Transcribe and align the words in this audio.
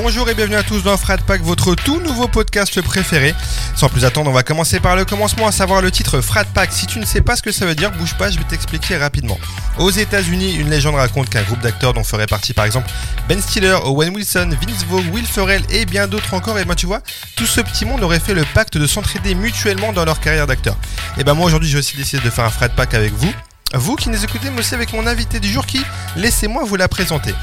Bonjour 0.00 0.28
et 0.30 0.34
bienvenue 0.34 0.54
à 0.54 0.62
tous 0.62 0.84
dans 0.84 0.96
Frat 0.96 1.18
Pack, 1.18 1.42
votre 1.42 1.74
tout 1.74 2.00
nouveau 2.00 2.28
podcast 2.28 2.80
préféré. 2.82 3.34
Sans 3.74 3.88
plus 3.88 4.04
attendre, 4.04 4.30
on 4.30 4.32
va 4.32 4.44
commencer 4.44 4.78
par 4.78 4.94
le 4.94 5.04
commencement, 5.04 5.48
à 5.48 5.52
savoir 5.52 5.82
le 5.82 5.90
titre 5.90 6.20
Frat 6.20 6.44
Pack. 6.44 6.72
Si 6.72 6.86
tu 6.86 7.00
ne 7.00 7.04
sais 7.04 7.20
pas 7.20 7.34
ce 7.34 7.42
que 7.42 7.50
ça 7.50 7.66
veut 7.66 7.74
dire, 7.74 7.90
bouge 7.90 8.14
pas, 8.14 8.30
je 8.30 8.38
vais 8.38 8.44
t'expliquer 8.44 8.96
rapidement. 8.96 9.36
Aux 9.76 9.90
États-Unis, 9.90 10.54
une 10.54 10.70
légende 10.70 10.94
raconte 10.94 11.28
qu'un 11.28 11.42
groupe 11.42 11.58
d'acteurs 11.60 11.94
dont 11.94 12.04
ferait 12.04 12.28
partie 12.28 12.54
par 12.54 12.64
exemple 12.64 12.88
Ben 13.28 13.42
Stiller, 13.42 13.76
Owen 13.86 14.14
Wilson, 14.14 14.50
Vince 14.62 14.84
Vaughn, 14.88 15.04
Will 15.10 15.26
Ferrell 15.26 15.62
et 15.68 15.84
bien 15.84 16.06
d'autres 16.06 16.32
encore, 16.32 16.60
et 16.60 16.64
ben 16.64 16.76
tu 16.76 16.86
vois, 16.86 17.00
tout 17.34 17.46
ce 17.46 17.60
petit 17.60 17.84
monde 17.84 18.04
aurait 18.04 18.20
fait 18.20 18.34
le 18.34 18.44
pacte 18.54 18.78
de 18.78 18.86
s'entraider 18.86 19.34
mutuellement 19.34 19.92
dans 19.92 20.04
leur 20.04 20.20
carrière 20.20 20.46
d'acteur. 20.46 20.76
Et 21.18 21.24
ben 21.24 21.34
moi 21.34 21.46
aujourd'hui, 21.46 21.68
j'ai 21.68 21.78
aussi 21.78 21.96
décidé 21.96 22.22
de 22.22 22.30
faire 22.30 22.44
un 22.44 22.50
Frat 22.50 22.68
Pack 22.68 22.94
avec 22.94 23.12
vous. 23.14 23.32
Vous 23.74 23.96
qui 23.96 24.10
nous 24.10 24.24
écoutez, 24.24 24.48
mais 24.50 24.60
aussi 24.60 24.76
avec 24.76 24.92
mon 24.92 25.08
invité 25.08 25.40
du 25.40 25.48
jour 25.48 25.66
qui, 25.66 25.82
laissez-moi 26.14 26.62
vous 26.64 26.76
la 26.76 26.86
présenter. 26.86 27.34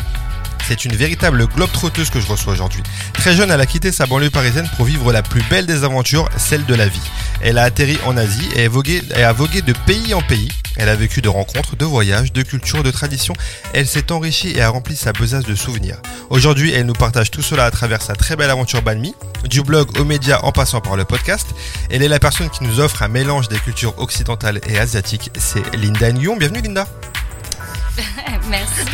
C'est 0.67 0.83
une 0.83 0.95
véritable 0.95 1.45
globe 1.45 1.71
trotteuse 1.71 2.09
que 2.09 2.19
je 2.19 2.25
reçois 2.25 2.53
aujourd'hui. 2.53 2.81
Très 3.13 3.35
jeune, 3.35 3.51
elle 3.51 3.61
a 3.61 3.67
quitté 3.67 3.91
sa 3.91 4.07
banlieue 4.07 4.31
parisienne 4.31 4.67
pour 4.75 4.85
vivre 4.85 5.13
la 5.13 5.21
plus 5.21 5.43
belle 5.43 5.67
des 5.67 5.83
aventures, 5.83 6.27
celle 6.37 6.65
de 6.65 6.73
la 6.73 6.87
vie. 6.87 7.07
Elle 7.41 7.59
a 7.59 7.63
atterri 7.63 7.99
en 8.03 8.17
Asie 8.17 8.49
et 8.55 8.65
a 8.65 8.69
vogué, 8.69 9.01
de 9.61 9.73
pays 9.85 10.15
en 10.15 10.23
pays. 10.23 10.49
Elle 10.75 10.89
a 10.89 10.95
vécu 10.95 11.21
de 11.21 11.29
rencontres, 11.29 11.75
de 11.75 11.85
voyages, 11.85 12.33
de 12.33 12.41
cultures, 12.41 12.81
de 12.81 12.89
traditions. 12.89 13.35
Elle 13.73 13.85
s'est 13.85 14.11
enrichie 14.11 14.53
et 14.55 14.61
a 14.61 14.69
rempli 14.69 14.95
sa 14.95 15.13
besace 15.13 15.45
de 15.45 15.53
souvenirs. 15.53 15.97
Aujourd'hui, 16.31 16.73
elle 16.73 16.87
nous 16.87 16.93
partage 16.93 17.29
tout 17.29 17.43
cela 17.43 17.65
à 17.65 17.71
travers 17.71 18.01
sa 18.01 18.15
très 18.15 18.35
belle 18.35 18.49
aventure 18.49 18.81
Banmi, 18.81 19.13
du 19.47 19.61
blog 19.61 19.99
aux 19.99 20.03
médias 20.03 20.39
en 20.41 20.51
passant 20.51 20.81
par 20.81 20.95
le 20.95 21.05
podcast. 21.05 21.47
Elle 21.91 22.01
est 22.01 22.07
la 22.07 22.19
personne 22.19 22.49
qui 22.49 22.63
nous 22.63 22.79
offre 22.79 23.03
un 23.03 23.07
mélange 23.07 23.49
des 23.49 23.59
cultures 23.59 23.93
occidentales 23.99 24.59
et 24.67 24.79
asiatiques. 24.79 25.29
C'est 25.37 25.75
Linda 25.75 26.11
Nguyen. 26.11 26.37
Bienvenue 26.37 26.61
Linda. 26.61 26.87
Merci. 28.49 28.85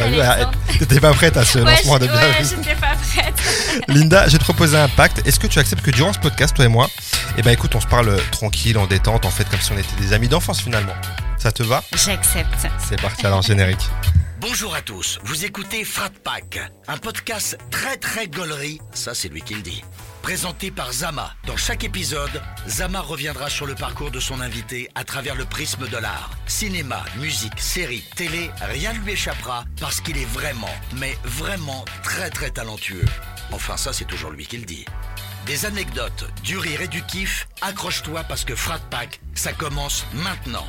T'étais 0.79 0.99
pas 0.99 1.13
prête 1.13 1.37
à 1.37 1.45
ce 1.45 1.59
lancement 1.59 1.99
de 1.99 2.07
bienvenue. 2.07 2.23
Ouais, 2.23 2.43
j'étais 2.43 2.75
pas 2.75 2.95
prête. 2.95 3.41
Linda, 3.87 4.27
j'ai 4.27 4.37
te 4.37 4.43
proposé 4.43 4.77
un 4.77 4.87
pacte. 4.87 5.25
Est-ce 5.27 5.39
que 5.39 5.47
tu 5.47 5.59
acceptes 5.59 5.83
que 5.83 5.91
durant 5.91 6.13
ce 6.13 6.19
podcast, 6.19 6.55
toi 6.55 6.65
et 6.65 6.69
moi, 6.69 6.89
eh 7.37 7.41
ben 7.41 7.51
écoute, 7.51 7.75
on 7.75 7.81
se 7.81 7.87
parle 7.87 8.19
tranquille, 8.31 8.77
en 8.77 8.87
détente, 8.87 9.25
en 9.25 9.31
fait, 9.31 9.49
comme 9.49 9.61
si 9.61 9.71
on 9.71 9.77
était 9.77 9.95
des 9.99 10.13
amis 10.13 10.27
d'enfance 10.27 10.61
finalement. 10.61 10.93
Ça 11.37 11.51
te 11.51 11.63
va? 11.63 11.83
J'accepte. 11.93 12.67
C'est 12.77 13.01
parti 13.01 13.25
alors 13.25 13.41
générique. 13.41 13.89
Bonjour 14.41 14.73
à 14.73 14.81
tous, 14.81 15.19
vous 15.23 15.45
écoutez 15.45 15.83
Frat 15.83 16.09
Pack, 16.23 16.59
un 16.87 16.97
podcast 16.97 17.59
très 17.69 17.97
très 17.97 18.27
gaulerie, 18.27 18.81
ça 18.91 19.13
c'est 19.13 19.29
lui 19.29 19.43
qui 19.43 19.53
le 19.53 19.61
dit. 19.61 19.83
Présenté 20.21 20.69
par 20.69 20.93
Zama. 20.93 21.33
Dans 21.47 21.57
chaque 21.57 21.83
épisode, 21.83 22.41
Zama 22.67 23.01
reviendra 23.01 23.49
sur 23.49 23.65
le 23.65 23.73
parcours 23.73 24.11
de 24.11 24.19
son 24.19 24.39
invité 24.39 24.87
à 24.93 25.03
travers 25.03 25.35
le 25.35 25.45
prisme 25.45 25.87
de 25.87 25.97
l'art. 25.97 26.29
Cinéma, 26.45 27.03
musique, 27.19 27.59
série, 27.59 28.03
télé, 28.15 28.51
rien 28.61 28.93
ne 28.93 28.99
lui 28.99 29.13
échappera 29.13 29.65
parce 29.79 29.99
qu'il 29.99 30.17
est 30.17 30.25
vraiment, 30.25 30.69
mais 30.97 31.17
vraiment 31.23 31.85
très 32.03 32.29
très 32.29 32.51
talentueux. 32.51 33.05
Enfin 33.51 33.77
ça 33.77 33.93
c'est 33.93 34.05
toujours 34.05 34.29
lui 34.29 34.45
qui 34.45 34.57
le 34.57 34.65
dit. 34.65 34.85
Des 35.47 35.65
anecdotes, 35.65 36.29
du 36.43 36.57
rire 36.57 36.81
et 36.81 36.87
du 36.87 37.01
kiff, 37.03 37.47
accroche-toi 37.61 38.23
parce 38.25 38.45
que 38.45 38.55
Frat 38.55 38.79
Pack, 38.91 39.21
ça 39.33 39.53
commence 39.53 40.05
maintenant. 40.13 40.67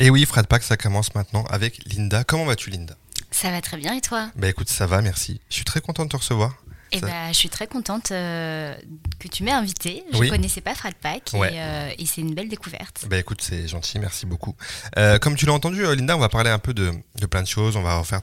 Et 0.00 0.08
oui, 0.08 0.24
Frat 0.24 0.44
Pack, 0.44 0.62
ça 0.62 0.78
commence 0.78 1.14
maintenant 1.14 1.44
avec 1.50 1.82
Linda. 1.86 2.24
Comment 2.24 2.46
vas-tu 2.46 2.70
Linda? 2.70 2.96
Ça 3.30 3.50
va 3.50 3.60
très 3.60 3.76
bien 3.76 3.94
et 3.94 4.00
toi? 4.00 4.30
Bah 4.36 4.48
écoute, 4.48 4.70
ça 4.70 4.86
va, 4.86 5.02
merci. 5.02 5.40
Je 5.50 5.56
suis 5.56 5.64
très 5.64 5.82
content 5.82 6.04
de 6.04 6.08
te 6.08 6.16
recevoir. 6.16 6.54
Eh 6.92 7.00
ben, 7.00 7.28
je 7.28 7.36
suis 7.36 7.48
très 7.48 7.66
contente 7.66 8.12
euh, 8.12 8.74
que 9.18 9.28
tu 9.28 9.42
m'aies 9.42 9.52
invité. 9.52 10.04
Je 10.12 10.22
ne 10.22 10.28
connaissais 10.28 10.60
pas 10.60 10.74
Frat 10.74 10.92
Pack 11.00 11.32
euh, 11.34 11.90
et, 11.98 12.06
c'est 12.06 12.20
une 12.20 12.34
belle 12.34 12.48
découverte. 12.48 13.06
Bah 13.08 13.18
écoute, 13.18 13.42
c'est 13.42 13.66
gentil, 13.68 13.98
merci 13.98 14.26
beaucoup. 14.26 14.54
Euh, 14.96 15.18
comme 15.18 15.36
tu 15.36 15.46
l'as 15.46 15.52
entendu, 15.52 15.82
Linda, 15.82 16.16
on 16.16 16.20
va 16.20 16.28
parler 16.28 16.50
un 16.50 16.58
peu 16.58 16.74
de, 16.74 16.92
plein 17.30 17.42
de 17.42 17.48
choses. 17.48 17.76
On 17.76 17.82
va 17.82 17.98
refaire 17.98 18.20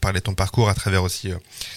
parler 0.00 0.20
de 0.20 0.24
ton 0.24 0.34
parcours 0.34 0.68
à 0.68 0.74
travers 0.74 1.02
aussi 1.02 1.30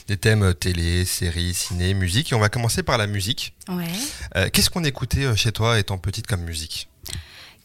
des 0.08 0.18
thèmes 0.18 0.53
télé, 0.53 1.06
séries, 1.06 1.53
ciné, 1.53 1.94
musique. 1.94 2.31
Et 2.31 2.36
on 2.36 2.40
va 2.40 2.50
commencer 2.50 2.84
par 2.84 2.98
la 2.98 3.08
musique. 3.08 3.53
Ouais. 3.70 4.50
Qu'est-ce 4.52 4.70
qu'on 4.70 4.84
écoutait 4.84 5.36
chez 5.36 5.52
toi 5.52 5.80
étant 5.80 5.97
petite 5.97 6.28
comme 6.28 6.41
musique? 6.41 6.90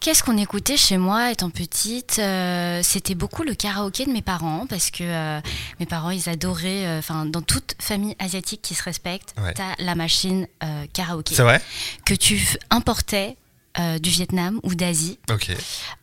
Qu'est-ce 0.01 0.23
qu'on 0.23 0.37
écoutait 0.37 0.77
chez 0.77 0.99
moi 0.99 1.33
étant 1.33 1.51
petite 1.51 2.19
euh, 2.19 2.81
C'était 2.83 3.15
beaucoup 3.15 3.43
le 3.43 3.55
karaoké 3.55 4.05
de 4.05 4.13
mes 4.13 4.23
parents 4.23 4.67
parce 4.69 4.91
que 4.91 5.03
euh, 5.03 5.41
mes 5.81 5.87
parents 5.87 6.11
ils 6.11 6.29
adoraient, 6.29 6.87
euh, 6.87 6.99
enfin 6.99 7.27
dans 7.27 7.43
toute 7.43 7.75
famille 7.81 8.15
asiatique 8.19 8.63
qui 8.63 8.75
se 8.75 8.83
respecte, 8.83 9.35
t'as 9.55 9.75
la 9.79 9.95
machine 9.95 10.47
karaoké. 10.93 11.35
C'est 11.35 11.43
vrai? 11.43 11.61
Que 12.05 12.15
tu 12.15 12.41
importais 12.71 13.37
euh, 13.79 13.99
du 13.99 14.11
Vietnam 14.11 14.61
ou 14.63 14.75
d'Asie. 14.75 15.19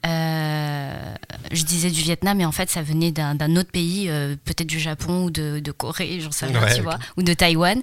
Euh, 0.05 1.15
je 1.51 1.63
disais 1.63 1.89
du 1.89 2.01
Vietnam, 2.01 2.37
mais 2.37 2.45
en 2.45 2.51
fait, 2.51 2.69
ça 2.69 2.81
venait 2.81 3.11
d'un 3.11 3.55
autre 3.55 3.71
pays, 3.71 4.09
euh, 4.09 4.35
peut-être 4.45 4.67
du 4.67 4.79
Japon 4.79 5.25
ou 5.25 5.31
de, 5.31 5.59
de 5.59 5.71
Corée, 5.71 6.19
j'en 6.19 6.31
sais 6.31 6.45
rien, 6.45 6.65
tu 6.75 6.81
vois, 6.81 6.99
ou 7.17 7.23
de 7.23 7.33
Taïwan, 7.33 7.81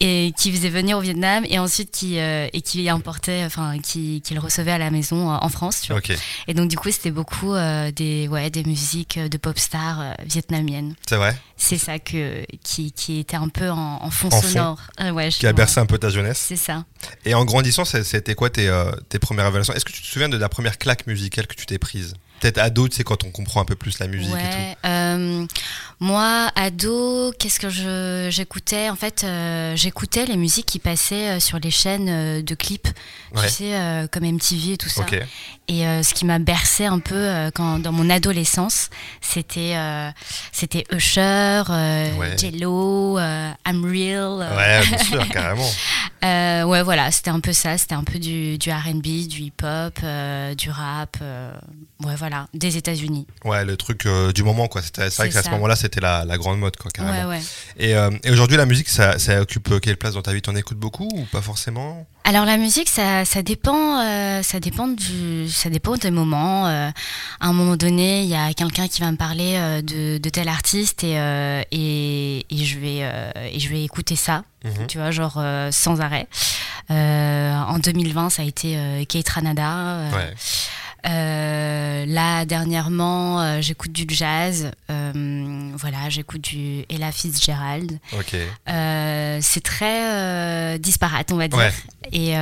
et 0.00 0.32
qui 0.36 0.52
faisait 0.52 0.68
venir 0.68 0.98
au 0.98 1.00
Vietnam 1.00 1.44
et 1.48 1.58
ensuite 1.58 1.90
qui 1.90 2.16
et 2.18 2.60
qui 2.62 2.88
importait, 2.88 3.44
enfin, 3.44 3.78
qui, 3.78 4.20
qui, 4.22 4.34
le 4.34 4.40
recevait 4.40 4.72
à 4.72 4.78
la 4.78 4.90
maison 4.90 5.30
en 5.30 5.48
France, 5.48 5.80
tu 5.82 5.92
vois. 5.92 6.00
Et 6.46 6.54
donc 6.54 6.68
du 6.68 6.76
coup, 6.76 6.90
c'était 6.90 7.10
beaucoup 7.10 7.54
des 7.54 8.28
ouais 8.28 8.50
des 8.50 8.64
musiques 8.64 9.18
de 9.18 9.36
pop 9.38 9.58
stars 9.58 10.14
vietnamiennes. 10.24 10.94
C'est 11.08 11.16
vrai? 11.16 11.36
C'est 11.64 11.78
ça 11.78 12.00
que 12.00 12.44
qui, 12.64 12.90
qui, 12.90 13.20
était 13.20 13.36
un 13.36 13.48
peu 13.48 13.70
en, 13.70 14.10
fond 14.10 14.30
sonore. 14.30 14.80
ouais, 15.12 15.28
qui 15.28 15.46
a 15.46 15.52
bercé 15.52 15.78
un 15.78 15.86
peu 15.86 15.96
ta 15.96 16.10
jeunesse. 16.10 16.44
C'est 16.48 16.56
ça. 16.56 16.84
Et 17.24 17.34
en 17.34 17.44
grandissant, 17.44 17.84
c'était 17.84 18.34
quoi 18.34 18.50
tes, 18.50 18.66
tes 19.08 19.18
est-ce 19.18 19.84
que 19.84 19.92
tu 19.92 20.02
te 20.02 20.06
souviens 20.06 20.28
de 20.28 20.36
la 20.36 20.48
première 20.48 20.76
claque 20.76 21.06
musicale 21.06 21.46
que 21.46 21.54
tu 21.54 21.64
t'es 21.66 21.78
prise? 21.78 22.14
Peut-être 22.42 22.58
ado, 22.58 22.88
tu 22.88 22.96
sais, 22.96 23.04
quand 23.04 23.22
on 23.22 23.30
comprend 23.30 23.60
un 23.60 23.64
peu 23.64 23.76
plus 23.76 24.00
la 24.00 24.08
musique 24.08 24.34
et 24.34 24.74
tout. 24.74 24.88
Euh, 24.88 25.46
moi, 26.00 26.50
ado, 26.56 27.32
qu'est-ce 27.38 27.60
que 27.60 27.68
j'écoutais? 28.32 28.90
En 28.90 28.96
fait, 28.96 29.22
euh, 29.22 29.76
j'écoutais 29.76 30.26
les 30.26 30.36
musiques 30.36 30.66
qui 30.66 30.80
passaient 30.80 31.36
euh, 31.36 31.38
sur 31.38 31.60
les 31.60 31.70
chaînes 31.70 32.42
de 32.42 32.54
clips, 32.56 32.88
tu 33.36 33.48
sais, 33.48 34.08
comme 34.10 34.24
MTV 34.24 34.72
et 34.72 34.76
tout 34.76 34.88
ça. 34.88 35.06
Et 35.68 35.82
ce 36.02 36.14
qui 36.14 36.24
m'a 36.24 36.40
bercé 36.40 36.84
un 36.84 36.98
peu 36.98 37.48
quand, 37.54 37.78
dans 37.78 37.92
mon 37.92 38.10
adolescence, 38.10 38.90
c'était 39.20 39.76
c'était 40.50 40.84
Usher, 40.90 41.62
Jello, 42.36 43.20
I'm 43.20 43.84
Real. 43.84 44.40
Ouais, 44.56 44.84
bien 44.88 44.98
sûr, 45.04 45.28
carrément. 45.28 45.70
ouais, 46.68 46.82
voilà, 46.82 47.12
c'était 47.12 47.30
un 47.30 47.38
peu 47.38 47.52
ça. 47.52 47.78
C'était 47.78 47.94
un 47.94 48.02
peu 48.02 48.18
du, 48.18 48.58
du 48.58 48.68
RB, 48.72 49.28
du 49.28 49.42
hip-hop, 49.42 50.00
du 50.58 50.70
rap. 50.70 51.18
ouais, 52.04 52.16
voilà 52.16 52.31
des 52.54 52.76
États-Unis. 52.76 53.26
Ouais, 53.44 53.64
le 53.64 53.76
truc 53.76 54.06
euh, 54.06 54.32
du 54.32 54.42
moment, 54.42 54.68
quoi. 54.68 54.82
C'est 54.82 55.14
vrai 55.14 55.30
qu'à 55.30 55.42
ce 55.42 55.50
moment-là, 55.50 55.76
c'était 55.76 56.00
la, 56.00 56.24
grande 56.38 56.58
mode, 56.58 56.76
quoi, 56.76 56.90
carrément. 56.90 57.28
Ouais, 57.28 57.36
ouais. 57.36 57.42
Et, 57.78 57.94
euh, 57.94 58.10
et 58.24 58.30
aujourd'hui, 58.30 58.56
la 58.56 58.66
musique, 58.66 58.88
ça, 58.88 59.18
ça, 59.18 59.40
occupe 59.40 59.70
euh, 59.70 59.78
quelle 59.78 59.96
place 59.96 60.14
dans 60.14 60.22
ta 60.22 60.32
vie? 60.32 60.42
T'en 60.42 60.56
écoutes 60.56 60.78
beaucoup 60.78 61.08
ou 61.12 61.24
pas 61.26 61.42
forcément? 61.42 62.06
Alors 62.24 62.44
la 62.44 62.56
musique, 62.56 62.88
ça, 62.88 63.24
ça 63.24 63.42
dépend, 63.42 63.96
ça 64.44 64.60
dépend 64.60 64.86
du, 64.86 65.48
ça 65.50 65.70
dépend 65.70 65.96
des 65.96 66.12
moments. 66.12 66.66
à 66.66 66.92
un 67.40 67.52
moment 67.52 67.76
donné, 67.76 68.22
il 68.22 68.28
y 68.28 68.36
a 68.36 68.54
quelqu'un 68.54 68.86
qui 68.86 69.00
va 69.00 69.10
me 69.10 69.16
parler 69.16 69.82
de, 69.82 70.18
de, 70.18 70.28
tel 70.28 70.46
artiste 70.46 71.02
et, 71.02 71.16
et, 71.72 72.46
et, 72.48 72.64
je 72.64 72.78
vais, 72.78 73.00
et 73.52 73.58
je 73.58 73.68
vais 73.68 73.82
écouter 73.82 74.14
ça. 74.14 74.44
Mhm. 74.64 74.86
Tu 74.86 74.98
vois, 74.98 75.10
genre 75.10 75.42
sans 75.72 76.00
arrêt. 76.00 76.28
en 76.88 77.78
2020, 77.80 78.30
ça 78.30 78.42
a 78.42 78.44
été 78.44 79.04
Kate 79.08 79.28
Ranada. 79.28 80.08
Ouais. 80.12 80.32
Euh, 81.06 82.06
là, 82.06 82.44
dernièrement, 82.44 83.40
euh, 83.40 83.60
j'écoute 83.60 83.92
du 83.92 84.06
jazz. 84.08 84.70
Euh, 84.90 85.70
voilà, 85.74 86.08
j'écoute 86.08 86.42
du 86.42 86.84
Ella 86.88 87.10
Fitzgerald. 87.10 87.98
Ok. 88.12 88.36
c'est 88.66 89.62
très 89.62 90.78
disparate, 90.78 91.32
on 91.32 91.36
va 91.36 91.48
dire. 91.48 91.72
Et 92.12 92.28
il 92.28 92.30
y 92.30 92.34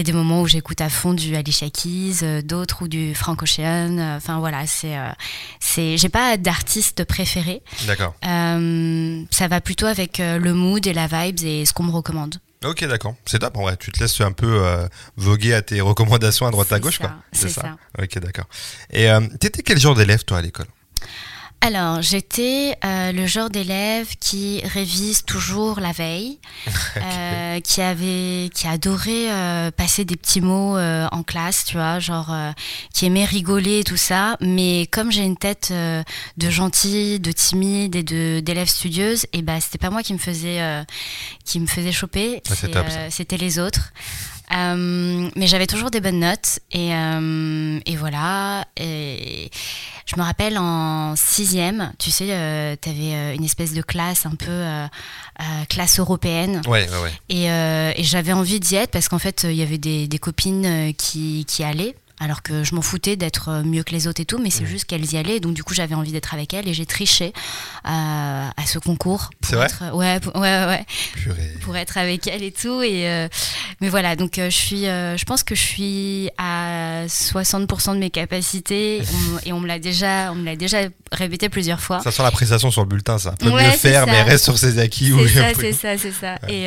a 0.00 0.02
des 0.02 0.12
moments 0.12 0.42
où 0.42 0.46
j'écoute 0.46 0.80
à 0.80 0.88
fond 0.88 1.14
du 1.14 1.34
Alicia 1.36 1.70
Keys, 1.70 2.42
d'autres 2.42 2.82
ou 2.82 2.88
du 2.88 3.14
Frank 3.14 3.42
Ocean. 3.42 3.98
Enfin 4.16 4.38
voilà, 4.38 4.66
c'est, 4.66 4.96
c'est, 5.60 5.96
j'ai 5.96 6.08
pas 6.08 6.36
d'artiste 6.36 7.04
préféré. 7.04 7.62
D'accord. 7.86 8.14
ça 8.22 9.48
va 9.48 9.60
plutôt 9.60 9.86
avec 9.86 10.18
le 10.18 10.52
mood 10.52 10.86
et 10.86 10.92
la 10.92 11.06
vibe 11.06 11.42
et 11.42 11.64
ce 11.64 11.72
qu'on 11.72 11.84
me 11.84 11.92
recommande. 11.92 12.36
Ok, 12.64 12.84
d'accord. 12.86 13.14
C'est 13.24 13.38
top. 13.38 13.56
Ouais, 13.56 13.76
tu 13.76 13.92
te 13.92 14.00
laisses 14.00 14.20
un 14.20 14.32
peu 14.32 14.64
euh, 14.64 14.88
voguer 15.16 15.54
à 15.54 15.62
tes 15.62 15.80
recommandations 15.80 16.46
à 16.46 16.50
droite 16.50 16.72
à 16.72 16.80
gauche, 16.80 16.98
quoi. 16.98 17.14
C'est 17.32 17.48
ça. 17.48 17.76
Ok, 18.00 18.18
d'accord. 18.18 18.46
Et 18.90 19.10
euh, 19.10 19.20
t'étais 19.38 19.62
quel 19.62 19.78
genre 19.78 19.94
d'élève, 19.94 20.24
toi, 20.24 20.38
à 20.38 20.42
l'école? 20.42 20.66
Alors, 21.60 22.02
j'étais 22.02 22.76
euh, 22.84 23.10
le 23.10 23.26
genre 23.26 23.50
d'élève 23.50 24.06
qui 24.20 24.62
révise 24.64 25.24
toujours 25.24 25.80
la 25.80 25.90
veille, 25.90 26.38
euh, 26.96 27.60
qui 27.60 27.82
avait, 27.82 28.48
qui 28.54 28.68
adorait 28.68 29.30
euh, 29.30 29.70
passer 29.72 30.04
des 30.04 30.16
petits 30.16 30.40
mots 30.40 30.78
en 30.78 31.22
classe, 31.24 31.64
tu 31.64 31.74
vois, 31.74 31.98
genre 31.98 32.34
qui 32.94 33.06
aimait 33.06 33.24
rigoler 33.24 33.80
et 33.80 33.84
tout 33.84 33.96
ça. 33.96 34.36
Mais 34.40 34.86
comme 34.92 35.10
j'ai 35.10 35.24
une 35.24 35.36
tête 35.36 35.72
de 35.72 36.50
gentille, 36.50 37.18
de 37.18 37.32
timide 37.32 37.96
et 37.96 38.04
de 38.04 38.40
d'élève 38.40 38.68
studieuse, 38.68 39.24
et 39.24 39.38
eh 39.38 39.42
ben 39.42 39.60
c'était 39.60 39.78
pas 39.78 39.90
moi 39.90 40.02
qui 40.02 40.12
me 40.12 40.18
faisait, 40.18 40.60
qui 41.44 41.58
me 41.58 41.66
faisait 41.66 41.92
choper, 41.92 42.40
ah, 42.50 43.10
c'était 43.10 43.36
les 43.36 43.58
autres. 43.58 43.92
Mais 44.50 45.46
j'avais 45.46 45.66
toujours 45.66 45.90
des 45.90 46.00
bonnes 46.00 46.20
notes 46.20 46.60
et, 46.72 46.90
et 46.90 47.96
voilà. 47.96 48.64
Et 48.76 49.50
je 50.08 50.16
me 50.16 50.22
rappelle 50.22 50.56
en 50.56 51.16
sixième, 51.16 51.92
tu 51.98 52.10
sais, 52.10 52.28
euh, 52.30 52.74
tu 52.80 52.88
avais 52.88 53.14
euh, 53.14 53.34
une 53.34 53.44
espèce 53.44 53.74
de 53.74 53.82
classe 53.82 54.24
un 54.24 54.36
peu 54.36 54.46
euh, 54.48 54.86
classe 55.68 55.98
européenne. 55.98 56.62
Ouais, 56.66 56.88
ouais, 56.88 57.02
ouais. 57.02 57.12
Et, 57.28 57.44
et 57.44 58.04
j'avais 58.04 58.32
envie 58.32 58.58
d'y 58.58 58.76
être 58.76 58.90
parce 58.90 59.08
qu'en 59.08 59.18
fait, 59.18 59.44
il 59.44 59.54
y 59.54 59.62
avait 59.62 59.76
des, 59.76 60.08
des 60.08 60.18
copines 60.18 60.94
qui, 60.96 61.44
qui 61.46 61.62
allaient 61.62 61.94
alors 62.20 62.42
que 62.42 62.64
je 62.64 62.74
m'en 62.74 62.82
foutais 62.82 63.16
d'être 63.16 63.48
euh, 63.48 63.62
mieux 63.62 63.82
que 63.82 63.92
les 63.92 64.08
autres 64.08 64.20
et 64.20 64.24
tout, 64.24 64.38
mais 64.38 64.50
c'est 64.50 64.66
juste 64.66 64.86
qu'elles 64.86 65.12
y 65.12 65.16
allaient, 65.16 65.40
donc 65.40 65.54
du 65.54 65.62
coup 65.62 65.74
j'avais 65.74 65.94
envie 65.94 66.10
d'être 66.12 66.34
avec 66.34 66.52
elles 66.52 66.68
et 66.68 66.74
j'ai 66.74 66.86
triché 66.86 67.32
à, 67.84 68.50
ce 68.66 68.78
concours. 68.78 69.30
C'est 69.42 69.56
vrai 69.56 69.68
Ouais, 69.92 70.20
pour, 70.20 70.36
ouais, 70.36 70.66
ouais. 70.66 70.86
Pour 71.62 71.76
être 71.76 71.96
avec 71.96 72.26
elles 72.26 72.42
et 72.42 72.52
tout. 72.52 72.82
Et, 72.82 73.08
euh, 73.08 73.28
mais 73.80 73.88
voilà, 73.88 74.14
donc 74.16 74.38
euh, 74.38 74.50
je 74.50 74.56
suis, 74.56 74.82
je 74.82 75.24
pense 75.24 75.42
que 75.42 75.54
je 75.54 75.62
suis 75.62 76.30
à 76.36 77.06
60% 77.06 77.94
de 77.94 77.98
mes 77.98 78.10
capacités 78.10 79.02
et 79.46 79.52
on 79.52 79.60
me 79.60 79.66
l'a 79.66 79.78
déjà, 79.78 80.32
on 80.32 80.34
me 80.34 80.44
l'a 80.44 80.56
déjà 80.56 80.78
répété 81.12 81.48
plusieurs 81.48 81.80
fois. 81.80 82.00
Ça 82.00 82.10
sent 82.10 82.22
l'appréciation 82.22 82.70
sur 82.70 82.82
le 82.82 82.88
bulletin, 82.88 83.18
ça. 83.18 83.34
Peut 83.38 83.50
mieux 83.50 83.70
faire, 83.70 84.06
mais 84.06 84.22
reste 84.22 84.44
sur 84.44 84.58
ses 84.58 84.78
acquis. 84.78 85.12
C'est 85.18 85.34
ça, 85.38 85.54
c'est 85.54 85.72
ça, 85.72 85.98
c'est 85.98 86.12
ça. 86.12 86.38
Et, 86.48 86.66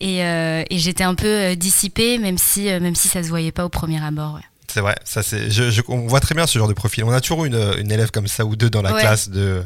et, 0.00 0.18
et 0.18 0.78
j'étais 0.78 1.04
un 1.04 1.14
peu 1.14 1.54
dissipée, 1.56 2.18
même 2.18 2.38
si, 2.38 2.64
même 2.64 2.94
si 2.94 3.08
ça 3.08 3.22
se 3.22 3.28
voyait 3.28 3.52
pas 3.52 3.64
au 3.64 3.68
premier 3.68 4.02
abord. 4.02 4.34
Ouais. 4.34 4.40
C'est 4.74 4.80
vrai, 4.80 4.96
ça 5.04 5.22
c'est. 5.22 5.52
Je, 5.52 5.82
on 5.86 6.08
voit 6.08 6.18
très 6.18 6.34
bien 6.34 6.48
ce 6.48 6.58
genre 6.58 6.66
de 6.66 6.72
profil. 6.72 7.04
On 7.04 7.12
a 7.12 7.20
toujours 7.20 7.44
une, 7.44 7.74
une 7.78 7.92
élève 7.92 8.10
comme 8.10 8.26
ça 8.26 8.44
ou 8.44 8.56
deux 8.56 8.70
dans 8.70 8.82
la 8.82 8.92
classe. 8.94 9.28
De, 9.28 9.62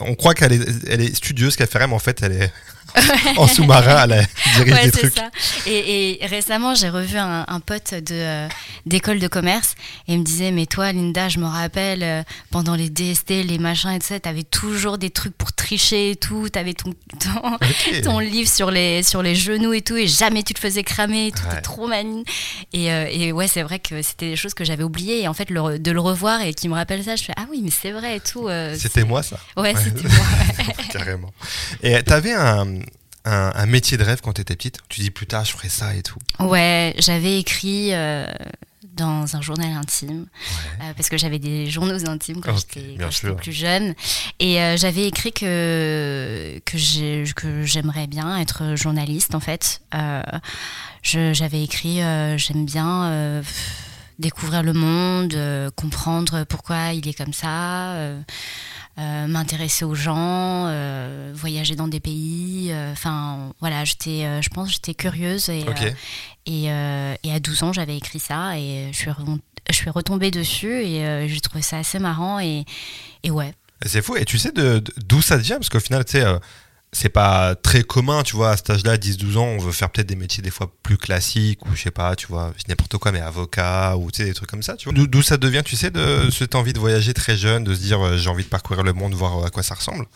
on 0.00 0.16
croit 0.16 0.34
qu'elle 0.34 0.52
est, 0.52 0.88
elle 0.88 1.00
est 1.02 1.14
studieuse, 1.14 1.54
qu'elle 1.54 1.68
fait 1.68 1.78
rien, 1.78 1.86
mais 1.86 1.94
en 1.94 2.00
fait 2.00 2.20
elle 2.20 2.32
est 2.32 2.52
en 3.36 3.46
sous-marin 3.46 3.96
à 3.96 4.06
la 4.06 4.22
dirige 4.56 4.82
des 4.84 4.90
trucs. 4.90 5.14
Ça. 5.14 5.30
Et, 5.66 6.22
et, 6.22 6.26
récemment, 6.26 6.74
j'ai 6.74 6.88
revu 6.88 7.16
un, 7.18 7.44
un 7.48 7.60
pote 7.60 7.94
de 7.94 8.14
euh, 8.14 8.48
d'école 8.86 9.18
de 9.18 9.28
commerce 9.28 9.74
et 10.06 10.14
il 10.14 10.20
me 10.20 10.24
disait 10.24 10.50
mais 10.50 10.66
toi 10.66 10.92
Linda, 10.92 11.28
je 11.28 11.38
me 11.38 11.46
rappelle 11.46 12.02
euh, 12.02 12.22
pendant 12.50 12.74
les 12.74 12.90
DST, 12.90 13.30
les 13.30 13.58
machins 13.58 13.90
et 13.90 13.98
tout 13.98 14.06
ça, 14.06 14.20
t'avais 14.20 14.42
toujours 14.42 14.98
des 14.98 15.10
trucs 15.10 15.36
pour 15.36 15.52
tricher 15.52 16.10
et 16.10 16.16
tout, 16.16 16.48
t'avais 16.48 16.74
ton 16.74 16.94
ton, 17.18 17.58
ton, 18.02 18.18
livre 18.18 18.48
sur 18.48 18.70
les 18.70 19.02
sur 19.02 19.22
les 19.22 19.34
genoux 19.34 19.72
et 19.72 19.82
tout 19.82 19.96
et 19.96 20.06
jamais 20.06 20.42
tu 20.42 20.54
te 20.54 20.60
faisais 20.60 20.82
cramer, 20.82 21.32
tout 21.32 21.42
ouais. 21.52 21.60
trop 21.62 21.86
maligne. 21.86 22.24
Et, 22.72 22.92
euh, 22.92 23.06
et 23.10 23.32
ouais, 23.32 23.48
c'est 23.48 23.62
vrai 23.62 23.78
que 23.78 24.02
c'était 24.02 24.30
des 24.30 24.36
choses 24.36 24.54
que 24.54 24.64
j'avais 24.64 24.84
oubliées 24.84 25.22
et 25.22 25.28
en 25.28 25.34
fait 25.34 25.50
le, 25.50 25.78
de 25.78 25.90
le 25.90 26.00
revoir 26.00 26.40
et 26.42 26.54
qui 26.54 26.68
me 26.68 26.74
rappelle 26.74 27.02
ça, 27.02 27.16
je 27.16 27.24
fais 27.24 27.34
ah 27.36 27.46
oui 27.50 27.60
mais 27.62 27.70
c'est 27.70 27.92
vrai 27.92 28.16
et 28.16 28.20
tout. 28.20 28.48
c'était 28.76 29.04
moi 29.04 29.22
ça. 29.22 29.38
Ouais, 29.56 29.74
c'était 29.74 30.08
moi. 30.08 30.26
Carrément. 30.90 31.32
Et 31.82 32.02
t'avais 32.02 32.32
un 32.32 32.73
un, 33.24 33.66
métier 33.66 33.96
de 33.96 34.04
rêve 34.04 34.20
quand 34.22 34.34
tu 34.34 34.40
étais 34.40 34.54
petite 34.56 34.78
Tu 34.88 35.00
dis 35.00 35.10
plus 35.10 35.26
tard, 35.26 35.44
je 35.44 35.52
ferai 35.52 35.68
ça 35.68 35.94
et 35.94 36.02
tout. 36.02 36.18
Ouais, 36.40 36.94
j'avais 36.98 37.38
écrit 37.38 37.94
euh, 37.94 38.26
dans 38.96 39.36
un 39.36 39.40
journal 39.40 39.72
intime, 39.72 40.26
euh, 40.80 40.92
parce 40.94 41.08
que 41.08 41.16
j'avais 41.16 41.38
des 41.38 41.68
journaux 41.68 42.08
intimes 42.08 42.40
quand 42.40 42.56
j'étais 42.56 42.96
plus 43.34 43.52
jeune. 43.52 43.94
Et 44.40 44.60
euh, 44.60 44.76
j'avais 44.76 45.06
écrit 45.06 45.32
que, 45.32 46.60
que 46.64 47.64
j'aimerais 47.64 48.06
bien 48.06 48.38
être 48.38 48.76
journaliste, 48.76 49.34
en 49.34 49.40
fait. 49.40 49.80
j'avais 51.02 51.62
écrit, 51.62 52.00
j'aime 52.36 52.66
bien 52.66 53.42
découvrir 54.18 54.62
le 54.62 54.72
monde, 54.72 55.36
comprendre 55.76 56.44
pourquoi 56.44 56.92
il 56.92 57.06
est 57.08 57.14
comme 57.14 57.32
ça. 57.32 57.96
Euh, 58.96 59.26
m'intéresser 59.26 59.84
aux 59.84 59.96
gens, 59.96 60.66
euh, 60.68 61.32
voyager 61.34 61.74
dans 61.74 61.88
des 61.88 61.98
pays. 61.98 62.68
Euh, 62.70 62.92
enfin, 62.92 63.52
voilà, 63.58 63.84
j'étais, 63.84 64.40
je 64.40 64.48
pense, 64.50 64.70
j'étais 64.70 64.94
curieuse 64.94 65.48
et, 65.48 65.64
et, 66.46 66.66
et, 66.66 67.32
à 67.32 67.40
12 67.40 67.64
ans, 67.64 67.72
j'avais 67.72 67.96
écrit 67.96 68.20
ça 68.20 68.56
et 68.56 68.90
je 68.92 68.96
suis, 68.96 69.10
je 69.68 69.74
suis 69.74 69.90
retombée 69.90 70.30
dessus 70.30 70.72
et 70.72 71.26
j'ai 71.28 71.40
trouvé 71.40 71.60
ça 71.60 71.78
assez 71.78 71.98
marrant 71.98 72.38
et, 72.38 72.64
et 73.24 73.32
ouais. 73.32 73.52
C'est 73.84 74.00
fou. 74.00 74.14
Et 74.14 74.24
tu 74.24 74.38
sais 74.38 74.52
d'où 74.52 75.20
ça 75.20 75.38
vient? 75.38 75.56
Parce 75.56 75.70
qu'au 75.70 75.80
final, 75.80 76.04
tu 76.04 76.12
sais, 76.12 76.24
c'est 76.94 77.08
pas 77.08 77.56
très 77.56 77.82
commun, 77.82 78.22
tu 78.22 78.36
vois, 78.36 78.50
à 78.50 78.56
cet 78.56 78.70
âge-là, 78.70 78.96
10-12 78.96 79.36
ans, 79.36 79.44
on 79.46 79.58
veut 79.58 79.72
faire 79.72 79.90
peut-être 79.90 80.06
des 80.06 80.14
métiers 80.14 80.42
des 80.42 80.52
fois 80.52 80.72
plus 80.84 80.96
classiques, 80.96 81.66
ou 81.66 81.74
je 81.74 81.82
sais 81.82 81.90
pas, 81.90 82.14
tu 82.14 82.28
vois, 82.28 82.52
n'importe 82.68 82.96
quoi, 82.98 83.10
mais 83.10 83.20
avocat, 83.20 83.96
ou 83.96 84.12
tu 84.12 84.18
sais, 84.18 84.28
des 84.28 84.34
trucs 84.34 84.48
comme 84.48 84.62
ça, 84.62 84.76
tu 84.76 84.88
vois. 84.88 85.06
D'où 85.06 85.22
ça 85.22 85.36
devient, 85.36 85.62
tu 85.64 85.76
sais, 85.76 85.90
de 85.90 86.30
cette 86.30 86.54
envie 86.54 86.72
de 86.72 86.78
voyager 86.78 87.12
très 87.12 87.36
jeune, 87.36 87.64
de 87.64 87.74
se 87.74 87.80
dire, 87.80 88.00
euh, 88.00 88.16
j'ai 88.16 88.30
envie 88.30 88.44
de 88.44 88.48
parcourir 88.48 88.84
le 88.84 88.92
monde, 88.92 89.12
voir 89.14 89.38
euh, 89.38 89.46
à 89.46 89.50
quoi 89.50 89.64
ça 89.64 89.74
ressemble? 89.74 90.06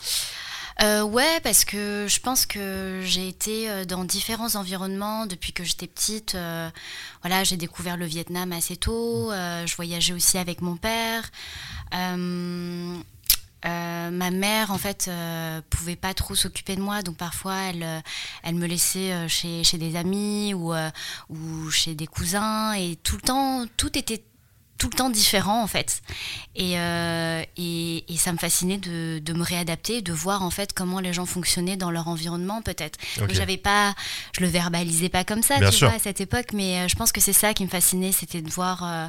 Euh, 0.80 1.02
ouais, 1.02 1.40
parce 1.42 1.64
que 1.64 2.06
je 2.08 2.20
pense 2.20 2.46
que 2.46 3.00
j'ai 3.04 3.26
été 3.26 3.84
dans 3.86 4.04
différents 4.04 4.54
environnements 4.54 5.26
depuis 5.26 5.52
que 5.52 5.64
j'étais 5.64 5.88
petite. 5.88 6.36
voilà, 7.22 7.42
j'ai 7.42 7.56
découvert 7.56 7.96
le 7.96 8.06
Vietnam 8.06 8.52
assez 8.52 8.76
tôt. 8.76 9.32
je 9.32 9.74
voyageais 9.74 10.12
aussi 10.12 10.38
avec 10.38 10.62
mon 10.62 10.76
père. 10.76 11.24
Euh, 13.64 14.10
ma 14.10 14.30
mère, 14.30 14.70
en 14.70 14.78
fait, 14.78 15.06
euh, 15.08 15.60
pouvait 15.68 15.96
pas 15.96 16.14
trop 16.14 16.34
s'occuper 16.34 16.76
de 16.76 16.80
moi, 16.80 17.02
donc 17.02 17.16
parfois 17.16 17.56
elle, 17.70 17.82
euh, 17.82 18.00
elle 18.44 18.54
me 18.54 18.66
laissait 18.66 19.28
chez, 19.28 19.64
chez, 19.64 19.78
des 19.78 19.96
amis 19.96 20.54
ou, 20.54 20.72
ou 21.28 21.70
chez 21.70 21.94
des 21.94 22.06
cousins, 22.06 22.72
et 22.74 22.96
tout 23.02 23.16
le 23.16 23.22
temps, 23.22 23.64
tout 23.76 23.96
était 23.98 24.22
tout 24.78 24.88
le 24.92 24.96
temps 24.96 25.10
différent 25.10 25.60
en 25.60 25.66
fait. 25.66 26.02
Et, 26.54 26.74
et, 26.74 28.12
et 28.12 28.16
ça 28.16 28.32
me 28.32 28.38
fascinait 28.38 28.78
de, 28.78 29.18
de, 29.18 29.32
me 29.32 29.42
réadapter, 29.42 30.02
de 30.02 30.12
voir 30.12 30.44
en 30.44 30.50
fait 30.50 30.72
comment 30.72 31.00
les 31.00 31.12
gens 31.12 31.26
fonctionnaient 31.26 31.76
dans 31.76 31.90
leur 31.90 32.06
environnement 32.06 32.62
peut-être. 32.62 32.96
J'avais 33.28 33.56
pas, 33.56 33.94
je 34.36 34.40
le 34.40 34.46
verbalisais 34.46 35.08
pas 35.08 35.24
comme 35.24 35.42
ça, 35.42 35.56
tu 35.72 35.84
vois, 35.84 35.94
à 35.94 35.98
cette 35.98 36.20
époque, 36.20 36.52
mais 36.52 36.88
je 36.88 36.94
pense 36.94 37.10
que 37.10 37.20
c'est 37.20 37.32
ça 37.32 37.54
qui 37.54 37.64
me 37.64 37.68
fascinait, 37.68 38.12
c'était 38.12 38.40
de 38.40 38.50
voir 38.50 38.84
euh, 38.84 39.08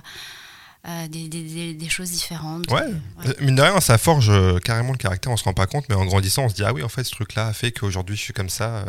des, 1.10 1.28
des, 1.28 1.74
des, 1.74 1.90
choses 1.90 2.12
différentes. 2.12 2.72
Ouais. 2.72 2.82
Euh, 3.26 3.34
mine 3.42 3.56
de 3.56 3.62
rien, 3.62 3.80
ça 3.80 3.98
forge 3.98 4.30
euh, 4.30 4.60
carrément 4.60 4.92
le 4.92 4.98
caractère, 4.98 5.32
on 5.32 5.38
se 5.38 5.44
rend 5.44 5.54
pas 5.54 5.68
compte, 5.68 5.86
mais 5.90 5.96
en 5.96 6.06
grandissant, 6.06 6.46
on 6.46 6.50
se 6.50 6.56
dit 6.56 6.64
ah 6.64 6.74
oui, 6.74 6.84
en 6.84 6.90
fait, 6.90 7.04
ce 7.04 7.12
truc-là 7.12 7.48
a 7.48 7.54
fait 7.54 7.72
qu'aujourd'hui 7.72 8.16
je 8.16 8.22
suis 8.22 8.34
comme 8.34 8.50
ça. 8.50 8.86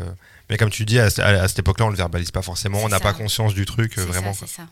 Mais 0.51 0.57
comme 0.57 0.71
tu 0.71 0.85
dis, 0.85 0.99
à, 0.99 1.09
cette 1.11 1.59
époque-là, 1.61 1.87
on 1.87 1.91
le 1.91 1.97
verbalise 1.97 2.31
pas 2.31 2.43
forcément, 2.43 2.81
on 2.83 2.89
n'a 2.89 3.01
pas 3.01 3.13
conscience 3.13 3.55
du 3.55 3.65
truc 3.65 3.97
vraiment. 3.99 4.35
C'est 4.35 4.49
ça. 4.49 4.63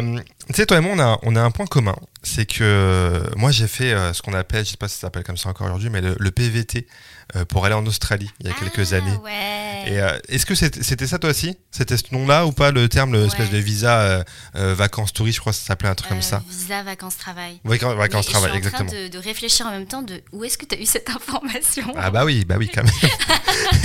tu 0.00 0.54
sais, 0.54 0.66
toi 0.66 0.78
et 0.78 0.80
moi, 0.80 0.92
on 0.94 1.00
a, 1.00 1.18
on 1.22 1.36
a 1.36 1.42
un 1.42 1.50
point 1.50 1.66
commun, 1.66 1.96
c'est 2.22 2.46
que 2.46 3.22
moi 3.36 3.50
j'ai 3.50 3.68
fait 3.68 3.94
ce 4.12 4.22
qu'on 4.22 4.32
appelle, 4.32 4.64
je 4.64 4.70
sais 4.70 4.76
pas 4.76 4.88
si 4.88 4.94
ça 4.94 5.02
s'appelle 5.02 5.24
comme 5.24 5.36
ça 5.36 5.48
encore 5.48 5.66
aujourd'hui, 5.66 5.90
mais 5.90 6.00
le 6.00 6.30
PVT. 6.30 6.86
Euh, 7.34 7.44
pour 7.44 7.64
aller 7.64 7.74
en 7.74 7.84
Australie 7.86 8.30
il 8.38 8.46
y 8.46 8.50
a 8.50 8.52
quelques 8.52 8.92
ah, 8.92 8.96
années. 8.96 9.16
Ouais. 9.24 9.82
Et 9.88 10.00
euh, 10.00 10.16
est-ce 10.28 10.46
que 10.46 10.54
c'était 10.54 11.08
ça 11.08 11.18
toi 11.18 11.30
aussi? 11.30 11.56
C'était 11.72 11.96
ce 11.96 12.04
nom-là 12.12 12.46
ou 12.46 12.52
pas 12.52 12.70
le 12.70 12.88
terme, 12.88 13.20
l'espèce 13.20 13.50
de 13.50 13.58
visa 13.58 14.24
euh, 14.54 14.74
vacances 14.74 15.12
touristes, 15.12 15.34
je 15.34 15.40
crois 15.40 15.52
que 15.52 15.58
ça 15.58 15.64
s'appelle 15.64 15.90
un 15.90 15.96
truc 15.96 16.08
comme 16.08 16.22
ça? 16.22 16.44
Visa 16.48 16.84
vacances 16.84 17.16
travail. 17.16 17.60
Oui, 17.64 17.78
vacances 17.78 18.26
travail, 18.26 18.56
exactement. 18.56 18.88
Je 18.88 18.94
suis 18.94 19.06
en 19.06 19.10
train 19.10 19.18
de, 19.18 19.24
réfléchir 19.24 19.66
en 19.66 19.70
même 19.72 19.86
temps 19.86 20.02
de 20.02 20.22
où 20.32 20.44
est-ce 20.44 20.56
que 20.56 20.66
tu 20.66 20.76
as 20.76 20.80
eu 20.80 20.86
cette 20.86 21.10
information? 21.10 21.92
Ah 21.96 22.12
bah 22.12 22.24
oui, 22.24 22.44
bah 22.44 22.54
oui 22.58 22.70
quand 22.72 22.84
même. 23.02 23.10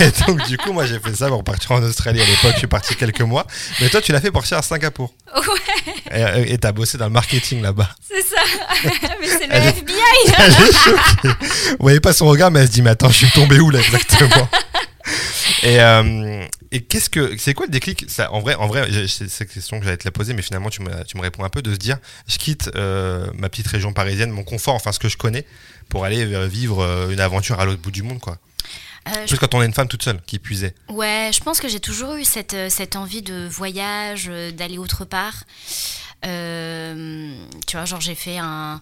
et 0.00 0.12
donc 0.24 0.46
du 0.46 0.56
coup, 0.56 0.72
moi 0.72 0.86
j'ai 0.92 1.00
fait 1.00 1.16
ça 1.16 1.28
pour 1.28 1.42
partir 1.44 1.72
en 1.72 1.82
Australie 1.82 2.20
à 2.20 2.24
l'époque, 2.24 2.52
je 2.52 2.58
suis 2.58 2.66
parti 2.66 2.94
quelques 2.96 3.22
mois. 3.22 3.46
Mais 3.80 3.88
toi, 3.88 4.00
tu 4.00 4.12
l'as 4.12 4.20
fait 4.20 4.30
partir 4.30 4.58
à 4.58 4.62
Singapour. 4.62 5.14
Ouais. 5.34 6.52
Et 6.52 6.58
t'as 6.58 6.72
bossé 6.72 6.98
dans 6.98 7.06
le 7.06 7.12
marketing 7.12 7.62
là-bas. 7.62 7.88
C'est 8.06 8.22
ça. 8.22 8.42
mais 9.20 9.26
c'est 9.26 9.46
le 9.46 9.54
FBI. 9.54 10.02
Vous 11.70 11.76
voyez 11.80 12.00
pas 12.00 12.12
son 12.12 12.26
regard, 12.26 12.50
mais 12.50 12.60
elle 12.60 12.66
se 12.66 12.72
dit 12.72 12.82
mais 12.82 12.90
attends, 12.90 13.08
je 13.08 13.16
suis 13.16 13.30
tombé 13.30 13.58
où 13.60 13.70
là 13.70 13.80
exactement? 13.80 14.48
Et, 15.62 15.80
euh, 15.80 16.44
et 16.70 16.80
qu'est-ce 16.80 17.08
que 17.08 17.36
c'est 17.38 17.54
quoi 17.54 17.66
le 17.66 17.72
déclic? 17.72 18.04
Ça, 18.08 18.32
En 18.32 18.40
vrai, 18.40 18.54
en 18.54 18.66
vrai, 18.66 18.88
c'est 19.08 19.28
cette 19.28 19.52
question 19.52 19.78
que 19.78 19.84
j'allais 19.84 19.96
te 19.96 20.04
la 20.04 20.10
poser, 20.10 20.34
mais 20.34 20.42
finalement 20.42 20.70
tu 20.70 20.82
me, 20.82 21.04
tu 21.04 21.16
me 21.16 21.22
réponds 21.22 21.44
un 21.44 21.48
peu 21.48 21.62
de 21.62 21.72
se 21.72 21.78
dire, 21.78 21.98
je 22.26 22.38
quitte 22.38 22.70
euh, 22.74 23.26
ma 23.34 23.48
petite 23.48 23.68
région 23.68 23.92
parisienne, 23.92 24.30
mon 24.30 24.42
confort, 24.42 24.74
enfin 24.74 24.92
ce 24.92 24.98
que 24.98 25.08
je 25.08 25.16
connais, 25.16 25.44
pour 25.88 26.04
aller 26.04 26.24
vivre 26.48 26.82
euh, 26.82 27.10
une 27.10 27.20
aventure 27.20 27.60
à 27.60 27.64
l'autre 27.64 27.80
bout 27.80 27.90
du 27.90 28.02
monde, 28.02 28.18
quoi. 28.18 28.38
Euh, 29.08 29.26
Plus 29.26 29.38
quand 29.38 29.54
on 29.54 29.62
est 29.62 29.66
une 29.66 29.74
femme 29.74 29.88
toute 29.88 30.02
seule 30.02 30.20
qui 30.22 30.38
puisait. 30.38 30.74
Ouais, 30.88 31.30
je 31.32 31.40
pense 31.40 31.60
que 31.60 31.68
j'ai 31.68 31.80
toujours 31.80 32.14
eu 32.14 32.24
cette, 32.24 32.56
cette 32.70 32.96
envie 32.96 33.22
de 33.22 33.46
voyage, 33.46 34.30
d'aller 34.54 34.78
autre 34.78 35.04
part. 35.04 35.44
tu 36.22 36.28
vois, 37.76 37.84
genre 37.84 38.00
j'ai 38.00 38.14
fait 38.14 38.38
un, 38.38 38.80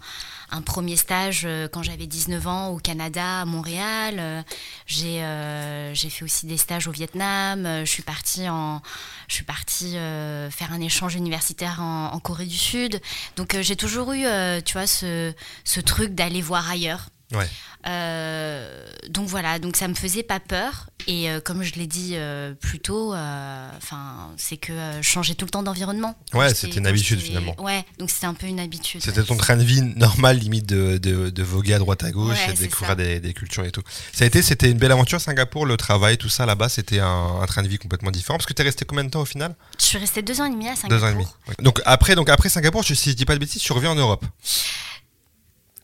un 0.53 0.63
premier 0.63 0.97
stage 0.97 1.43
euh, 1.45 1.69
quand 1.69 1.83
j'avais 1.83 2.07
19 2.07 2.47
ans 2.47 2.69
au 2.69 2.79
Canada, 2.79 3.41
à 3.41 3.45
Montréal. 3.45 4.17
Euh, 4.19 4.43
j'ai 4.87 5.23
euh, 5.23 5.95
fait 5.95 6.25
aussi 6.25 6.47
des 6.47 6.57
stages 6.57 6.89
au 6.89 6.93
Vietnam. 6.93 7.85
Je 7.85 7.91
suis 7.91 8.03
partie, 8.03 8.49
en, 8.49 8.83
je 9.29 9.35
suis 9.35 9.45
partie 9.45 9.93
faire 9.93 10.73
un 10.73 10.81
échange 10.81 11.15
universitaire 11.15 11.81
en, 11.81 12.19
Corée 12.21 12.47
du 12.47 12.57
Sud. 12.57 13.01
Donc 13.37 13.57
j'ai 13.61 13.77
toujours 13.77 14.13
eu, 14.13 14.25
tu 14.65 14.73
vois, 14.75 14.87
ce, 14.87 15.33
ce 15.65 15.81
truc 15.81 16.15
d'aller 16.15 16.43
voir 16.43 16.69
ailleurs. 16.69 17.07
Ouais. 17.33 17.47
Euh, 17.87 18.87
donc 19.09 19.27
voilà, 19.29 19.59
donc 19.59 19.77
ça 19.77 19.89
me 19.89 19.95
faisait 19.95 20.23
pas 20.23 20.41
peur. 20.41 20.91
Et 21.07 21.31
euh, 21.31 21.41
comme 21.41 21.63
je 21.63 21.75
l'ai 21.75 21.87
dit 21.87 22.13
euh, 22.15 22.53
plus 22.55 22.79
tôt, 22.79 23.15
enfin, 23.15 24.33
c'est 24.37 24.57
que 24.57 24.73
je 25.01 25.09
changeais 25.09 25.35
tout 25.35 25.47
le 25.47 25.51
temps 25.51 25.63
d'environnement. 25.63 26.17
Ouais, 26.35 26.53
c'était 26.55 26.79
une 26.79 26.87
habitude 26.87 27.21
finalement. 27.21 27.55
Ouais, 27.61 27.85
donc 27.99 28.11
c'était 28.11 28.27
un 28.27 28.35
peu 28.35 28.47
une 28.47 28.61
habitude. 28.61 29.03
C'était 29.03 29.23
ton 29.23 29.37
train 29.37 29.57
de 29.57 29.63
vie 29.63 29.83
normal, 29.83 30.39
limite 30.39 30.67
de, 30.67 30.99
de, 30.99 31.43
voguer 31.43 31.75
à 31.75 31.79
droite 31.79 32.05
à 32.05 32.11
gauche 32.11 32.39
et 32.49 32.53
de 32.53 32.59
découvrir 32.59 32.97
des, 32.97 33.35
cultures 33.35 33.65
et 33.65 33.71
tout. 33.71 33.83
Ça 34.13 34.25
a 34.25 34.27
été, 34.27 34.43
c'était 34.43 34.71
une 34.71 34.79
belle 34.79 34.93
aventure 34.93 35.21
Singapour, 35.21 35.67
le 35.67 35.77
travail, 35.77 36.19
tout 36.19 36.29
ça 36.29 36.47
là-bas, 36.47 36.69
c'était 36.69 37.01
un, 37.01 37.45
train 37.47 37.63
de 37.63 37.69
vie 37.69 37.79
complètement 37.79 38.11
différent. 38.11 38.39
Parce 38.39 38.47
que 38.47 38.53
tu 38.53 38.63
es 38.63 38.65
resté 38.65 38.85
combien 38.85 39.05
de 39.05 39.11
temps 39.11 39.23
au 39.23 39.27
final? 39.27 39.55
Je 39.79 39.85
suis 39.85 39.99
resté 39.99 40.23
deux 40.23 40.41
ans 40.41 40.47
et 40.47 40.51
demi 40.51 40.69
à 40.69 40.77
Singapour. 40.77 40.99
Deux 40.99 41.05
ans 41.05 41.09
et 41.09 41.15
demi. 41.15 41.27
Donc 41.61 41.81
après, 41.85 42.15
donc 42.15 42.29
après 42.29 42.49
Singapour, 42.49 42.85
si 42.85 42.95
je 42.95 43.17
dis 43.17 43.25
pas 43.25 43.35
de 43.35 43.41
bêtises, 43.41 43.63
tu 43.63 43.73
reviens 43.73 43.91
en 43.91 43.95
Europe? 43.95 44.25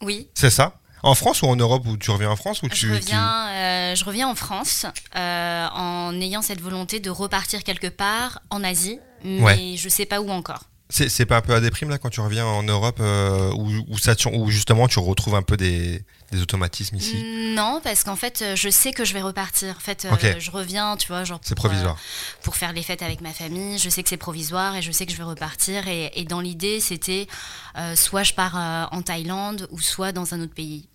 Oui. 0.03 0.29
C'est 0.35 0.51
ça? 0.51 0.79
En 1.07 1.15
France 1.15 1.43
ou 1.43 1.47
en 1.47 1.57
Europe 1.57 1.87
ou 1.87 1.97
tu 1.97 2.11
reviens 2.11 2.31
en 2.31 2.37
France 2.37 2.63
ou 2.63 2.69
tu, 2.69 2.89
je, 2.89 2.93
reviens, 2.93 3.49
euh, 3.49 3.95
je 3.95 4.05
reviens 4.05 4.29
en 4.29 4.35
France 4.35 4.87
euh, 5.15 5.67
en 5.73 6.21
ayant 6.21 6.43
cette 6.43 6.61
volonté 6.61 7.01
de 7.01 7.11
repartir 7.11 7.63
quelque 7.63 7.87
part 7.87 8.41
en 8.51 8.63
Asie, 8.65 8.99
mais 9.25 9.77
je 9.77 9.87
je 9.87 9.89
sais 9.89 10.05
pas 10.05 10.21
où 10.21 10.31
encore. 10.31 10.65
C'est 10.89 11.27
pas 11.27 11.39
un 11.39 11.41
peu 11.41 11.55
à 11.55 11.61
déprime 11.61 11.91
là 11.91 11.99
quand 11.99 12.11
tu 12.11 12.21
reviens 12.21 12.47
en 12.47 12.63
Europe 12.63 12.99
euh, 13.01 13.51
où, 13.55 13.99
ça, 13.99 14.15
où 14.33 14.51
justement 14.51 14.87
tu 14.87 14.99
retrouves 14.99 15.35
un 15.35 15.43
peu 15.43 15.57
des, 15.57 16.05
des 16.33 16.43
automatismes 16.43 16.97
ici? 16.97 17.25
Non, 17.55 17.81
parce 17.83 18.05
qu'en 18.05 18.17
fait, 18.17 18.43
euh, 18.43 18.57
je 18.57 18.69
sais 18.69 18.93
que 18.93 19.05
je 19.05 19.15
vais 19.15 19.23
repartir. 19.23 19.75
En 19.77 19.81
fait, 19.81 20.05
euh, 20.05 20.35
je 20.39 20.51
reviens, 20.51 20.97
tu 20.97 21.09
vois, 21.09 21.25
genre. 21.25 21.41
C'est 21.43 21.55
provisoire. 21.55 21.95
Euh, 21.95 22.43
pour 22.43 22.57
faire 22.57 22.73
les 22.73 22.83
fêtes 22.83 23.03
avec 23.03 23.21
ma 23.21 23.33
famille, 23.33 23.79
je 23.79 23.89
sais 23.89 24.03
que 24.03 24.09
c'est 24.09 24.17
provisoire 24.17 24.77
et 24.77 24.83
je 24.83 24.91
sais 24.91 25.07
que 25.07 25.13
je 25.13 25.17
vais 25.17 25.25
repartir. 25.25 25.87
Et, 25.89 26.25
dans 26.25 26.41
l'idée, 26.41 26.81
c'était 26.81 27.29
soit 27.95 28.23
je 28.23 28.33
pars 28.33 28.89
en 28.91 29.03
Thaïlande 29.03 29.69
ou 29.71 29.81
soit 29.81 30.13
dans 30.13 30.35
un 30.35 30.41
autre 30.41 30.55
pays, 30.55 30.89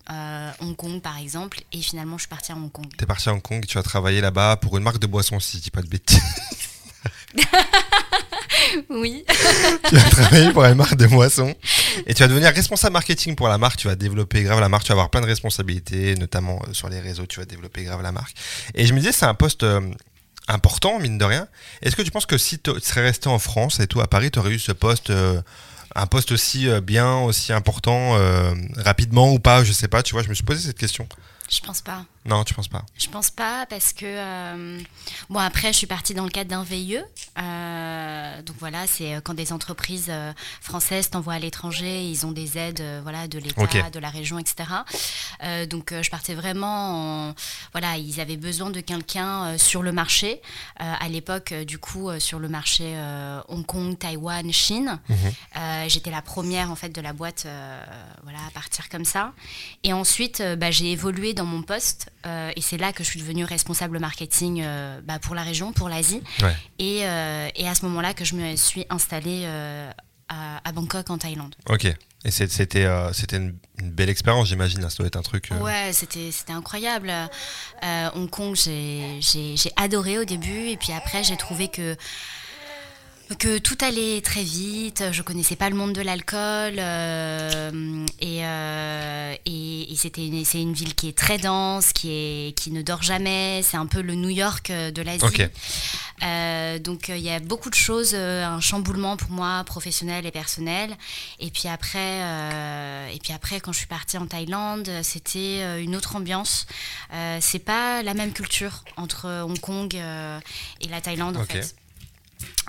Hong 0.60 0.76
Kong 0.76 1.02
par 1.02 1.18
exemple. 1.18 1.62
Et 1.72 1.82
finalement, 1.82 2.18
je 2.18 2.24
suis 2.24 2.30
partie 2.30 2.52
à 2.52 2.56
Hong 2.56 2.72
Kong. 2.72 2.88
T'es 2.98 3.06
partie 3.06 3.30
à 3.30 3.34
Hong 3.34 3.42
Kong, 3.42 3.66
tu 3.66 3.78
as 3.78 3.84
travaillé 3.84 4.22
là-bas 4.22 4.58
pour 4.58 4.78
une 4.78 4.84
marque 4.84 5.00
de 5.00 5.08
boisson, 5.08 5.40
si 5.40 5.58
je 5.58 5.64
dis 5.64 5.72
pas 5.72 5.82
de 5.82 5.88
bêtises. 5.88 6.22
oui. 8.90 9.26
tu 9.90 9.96
vas 9.96 10.10
travailler 10.10 10.52
pour 10.52 10.64
une 10.66 10.76
marque 10.76 10.96
de 10.96 11.08
moisson 11.08 11.54
et 12.06 12.14
tu 12.14 12.24
vas 12.24 12.28
devenir 12.28 12.54
responsable 12.54 12.94
marketing 12.94 13.36
pour 13.36 13.48
la 13.48 13.58
marque. 13.58 13.78
Tu 13.78 13.88
vas 13.88 13.96
développer 13.96 14.44
grave 14.44 14.60
la 14.60 14.70
marque. 14.70 14.84
Tu 14.84 14.90
vas 14.90 14.94
avoir 14.94 15.10
plein 15.10 15.22
de 15.22 15.26
responsabilités, 15.26 16.16
notamment 16.16 16.62
euh, 16.68 16.74
sur 16.74 16.90
les 16.90 17.00
réseaux. 17.00 17.26
Tu 17.26 17.40
vas 17.40 17.46
développer 17.46 17.84
grave 17.84 18.02
la 18.02 18.12
marque. 18.12 18.36
Et 18.76 18.86
je 18.86 18.94
me 18.94 19.00
disais, 19.00 19.12
c'est 19.12 19.26
un 19.26 19.34
poste 19.34 19.64
euh, 19.64 19.82
important, 20.48 21.00
mine 21.00 21.18
de 21.18 21.26
rien. 21.26 21.48
Est-ce 21.82 21.96
que 21.96 22.02
tu 22.02 22.12
penses 22.12 22.26
que 22.26 22.38
si 22.38 22.60
tu 22.60 22.72
serais 22.82 23.02
resté 23.02 23.30
en 23.30 23.40
France 23.40 23.80
et 23.80 23.88
tout 23.88 24.02
à 24.02 24.08
Paris, 24.08 24.32
tu 24.32 24.40
aurais 24.40 24.52
eu 24.52 24.60
ce 24.60 24.72
poste, 24.72 25.10
euh, 25.10 25.42
un 25.96 26.08
poste 26.08 26.32
aussi 26.32 26.68
bien, 26.82 27.18
aussi 27.20 27.54
important, 27.54 28.18
rapidement 28.78 29.32
ou 29.34 29.40
pas? 29.40 29.64
Je 29.64 29.74
sais 29.74 29.88
pas. 29.88 30.04
Tu 30.04 30.14
vois, 30.14 30.24
je 30.24 30.30
me 30.30 30.34
suis 30.34 30.44
posé 30.44 30.68
cette 30.68 30.78
question. 30.78 31.08
Je 31.50 31.60
pense 31.60 31.82
pas. 31.82 32.06
Non, 32.24 32.44
tu 32.44 32.54
penses 32.54 32.68
pas? 32.68 32.86
Je 32.98 33.10
pense 33.10 33.32
pas 33.32 33.66
parce 33.66 33.94
que 33.94 34.06
euh, 34.06 34.80
bon 35.30 35.40
après 35.40 35.74
je 35.74 35.78
suis 35.80 35.88
partie 35.88 36.14
dans 36.14 36.24
le 36.24 36.30
cadre 36.30 36.52
d'un 36.52 36.64
VIE. 36.64 37.00
Euh, 37.40 38.42
donc 38.44 38.56
voilà, 38.60 38.86
c'est 38.86 39.16
euh, 39.16 39.22
quand 39.22 39.34
des 39.34 39.52
entreprises 39.52 40.12
françaises 40.62 41.10
t'envoient 41.10 41.34
à 41.34 41.40
l'étranger, 41.40 42.06
ils 42.06 42.26
ont 42.28 42.32
des 42.32 42.60
aides 42.60 42.84
voilà 43.02 43.28
de 43.28 43.40
l'État, 43.40 43.90
de 43.90 44.00
la 44.00 44.10
région, 44.10 44.38
etc. 44.38 44.70
donc 45.68 45.94
je 46.00 46.10
partais 46.10 46.36
vraiment 46.36 47.30
en, 47.30 47.36
voilà, 47.72 47.98
ils 47.98 48.20
avaient 48.20 48.38
besoin 48.38 48.70
de 48.70 48.82
quelqu'un 48.82 49.58
sur 49.58 49.82
le 49.82 49.92
marché. 49.92 50.42
à 50.78 51.08
l'époque, 51.10 51.54
du 51.54 51.80
coup, 51.80 52.10
sur 52.20 52.38
le 52.38 52.50
marché 52.50 52.96
Hong 53.48 53.66
Kong, 53.66 53.98
Taïwan, 53.98 54.52
Chine. 54.54 55.00
Mhm. 55.10 55.88
J'étais 55.88 56.12
la 56.12 56.22
première 56.22 56.70
en 56.72 56.76
fait 56.76 56.90
de 56.90 57.02
la 57.02 57.14
boîte 57.14 57.48
voilà 58.24 58.40
à 58.48 58.52
partir 58.52 58.90
comme 58.90 59.06
ça. 59.06 59.34
Et 59.84 59.94
ensuite, 59.94 60.44
bah, 60.58 60.72
j'ai 60.72 60.92
évolué 60.92 61.34
dans 61.34 61.46
mon 61.46 61.64
poste 61.64 62.11
euh, 62.26 62.52
et 62.56 62.62
c'est 62.62 62.78
là 62.78 62.94
que 62.94 63.04
je 63.04 63.10
suis 63.10 63.20
devenue 63.20 63.46
responsable 63.46 64.00
marketing 64.00 64.62
euh, 64.64 65.00
bah, 65.04 65.20
pour 65.20 65.36
la 65.36 65.44
région, 65.44 65.74
pour 65.74 65.90
l'Asie. 65.90 66.22
Et, 66.80 67.00
euh, 67.04 67.50
et, 67.56 67.68
à 67.68 67.76
ce 67.76 67.86
moment-là 67.86 68.14
que 68.14 68.26
je 68.26 68.36
me 68.36 68.56
suis 68.56 68.86
installée 68.90 69.46
à, 70.28 70.72
Bangkok, 70.74 71.10
en 71.10 71.18
Thaïlande. 71.18 71.56
Ok. 71.70 71.86
Et 72.24 72.30
c'était 72.30 72.88
c'était 73.14 73.38
une, 73.38 73.56
belle 73.82 74.10
expérience, 74.10 74.48
j'imagine. 74.48 74.82
Ça 74.90 74.98
doit 74.98 75.08
être 75.08 75.18
un 75.18 75.24
truc. 75.24 75.50
Ouais, 75.60 75.92
c'était 75.92 76.54
incroyable. 76.54 77.12
Hong 77.82 78.30
Kong, 78.30 78.56
j'ai 78.56 79.72
adoré 79.76 80.20
au 80.20 80.26
début. 80.26 80.68
Et 80.68 80.78
puis 80.78 80.94
après, 80.94 81.24
j'ai 81.24 81.38
trouvé 81.38 81.68
que 81.68 81.96
que 83.38 83.58
tout 83.58 83.78
allait 83.82 84.22
très 84.22 84.44
vite, 84.44 85.04
je 85.12 85.22
connaissais 85.22 85.56
pas 85.56 85.70
le 85.70 85.76
monde 85.76 85.94
de 85.94 86.02
l'alcool 86.02 86.76
euh, 86.78 88.06
euh, 88.24 89.36
et, 89.46 89.92
et, 89.92 89.96
c'était 89.96 90.26
une, 90.26 90.44
c'est 90.46 90.62
une 90.62 90.74
ville 90.74 90.96
qui 90.96 91.10
est 91.10 91.18
très 91.18 91.38
dense, 91.38 91.94
qui, 91.94 92.10
est, 92.12 92.58
qui 92.58 92.72
ne 92.72 92.82
dort 92.82 93.04
jamais, 93.04 93.62
c'est 93.64 93.78
un 93.78 93.86
peu 93.86 94.02
le 94.02 94.16
New 94.16 94.30
York 94.30 94.72
de 94.72 95.02
l'Asie. 95.02 95.26
Euh, 96.24 96.78
donc 96.78 97.10
il 97.10 97.22
y 97.22 97.32
a 97.32 97.40
beaucoup 97.40 97.70
de 97.70 97.76
choses, 97.76 98.14
un 98.14 98.60
chamboulement 98.60 99.18
pour 99.18 99.32
moi 99.32 99.64
professionnel 99.66 100.26
et 100.26 100.32
personnel. 100.32 100.96
Et 101.40 101.50
puis 101.50 101.68
après, 101.68 102.20
et 103.14 103.20
puis 103.20 103.34
après 103.34 103.60
quand 103.60 103.72
je 103.72 103.80
suis 103.80 103.88
partie 103.88 104.18
en 104.18 104.28
Thaïlande, 104.28 104.90
c'était 105.04 105.82
une 105.82 105.96
autre 105.96 106.16
ambiance. 106.16 106.68
c'est 107.40 107.64
pas 107.64 108.04
la 108.04 108.14
même 108.14 108.34
culture 108.34 108.84
entre 108.98 109.44
Hong 109.44 109.60
Kong 109.60 109.96
et 109.96 110.88
la 110.88 111.02
Thaïlande 111.02 111.38
en 111.38 111.46
fait. 111.46 111.76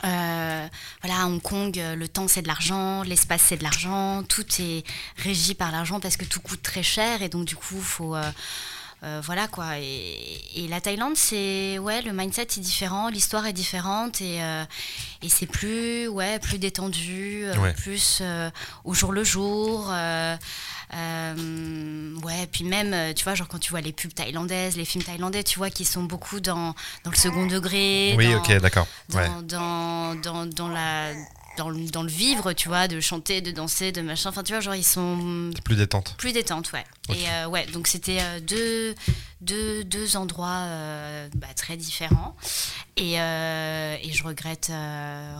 Euh, 0.04 0.68
voilà, 1.02 1.22
à 1.22 1.26
Hong 1.26 1.40
Kong, 1.40 1.78
euh, 1.78 1.94
le 1.94 2.08
temps 2.08 2.28
c'est 2.28 2.42
de 2.42 2.48
l'argent, 2.48 3.02
l'espace 3.02 3.42
c'est 3.48 3.56
de 3.56 3.62
l'argent, 3.62 4.22
tout 4.24 4.44
est 4.58 4.84
régi 5.16 5.54
par 5.54 5.70
l'argent 5.70 6.00
parce 6.00 6.16
que 6.16 6.24
tout 6.24 6.40
coûte 6.40 6.62
très 6.62 6.82
cher 6.82 7.22
et 7.22 7.28
donc 7.28 7.44
du 7.44 7.56
coup, 7.56 7.80
faut 7.80 8.16
euh, 8.16 8.30
voilà 9.22 9.48
quoi. 9.48 9.78
Et, 9.78 10.68
la 10.68 10.80
Thaïlande, 10.80 11.16
c'est 11.16 11.78
ouais, 11.78 12.02
le 12.02 12.12
mindset 12.12 12.42
est 12.42 12.60
différent, 12.60 13.08
l'histoire 13.08 13.46
est 13.46 13.52
différente 13.52 14.20
et, 14.20 14.38
et 15.22 15.28
c'est 15.28 15.46
plus 15.46 16.08
ouais, 16.08 16.38
plus 16.38 16.58
détendu, 16.58 17.46
plus 17.76 18.22
au 18.84 18.94
jour 18.94 19.12
le 19.12 19.24
jour. 19.24 19.92
Euh, 20.94 22.20
ouais, 22.22 22.46
puis 22.50 22.64
même, 22.64 22.92
euh, 22.92 23.12
tu 23.14 23.24
vois, 23.24 23.34
genre 23.34 23.48
quand 23.48 23.58
tu 23.58 23.70
vois 23.70 23.80
les 23.80 23.92
pubs 23.92 24.12
thaïlandaises, 24.12 24.76
les 24.76 24.84
films 24.84 25.04
thaïlandais, 25.04 25.42
tu 25.42 25.58
vois, 25.58 25.70
qui 25.70 25.84
sont 25.84 26.02
beaucoup 26.02 26.40
dans, 26.40 26.74
dans 27.04 27.10
le 27.10 27.16
second 27.16 27.46
degré. 27.46 28.14
Oui, 28.16 28.34
ok, 28.34 28.58
d'accord. 28.58 28.86
Dans, 29.08 29.42
dans, 29.42 30.14
dans, 30.16 30.46
dans, 30.46 30.68
la. 30.68 31.12
Dans 31.56 31.68
le, 31.68 31.90
dans 31.90 32.02
le, 32.02 32.08
vivre, 32.08 32.52
tu 32.52 32.68
vois, 32.68 32.88
de 32.88 32.98
chanter, 33.00 33.40
de 33.40 33.50
danser, 33.50 33.92
de 33.92 34.00
machin. 34.00 34.30
Enfin, 34.30 34.42
tu 34.42 34.52
vois, 34.52 34.60
genre, 34.60 34.74
ils 34.74 34.84
sont. 34.84 35.50
Plus 35.64 35.76
détente. 35.76 36.14
Plus 36.16 36.32
détente, 36.32 36.72
ouais. 36.72 36.84
Et 37.10 37.28
euh, 37.28 37.46
ouais, 37.46 37.66
donc 37.66 37.88
c'était 37.88 38.20
deux, 38.40 38.94
deux, 39.40 39.84
deux, 39.84 40.16
endroits 40.16 40.66
bah, 41.34 41.48
très 41.54 41.76
différents. 41.76 42.36
Et, 42.96 43.14
et 43.14 44.12
je 44.12 44.22
regrette 44.24 44.72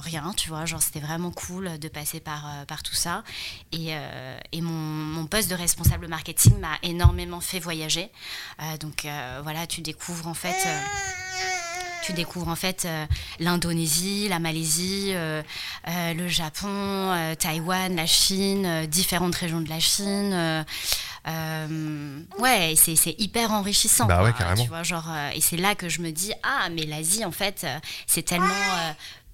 rien, 0.01 0.33
tu 0.37 0.49
vois. 0.49 0.67
Genre, 0.67 0.83
c'était 0.83 1.01
vraiment 1.01 1.31
cool 1.31 1.79
de 1.79 1.89
passer 1.89 2.21
par, 2.21 2.45
par 2.67 2.83
tout 2.83 2.95
ça. 2.95 3.25
Et, 3.73 3.93
et 4.53 4.61
mon, 4.61 4.73
mon, 4.73 5.27
poste 5.27 5.49
de 5.51 5.55
responsable 5.55 6.09
marketing 6.09 6.59
m'a 6.59 6.79
énormément 6.83 7.41
fait 7.41 7.61
voyager. 7.61 8.11
donc 8.81 9.07
voilà, 9.43 9.67
tu 9.67 9.81
découvres 9.81 10.27
en 10.27 10.35
fait 10.35 10.57
tu 12.03 12.13
découvres 12.13 12.49
en 12.49 12.57
fait 12.57 12.87
l'Indonésie, 13.39 14.29
la 14.29 14.39
Malaisie, 14.39 15.13
le 15.15 16.29
Japon, 16.29 17.35
Taïwan, 17.39 17.95
la 17.95 18.07
Chine, 18.07 18.87
différentes 18.87 19.35
régions 19.37 19.61
de 19.61 19.69
la 19.69 19.81
Chine. 19.81 20.65
ouais, 22.39 22.75
c'est 22.77 23.15
hyper 23.19 23.53
enrichissant. 23.53 24.07
Bah 24.07 24.23
ouais, 24.23 24.33
carrément. 24.37 24.63
Tu 24.63 24.69
vois, 24.69 24.83
genre, 24.83 25.09
et 25.35 25.41
c'est 25.41 25.57
là 25.57 25.75
que 25.75 25.89
je 25.89 26.01
me 26.01 26.11
dis 26.11 26.33
ah 26.43 26.69
mais 26.71 26.85
l'Asie 26.85 27.25
en 27.25 27.33
fait 27.33 27.67
c'est 28.07 28.23
tellement 28.23 28.49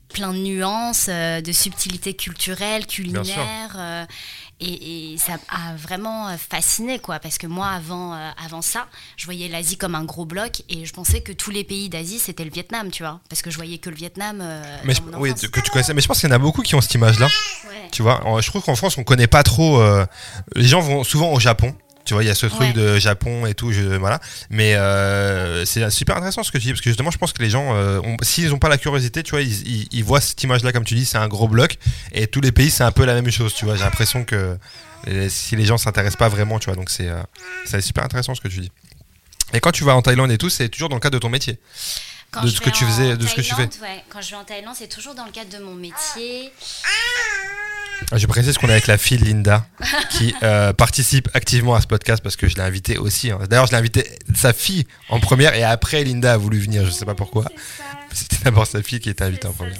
plein 0.08 0.32
de 0.32 0.38
nuances, 0.38 1.08
de 1.08 1.52
subtilités 1.52 2.14
culturelles, 2.14 2.86
culinaires. 2.86 4.06
Et, 4.60 5.16
ça 5.18 5.34
a 5.48 5.76
vraiment 5.76 6.28
fasciné, 6.36 6.98
quoi, 6.98 7.18
parce 7.18 7.38
que 7.38 7.46
moi, 7.46 7.68
avant, 7.68 8.14
euh, 8.14 8.30
avant 8.44 8.62
ça, 8.62 8.86
je 9.16 9.24
voyais 9.24 9.48
l'Asie 9.48 9.76
comme 9.76 9.94
un 9.94 10.04
gros 10.04 10.24
bloc 10.24 10.62
et 10.68 10.84
je 10.84 10.92
pensais 10.92 11.20
que 11.20 11.32
tous 11.32 11.50
les 11.50 11.64
pays 11.64 11.88
d'Asie, 11.88 12.18
c'était 12.18 12.44
le 12.44 12.50
Vietnam, 12.50 12.90
tu 12.90 13.02
vois, 13.02 13.20
parce 13.28 13.42
que 13.42 13.50
je 13.50 13.56
voyais 13.56 13.78
que 13.78 13.90
le 13.90 13.96
Vietnam. 13.96 14.40
Euh, 14.40 14.62
mais 14.84 14.94
oui, 15.18 15.34
que 15.34 15.60
tu 15.60 15.70
connaissais. 15.70 15.94
Mais 15.94 16.00
je 16.00 16.08
pense 16.08 16.20
qu'il 16.20 16.28
y 16.28 16.32
en 16.32 16.36
a 16.36 16.38
beaucoup 16.38 16.62
qui 16.62 16.74
ont 16.74 16.80
cette 16.80 16.94
image-là. 16.94 17.28
Tu 17.92 18.02
vois, 18.02 18.22
je 18.40 18.48
trouve 18.48 18.62
qu'en 18.62 18.76
France, 18.76 18.98
on 18.98 19.04
connaît 19.04 19.26
pas 19.26 19.42
trop. 19.42 19.80
Euh, 19.80 20.04
les 20.54 20.66
gens 20.66 20.80
vont 20.80 21.04
souvent 21.04 21.32
au 21.32 21.40
Japon. 21.40 21.74
Tu 22.08 22.14
vois, 22.14 22.24
il 22.24 22.26
y 22.26 22.30
a 22.30 22.34
ce 22.34 22.46
truc 22.46 22.72
de 22.72 22.98
Japon 22.98 23.44
et 23.44 23.52
tout, 23.52 23.70
je, 23.70 23.82
voilà. 23.82 24.18
Mais 24.48 24.76
euh, 24.76 25.66
c'est 25.66 25.90
super 25.90 26.16
intéressant 26.16 26.42
ce 26.42 26.50
que 26.50 26.56
tu 26.56 26.64
dis, 26.64 26.72
parce 26.72 26.80
que 26.80 26.88
justement, 26.88 27.10
je 27.10 27.18
pense 27.18 27.34
que 27.34 27.42
les 27.42 27.50
gens, 27.50 27.74
euh, 27.74 28.00
s'ils 28.22 28.48
n'ont 28.48 28.58
pas 28.58 28.70
la 28.70 28.78
curiosité, 28.78 29.22
tu 29.22 29.32
vois, 29.32 29.42
ils, 29.42 30.04
voient 30.04 30.22
cette 30.22 30.42
image-là, 30.42 30.72
comme 30.72 30.84
tu 30.84 30.94
dis, 30.94 31.04
c'est 31.04 31.18
un 31.18 31.28
gros 31.28 31.48
bloc, 31.48 31.76
et 32.12 32.26
tous 32.26 32.40
les 32.40 32.50
pays, 32.50 32.70
c'est 32.70 32.82
un 32.82 32.92
peu 32.92 33.04
la 33.04 33.12
même 33.12 33.30
chose, 33.30 33.52
tu 33.52 33.66
vois. 33.66 33.76
J'ai 33.76 33.84
l'impression 33.84 34.24
que 34.24 34.56
si 35.28 35.54
les 35.54 35.66
gens 35.66 35.76
s'intéressent 35.76 36.16
pas 36.16 36.30
vraiment, 36.30 36.58
tu 36.58 36.64
vois, 36.70 36.76
donc 36.76 36.88
c'est 36.88 37.08
euh, 37.08 37.80
super 37.82 38.04
intéressant 38.04 38.34
ce 38.34 38.40
que 38.40 38.48
tu 38.48 38.60
dis. 38.60 38.72
Et 39.52 39.60
quand 39.60 39.72
tu 39.72 39.84
vas 39.84 39.94
en 39.94 40.00
Thaïlande 40.00 40.32
et 40.32 40.38
tout, 40.38 40.48
c'est 40.48 40.70
toujours 40.70 40.88
dans 40.88 40.96
le 40.96 41.02
cadre 41.02 41.18
de 41.18 41.20
ton 41.20 41.28
métier 41.28 41.58
de 42.42 42.48
ce 42.48 42.60
que 42.60 42.70
tu 42.70 42.84
faisais, 42.84 43.16
de 43.16 43.26
ce 43.26 43.34
que 43.34 43.40
tu 43.40 43.54
fais. 43.54 43.68
quand 44.08 44.20
je 44.20 44.30
vais 44.30 44.36
en 44.36 44.44
Thaïlande, 44.44 44.74
c'est 44.76 44.88
toujours 44.88 45.14
dans 45.14 45.24
le 45.24 45.30
cadre 45.30 45.50
de 45.50 45.62
mon 45.62 45.74
métier. 45.74 46.52
Je 48.14 48.26
précise 48.26 48.56
qu'on 48.58 48.68
est 48.68 48.72
avec 48.72 48.86
la 48.86 48.98
fille 48.98 49.18
Linda 49.18 49.66
qui 50.10 50.34
euh, 50.42 50.72
participe 50.72 51.28
activement 51.34 51.74
à 51.74 51.80
ce 51.80 51.86
podcast 51.86 52.22
parce 52.22 52.36
que 52.36 52.48
je 52.48 52.56
l'ai 52.56 52.62
invitée 52.62 52.96
aussi. 52.98 53.30
Hein. 53.30 53.40
D'ailleurs, 53.48 53.66
je 53.66 53.72
l'ai 53.72 53.78
invité 53.78 54.08
sa 54.34 54.52
fille 54.52 54.86
en 55.08 55.20
première 55.20 55.54
et 55.54 55.62
après 55.62 56.04
Linda 56.04 56.32
a 56.32 56.36
voulu 56.36 56.58
venir, 56.58 56.84
je 56.84 56.90
sais 56.90 57.04
pas 57.04 57.14
pourquoi. 57.14 57.44
C'était 58.12 58.38
d'abord 58.44 58.66
sa 58.66 58.82
fille 58.82 59.00
qui 59.00 59.10
était 59.10 59.24
invitée 59.24 59.46
en 59.46 59.52
première. 59.52 59.76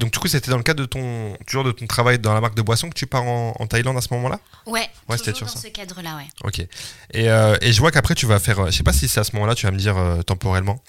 Donc 0.00 0.12
du 0.12 0.18
coup, 0.18 0.26
c'était 0.26 0.50
dans 0.50 0.56
le 0.56 0.62
cadre 0.62 0.80
de 0.80 0.86
ton 0.86 1.36
toujours 1.46 1.64
de 1.64 1.72
ton 1.72 1.86
travail 1.86 2.18
dans 2.18 2.34
la 2.34 2.40
marque 2.40 2.56
de 2.56 2.62
boisson 2.62 2.88
que 2.88 2.94
tu 2.94 3.06
pars 3.06 3.24
en, 3.24 3.66
Thaïlande 3.66 3.96
à 3.96 4.00
ce 4.00 4.12
moment-là? 4.14 4.40
Ouais. 4.66 4.88
Ouais, 5.08 5.16
c'était 5.16 5.32
dans 5.32 5.46
ce 5.46 5.68
cadre-là, 5.68 6.16
ouais. 6.16 6.26
Ok. 6.42 6.58
Et, 7.12 7.30
euh, 7.30 7.56
et 7.60 7.72
je 7.72 7.80
vois 7.80 7.92
qu'après 7.92 8.14
tu 8.14 8.26
vas 8.26 8.40
faire, 8.40 8.66
je 8.66 8.76
sais 8.76 8.82
pas 8.82 8.92
si 8.92 9.06
c'est 9.06 9.20
à 9.20 9.24
ce 9.24 9.34
moment-là, 9.36 9.54
tu 9.54 9.66
vas 9.66 9.72
me 9.72 9.78
dire 9.78 9.96
temporellement. 10.26 10.82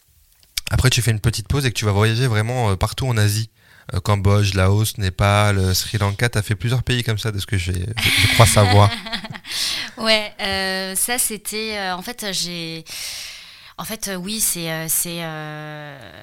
Après, 0.72 0.90
tu 0.90 1.02
fais 1.02 1.12
une 1.12 1.20
petite 1.20 1.48
pause 1.48 1.66
et 1.66 1.70
que 1.70 1.78
tu 1.78 1.86
vas 1.86 1.92
voyager 1.92 2.28
vraiment 2.28 2.76
partout 2.78 3.06
en 3.08 3.18
Asie. 3.18 3.50
Euh, 3.94 4.00
Cambodge, 4.00 4.54
Laos, 4.54 4.98
Népal, 4.98 5.58
euh, 5.58 5.74
Sri 5.74 5.98
Lanka. 5.98 6.30
Tu 6.30 6.38
as 6.38 6.42
fait 6.42 6.56
plusieurs 6.56 6.84
pays 6.84 7.04
comme 7.04 7.18
ça, 7.18 7.32
de 7.32 7.40
ce 7.40 7.46
que 7.46 7.58
je, 7.58 7.72
crois 8.34 8.46
savoir. 8.46 8.90
ouais, 9.98 10.32
euh, 10.42 10.96
ça 10.96 11.18
c'était. 11.18 11.80
en 11.92 12.02
fait, 12.02 12.28
j'ai. 12.32 12.84
En 13.78 13.84
fait, 13.84 14.12
oui, 14.20 14.40
c'est 14.40 14.88
c'est 14.90 15.22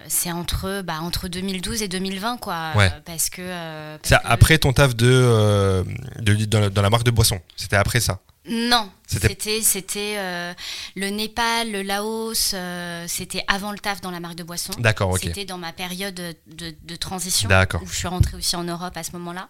c'est 0.07 0.31
entre 0.31 0.83
bah, 0.83 0.99
entre 1.01 1.27
2012 1.27 1.83
et 1.83 1.89
2020 1.89 2.37
quoi. 2.39 2.73
Ouais. 2.77 2.91
Parce 3.05 3.31
que. 3.31 3.99
c'est 4.03 4.17
après 4.25 4.59
ton 4.59 4.73
taf 4.73 4.95
de, 4.95 5.85
de 6.21 6.45
dans, 6.45 6.83
la 6.83 6.91
marque 6.91 7.05
de 7.05 7.11
boisson. 7.11 7.41
C'était 7.57 7.77
après 7.77 8.01
ça. 8.01 8.21
Non, 8.49 8.91
c'était 9.07 9.61
c'était 9.63 10.15
euh, 10.17 10.53
le 10.97 11.09
Népal, 11.09 11.71
le 11.71 11.83
Laos, 11.83 12.53
euh, 12.55 13.05
c'était 13.09 13.43
avant 13.47 13.73
le 13.73 13.79
taf 13.79 14.01
dans 14.01 14.11
la 14.11 14.21
marque 14.21 14.37
de 14.37 14.43
boisson. 14.43 14.73
D'accord, 14.79 15.11
ok. 15.11 15.21
C'était 15.23 15.45
dans 15.45 15.59
ma 15.59 15.73
période 15.73 16.15
de, 16.15 16.35
de 16.47 16.97
transition 16.97 17.49
où 17.83 17.87
je 17.87 17.95
suis 17.95 18.09
rentrée 18.09 18.37
aussi 18.37 18.57
en 18.57 18.65
Europe 18.65 18.97
à 18.97 19.03
ce 19.03 19.13
moment-là. 19.13 19.49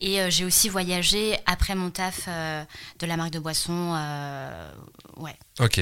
Et 0.00 0.20
euh, 0.20 0.30
j'ai 0.30 0.44
aussi 0.44 0.68
voyagé 0.68 1.36
après 1.46 1.74
mon 1.74 1.90
taf 1.90 2.26
de 2.26 3.06
la 3.06 3.16
marque 3.16 3.32
de 3.32 3.38
boisson. 3.38 3.94
ouais. 5.16 5.36
Ok. 5.60 5.80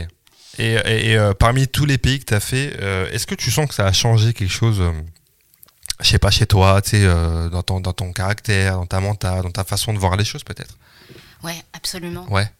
Et, 0.59 0.75
et, 0.75 1.19
parmi 1.39 1.67
tous 1.67 1.87
les 1.87 1.97
pays 1.97 2.19
que 2.19 2.27
tu 2.27 2.35
as 2.35 2.41
fait, 2.41 2.77
est-ce 3.13 3.27
que 3.27 3.35
tu 3.35 3.51
sens 3.51 3.67
que 3.69 3.75
ça 3.75 3.87
a 3.87 3.93
changé 3.93 4.33
quelque 4.33 4.53
chose 4.53 4.83
je 6.01 6.09
sais 6.09 6.19
pas, 6.19 6.33
chez 6.33 6.47
toi, 6.47 6.83
tu 6.83 6.91
sais, 6.91 7.05
dans, 7.05 7.63
ton, 7.63 7.79
dans 7.79 7.93
ton 7.93 8.13
caractère, 8.13 8.75
dans 8.75 8.87
ta 8.87 8.99
mentale, 8.99 9.43
dans 9.43 9.53
ta 9.53 9.63
façon 9.63 9.93
de 9.93 9.99
voir 9.99 10.17
les 10.17 10.25
choses 10.25 10.43
peut-être? 10.43 10.77
Ouais, 11.43 11.63
absolument. 11.73 12.31
Ouais. 12.31 12.51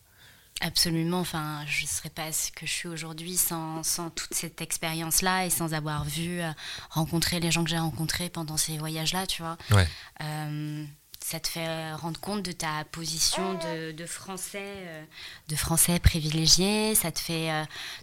Absolument. 0.63 1.19
Enfin, 1.19 1.65
je 1.67 1.83
ne 1.83 1.89
serais 1.89 2.09
pas 2.09 2.31
ce 2.31 2.53
que 2.53 2.67
je 2.67 2.71
suis 2.71 2.89
aujourd'hui 2.89 3.37
sans, 3.37 3.83
sans, 3.83 4.11
toute 4.11 4.33
cette 4.33 4.61
expérience-là 4.61 5.47
et 5.47 5.51
sans 5.51 5.75
avoir 5.75 6.05
vu, 6.05 6.41
euh, 6.41 6.51
rencontrer 6.91 7.41
les 7.41 7.51
gens 7.51 7.65
que 7.65 7.71
j'ai 7.71 7.79
rencontrés 7.79 8.29
pendant 8.29 8.57
ces 8.57 8.79
voyages-là, 8.79 9.27
tu 9.27 9.43
vois. 9.43 9.57
Ouais. 9.73 9.89
Euh, 10.23 10.85
ça 11.19 11.41
te 11.41 11.49
fait 11.49 11.93
rendre 11.95 12.21
compte 12.21 12.43
de 12.43 12.53
ta 12.53 12.85
position 12.93 13.55
de, 13.55 13.91
de 13.91 14.07
français, 14.07 14.61
euh, 14.63 15.05
de 15.49 15.57
français 15.57 15.99
privilégié. 15.99 16.95
Ça 16.95 17.11
te 17.11 17.19
fait 17.19 17.51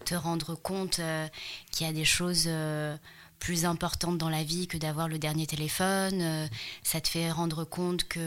te 0.03 0.15
rendre 0.15 0.55
compte 0.55 0.99
qu'il 1.71 1.85
y 1.85 1.89
a 1.89 1.93
des 1.93 2.05
choses 2.05 2.49
plus 3.39 3.65
importantes 3.65 4.17
dans 4.17 4.29
la 4.29 4.43
vie 4.43 4.67
que 4.67 4.77
d'avoir 4.77 5.07
le 5.07 5.19
dernier 5.19 5.47
téléphone. 5.47 6.49
ça 6.83 7.01
te 7.01 7.09
fait 7.09 7.29
rendre 7.29 7.65
compte 7.65 8.05
que 8.05 8.19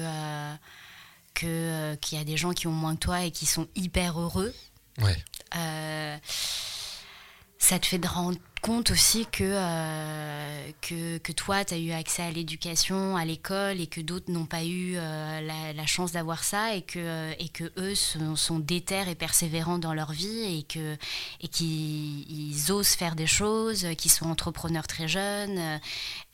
que 1.35 1.47
euh, 1.47 1.97
qu'il 1.97 2.19
y 2.19 2.21
a 2.21 2.25
des 2.25 2.37
gens 2.37 2.53
qui 2.53 2.67
ont 2.67 2.73
moins 2.73 2.95
que 2.95 3.01
toi 3.01 3.25
et 3.25 3.31
qui 3.31 3.47
sont 3.47 3.69
hyper 3.75 4.21
heureux. 4.21 4.55
Ouais. 5.01 5.17
Euh, 5.57 6.17
ça 7.59 7.79
te 7.79 7.87
fait 7.87 7.99
de 7.99 8.09
rendre 8.09 8.39
compte 8.63 8.93
aussi 8.93 9.27
que, 9.27 9.43
euh, 9.43 10.71
que, 10.81 11.19
que, 11.19 11.33
toi, 11.33 11.65
tu 11.65 11.75
as 11.75 11.79
eu 11.79 11.91
accès 11.91 12.23
à 12.23 12.31
l'éducation, 12.31 13.17
à 13.17 13.25
l'école, 13.25 13.81
et 13.81 13.89
que 13.89 14.01
d'autres 14.01 14.31
n'ont 14.31 14.47
pas 14.47 14.63
eu 14.63 14.95
euh, 14.97 15.41
la, 15.75 15.87
chance 15.87 16.13
d'avoir 16.13 16.45
ça, 16.45 16.75
et 16.75 16.83
que, 16.83 17.33
et 17.41 17.49
que 17.49 17.65
eux 17.77 17.97
sont, 17.97 18.37
sont 18.37 18.61
déter 18.61 19.11
et 19.11 19.17
persévérants 19.17 19.79
dans 19.79 19.93
leur 19.93 20.13
vie, 20.13 20.59
et 20.59 20.63
qu'ils 20.63 20.97
et 21.41 21.49
qu'ils 21.49 22.71
osent 22.71 22.95
faire 22.95 23.17
des 23.17 23.27
choses, 23.27 23.85
qu'ils 23.99 24.13
sont 24.13 24.31
entrepreneurs 24.31 24.87
très 24.87 25.09
jeunes, 25.09 25.81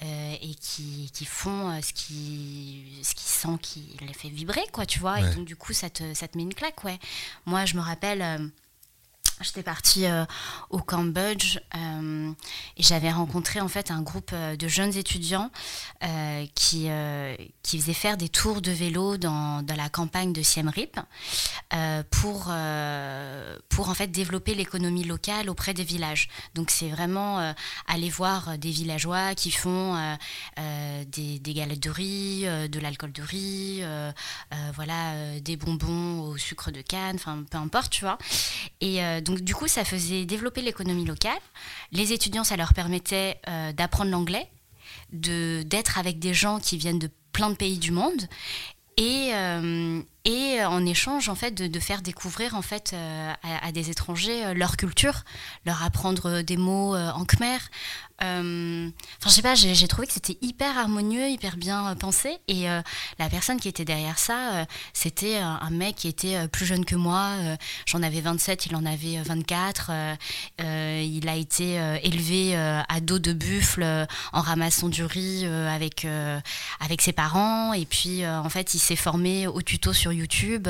euh, 0.05 0.35
et 0.43 0.55
qui, 0.55 1.11
qui 1.15 1.25
font 1.25 1.81
ce 1.81 1.95
qui, 1.95 2.85
ce 3.03 3.15
qui 3.15 3.25
sent 3.25 3.59
qui 3.63 3.97
les 4.07 4.13
fait 4.13 4.29
vibrer, 4.29 4.67
quoi, 4.71 4.85
tu 4.85 4.99
vois. 4.99 5.19
Et 5.21 5.35
donc, 5.35 5.47
du 5.47 5.57
coup, 5.57 5.73
ça 5.73 5.89
te, 5.89 6.13
ça 6.13 6.29
te 6.29 6.37
met 6.37 6.45
une 6.45 6.55
claque, 6.55 6.85
ouais. 6.85 6.99
Moi, 7.47 7.65
je 7.65 7.75
me 7.75 7.81
rappelle 7.81 8.51
J'étais 9.41 9.63
partie 9.63 10.07
euh, 10.07 10.25
au 10.71 10.79
Cambodge 10.79 11.59
euh, 11.77 12.33
et 12.77 12.83
j'avais 12.83 13.11
rencontré 13.11 13.61
en 13.61 13.69
fait 13.69 13.91
un 13.91 14.03
groupe 14.03 14.31
euh, 14.33 14.57
de 14.57 14.67
jeunes 14.67 14.97
étudiants 14.97 15.51
qui, 16.55 16.89
qui 17.63 17.79
faisaient 17.79 17.93
faire 17.93 18.17
des 18.17 18.29
tours 18.29 18.61
de 18.61 18.71
vélo 18.71 19.17
dans, 19.17 19.63
dans 19.63 19.75
la 19.75 19.89
campagne 19.89 20.33
de 20.33 20.43
Siem 20.43 20.69
Reap 20.69 21.01
pour, 22.11 22.53
pour 23.69 23.89
en 23.89 23.95
fait 23.95 24.07
développer 24.09 24.55
l'économie 24.55 25.05
locale 25.05 25.51
auprès 25.51 25.75
des 25.75 25.83
villages. 25.83 26.29
Donc 26.55 26.71
c'est 26.71 26.89
vraiment 26.89 27.55
aller 27.87 28.11
voir 28.11 28.59
des 28.59 28.71
villageois 28.71 29.35
qui 29.35 29.51
font 29.51 30.17
des, 30.57 31.39
des, 31.41 31.55
galettes 31.55 31.83
de 31.83 31.91
riz, 31.91 32.43
de 32.69 32.79
l'alcool 32.79 33.13
de 33.13 33.23
riz, 33.23 33.83
voilà, 34.75 35.41
des 35.41 35.57
bonbons 35.57 36.21
au 36.21 36.37
sucre 36.37 36.71
de 36.71 36.81
canne, 36.81 37.17
enfin 37.17 37.45
peu 37.51 37.59
importe, 37.59 37.91
tu 37.91 38.05
vois. 38.05 38.19
Et 38.81 39.01
donc 39.29 39.41
du 39.43 39.55
coup, 39.55 39.69
ça 39.69 39.85
faisait 39.85 40.25
développer 40.25 40.63
l'économie 40.63 41.05
locale. 41.05 41.39
Les 41.93 42.13
étudiants, 42.15 42.45
ça 42.45 42.57
leur 42.57 42.73
permettait 42.73 43.39
euh, 43.47 43.73
d'apprendre 43.73 44.11
l'anglais, 44.11 44.49
d'être 45.13 45.99
avec 45.99 46.19
des 46.19 46.33
gens 46.33 46.59
qui 46.61 46.79
viennent 46.79 46.99
de 46.99 47.11
plein 47.33 47.51
de 47.51 47.55
pays 47.55 47.79
du 47.79 47.93
monde. 47.93 48.23
Et, 48.97 49.31
euh, 49.35 50.01
et 50.29 50.63
en 50.63 50.85
échange 50.85 51.31
en 51.31 51.35
fait 51.35 51.53
de, 51.53 51.81
faire 51.81 52.03
découvrir 52.03 52.55
en 52.55 52.61
fait 52.61 52.93
euh, 52.93 53.33
à, 53.63 53.73
des 53.73 53.89
étrangers 53.89 54.53
leur 54.53 54.77
culture, 54.77 55.25
leur 55.65 55.83
apprendre 55.83 56.43
des 56.43 56.59
mots 56.59 56.95
en 56.95 57.25
khmer, 57.25 57.59
euh, 58.25 58.91
enfin, 59.21 59.31
je 59.31 59.35
sais 59.35 59.43
pas, 59.43 59.55
j'ai 59.55 59.89
trouvé 59.89 60.09
que 60.09 60.13
c'était 60.13 60.39
hyper 60.43 60.77
harmonieux, 60.77 61.29
hyper 61.29 61.57
bien 61.57 61.89
euh, 61.89 61.95
pensé. 61.95 62.39
Et 62.49 62.69
euh, 62.69 62.81
la 63.19 63.29
personne 63.29 63.61
qui 63.61 63.69
était 63.69 63.85
derrière 63.85 64.19
ça, 64.19 64.67
c'était 64.93 65.37
un 65.39 65.71
mec 65.71 65.97
qui 65.97 66.09
était 66.09 66.49
plus 66.49 66.67
jeune 66.67 66.85
que 66.85 66.97
moi. 66.97 67.33
J'en 67.87 68.03
avais 68.03 68.21
27, 68.21 68.67
il 68.67 68.77
en 68.77 68.85
avait 68.85 69.21
24. 69.23 69.91
il 70.59 71.29
a 71.29 71.37
été 71.37 71.75
élevé 72.03 72.57
à 72.57 73.01
dos 73.01 73.19
de 73.19 73.33
buffle 73.33 74.07
en 74.33 74.41
ramassant 74.41 74.89
du 74.89 75.05
riz 75.05 75.45
avec, 75.47 76.07
avec 76.81 77.03
ses 77.03 77.13
parents. 77.13 77.73
Et 77.73 77.87
puis, 77.87 78.27
en 78.27 78.49
fait, 78.49 78.75
il 78.75 78.79
s'est 78.79 78.97
formé 78.97 79.47
au 79.47 79.63
tuto 79.63 79.93
sur 79.93 80.13
YouTube 80.19 80.69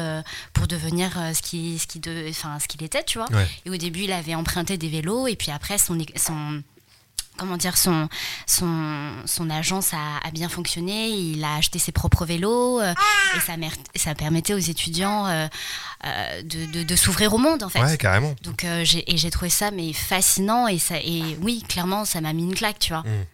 pour 0.53 0.67
devenir 0.67 1.13
ce 1.35 1.43
qu'il 1.43 1.79
ce 1.79 1.87
qui 1.87 2.01
de, 2.01 2.27
enfin, 2.31 2.59
ce 2.61 2.69
qu'il 2.69 2.83
était, 2.83 3.05
tu 3.05 3.19
vois. 3.19 3.29
Et 3.65 3.71
au 3.71 3.77
début, 3.77 4.01
il 4.01 4.13
avait 4.13 4.35
emprunté 4.35 4.79
des 4.79 4.89
vélos. 4.89 5.27
Et 5.27 5.37
puis 5.37 5.51
après, 5.51 5.79
son, 5.79 5.99
son 6.17 6.63
comment 7.39 7.57
dire, 7.57 7.79
son, 7.79 8.09
son, 8.47 9.13
son 9.25 9.49
agence 9.49 9.95
a, 9.95 10.31
bien 10.33 10.51
fonctionné. 10.51 11.09
Il 11.09 11.43
a 11.45 11.55
acheté 11.55 11.79
ses 11.79 11.93
propres 11.93 12.27
vélos 12.27 12.81
euh, 12.81 12.93
et 13.35 13.41
ça, 13.41 13.55
ça 13.95 14.15
permettait 14.15 14.53
aux 14.53 14.59
étudiants 14.59 15.27
euh, 15.27 15.47
euh, 16.05 16.43
de, 16.43 16.83
de, 16.83 16.97
s'ouvrir 16.97 17.33
au 17.33 17.39
monde, 17.39 17.63
en 17.63 17.71
fait. 17.71 17.81
Ouais, 17.81 17.97
carrément. 17.97 18.35
Donc, 18.43 18.67
j'ai, 18.83 19.11
et 19.11 19.17
j'ai 19.17 19.31
trouvé 19.31 19.49
ça 19.49 19.71
mais 19.71 19.93
fascinant 19.93 20.67
et, 20.67 20.79
ça, 20.79 20.97
et 20.99 21.23
oui, 21.41 21.65
clairement, 21.67 22.05
ça 22.05 22.21
m'a 22.21 22.33
mis 22.33 22.43
une 22.43 22.55
claque, 22.55 22.81
tu 22.81 22.93
vois. 22.93 23.03
Mmh. 23.03 23.25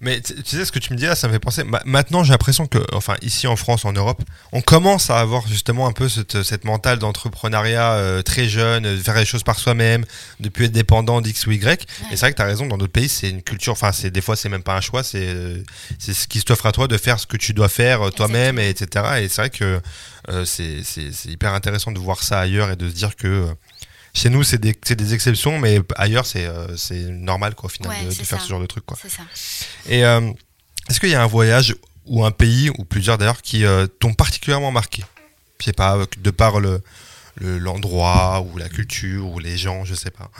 Mais 0.00 0.20
tu 0.20 0.34
sais 0.44 0.64
ce 0.64 0.72
que 0.72 0.78
tu 0.78 0.92
me 0.92 0.98
dis 0.98 1.06
là, 1.06 1.14
ça 1.14 1.28
me 1.28 1.32
fait 1.32 1.38
penser. 1.38 1.62
maintenant, 1.84 2.24
j'ai 2.24 2.32
l'impression 2.32 2.66
que, 2.66 2.78
enfin, 2.92 3.14
ici 3.22 3.46
en 3.46 3.56
France, 3.56 3.84
en 3.84 3.92
Europe, 3.92 4.22
on 4.52 4.60
commence 4.60 5.10
à 5.10 5.20
avoir 5.20 5.46
justement 5.46 5.86
un 5.86 5.92
peu 5.92 6.08
cette, 6.08 6.42
cette 6.42 6.64
mentale 6.64 6.98
d'entrepreneuriat 6.98 7.92
euh, 7.92 8.22
très 8.22 8.48
jeune, 8.48 8.82
de 8.82 8.96
faire 8.96 9.16
les 9.16 9.24
choses 9.24 9.42
par 9.44 9.58
soi-même, 9.58 10.04
de 10.40 10.48
plus 10.48 10.66
être 10.66 10.72
dépendant 10.72 11.20
d'X 11.20 11.46
ou 11.46 11.52
Y. 11.52 11.86
Et 12.10 12.16
c'est 12.16 12.20
vrai 12.20 12.32
que 12.32 12.36
tu 12.36 12.42
as 12.42 12.46
raison, 12.46 12.66
dans 12.66 12.78
d'autres 12.78 12.92
pays, 12.92 13.08
c'est 13.08 13.30
une 13.30 13.42
culture, 13.42 13.72
enfin, 13.74 13.92
c'est, 13.92 14.10
des 14.10 14.20
fois, 14.20 14.36
c'est 14.36 14.48
même 14.48 14.62
pas 14.62 14.76
un 14.76 14.80
choix, 14.80 15.02
c'est, 15.02 15.28
euh, 15.28 15.62
c'est 15.98 16.14
ce 16.14 16.26
qui 16.26 16.40
s'offre 16.40 16.66
à 16.66 16.72
toi 16.72 16.88
de 16.88 16.96
faire 16.96 17.20
ce 17.20 17.26
que 17.26 17.36
tu 17.36 17.52
dois 17.52 17.68
faire 17.68 18.08
euh, 18.08 18.10
toi-même, 18.10 18.58
et 18.58 18.68
etc. 18.68 19.04
Et 19.20 19.28
c'est 19.28 19.42
vrai 19.42 19.50
que 19.50 19.80
c'est, 20.44 20.84
c'est, 20.84 21.12
c'est 21.12 21.28
hyper 21.30 21.52
intéressant 21.52 21.90
de 21.90 21.98
voir 21.98 22.22
ça 22.22 22.38
ailleurs 22.38 22.70
et 22.70 22.76
de 22.76 22.88
se 22.88 22.94
dire 22.94 23.16
que 23.16 23.48
chez 24.14 24.28
nous, 24.28 24.42
c'est 24.42 24.58
des, 24.58 24.72
des, 24.74 25.14
exceptions, 25.14 25.58
mais 25.58 25.80
ailleurs, 25.96 26.26
c'est 26.26 26.46
euh, 26.46 26.76
normal, 27.10 27.54
quoi, 27.54 27.66
au 27.66 27.70
final, 27.70 27.92
de, 28.04 28.10
faire 28.10 28.40
ce 28.40 28.48
genre 28.48 28.60
de 28.60 28.66
truc, 28.66 28.84
quoi. 28.84 28.98
Ça. 29.08 29.22
Et 29.88 30.04
euh, 30.04 30.30
est-ce 30.90 31.00
qu'il 31.00 31.08
y 31.08 31.14
a 31.14 31.22
un 31.22 31.26
voyage 31.26 31.74
ou 32.04 32.24
un 32.24 32.30
pays, 32.30 32.68
ou 32.70 32.84
plusieurs 32.84 33.16
d'ailleurs, 33.16 33.40
qui 33.40 33.64
euh, 33.64 33.86
t'ont 33.86 34.12
particulièrement 34.12 34.70
marqué? 34.70 35.02
Je 35.60 35.66
sais 35.66 35.72
pas, 35.72 35.98
de 36.18 36.30
par 36.30 36.60
le 36.60 36.82
l'endroit, 37.40 38.42
ou 38.42 38.58
la 38.58 38.68
culture, 38.68 39.26
ou 39.26 39.38
les 39.38 39.56
gens, 39.56 39.86
je 39.86 39.94
sais 39.94 40.10
pas. 40.10 40.30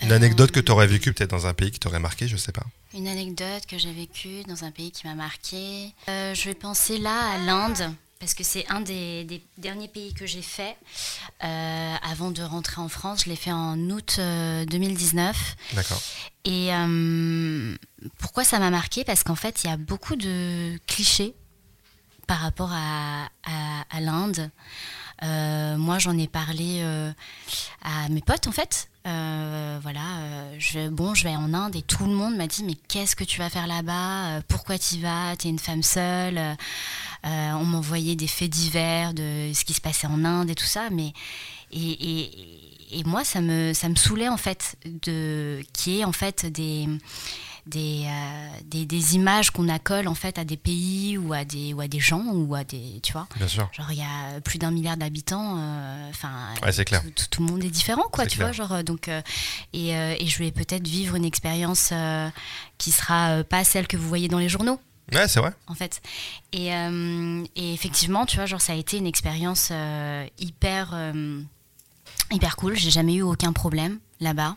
Une 0.00 0.12
anecdote 0.12 0.52
que 0.52 0.60
tu 0.60 0.70
aurais 0.70 0.86
vécue 0.86 1.12
peut-être 1.12 1.30
dans 1.30 1.48
un 1.48 1.54
pays 1.54 1.72
qui 1.72 1.80
t'aurait 1.80 1.98
marqué, 1.98 2.28
je 2.28 2.36
sais 2.36 2.52
pas. 2.52 2.64
Une 2.94 3.08
anecdote 3.08 3.66
que 3.68 3.78
j'ai 3.78 3.92
vécue 3.92 4.44
dans 4.44 4.62
un 4.62 4.70
pays 4.70 4.92
qui 4.92 5.08
m'a 5.08 5.16
marqué. 5.16 5.92
je 6.06 6.44
vais 6.44 6.54
penser 6.54 6.98
là 6.98 7.32
à 7.32 7.38
l'Inde 7.38 7.92
parce 8.20 8.34
que 8.34 8.42
c'est 8.42 8.66
un 8.68 8.80
des, 8.80 9.42
derniers 9.58 9.88
pays 9.88 10.12
que 10.12 10.26
j'ai 10.26 10.42
fait 10.42 10.76
euh, 11.44 11.94
avant 12.02 12.30
de 12.30 12.42
rentrer 12.42 12.80
en 12.80 12.88
France. 12.88 13.24
Je 13.24 13.30
l'ai 13.30 13.36
fait 13.36 13.52
en 13.52 13.78
août 13.90 14.18
2019. 14.18 15.36
Euh, 15.36 15.76
D'accord. 15.76 16.02
Et 16.44 16.74
euh, 16.74 17.76
pourquoi 18.18 18.44
ça 18.44 18.58
m'a 18.58 18.70
marqué? 18.70 19.04
Parce 19.04 19.22
qu'en 19.22 19.34
fait, 19.34 19.62
il 19.64 19.68
y 19.68 19.72
a 19.72 19.76
beaucoup 19.76 20.16
de 20.16 20.78
clichés 20.86 21.34
par 22.26 22.40
rapport 22.40 22.70
à, 22.72 23.28
à, 23.90 24.00
l'Inde. 24.00 24.50
moi, 25.22 25.98
j'en 25.98 26.16
ai 26.18 26.26
parlé 26.26 26.82
à 27.82 28.08
mes 28.10 28.20
potes, 28.20 28.46
en 28.48 28.52
fait. 28.52 28.90
voilà, 29.04 30.58
je, 30.58 30.88
bon, 30.88 31.14
je 31.14 31.24
vais 31.24 31.36
en 31.36 31.54
Inde 31.54 31.76
et 31.76 31.82
tout 31.82 32.04
le 32.04 32.12
monde 32.12 32.36
m'a 32.36 32.46
dit 32.46 32.64
mais 32.64 32.74
qu'est-ce 32.74 33.16
que 33.16 33.24
tu 33.24 33.38
vas 33.38 33.48
faire 33.48 33.66
là-bas? 33.66 34.42
Pourquoi 34.48 34.78
tu 34.78 34.96
y 34.96 35.00
vas? 35.00 35.36
T'es 35.36 35.48
une 35.48 35.58
femme 35.58 35.82
seule? 35.82 36.56
On 37.24 37.64
m'envoyait 37.64 38.16
des 38.16 38.26
faits 38.26 38.50
divers 38.50 39.14
de 39.14 39.50
ce 39.52 39.64
qui 39.64 39.74
se 39.74 39.80
passait 39.80 40.06
en 40.06 40.24
Inde 40.24 40.50
et 40.50 40.54
tout 40.54 40.66
ça, 40.66 40.88
mais 40.90 41.12
et, 41.72 42.22
et 42.22 42.68
et 42.90 43.04
moi, 43.04 43.24
ça 43.24 43.40
me, 43.40 43.72
ça 43.74 43.88
me 43.88 43.94
saoulait 43.94 44.28
en 44.28 44.36
fait, 44.36 44.76
de, 44.84 45.60
qui 45.72 46.00
est 46.00 46.04
en 46.04 46.12
fait 46.12 46.46
des, 46.46 46.88
des, 47.66 48.04
euh, 48.06 48.48
des, 48.64 48.86
des, 48.86 49.14
images 49.14 49.50
qu'on 49.50 49.68
accole 49.68 50.08
en 50.08 50.14
fait 50.14 50.38
à 50.38 50.44
des 50.44 50.56
pays 50.56 51.18
ou 51.18 51.32
à 51.32 51.44
des, 51.44 51.74
ou 51.74 51.80
à 51.80 51.88
des 51.88 52.00
gens 52.00 52.24
ou 52.32 52.54
à 52.54 52.64
des. 52.64 53.00
Tu 53.02 53.12
vois 53.12 53.26
Bien 53.36 53.48
sûr. 53.48 53.68
Genre, 53.72 53.90
il 53.92 53.98
y 53.98 54.02
a 54.02 54.40
plus 54.40 54.58
d'un 54.58 54.70
milliard 54.70 54.96
d'habitants. 54.96 55.56
Euh, 55.58 56.10
enfin, 56.10 56.54
c'est 56.70 56.84
clair. 56.84 57.02
Tout, 57.30 57.42
le 57.42 57.50
monde 57.50 57.64
est 57.64 57.70
différent, 57.70 58.06
quoi, 58.10 58.26
tu 58.26 58.38
vois. 58.38 58.52
Genre, 58.52 58.82
donc, 58.84 59.08
euh, 59.08 59.20
et, 59.72 59.90
et, 59.90 60.26
je 60.26 60.38
vais 60.38 60.50
peut-être 60.50 60.86
vivre 60.86 61.14
une 61.14 61.24
expérience 61.24 61.92
qui 62.78 62.90
sera 62.90 63.42
pas 63.44 63.64
celle 63.64 63.86
que 63.86 63.96
vous 63.96 64.08
voyez 64.08 64.28
dans 64.28 64.38
les 64.38 64.48
journaux. 64.48 64.80
Ouais, 65.12 65.28
c'est 65.28 65.40
vrai. 65.40 65.52
En 65.66 65.74
fait. 65.74 66.00
Et, 66.52 66.68
et, 66.68 67.72
effectivement, 67.74 68.26
tu 68.26 68.36
vois, 68.36 68.46
genre, 68.46 68.60
ça 68.60 68.72
a 68.72 68.76
été 68.76 68.98
une 68.98 69.06
expérience 69.06 69.72
hyper 70.38 70.94
hyper 72.30 72.56
cool. 72.56 72.76
J'ai 72.76 72.90
jamais 72.90 73.14
eu 73.14 73.22
aucun 73.22 73.52
problème 73.52 73.98
là-bas. 74.20 74.56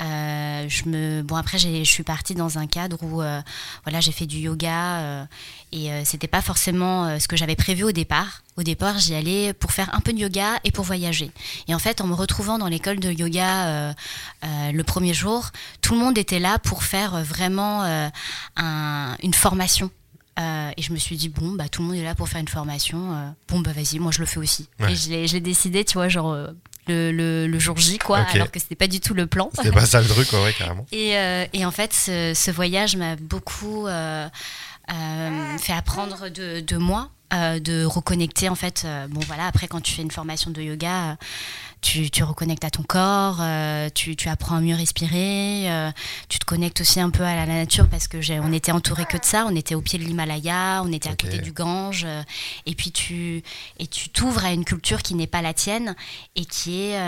Euh, 0.00 0.68
je 0.68 0.88
me 0.88 1.22
bon 1.22 1.36
après 1.36 1.58
je 1.58 1.84
suis 1.84 2.02
partie 2.02 2.34
dans 2.34 2.58
un 2.58 2.66
cadre 2.66 2.98
où 3.02 3.22
euh, 3.22 3.40
voilà 3.84 4.00
j'ai 4.00 4.12
fait 4.12 4.26
du 4.26 4.38
yoga 4.38 4.98
euh, 4.98 5.24
et 5.72 5.90
c'était 6.04 6.28
pas 6.28 6.42
forcément 6.42 7.18
ce 7.18 7.28
que 7.28 7.36
j'avais 7.36 7.56
prévu 7.56 7.84
au 7.84 7.92
départ. 7.92 8.42
Au 8.56 8.62
départ 8.62 8.98
j'y 8.98 9.14
allais 9.14 9.52
pour 9.52 9.72
faire 9.72 9.94
un 9.94 10.00
peu 10.00 10.12
de 10.12 10.18
yoga 10.18 10.60
et 10.64 10.70
pour 10.70 10.84
voyager. 10.84 11.30
Et 11.68 11.74
en 11.74 11.78
fait 11.78 12.00
en 12.00 12.06
me 12.06 12.14
retrouvant 12.14 12.58
dans 12.58 12.68
l'école 12.68 13.00
de 13.00 13.10
yoga 13.10 13.94
le 14.42 14.82
premier 14.82 15.14
jour, 15.14 15.50
tout 15.82 15.94
le 15.94 16.00
monde 16.00 16.16
était 16.16 16.38
là 16.38 16.58
pour 16.58 16.84
faire 16.84 17.22
vraiment 17.24 18.10
une 18.56 19.34
formation. 19.34 19.90
Et 20.38 20.82
je 20.82 20.92
me 20.92 20.98
suis 20.98 21.16
dit, 21.16 21.28
bon, 21.28 21.52
bah, 21.52 21.68
tout 21.68 21.82
le 21.82 21.88
monde 21.88 21.96
est 21.96 22.04
là 22.04 22.14
pour 22.14 22.28
faire 22.28 22.40
une 22.40 22.48
formation. 22.48 23.34
bon, 23.48 23.60
bah, 23.60 23.72
vas-y, 23.72 23.98
moi, 23.98 24.12
je 24.12 24.20
le 24.20 24.26
fais 24.26 24.38
aussi. 24.38 24.68
Et 24.88 24.94
je 24.94 25.32
l'ai 25.32 25.40
décidé, 25.40 25.84
tu 25.84 25.94
vois, 25.94 26.08
genre, 26.08 26.36
le, 26.88 27.46
le, 27.46 27.58
jour 27.58 27.76
J, 27.76 27.98
quoi, 27.98 28.18
alors 28.18 28.50
que 28.50 28.60
c'était 28.60 28.74
pas 28.76 28.86
du 28.86 29.00
tout 29.00 29.14
le 29.14 29.26
plan. 29.26 29.50
C'était 29.54 29.72
pas 29.72 29.86
ça 29.86 30.00
le 30.00 30.06
truc, 30.06 30.32
ouais, 30.32 30.54
carrément. 30.56 30.86
Et, 30.92 31.16
euh, 31.16 31.46
et, 31.52 31.64
en 31.64 31.70
fait, 31.70 31.92
ce, 31.92 32.50
voyage 32.50 32.96
m'a 32.96 33.16
beaucoup 33.16 33.86
euh, 33.86 34.28
euh, 34.92 35.58
fait 35.58 35.72
apprendre 35.72 36.28
de, 36.28 36.60
de 36.60 36.76
moi, 36.76 37.10
de 37.32 37.84
reconnecter 37.84 38.48
en 38.48 38.54
fait. 38.54 38.86
bon 39.10 39.20
voilà, 39.26 39.46
après 39.46 39.68
quand 39.68 39.80
tu 39.80 39.92
fais 39.92 40.02
une 40.02 40.10
formation 40.10 40.50
de 40.50 40.62
yoga, 40.62 41.16
tu, 41.80 42.10
tu 42.10 42.24
reconnectes 42.24 42.64
à 42.64 42.70
ton 42.70 42.82
corps, 42.82 43.38
euh, 43.40 43.88
tu, 43.94 44.16
tu, 44.16 44.28
apprends 44.28 44.56
à 44.56 44.60
mieux 44.60 44.74
respirer, 44.74 45.70
euh, 45.70 45.90
tu 46.28 46.38
te 46.38 46.44
connectes 46.44 46.80
aussi 46.80 47.00
un 47.00 47.10
peu 47.10 47.22
à 47.22 47.36
la 47.36 47.46
nature 47.46 47.88
parce 47.88 48.08
que 48.08 48.16
on 48.40 48.52
était 48.52 48.72
entouré 48.72 49.04
que 49.04 49.16
de 49.16 49.24
ça, 49.24 49.46
on 49.46 49.54
était 49.54 49.74
au 49.74 49.80
pied 49.80 49.98
de 49.98 50.04
l'Himalaya, 50.04 50.82
on 50.84 50.92
était 50.92 51.08
à 51.08 51.14
côté 51.14 51.38
du 51.38 51.52
Gange, 51.52 52.04
euh, 52.04 52.22
et 52.66 52.74
puis 52.74 52.90
tu 52.90 53.42
et 53.78 53.86
tu 53.86 54.08
t'ouvres 54.08 54.44
à 54.44 54.52
une 54.52 54.64
culture 54.64 55.02
qui 55.02 55.14
n'est 55.14 55.26
pas 55.26 55.42
la 55.42 55.54
tienne 55.54 55.94
et 56.34 56.44
qui 56.44 56.80
est 56.80 56.98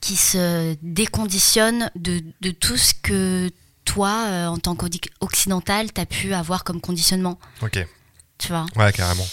qui 0.00 0.16
se 0.16 0.76
déconditionne 0.82 1.88
de, 1.94 2.24
de, 2.40 2.50
tout 2.50 2.76
ce 2.76 2.92
que 2.92 3.50
toi, 3.84 4.48
en 4.48 4.58
tant 4.58 4.74
qu'occidental, 4.74 5.92
tu 5.92 6.00
as 6.00 6.06
pu 6.06 6.34
avoir 6.34 6.64
comme 6.64 6.80
conditionnement. 6.80 7.38
Ok. 7.62 7.86
Tu 8.42 8.48
vois 8.48 8.66
Ouais, 8.76 8.92
carrément. 8.92 9.26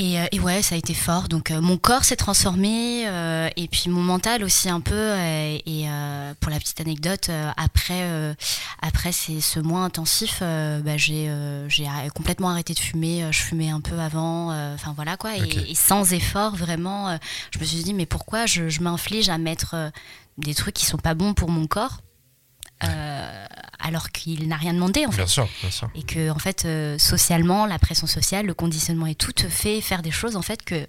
Euh, 0.00 0.26
et, 0.32 0.40
ouais, 0.40 0.62
ça 0.62 0.74
a 0.74 0.78
été 0.78 0.94
fort. 0.94 1.28
Donc 1.28 1.50
euh, 1.50 1.60
mon 1.60 1.76
corps 1.76 2.04
s'est 2.04 2.16
transformé 2.16 3.04
euh, 3.06 3.48
et 3.56 3.68
puis 3.68 3.90
mon 3.90 4.00
mental 4.00 4.44
aussi 4.44 4.68
un 4.68 4.80
peu. 4.80 5.14
et 5.18 5.86
pour 6.40 6.50
la 6.50 6.58
petite 6.58 6.80
anecdote, 6.80 7.30
après, 7.56 8.36
après 8.80 9.12
ce 9.12 9.60
mois 9.60 9.80
intensif, 9.80 10.40
bah, 10.40 10.96
j'ai 10.96 11.30
complètement 12.14 12.50
arrêté 12.50 12.74
de 12.74 12.78
fumer. 12.78 13.26
Je 13.30 13.40
fumais 13.40 13.70
un 13.70 13.80
peu 13.80 13.98
avant. 13.98 14.52
Enfin 14.74 14.92
voilà 14.94 15.16
quoi. 15.16 15.36
Et, 15.36 15.74
sans 15.74 16.12
effort, 16.12 16.56
vraiment, 16.56 17.18
je 17.50 17.58
me 17.58 17.64
suis 17.64 17.82
dit 17.82 17.94
mais 17.94 18.06
pourquoi 18.06 18.46
je, 18.46 18.68
je 18.68 18.80
m'inflige 18.80 19.28
à 19.28 19.38
mettre 19.38 19.90
des 20.38 20.54
trucs 20.54 20.74
qui 20.74 20.86
sont 20.86 20.98
pas 20.98 21.14
bons 21.14 21.34
pour 21.34 21.50
mon 21.50 21.66
corps? 21.66 21.98
Euh, 22.84 23.46
alors 23.78 24.10
qu'il 24.10 24.48
n'a 24.48 24.56
rien 24.56 24.74
demandé 24.74 25.06
en 25.06 25.10
fait. 25.10 25.18
Bien 25.18 25.26
sûr, 25.26 25.48
bien 25.60 25.70
sûr. 25.70 25.90
Et 25.94 26.02
que 26.02 26.30
en 26.30 26.38
fait, 26.38 26.64
euh, 26.64 26.98
socialement, 26.98 27.66
la 27.66 27.78
pression 27.78 28.06
sociale, 28.06 28.46
le 28.46 28.54
conditionnement 28.54 29.06
et 29.06 29.14
tout 29.14 29.32
te 29.32 29.48
fait 29.48 29.80
faire 29.80 30.02
des 30.02 30.10
choses 30.10 30.36
en 30.36 30.42
fait 30.42 30.62
que 30.64 30.86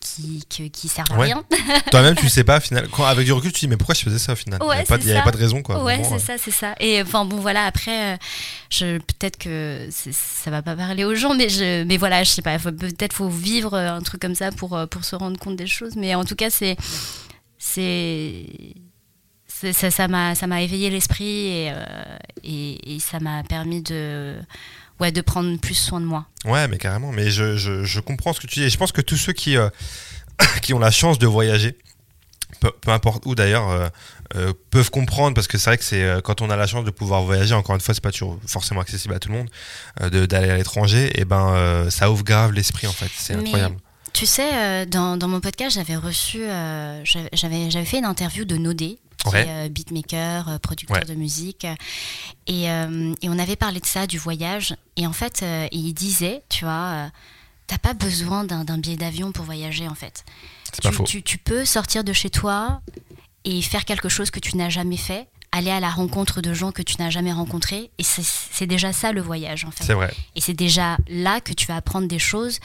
qui, 0.00 0.70
qui, 0.72 0.88
servent 0.88 1.12
à 1.12 1.22
rien. 1.22 1.44
Toi-même, 1.90 2.14
tu 2.14 2.30
sais 2.30 2.42
pas, 2.42 2.58
final, 2.58 2.88
quand, 2.88 3.04
avec 3.04 3.26
du 3.26 3.32
recul, 3.32 3.52
tu 3.52 3.56
te 3.56 3.60
dis, 3.60 3.68
mais 3.68 3.76
pourquoi 3.76 3.94
je 3.94 4.00
faisais 4.00 4.18
ça 4.18 4.32
au 4.32 4.36
final? 4.36 4.58
Il 4.62 4.66
n'y 4.66 4.72
avait, 5.12 5.22
pas 5.22 5.30
de 5.30 5.36
raison, 5.36 5.62
quoi. 5.62 5.84
Ouais, 5.84 6.02
c'est 6.02 6.18
ça, 6.18 6.38
c'est 6.38 6.50
ça. 6.50 6.74
Et 6.80 7.02
enfin, 7.02 7.26
bon, 7.26 7.36
voilà, 7.36 7.66
après, 7.66 8.14
euh, 8.14 8.16
je, 8.70 8.96
peut-être 8.96 9.36
que 9.36 9.88
ça 9.90 10.50
va 10.50 10.62
pas 10.62 10.74
parler 10.74 11.04
aux 11.04 11.14
gens, 11.14 11.34
mais, 11.34 11.50
je, 11.50 11.84
mais 11.84 11.98
voilà, 11.98 12.24
je 12.24 12.30
sais 12.30 12.40
pas, 12.40 12.58
peut-être 12.58 13.12
faut 13.12 13.28
vivre 13.28 13.74
un 13.74 14.00
truc 14.00 14.22
comme 14.22 14.34
ça 14.34 14.50
pour, 14.52 14.80
pour 14.90 15.04
se 15.04 15.16
rendre 15.16 15.38
compte 15.38 15.56
des 15.56 15.66
choses. 15.66 15.96
Mais 15.96 16.14
en 16.14 16.24
tout 16.24 16.34
cas, 16.34 16.48
c'est. 16.48 16.78
C'est 17.62 18.46
ça 19.72 20.08
m'a 20.08 20.34
ça 20.34 20.46
m'a 20.46 20.62
éveillé 20.62 20.90
l'esprit 20.90 21.68
euh, 21.68 21.74
et, 22.42 22.94
et, 22.94 23.00
ça 23.00 23.20
m'a 23.20 23.42
permis 23.42 23.82
de 23.82 24.36
ouais 25.00 25.12
de 25.12 25.20
prendre 25.20 25.58
plus 25.58 25.74
soin 25.74 26.00
de 26.00 26.06
moi. 26.06 26.26
Ouais 26.44 26.68
mais 26.68 26.78
carrément. 26.78 27.12
Mais 27.12 27.30
je, 27.30 27.56
je, 27.56 27.84
je 27.84 28.00
comprends 28.00 28.32
ce 28.32 28.40
que 28.40 28.46
tu 28.46 28.60
dis 28.60 28.66
et 28.66 28.70
je 28.70 28.78
pense 28.78 28.92
que 28.92 29.00
tous 29.00 29.16
ceux 29.16 29.32
qui 29.32 29.56
euh, 29.56 29.68
qui 30.62 30.74
ont 30.74 30.78
la 30.78 30.90
chance 30.90 31.18
de 31.18 31.26
voyager 31.26 31.76
peu, 32.60 32.90
importe 32.90 33.24
où 33.26 33.34
d'ailleurs 33.34 33.90
euh, 34.34 34.52
peuvent 34.70 34.90
comprendre 34.90 35.34
parce 35.34 35.46
que 35.46 35.56
c'est 35.56 35.70
vrai 35.70 35.78
que 35.78 35.84
c'est 35.84 36.20
quand 36.22 36.42
on 36.42 36.50
a 36.50 36.56
la 36.56 36.66
chance 36.66 36.84
de 36.84 36.90
pouvoir 36.90 37.22
voyager 37.22 37.54
encore 37.54 37.74
une 37.74 37.80
fois 37.80 37.94
c'est 37.94 38.02
pas 38.02 38.12
toujours 38.12 38.38
forcément 38.46 38.80
accessible 38.80 39.14
à 39.14 39.18
tout 39.18 39.30
le 39.30 39.38
monde 39.38 40.26
d'aller 40.26 40.50
à 40.50 40.56
l'étranger 40.56 41.10
et 41.18 41.24
ben 41.24 41.88
ça 41.90 42.10
ouvre 42.10 42.22
grave 42.22 42.52
l'esprit 42.52 42.86
en 42.86 42.92
fait. 42.92 43.10
C'est 43.14 43.34
incroyable. 43.34 43.76
tu 44.12 44.26
sais, 44.26 44.84
dans, 44.86 45.16
dans, 45.16 45.28
mon 45.28 45.40
podcast, 45.40 45.76
j'avais 45.76 45.96
reçu, 45.96 46.42
j'avais 47.04 47.84
fait 47.86 47.98
une 47.98 48.04
interview 48.04 48.44
de 48.44 48.56
Nodé, 48.56 48.98
qui 49.22 49.36
est 49.36 49.66
euh, 49.66 49.68
beatmaker, 49.68 50.48
euh, 50.48 50.58
producteur 50.58 51.04
de 51.04 51.14
musique. 51.14 51.66
Et, 52.46 52.70
euh, 52.70 53.14
et, 53.22 53.28
on 53.28 53.38
avait 53.38 53.56
parlé 53.56 53.80
de 53.80 53.86
ça, 53.86 54.06
du 54.06 54.18
voyage. 54.18 54.76
Et 54.96 55.06
en 55.06 55.12
fait, 55.12 55.44
il 55.72 55.92
disait, 55.92 56.42
tu 56.48 56.64
vois, 56.64 57.10
t'as 57.66 57.78
pas 57.78 57.94
besoin 57.94 58.44
d'un 58.44 58.78
billet 58.78 58.96
d'avion 58.96 59.32
pour 59.32 59.44
voyager, 59.44 59.88
en 59.88 59.94
fait. 59.94 60.24
Tu, 60.82 61.04
tu, 61.04 61.22
tu, 61.22 61.38
peux 61.38 61.64
sortir 61.64 62.04
de 62.04 62.12
chez 62.12 62.30
toi 62.30 62.80
et 63.44 63.60
faire 63.62 63.84
quelque 63.84 64.08
chose 64.08 64.30
que 64.30 64.38
tu 64.38 64.56
n'as 64.56 64.68
jamais 64.68 64.96
fait, 64.96 65.26
aller 65.52 65.70
à 65.70 65.80
la 65.80 65.90
rencontre 65.90 66.40
de 66.40 66.54
gens 66.54 66.70
que 66.70 66.82
tu 66.82 66.96
n'as 66.98 67.10
jamais 67.10 67.32
rencontrés. 67.32 67.90
Et 67.98 68.04
c'est 68.04 68.66
déjà 68.66 68.92
ça 68.92 69.12
le 69.12 69.20
voyage, 69.20 69.64
en 69.64 69.70
fait. 69.70 69.84
C'est 69.84 69.94
vrai. 69.94 70.14
Et 70.36 70.40
c'est 70.40 70.54
déjà 70.54 70.96
là 71.08 71.40
que 71.40 71.52
tu 71.52 71.66
vas 71.66 71.76
apprendre 71.76 72.08
des 72.08 72.18
choses 72.18 72.60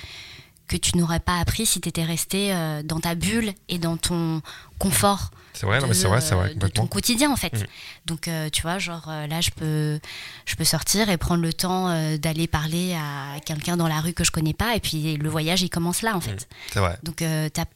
que 0.68 0.78
tu 0.78 0.98
n'aurais 0.98 1.20
pas 1.20 1.40
appris 1.40 1.66
si 1.66 1.80
tu 1.80 1.90
étais 1.90 2.04
resté 2.04 2.54
dans 2.84 3.00
ta 3.00 3.16
bulle 3.16 3.54
et 3.70 3.78
dans 3.78 3.98
ton 3.98 4.42
confort. 4.80 5.32
C'est 5.56 5.66
vrai, 5.66 5.80
c'est 5.94 6.08
vrai, 6.08 6.22
c'est 6.22 6.36
vrai. 6.36 6.54
De 6.54 6.68
ton 6.68 6.86
quotidien 6.86 7.32
en 7.32 7.36
fait. 7.36 7.54
Mm. 7.54 7.66
Donc 8.06 8.28
euh, 8.28 8.50
tu 8.50 8.62
vois, 8.62 8.78
genre 8.78 9.06
euh, 9.08 9.26
là, 9.28 9.42
je 9.42 9.52
peux, 9.52 10.00
je 10.46 10.56
peux 10.56 10.64
sortir 10.66 11.10
et 11.10 11.18
prendre 11.18 11.42
le 11.42 11.54
temps 11.54 11.90
euh, 11.90 12.18
d'aller 12.18 12.48
parler 12.48 12.94
à 12.94 13.40
quelqu'un 13.40 13.78
dans 13.78 13.88
la 13.88 14.02
rue 14.02 14.14
que 14.14 14.24
je 14.24 14.32
connais 14.32 14.54
pas, 14.54 14.76
et 14.76 14.80
puis 14.80 15.18
le 15.18 15.30
voyage 15.30 15.62
il 15.62 15.70
commence 15.70 16.02
là 16.02 16.16
en 16.16 16.22
fait. 16.22 16.34
Mm. 16.34 16.46
C'est 16.74 16.80
vrai. 16.80 16.98
Donc 17.04 17.22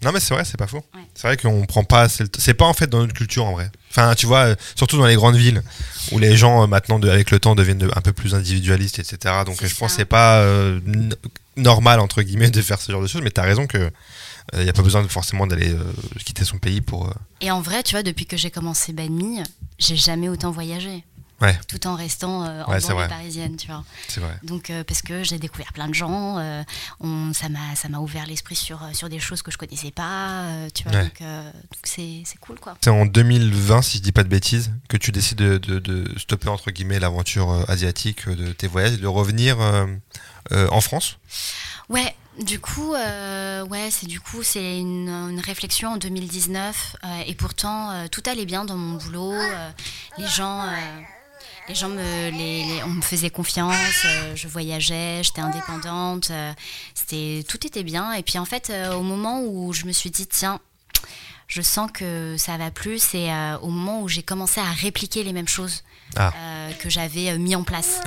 non 0.04 0.12
mais 0.12 0.20
c'est 0.20 0.34
vrai, 0.34 0.44
c'est 0.46 0.58
pas 0.58 0.68
faux. 0.68 0.84
C'est 1.16 1.28
vrai 1.28 1.38
qu'on 1.38 1.66
prend 1.66 1.84
pas, 1.84 2.08
c'est 2.10 2.54
pas 2.54 2.66
en 2.66 2.74
fait 2.74 2.88
dans 2.88 3.00
notre 3.00 3.14
culture 3.14 3.46
en 3.46 3.54
vrai. 3.54 3.72
Enfin, 3.92 4.14
tu 4.14 4.28
vois, 4.28 4.56
surtout 4.76 4.98
dans 4.98 5.08
les 5.08 5.16
grandes 5.16 5.38
villes 5.38 5.64
où 6.12 6.20
les 6.20 6.38
gens 6.38 6.68
maintenant 6.68 7.02
avec 7.02 7.32
le 7.32 7.40
temps 7.40 7.56
deviennent 7.56 7.90
un 7.96 8.02
peu 8.02 8.14
plus 8.14 8.36
individualistes, 8.36 9.00
etc. 9.00 9.36
Donc 9.46 9.66
je 9.66 9.76
pense 9.76 9.94
c'est 9.94 10.06
pas 10.06 10.46
normal 11.56 12.00
entre 12.00 12.22
guillemets 12.22 12.52
de 12.52 12.62
faire 12.62 12.82
ce 12.82 12.92
genre 12.92 13.02
de 13.02 13.08
choses, 13.08 13.22
mais 13.22 13.32
tu 13.32 13.40
as 13.40 13.44
raison 13.44 13.68
que 13.68 13.92
il 14.54 14.64
n'y 14.64 14.70
a 14.70 14.74
pas 14.74 14.82
besoin 14.82 15.04
de, 15.04 15.08
forcément 15.08 15.48
d'aller 15.48 15.76
quitter 16.26 16.44
son 16.44 16.58
pays 16.58 16.82
pour. 16.82 17.14
Et 17.42 17.52
en 17.52 17.62
vrai, 17.62 17.84
tu 17.84 17.96
vois, 17.96 18.04
depuis 18.04 18.26
que 18.26 18.38
j'ai 18.38 18.52
commencé 18.52 18.94
Banmi, 18.94 19.42
j'ai 19.78 19.96
jamais 19.96 20.30
autant 20.30 20.52
voyagé. 20.52 21.04
Ouais. 21.42 21.58
Tout 21.68 21.88
en 21.88 21.96
restant 21.96 22.44
euh, 22.44 22.64
en 22.64 22.72
banlieue 22.72 23.08
parisienne, 23.08 23.56
tu 23.56 23.68
vois. 23.68 23.84
C'est 24.08 24.20
vrai. 24.20 24.38
Donc, 24.44 24.70
euh, 24.70 24.84
parce 24.84 25.02
que 25.02 25.24
j'ai 25.24 25.40
découvert 25.40 25.72
plein 25.72 25.88
de 25.88 25.94
gens, 25.94 26.38
euh, 26.38 26.64
on, 27.00 27.32
ça 27.34 27.48
m'a 27.48 28.00
ouvert 28.00 28.26
l'esprit 28.26 28.56
sur, 28.56 28.82
sur 28.94 29.08
des 29.08 29.20
choses 29.20 29.42
que 29.42 29.52
je 29.52 29.58
connaissais 29.58 29.92
pas, 29.92 30.46
tu 30.74 30.84
vois. 30.84 31.04
Donc, 31.04 31.22
c'est 31.84 32.24
cool, 32.42 32.60
quoi. 32.60 32.78
C'est 32.82 32.90
en 32.90 33.06
2020, 33.06 33.82
si 33.82 33.98
je 33.98 34.04
dis 34.04 34.12
pas 34.12 34.24
de 34.24 34.30
bêtises, 34.30 34.72
que 34.90 34.98
tu 34.98 35.12
décides 35.12 35.38
de, 35.38 35.58
de, 35.58 35.80
de 35.80 36.20
stopper, 36.20 36.50
entre 36.50 36.72
guillemets, 36.72 37.00
l'aventure 37.00 37.70
asiatique 37.70 38.28
de 38.28 38.52
tes 38.52 38.68
voyages 38.68 38.94
et 38.94 38.98
de 38.98 39.08
revenir 39.08 39.58
en 40.52 40.82
France? 40.82 41.18
Ouais, 41.88 42.16
du 42.38 42.60
coup, 42.60 42.94
euh, 42.94 43.66
ouais, 43.66 43.90
c'est 43.92 44.06
du 44.06 44.20
coup 44.20 44.44
c'est 44.44 44.80
une, 44.80 45.42
réflexion 45.44 45.90
en 45.90 45.98
2019 45.98 46.96
euh, 47.04 47.22
et 47.26 47.34
pourtant 47.34 47.92
euh, 47.92 48.08
tout 48.10 48.22
allait 48.26 48.46
bien 48.46 48.66
dans 48.66 48.78
mon 48.78 48.98
boulot, 48.98 49.34
les 50.18 50.28
gens, 50.28 50.66
me, 51.90 52.84
on 52.86 52.90
me 52.90 53.02
faisait 53.02 53.30
confiance, 53.30 54.06
je 54.36 54.48
voyageais, 54.48 55.22
j'étais 55.24 55.42
indépendante, 55.42 56.32
tout 57.48 57.68
était 57.68 57.84
bien. 57.84 58.14
Et 58.14 58.24
puis 58.24 58.38
en 58.38 58.46
fait, 58.46 58.72
au 58.94 59.02
moment 59.02 59.42
où 59.42 59.74
je 59.74 59.86
me 59.86 59.92
suis 59.92 60.10
dit, 60.10 60.28
tiens, 60.28 60.60
je 61.50 61.62
sens 61.62 61.92
que 61.92 62.38
ça 62.38 62.56
va 62.56 62.72
plus, 62.72 63.02
c'est 63.02 63.30
au 63.62 63.68
moment 63.68 64.02
où 64.02 64.08
j'ai 64.08 64.24
commencé 64.24 64.62
à 64.62 64.72
répliquer 64.72 65.24
les 65.24 65.34
mêmes 65.34 65.48
choses. 65.48 65.84
Ah. 66.16 66.34
Euh, 66.36 66.72
que 66.74 66.90
j'avais 66.90 67.30
euh, 67.30 67.38
mis 67.38 67.56
en 67.56 67.64
place. 67.64 68.02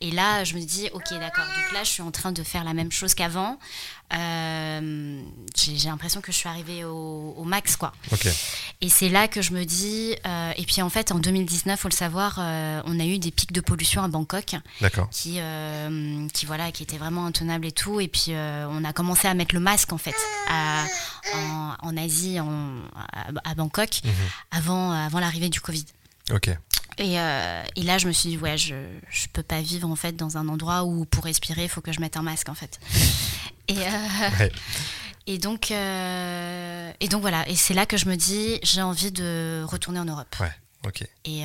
Et 0.00 0.10
là, 0.10 0.44
je 0.44 0.54
me 0.54 0.60
dis, 0.60 0.88
ok, 0.92 1.10
d'accord. 1.18 1.44
Donc 1.44 1.72
là, 1.72 1.82
je 1.82 1.90
suis 1.90 2.02
en 2.02 2.10
train 2.10 2.32
de 2.32 2.42
faire 2.42 2.64
la 2.64 2.74
même 2.74 2.92
chose 2.92 3.14
qu'avant. 3.14 3.58
Euh, 4.12 5.22
j'ai 5.56 5.88
l'impression 5.88 6.20
que 6.20 6.32
je 6.32 6.36
suis 6.36 6.48
arrivée 6.48 6.84
au, 6.84 7.44
max, 7.44 7.76
quoi. 7.76 7.92
Et 8.80 8.88
c'est 8.88 9.08
là 9.08 9.28
que 9.28 9.42
je 9.42 9.52
me 9.52 9.64
dis. 9.64 10.14
et 10.56 10.64
puis 10.66 10.82
en 10.82 10.90
fait, 10.90 11.12
en 11.12 11.18
2019, 11.18 11.78
faut 11.78 11.88
le 11.88 11.94
savoir, 11.94 12.38
on 12.38 13.00
a 13.00 13.04
eu 13.04 13.18
des 13.18 13.30
pics 13.30 13.52
de 13.52 13.60
pollution 13.60 14.02
à 14.02 14.08
Bangkok, 14.08 14.56
qui, 15.10 15.40
qui 16.32 16.46
voilà, 16.46 16.72
qui 16.72 16.82
étaient 16.82 16.98
vraiment 16.98 17.26
intenables 17.26 17.66
et 17.66 17.72
tout. 17.72 18.00
Et 18.00 18.08
puis 18.08 18.32
on 18.32 18.84
a 18.84 18.92
commencé 18.92 19.28
à 19.28 19.34
mettre 19.34 19.54
le 19.54 19.60
masque 19.60 19.92
en 19.92 19.98
fait 19.98 20.16
en, 20.48 21.96
Asie, 21.96 22.38
à, 22.38 23.54
Bangkok, 23.54 24.00
mhm. 24.04 24.12
avant, 24.50 24.92
avant 24.92 25.20
l'arrivée 25.20 25.48
du 25.48 25.60
Covid. 25.60 25.84
Ok. 26.32 26.50
Euh, 27.00 27.64
et, 27.76 27.82
là, 27.82 27.98
je 27.98 28.06
me 28.06 28.12
suis 28.12 28.30
dit, 28.30 28.38
ouais, 28.38 28.58
je, 28.58 28.74
je 29.10 29.26
peux 29.32 29.42
pas 29.42 29.60
vivre 29.60 29.88
en 29.88 29.96
fait 29.96 30.16
dans 30.16 30.36
un 30.36 30.48
endroit 30.48 30.84
où 30.84 31.04
pour 31.04 31.24
respirer, 31.24 31.64
il 31.64 31.68
faut 31.68 31.80
que 31.80 31.92
je 31.92 32.00
mette 32.00 32.16
un 32.16 32.22
masque 32.22 32.48
en 32.48 32.54
fait. 32.54 32.78
Et, 33.70 33.78
euh, 33.78 34.48
et, 35.26 35.38
donc, 35.38 35.70
euh, 35.70 36.92
et 37.00 37.08
donc 37.08 37.20
voilà, 37.20 37.48
et 37.48 37.56
c'est 37.56 37.74
là 37.74 37.86
que 37.86 37.96
je 37.96 38.06
me 38.06 38.16
dis, 38.16 38.58
j'ai 38.62 38.82
envie 38.82 39.12
de 39.12 39.64
retourner 39.66 40.00
en 40.00 40.04
Europe. 40.04 40.34
Ouais. 40.40 40.52
Ok. 40.86 41.02
Et, 41.26 41.40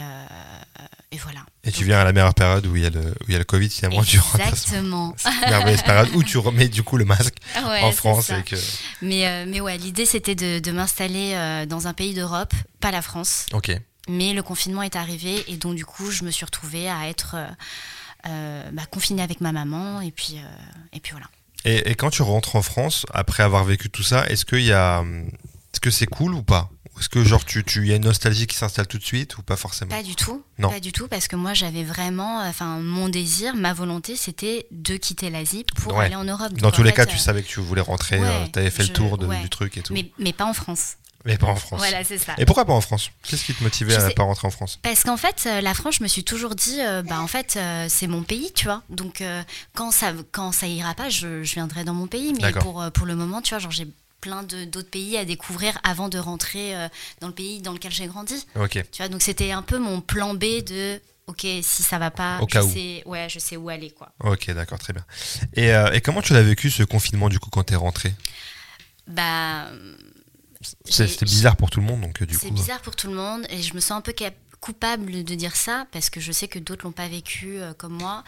et, 1.11 1.17
voilà. 1.17 1.41
Et 1.65 1.71
tu 1.71 1.83
viens 1.83 1.99
à 1.99 2.05
la 2.05 2.13
meilleure 2.13 2.33
période 2.33 2.65
où 2.67 2.77
il 2.77 2.83
y 2.83 2.85
a 2.85 2.89
le, 2.89 3.01
où 3.01 3.25
il 3.27 3.33
y 3.33 3.35
a 3.35 3.37
le 3.37 3.43
Covid, 3.43 3.69
finalement, 3.69 4.01
Exactement. 4.01 5.13
la 5.41 5.65
meilleure 5.65 5.83
période 5.83 6.09
où 6.15 6.23
tu 6.23 6.37
remets 6.37 6.69
du 6.69 6.83
coup 6.83 6.95
le 6.95 7.03
masque 7.03 7.35
en 7.57 7.91
France. 7.91 8.29
Et 8.29 8.43
que... 8.43 8.55
mais, 9.01 9.45
mais 9.45 9.59
ouais, 9.59 9.77
l'idée 9.77 10.05
c'était 10.05 10.35
de, 10.35 10.59
de 10.59 10.71
m'installer 10.71 11.65
dans 11.67 11.87
un 11.87 11.93
pays 11.93 12.13
d'Europe, 12.13 12.53
pas 12.79 12.91
la 12.91 13.01
France. 13.01 13.47
Ok. 13.51 13.77
Mais 14.07 14.33
le 14.33 14.43
confinement 14.43 14.83
est 14.83 14.95
arrivé 14.95 15.43
et 15.47 15.57
donc 15.57 15.75
du 15.75 15.85
coup, 15.85 16.11
je 16.11 16.23
me 16.23 16.31
suis 16.31 16.45
retrouvée 16.45 16.89
à 16.89 17.09
être 17.09 17.35
euh, 17.35 17.47
euh, 18.27 18.69
bah, 18.71 18.83
confinée 18.89 19.23
avec 19.23 19.41
ma 19.41 19.51
maman 19.51 20.01
et 20.01 20.11
puis, 20.11 20.35
euh, 20.37 20.47
et 20.93 20.99
puis 20.99 21.11
voilà. 21.11 21.27
Et, 21.65 21.95
quand 21.95 22.11
tu 22.11 22.21
rentres 22.21 22.55
en 22.55 22.61
France, 22.61 23.05
après 23.11 23.43
avoir 23.43 23.63
vécu 23.63 23.89
tout 23.89 24.03
ça, 24.03 24.25
est-ce 24.27 24.55
y 24.55 24.71
a... 24.71 25.03
Est-ce 25.73 25.81
que 25.81 25.91
c'est 25.91 26.05
cool 26.05 26.33
ou 26.33 26.43
pas? 26.43 26.69
Est-ce 26.97 27.09
que 27.09 27.23
genre 27.25 27.43
tu, 27.43 27.63
tu 27.65 27.85
y 27.85 27.91
a 27.91 27.97
une 27.97 28.05
nostalgie 28.05 28.47
qui 28.47 28.55
s'installe 28.55 28.87
tout 28.87 28.97
de 28.97 29.03
suite 29.03 29.37
ou 29.37 29.41
pas 29.41 29.57
forcément? 29.57 29.91
Pas 29.91 30.03
du 30.03 30.15
tout. 30.15 30.41
Non. 30.57 30.69
Pas 30.69 30.79
du 30.79 30.93
tout 30.93 31.09
parce 31.09 31.27
que 31.27 31.35
moi 31.35 31.53
j'avais 31.53 31.83
vraiment, 31.83 32.39
enfin 32.47 32.79
mon 32.79 33.09
désir, 33.09 33.53
ma 33.55 33.73
volonté, 33.73 34.15
c'était 34.15 34.67
de 34.71 34.95
quitter 34.95 35.29
l'Asie 35.29 35.65
pour 35.75 35.99
aller 35.99 36.15
en 36.15 36.23
Europe. 36.23 36.53
Dans 36.53 36.71
tous 36.71 36.83
les 36.83 36.93
cas, 36.93 37.05
tu 37.05 37.17
savais 37.17 37.43
que 37.43 37.49
tu 37.49 37.59
voulais 37.59 37.81
rentrer, 37.81 38.21
tu 38.53 38.59
avais 38.59 38.71
fait 38.71 38.83
le 38.83 38.93
tour 38.93 39.17
du 39.17 39.49
truc 39.49 39.77
et 39.77 39.81
tout. 39.81 39.93
Mais, 39.93 40.09
mais 40.17 40.31
pas 40.31 40.45
en 40.45 40.53
France. 40.53 40.95
Mais 41.25 41.37
pas 41.39 41.47
en 41.47 41.55
France. 41.55 41.79
Voilà, 41.79 42.03
c'est 42.03 42.19
ça. 42.19 42.35
Et 42.37 42.45
pourquoi 42.45 42.65
pas 42.65 42.73
en 42.73 42.81
France? 42.81 43.09
Qu'est-ce 43.23 43.43
qui 43.45 43.53
te 43.55 43.63
motivait 43.63 43.95
à 43.95 44.07
ne 44.07 44.13
pas 44.13 44.23
rentrer 44.23 44.47
en 44.47 44.51
France? 44.51 44.79
Parce 44.83 45.03
qu'en 45.03 45.17
fait, 45.17 45.43
euh, 45.47 45.59
la 45.59 45.73
France, 45.73 45.95
je 45.95 46.03
me 46.03 46.07
suis 46.07 46.23
toujours 46.23 46.53
dit, 46.53 46.81
euh, 46.81 47.01
bah 47.01 47.19
en 47.19 47.25
fait, 47.25 47.55
euh, 47.57 47.87
c'est 47.89 48.05
mon 48.05 48.21
pays, 48.21 48.51
tu 48.53 48.65
vois. 48.65 48.83
Donc 48.89 49.23
quand 49.73 49.91
ça 49.91 50.13
quand 50.31 50.51
ça 50.51 50.67
ira 50.67 50.93
pas, 50.93 51.09
je, 51.09 51.43
je 51.43 51.53
viendrai 51.55 51.83
dans 51.83 51.95
mon 51.95 52.05
pays. 52.05 52.33
Mais 52.39 52.51
pour 52.53 52.85
pour 52.93 53.07
le 53.07 53.15
moment, 53.15 53.41
tu 53.41 53.49
vois, 53.49 53.59
genre 53.59 53.71
j'ai 53.71 53.87
plein 54.21 54.43
d'autres 54.43 54.89
pays 54.89 55.17
à 55.17 55.25
découvrir 55.25 55.79
avant 55.83 56.09
de 56.09 56.19
rentrer 56.19 56.73
dans 57.21 57.27
le 57.27 57.33
pays 57.33 57.59
dans 57.59 57.73
lequel 57.73 57.91
j'ai 57.91 58.05
grandi. 58.05 58.45
Ok. 58.55 58.83
Tu 58.91 58.97
vois, 58.97 59.09
donc 59.09 59.23
c'était 59.23 59.51
un 59.51 59.63
peu 59.63 59.79
mon 59.79 60.01
plan 60.01 60.35
B 60.35 60.63
de 60.63 61.01
ok, 61.25 61.41
si 61.63 61.81
ça 61.81 61.97
va 61.97 62.11
pas, 62.11 62.39
Au 62.39 62.47
je, 62.47 62.61
sais, 62.61 63.03
ouais, 63.07 63.27
je 63.29 63.39
sais 63.39 63.57
où 63.57 63.69
aller. 63.69 63.89
Quoi. 63.89 64.11
Ok, 64.23 64.51
d'accord, 64.51 64.77
très 64.77 64.93
bien. 64.93 65.03
Et, 65.55 65.69
et 65.95 66.01
comment 66.01 66.21
tu 66.21 66.33
l'as 66.33 66.43
vécu 66.43 66.69
ce 66.69 66.83
confinement 66.83 67.29
du 67.29 67.39
coup 67.39 67.49
quand 67.49 67.63
tu 67.63 67.73
es 67.73 67.77
rentré? 67.77 68.13
Bah 69.07 69.65
c'était 70.85 71.25
bizarre 71.25 71.55
pour 71.55 71.69
tout 71.69 71.79
le 71.79 71.85
monde, 71.85 72.01
donc 72.01 72.21
euh, 72.21 72.25
du 72.25 72.37
coup. 72.37 72.45
C'est 72.45 72.51
bizarre 72.51 72.81
pour 72.81 72.95
tout 72.95 73.07
le 73.07 73.15
monde, 73.15 73.45
et 73.49 73.61
je 73.61 73.73
me 73.73 73.79
sens 73.79 73.91
un 73.91 74.01
peu 74.01 74.13
coupable 74.61 75.23
de 75.23 75.35
dire 75.35 75.55
ça 75.55 75.85
parce 75.91 76.09
que 76.09 76.19
je 76.19 76.31
sais 76.31 76.47
que 76.47 76.57
d'autres 76.57 76.85
l'ont 76.85 76.91
pas 76.91 77.07
vécu 77.07 77.59
euh, 77.59 77.73
comme 77.73 77.93
moi, 77.93 78.23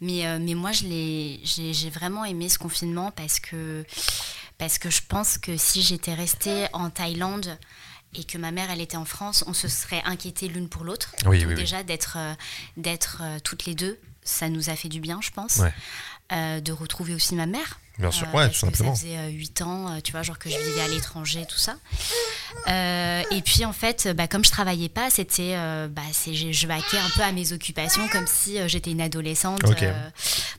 mais 0.00 0.26
euh, 0.26 0.38
mais 0.40 0.54
moi 0.54 0.72
je 0.72 0.84
l'ai, 0.84 1.40
j'ai 1.44 1.90
vraiment 1.90 2.24
aimé 2.24 2.48
ce 2.48 2.58
confinement 2.58 3.10
parce 3.10 3.40
que 3.40 3.84
parce 4.58 4.78
que 4.78 4.90
je 4.90 5.00
pense 5.08 5.38
que 5.38 5.56
si 5.56 5.82
j'étais 5.82 6.14
restée 6.14 6.66
en 6.72 6.90
Thaïlande 6.90 7.58
et 8.14 8.24
que 8.24 8.38
ma 8.38 8.52
mère 8.52 8.70
elle 8.70 8.80
était 8.80 8.96
en 8.96 9.04
France, 9.04 9.42
on 9.46 9.54
se 9.54 9.68
serait 9.68 10.02
inquiété 10.04 10.48
l'une 10.48 10.68
pour 10.68 10.84
l'autre. 10.84 11.14
Oui, 11.26 11.44
déjà 11.54 11.82
d'être 11.82 12.18
d'être 12.76 13.22
toutes 13.42 13.64
les 13.64 13.74
deux, 13.74 13.98
ça 14.22 14.48
nous 14.48 14.70
a 14.70 14.76
fait 14.76 14.88
du 14.88 15.00
bien, 15.00 15.20
je 15.20 15.30
pense. 15.30 15.60
de 16.30 16.72
retrouver 16.72 17.14
aussi 17.14 17.34
ma 17.34 17.46
mère 17.46 17.80
Bien 18.00 18.10
sûr, 18.10 18.26
euh, 18.32 18.36
ouais, 18.38 18.48
tout 18.48 18.54
simplement. 18.54 18.94
ça 18.94 19.02
faisait 19.02 19.30
8 19.30 19.60
euh, 19.60 19.64
ans, 19.64 19.90
euh, 19.90 20.00
tu 20.02 20.12
vois, 20.12 20.22
genre 20.22 20.38
que 20.38 20.48
je 20.48 20.56
vivais 20.56 20.80
à 20.80 20.88
l'étranger, 20.88 21.44
tout 21.46 21.58
ça. 21.58 21.76
et 22.66 23.42
puis 23.42 23.64
en 23.66 23.74
fait, 23.74 24.08
bah, 24.16 24.26
comme 24.26 24.44
je 24.44 24.50
travaillais 24.50 24.88
pas, 24.88 25.10
c'était, 25.10 25.54
bah, 25.90 26.02
je, 26.26 26.66
vaquais 26.66 26.98
un 26.98 27.10
peu 27.14 27.22
à 27.22 27.32
mes 27.32 27.52
occupations 27.52 28.08
comme 28.08 28.26
si 28.26 28.56
j'étais 28.68 28.90
une 28.90 29.02
adolescente, 29.02 29.60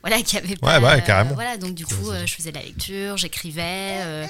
voilà, 0.02 0.22
qui 0.22 0.38
avait 0.38 0.56
pas. 0.56 0.80
Ouais, 0.80 1.04
carrément. 1.04 1.34
voilà, 1.34 1.58
donc 1.58 1.74
du 1.74 1.86
coup, 1.86 2.12
je 2.26 2.32
faisais 2.32 2.52
de 2.52 2.58
la 2.58 2.64
lecture, 2.64 3.18
j'écrivais, 3.18 4.28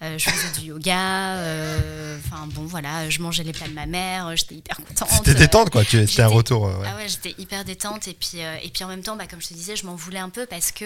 je 0.00 0.18
faisais 0.18 0.60
du 0.60 0.68
yoga. 0.68 1.38
Enfin 2.24 2.46
bon, 2.46 2.62
voilà, 2.62 3.10
je 3.10 3.20
mangeais 3.20 3.42
les 3.42 3.52
plats 3.52 3.68
de 3.68 3.74
ma 3.74 3.86
mère, 3.86 4.36
j'étais 4.36 4.54
hyper 4.54 4.76
contente. 4.76 5.08
C'était 5.10 5.34
détente, 5.34 5.70
quoi. 5.70 5.84
Tu 5.84 5.98
étais 5.98 6.22
un 6.22 6.28
retour. 6.28 6.70
Ah 6.84 6.94
ouais, 6.96 7.08
j'étais 7.08 7.34
hyper 7.38 7.64
détente 7.64 8.06
et 8.06 8.14
puis 8.14 8.38
et 8.38 8.68
puis 8.68 8.84
en 8.84 8.88
même 8.88 9.02
temps, 9.02 9.16
bah, 9.16 9.26
comme 9.28 9.42
je 9.42 9.48
te 9.48 9.54
disais, 9.54 9.74
je 9.74 9.86
m'en 9.86 9.96
voulais 9.96 10.18
un 10.18 10.30
peu 10.30 10.46
parce 10.46 10.70
que 10.70 10.84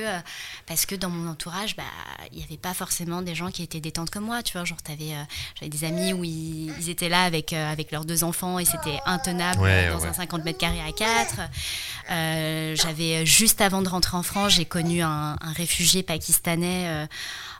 parce 0.67 0.87
que 0.87 0.95
dans 0.95 1.11
mon 1.11 1.29
entourage 1.29 1.58
bah, 1.77 1.83
il 2.33 2.39
n'y 2.39 2.45
avait 2.45 2.57
pas 2.57 2.75
forcément 2.75 3.23
des 3.23 3.35
gens 3.35 3.51
qui 3.51 3.63
étaient 3.63 3.81
détentes 3.81 4.11
comme 4.11 4.25
moi, 4.25 4.43
tu 4.43 4.53
vois. 4.53 4.65
Genre, 4.65 4.79
avais, 4.89 5.15
euh, 5.15 5.23
j'avais 5.55 5.69
des 5.69 5.85
amis 5.85 6.13
où 6.13 6.25
ils, 6.25 6.89
étaient 6.89 7.09
là 7.09 7.23
avec, 7.23 7.53
euh, 7.53 7.73
avec 7.73 7.91
leurs 7.91 8.05
deux 8.05 8.25
enfants 8.25 8.59
et 8.59 8.65
c'était 8.65 8.99
intenable 9.07 9.61
dans 9.61 10.07
un 10.07 10.13
50 10.13 10.45
mètres 10.45 10.59
carrés 10.59 10.81
à 10.81 10.93
4. 10.93 11.41
Euh, 12.11 12.77
j'avais, 12.77 13.27
juste 13.27 13.61
avant 13.61 13.83
de 13.83 13.89
rentrer 13.89 14.17
en 14.17 14.23
France, 14.23 14.53
j'ai 14.53 14.65
connu 14.65 15.03
un, 15.03 15.37
réfugié 15.57 16.03
pakistanais 16.03 17.07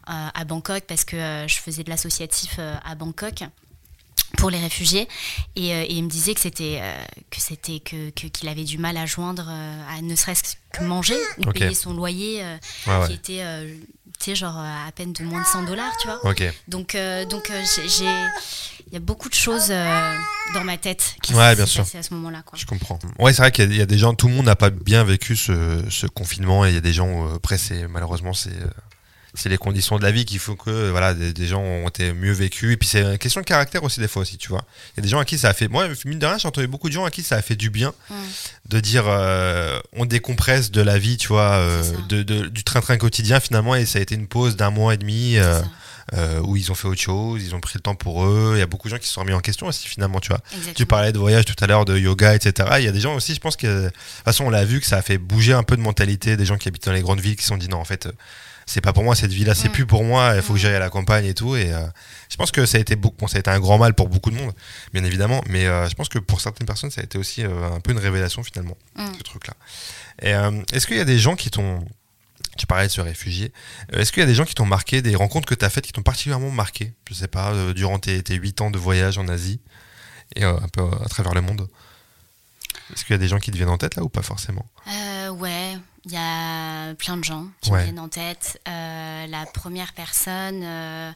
à 0.07 0.45
Bangkok 0.45 0.85
parce 0.87 1.05
que 1.05 1.45
je 1.47 1.57
faisais 1.57 1.85
de 1.85 1.91
l'associatif 1.91 2.59
à 2.59 2.95
Bangkok 2.95 3.45
pour 4.37 4.51
les 4.51 4.59
réfugiés 4.59 5.09
et, 5.57 5.93
il 5.93 6.05
me 6.05 6.11
disait 6.11 6.35
que 6.35 6.41
c'était 6.41 6.83
que 7.31 7.41
c'était 7.41 7.81
que 7.81 8.11
qu'il 8.11 8.49
avait 8.49 8.65
du 8.65 8.79
mal 8.79 8.97
à 8.97 9.07
joindre 9.07 9.49
à 9.49 10.03
ne 10.03 10.15
serait-ce 10.15 10.55
que 10.73 10.85
manger 10.85 11.17
ou 11.39 11.51
payer 11.51 11.75
son 11.75 11.95
loyer 11.95 12.43
qui 13.07 13.13
était 13.15 13.43
tu 14.19 14.31
sais, 14.31 14.35
genre 14.35 14.57
à 14.57 14.91
peine 14.93 15.13
de 15.13 15.23
moins 15.23 15.41
de 15.41 15.47
100 15.47 15.63
dollars, 15.65 15.93
tu 16.01 16.09
vois. 16.09 16.21
Donc, 16.67 16.95
euh, 16.95 17.25
donc 17.25 17.51
euh, 17.51 17.63
j'ai, 17.87 18.05
il 18.87 18.93
y 18.93 18.97
a 18.97 19.01
beaucoup 19.01 19.29
de 19.29 19.35
choses 19.35 19.69
euh, 19.71 20.15
dans 20.55 20.65
ma 20.65 20.77
tête 20.77 21.15
qui 21.23 21.35
ouais, 21.35 21.55
bien 21.55 21.67
sûr. 21.67 21.85
à 21.95 22.03
ce 22.03 22.15
moment-là. 22.15 22.43
Je 22.55 22.67
comprends. 22.67 22.99
Ouais, 23.19 23.33
c'est 23.33 23.43
vrai 23.43 23.53
qu'il 23.53 23.75
y, 23.75 23.81
a 23.81 23.87
des 23.87 23.99
gens, 23.99 24.15
tout 24.15 24.27
le 24.27 24.35
monde 24.35 24.47
n'a 24.47 24.57
pas 24.57 24.71
bien 24.71 25.05
vécu 25.05 25.37
ce, 25.37 25.85
ce, 25.89 26.07
confinement 26.07 26.67
et 26.67 26.71
il 26.71 26.75
y 26.75 26.79
a 26.79 26.81
des 26.81 26.93
gens, 26.93 27.33
après, 27.33 27.59
c'est, 27.59 27.87
malheureusement, 27.87 28.33
c'est 28.33 28.57
c'est 29.39 29.49
les 29.49 29.59
conditions 29.59 29.99
de 29.99 30.03
la 30.03 30.11
vie 30.11 30.25
qui 30.25 30.39
font 30.39 30.57
que 30.57 30.91
voilà 30.91 31.15
des, 31.15 31.47
gens 31.47 31.61
ont 31.61 31.89
été 31.89 32.13
mieux 32.13 32.33
vécus 32.33 32.73
et 32.73 32.77
puis 32.77 32.89
c'est 32.89 33.03
une 33.03 33.19
question 33.19 33.41
de 33.41 33.47
caractère 33.47 33.85
aussi 33.85 34.01
des 34.01 34.09
fois 34.09 34.23
aussi 34.23 34.37
tu 34.37 34.49
vois 34.49 34.65
il 34.93 34.99
y 34.99 35.01
a 35.01 35.03
des 35.03 35.09
gens 35.09 35.21
à 35.21 35.25
qui 35.25 35.39
ça 35.39 35.51
a 35.51 35.55
fait 35.55 35.69
moi 35.69 35.87
mine 36.05 36.19
de 36.19 36.27
rien 36.27 36.39
j'ai 36.39 36.49
entendu 36.49 36.67
beaucoup 36.67 36.89
de 36.89 36.95
gens 36.95 37.05
à 37.05 37.11
qui 37.11 37.23
ça 37.23 37.37
a 37.37 37.43
fait 37.43 37.57
du 37.57 37.71
bien 37.71 37.95
de 38.69 38.81
dire 38.81 39.05
euh, 39.07 39.79
on 39.93 40.07
décompresse 40.07 40.71
de 40.73 40.83
la 40.83 40.99
vie 40.99 41.17
tu 41.17 41.29
vois 41.29 41.53
euh, 41.53 41.83
de, 42.09 42.23
du 42.23 42.65
train-train 42.65 42.99
quotidien 42.99 43.39
finalement 43.39 43.77
et 43.77 43.87
ça 43.87 44.01
a 44.01 44.03
été 44.03 44.17
une 44.17 44.27
pause 44.27 44.57
d'un 44.57 44.71
mois 44.71 44.95
et 44.95 44.97
demi 44.97 45.37
euh, 46.15 46.41
où 46.41 46.57
ils 46.57 46.73
ont 46.73 46.75
fait 46.75 46.89
autre 46.89 47.01
chose, 47.01 47.43
ils 47.45 47.55
ont 47.55 47.61
pris 47.61 47.73
le 47.75 47.81
temps 47.81 47.95
pour 47.95 48.25
eux. 48.25 48.53
Il 48.57 48.59
y 48.59 48.63
a 48.63 48.67
beaucoup 48.67 48.89
de 48.89 48.95
gens 48.95 48.99
qui 48.99 49.07
se 49.07 49.13
sont 49.13 49.21
remis 49.21 49.35
en 49.35 49.41
question 49.41 49.67
aussi 49.67 49.87
finalement, 49.87 50.21
tu 50.21 50.29
vois. 50.29 50.41
Tu 50.75 50.87
parlais 50.87 51.13
de 51.13 51.19
voyage 51.19 51.45
tout 51.45 51.55
à 51.63 51.67
l'heure, 51.67 51.85
de 51.85 51.99
yoga, 51.99 52.35
etc. 52.35 52.67
Il 52.79 52.85
y 52.85 52.89
a 52.89 52.93
des 52.93 53.01
gens 53.01 53.15
aussi, 53.15 53.35
je 53.35 53.41
pense 53.41 53.57
que 53.57 53.67
de 53.67 53.89
toute 53.91 54.25
façon 54.25 54.45
on 54.47 54.51
l'a 54.51 54.65
vu 54.65 54.81
que 54.81 54.87
ça 54.87 54.97
a 54.97 55.03
fait 55.03 55.19
bouger 55.19 55.53
un 55.53 55.63
peu 55.63 55.77
de 55.77 55.83
mentalité 55.83 56.39
des 56.39 56.47
gens 56.47 56.57
qui 56.57 56.67
habitent 56.67 56.87
dans 56.87 56.93
les 56.93 57.03
grandes 57.03 57.21
villes 57.21 57.37
qui 57.37 57.43
se 57.43 57.49
sont 57.49 57.59
dit 57.59 57.69
non 57.69 57.77
en 57.77 57.85
fait 57.85 58.09
c'est 58.69 58.83
pas 58.83 58.93
pour 58.93 59.03
moi 59.03 59.15
cette 59.15 59.33
vie-là, 59.33 59.55
c'est 59.55 59.71
mm. 59.71 59.73
plus 59.73 59.87
pour 59.87 60.05
moi, 60.05 60.35
il 60.37 60.43
faut 60.43 60.53
que 60.53 60.59
j'aille 60.59 60.75
à 60.75 60.79
la 60.79 60.91
campagne 60.91 61.25
et 61.25 61.33
tout. 61.33 61.57
Et 61.57 61.73
euh, 61.73 61.87
je 62.29 62.37
pense 62.37 62.51
que 62.51 62.67
ça 62.67 62.77
a 62.77 62.81
été 62.81 62.97
bon, 62.97 63.13
ça 63.27 63.39
a 63.39 63.41
été 63.41 63.51
un 63.51 63.59
grand 63.59 63.79
mal 63.79 63.95
pour 63.95 64.09
beaucoup 64.09 64.31
de 64.31 64.37
monde, 64.37 64.53
bien 64.93 65.05
évidemment, 65.05 65.43
mais 65.49 65.67
euh, 65.67 65.89
je 65.89 65.95
pense 65.95 66.11
que 66.11 66.19
pour 66.19 66.43
certaines 66.43 66.67
personnes, 66.67 66.91
ça 66.91 67.01
a 67.01 67.05
été 67.05 67.17
aussi 67.17 67.45
euh, 67.45 67.73
un 67.73 67.81
peu 67.81 67.93
une 67.93 67.99
révélation 67.99 68.43
finalement, 68.43 68.77
mm. 68.97 69.07
ce 69.17 69.23
truc-là. 69.23 69.55
Est-ce 70.73 70.87
qu'il 70.87 70.99
y 70.99 71.01
a 71.01 71.07
des 71.07 71.19
gens 71.19 71.35
qui 71.35 71.51
t'ont 71.51 71.85
tu 72.57 72.67
parlais 72.67 72.89
de 72.89 72.93
ce 72.93 73.01
réfugié. 73.01 73.53
Est-ce 73.93 74.11
qu'il 74.11 74.21
y 74.21 74.25
a 74.25 74.27
des 74.27 74.35
gens 74.35 74.45
qui 74.45 74.57
t'ont 74.57 74.67
marqué, 74.67 75.01
des 75.01 75.15
rencontres 75.15 75.47
que 75.47 75.55
tu 75.55 75.65
as 75.65 75.71
faites 75.71 75.87
qui 75.87 75.93
t'ont 75.93 76.03
particulièrement 76.03 76.51
marqué, 76.51 76.93
je 77.09 77.15
sais 77.15 77.29
pas, 77.29 77.55
durant 77.73 78.01
tes, 78.01 78.21
tes 78.21 78.35
8 78.35 78.63
ans 78.63 78.71
de 78.73 78.79
voyage 78.79 79.17
en 79.17 79.29
Asie 79.29 79.61
et 80.35 80.43
un 80.43 80.67
peu 80.73 80.83
à 80.83 81.09
travers 81.09 81.35
le 81.35 81.41
monde? 81.41 81.69
Est-ce 82.93 83.05
qu'il 83.05 83.15
y 83.15 83.15
a 83.15 83.19
des 83.19 83.29
gens 83.29 83.39
qui 83.39 83.53
te 83.53 83.57
viennent 83.57 83.69
en 83.69 83.79
tête 83.79 83.95
là 83.95 84.03
ou 84.03 84.09
pas 84.09 84.23
forcément? 84.23 84.69
Ouais, 85.31 85.79
il 86.09 86.15
y 86.15 86.17
a 86.17 86.95
plein 86.95 87.19
de 87.19 87.25
gens 87.25 87.47
qui 87.61 87.71
me 87.71 87.83
viennent 87.83 87.99
en 87.99 88.09
tête. 88.09 88.61
Euh, 88.67 89.27
la 89.27 89.45
première 89.45 89.93
personne 89.93 90.63
euh, 90.65 91.13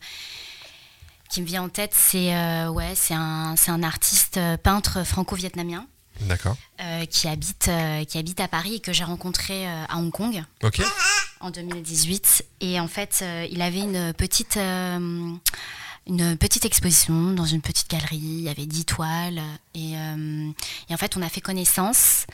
qui 1.30 1.40
me 1.40 1.46
vient 1.46 1.62
en 1.62 1.70
tête, 1.70 1.94
c'est 1.94 2.34
euh, 2.34 2.68
ouais, 2.68 2.92
c'est 2.94 3.14
un, 3.14 3.54
un, 3.66 3.82
artiste 3.82 4.38
peintre 4.62 5.04
franco-vietnamien. 5.04 5.86
D'accord. 6.20 6.56
qui, 7.10 7.26
habite, 7.26 7.70
qui 8.06 8.18
habite 8.18 8.38
à 8.38 8.46
Paris 8.46 8.74
et 8.76 8.80
que 8.80 8.92
j'ai 8.92 9.02
rencontré 9.02 9.66
à 9.66 9.96
Hong 9.96 10.12
Kong. 10.12 10.44
En 11.40 11.50
2018. 11.50 12.44
Et 12.60 12.78
en 12.78 12.86
fait, 12.86 13.24
il 13.50 13.60
avait 13.62 13.80
une 13.80 14.12
petite 14.12 14.58
une 16.06 16.36
petite 16.36 16.64
exposition 16.64 17.32
dans 17.32 17.46
une 17.46 17.60
petite 17.60 17.90
galerie. 17.90 18.16
Il 18.18 18.42
y 18.42 18.48
avait 18.48 18.66
10 18.66 18.84
toiles. 18.84 19.40
Et, 19.74 19.92
et, 19.92 20.94
en 20.94 20.96
fait, 20.96 21.16
on 21.16 21.22
a 21.22 21.28
fait 21.28 21.40
connaissance. 21.40 22.26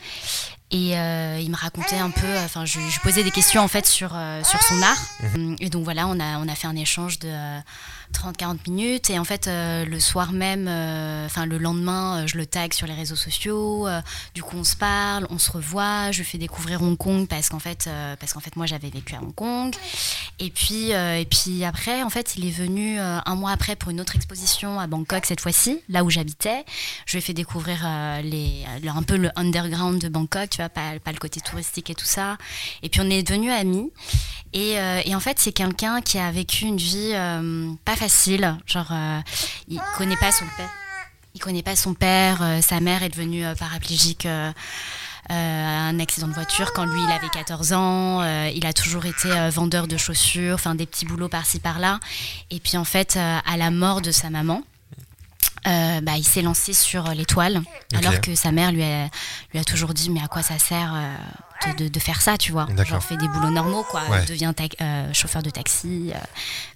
Et 0.71 0.97
euh, 0.97 1.39
il 1.41 1.49
me 1.49 1.55
racontait 1.55 1.97
un 1.97 2.11
peu, 2.11 2.37
enfin, 2.45 2.63
je, 2.63 2.79
je, 2.79 2.99
posais 2.99 3.23
des 3.23 3.31
questions 3.31 3.61
en 3.61 3.67
fait 3.67 3.87
sur, 3.87 4.11
euh, 4.13 4.43
sur 4.43 4.61
son 4.61 4.79
art. 4.83 5.03
Mhm. 5.23 5.55
Et 5.59 5.69
donc 5.69 5.83
voilà, 5.83 6.07
on 6.07 6.19
a, 6.19 6.37
on 6.37 6.47
a 6.47 6.53
fait 6.53 6.67
un 6.67 6.75
échange 6.75 7.17
de, 7.17 7.33
30-40 8.13 8.69
minutes. 8.69 9.09
Et 9.09 9.19
en 9.19 9.23
fait, 9.23 9.47
euh, 9.47 9.85
le 9.85 9.99
soir 9.99 10.31
même, 10.31 10.67
euh, 10.67 11.25
enfin 11.25 11.45
le 11.45 11.57
lendemain, 11.57 12.23
euh, 12.23 12.27
je 12.27 12.37
le 12.37 12.45
tag 12.45 12.73
sur 12.73 12.87
les 12.87 12.93
réseaux 12.93 13.15
sociaux. 13.15 13.87
du 14.33 14.43
coup, 14.43 14.57
on 14.57 14.63
se 14.63 14.75
parle, 14.75 15.27
on 15.29 15.37
se 15.37 15.51
revoit. 15.51 16.11
Je 16.11 16.19
lui 16.19 16.25
fais 16.25 16.37
découvrir 16.37 16.81
Hong 16.81 16.97
Kong 16.97 17.27
parce 17.27 17.49
qu'en 17.49 17.59
fait, 17.59 17.89
parce 18.19 18.33
qu'en 18.33 18.39
fait, 18.39 18.55
moi, 18.55 18.65
j'avais 18.65 18.89
vécu 18.89 19.15
à 19.15 19.21
Hong 19.21 19.33
Kong. 19.33 19.75
Et 20.39 20.49
puis, 20.49 20.91
et 20.91 21.27
puis 21.29 21.63
après, 21.63 22.03
en 22.03 22.09
fait, 22.09 22.35
il 22.35 22.45
est 22.45 22.51
venu 22.51 22.99
un 22.99 23.35
mois 23.35 23.51
après 23.51 23.75
pour 23.75 23.91
une 23.91 24.01
autre 24.01 24.15
exposition 24.15 24.79
à 24.79 24.87
Bangkok 24.87 25.25
cette 25.25 25.41
fois-ci, 25.41 25.81
là 25.89 26.03
où 26.03 26.09
j'habitais. 26.09 26.65
Je 27.05 27.13
lui 27.13 27.19
ai 27.19 27.21
fait 27.21 27.33
découvrir 27.33 27.87
les, 28.23 28.65
un 28.87 29.03
peu 29.03 29.17
le 29.17 29.31
underground 29.35 30.01
de 30.01 30.09
Bangkok, 30.09 30.49
tu 30.49 30.57
vois, 30.57 30.69
pas, 30.69 30.99
pas 31.03 31.11
le 31.11 31.19
côté 31.19 31.41
touristique 31.41 31.89
et 31.89 31.95
tout 31.95 32.05
ça. 32.05 32.37
Et 32.83 32.89
puis, 32.89 33.01
on 33.01 33.09
est 33.09 33.23
devenus 33.23 33.51
amis. 33.51 33.91
Et, 34.53 34.75
et 35.05 35.15
en 35.15 35.19
fait, 35.19 35.37
c'est 35.39 35.51
quelqu'un 35.53 36.01
qui 36.01 36.17
a 36.17 36.31
vécu 36.31 36.65
une 36.65 36.77
vie 36.77 37.13
pas 37.85 37.95
facile. 37.99 38.57
Genre, 38.65 38.87
euh, 38.91 39.19
il 39.67 39.81
connaît 39.97 40.15
pas 40.15 40.31
son 40.31 40.45
père. 40.55 40.69
Il 41.35 41.41
connaît 41.41 41.63
pas 41.63 41.75
son 41.75 41.93
père. 41.93 42.41
Euh, 42.41 42.61
sa 42.61 42.79
mère 42.79 43.03
est 43.03 43.09
devenue 43.09 43.45
euh, 43.45 43.55
paraplégique. 43.55 44.27
un 45.31 45.99
accident 45.99 46.27
de 46.27 46.33
voiture 46.33 46.71
quand 46.73 46.85
lui 46.85 47.01
il 47.03 47.11
avait 47.11 47.29
14 47.29 47.73
ans. 47.73 48.23
il 48.49 48.65
a 48.65 48.73
toujours 48.73 49.05
été 49.05 49.29
vendeur 49.51 49.87
de 49.87 49.95
chaussures, 49.95 50.55
enfin 50.55 50.73
des 50.73 50.87
petits 50.87 51.05
boulots 51.05 51.29
par-ci 51.29 51.59
par-là. 51.59 51.99
Et 52.49 52.59
puis 52.59 52.77
en 52.77 52.83
fait, 52.83 53.15
à 53.17 53.57
la 53.57 53.69
mort 53.69 54.01
de 54.01 54.09
sa 54.09 54.31
maman, 54.31 54.63
bah, 55.65 56.17
il 56.17 56.23
s'est 56.23 56.41
lancé 56.41 56.73
sur 56.73 57.03
l'étoile, 57.09 57.61
alors 57.95 58.21
que 58.21 58.35
sa 58.35 58.51
mère 58.51 58.71
lui 58.71 58.83
a, 58.83 59.09
lui 59.53 59.59
a 59.59 59.63
toujours 59.63 59.93
dit 59.93 60.09
mais 60.09 60.21
à 60.21 60.27
quoi 60.27 60.41
ça 60.41 60.57
sert 60.59 60.93
de, 61.77 61.99
faire 61.99 62.21
ça, 62.21 62.37
tu 62.37 62.51
vois? 62.51 62.67
Genre, 62.85 63.03
fais 63.03 63.17
des 63.17 63.27
boulots 63.27 63.49
normaux, 63.49 63.83
quoi. 63.83 64.01
Deviens 64.27 64.53
euh, 64.81 65.13
chauffeur 65.13 65.43
de 65.43 65.49
taxi, 65.49 66.11
euh, 66.13 66.19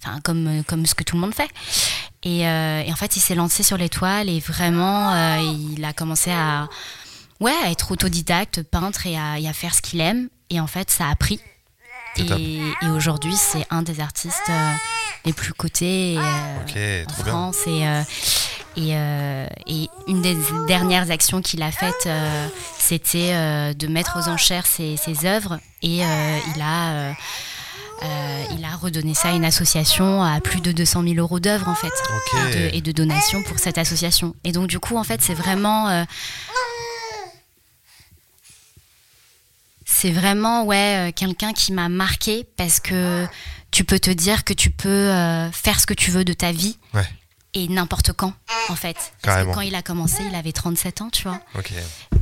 enfin, 0.04 0.20
comme, 0.24 0.48
euh, 0.48 0.64
comme 0.64 0.86
ce 0.86 0.96
que 0.96 1.04
tout 1.04 1.16
le 1.16 1.22
monde 1.22 1.34
fait. 1.34 1.50
Et, 2.24 2.46
en 2.46 2.96
fait, 2.96 3.16
il 3.16 3.20
s'est 3.20 3.36
lancé 3.36 3.64
sur 3.64 3.78
l'étoile 3.78 4.30
et 4.30 4.40
vraiment, 4.40 5.38
il 5.38 5.84
a 5.84 5.94
commencé 5.94 6.32
à, 6.32 6.68
ouais, 7.40 7.56
à 7.64 7.72
être 7.72 7.92
autodidacte, 7.92 8.64
peintre 8.64 9.08
et 9.08 9.18
à, 9.18 9.34
à 9.34 9.54
faire 9.54 9.74
ce 9.74 9.82
qu'il 9.82 10.02
aime. 10.02 10.30
Et 10.50 10.60
en 10.60 10.68
fait, 10.68 10.90
ça 10.92 11.10
a 11.10 11.16
pris. 11.16 11.40
Et, 12.18 12.62
aujourd'hui, 12.96 13.36
c'est 13.36 13.66
un 13.70 13.82
des 13.82 14.00
artistes 14.00 14.52
les 15.26 15.34
plus 15.34 15.54
cotés 15.54 16.18
en 16.20 17.14
France. 17.14 17.58
Et, 17.68 17.86
euh, 18.78 19.48
et, 19.68 19.90
une 20.08 20.22
des 20.22 20.36
dernières 20.68 21.12
actions 21.12 21.42
qu'il 21.42 21.62
a 21.62 21.72
faites, 21.72 22.06
euh, 22.06 22.48
c'était 22.80 23.34
euh, 23.34 23.74
de 23.74 23.88
mettre 23.88 24.18
aux 24.20 24.30
enchères 24.30 24.66
ses, 24.66 24.98
œuvres. 25.26 25.60
Et 25.82 25.98
il 25.98 26.62
a. 26.62 27.14
il 28.52 28.66
a 28.66 28.76
redonné 28.76 29.14
ça 29.14 29.30
à 29.30 29.32
une 29.34 29.46
association 29.46 30.24
à 30.24 30.40
plus 30.42 30.62
de 30.62 30.72
200 30.72 31.04
000 31.04 31.16
euros 31.16 31.40
d'œuvres 31.40 31.70
en 31.70 31.76
fait 31.76 31.92
et 32.74 32.82
de 32.82 32.92
donations 32.92 33.44
pour 33.44 33.60
cette 33.60 33.78
association. 33.78 34.36
Et 34.44 34.52
donc 34.52 34.68
du 34.68 34.80
coup 34.80 34.98
en 34.98 35.04
fait 35.04 35.22
c'est 35.22 35.34
vraiment 35.34 36.06
c'est 39.86 40.12
vraiment 40.12 40.64
ouais 40.64 41.14
quelqu'un 41.16 41.54
qui 41.54 41.72
m'a 41.74 41.90
marqué 41.90 42.46
parce 42.58 42.80
que 42.80 43.26
tu 43.72 43.84
peux 43.84 44.00
te 44.00 44.12
dire 44.12 44.44
que 44.44 44.54
tu 44.54 44.70
peux 44.70 45.10
faire 45.52 45.80
ce 45.80 45.86
que 45.86 45.94
tu 45.94 46.12
veux 46.12 46.26
de 46.26 46.34
ta 46.34 46.52
vie 46.52 46.78
ouais 46.94 47.08
et 47.54 47.68
n'importe 47.68 48.14
quand, 48.14 48.34
en 48.70 48.76
fait. 48.76 48.98
Parce 49.22 49.46
que 49.46 49.54
quand 49.54 49.62
il 49.62 49.76
a 49.76 49.82
commencé, 49.82 50.24
il 50.28 50.36
avait 50.36 50.52
37 50.52 51.02
ans, 51.02 51.10
tu 51.10 51.24
vois. 51.24 51.40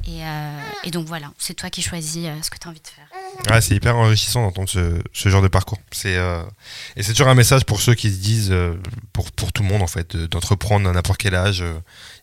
Et, 0.08 0.24
euh, 0.24 0.60
et, 0.84 0.92
donc 0.92 1.08
voilà, 1.08 1.32
c'est 1.38 1.54
toi 1.54 1.70
qui 1.70 1.82
choisis 1.82 2.26
euh, 2.26 2.36
ce 2.42 2.50
que 2.50 2.58
tu 2.58 2.68
as 2.68 2.72
envie 2.72 2.82
de 2.82 2.88
faire. 2.88 3.54
Ouais, 3.54 3.62
c'est 3.62 3.76
hyper 3.76 3.96
enrichissant 3.96 4.42
d'entendre 4.42 4.68
ce, 4.68 5.02
ce, 5.14 5.30
genre 5.30 5.42
de 5.42 5.48
parcours. 5.48 5.78
C'est 5.92 6.18
euh, 6.18 6.44
et 6.96 7.04
c'est 7.04 7.14
toujours 7.14 7.30
un 7.30 7.36
message 7.36 7.66
pour 7.66 7.80
ceux 7.80 7.94
qui 7.94 8.12
se 8.12 8.18
disent, 8.18 8.54
pour, 9.14 9.32
pour 9.32 9.54
tout 9.54 9.64
le 9.64 9.70
monde 9.70 9.82
en 9.82 9.88
fait, 9.88 10.18
d'entreprendre 10.18 10.90
à 10.90 10.92
n'importe 10.92 11.20
quel 11.20 11.36
âge. 11.36 11.64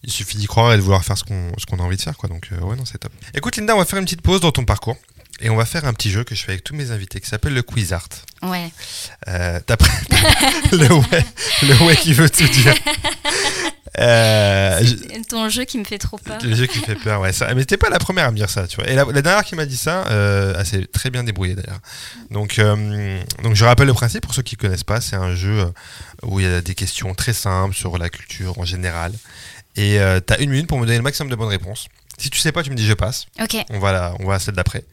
il 0.03 0.11
suffit 0.11 0.37
d'y 0.37 0.47
croire 0.47 0.73
et 0.75 0.77
de 0.77 0.83
vouloir 0.83 1.05
faire 1.05 1.16
ce 1.16 1.25
qu'on 1.25 1.53
ce 1.57 1.64
qu'on 1.66 1.79
a 1.79 1.83
envie 1.83 1.97
de 1.97 2.03
faire, 2.03 2.16
quoi. 2.16 2.29
Donc 2.29 2.51
ouais, 2.51 2.77
non, 2.77 2.85
c'est 2.85 2.99
top. 2.99 3.12
Écoute, 3.35 3.57
Linda, 3.57 3.75
on 3.75 3.79
va 3.79 3.85
faire 3.85 3.99
une 3.99 4.05
petite 4.05 4.23
pause 4.23 4.40
dans 4.40 4.53
ton 4.53 4.64
parcours. 4.64 4.97
Et 5.40 5.51
on 5.51 5.57
va 5.57 5.64
faire 5.64 5.85
un 5.85 5.92
petit 5.92 6.11
jeu 6.11 6.24
que 6.24 6.35
je 6.35 6.42
fais 6.42 6.53
avec 6.53 6.64
tous 6.64 6.74
mes 6.74 6.90
invités 6.90 7.20
qui 7.20 7.29
s'appelle 7.29 7.55
le 7.55 7.62
Quiz 7.62 7.92
Art. 7.92 8.09
Ouais. 8.42 8.70
Euh, 9.29 9.61
le 10.72 10.92
ouais, 10.92 11.24
le 11.62 11.85
ouais 11.87 11.96
qui 11.96 12.12
veut 12.12 12.31
tout 12.31 12.48
dire. 12.48 12.74
Euh, 13.98 14.81
ton 15.29 15.48
jeu 15.48 15.64
qui 15.64 15.79
me 15.79 15.85
fait 15.85 15.98
trop 15.98 16.18
peur. 16.18 16.38
Le 16.42 16.55
jeu 16.55 16.66
qui 16.66 16.79
me 16.79 16.85
fait 16.85 16.94
peur, 16.94 17.20
ouais. 17.20 17.33
Ça, 17.33 17.53
mais 17.55 17.64
t'es 17.64 17.77
pas 17.77 17.90
la 17.90 17.98
première 17.98 18.27
à 18.27 18.31
me 18.31 18.37
dire 18.37 18.51
ça, 18.51 18.66
tu 18.66 18.77
vois. 18.77 18.88
Et 18.88 18.94
la, 18.94 19.05
dernière 19.05 19.44
qui 19.44 19.57
m'a 19.57 19.66
dit 19.66 19.77
ça, 19.77 20.07
euh, 20.09 20.55
elle 20.57 20.66
s'est 20.66 20.87
très 20.87 21.11
bien 21.11 21.24
débrouillée 21.24 21.55
d'ailleurs. 21.55 21.81
Donc, 22.31 22.59
euh, 22.59 23.20
donc 23.42 23.55
je 23.55 23.64
rappelle 23.64 23.87
le 23.87 23.94
principe 23.94 24.22
pour 24.22 24.35
ceux 24.35 24.42
qui 24.42 24.57
connaissent 24.57 24.85
pas, 24.85 25.01
c'est 25.01 25.16
un 25.16 25.35
jeu 25.35 25.64
où 26.22 26.38
il 26.38 26.46
y 26.46 26.48
a 26.48 26.61
des 26.61 26.74
questions 26.74 27.14
très 27.14 27.33
simples 27.33 27.74
sur 27.74 27.98
la 27.98 28.09
culture 28.09 28.59
en 28.59 28.64
général. 28.64 29.12
Et 29.77 29.98
tu 30.27 30.33
as 30.33 30.38
une 30.40 30.51
minute 30.51 30.68
pour 30.68 30.79
me 30.79 30.87
donner 30.87 30.98
le 30.98 31.05
maximum 31.05 31.31
de 31.31 31.37
bonnes 31.37 31.48
réponses. 31.48 31.88
Si 32.18 32.31
tu 32.31 32.40
sais 32.40 32.52
pas, 32.52 32.62
tu 32.62 32.70
me 32.70 32.74
dis 32.74 32.87
je 32.87 32.94
passe. 32.94 33.26
Ok. 33.40 33.57
On 33.70 33.78
va, 33.78 34.14
on 34.18 34.26
va 34.26 34.35
à 34.35 34.38
celle 34.38 34.54
d'après. 34.54 34.85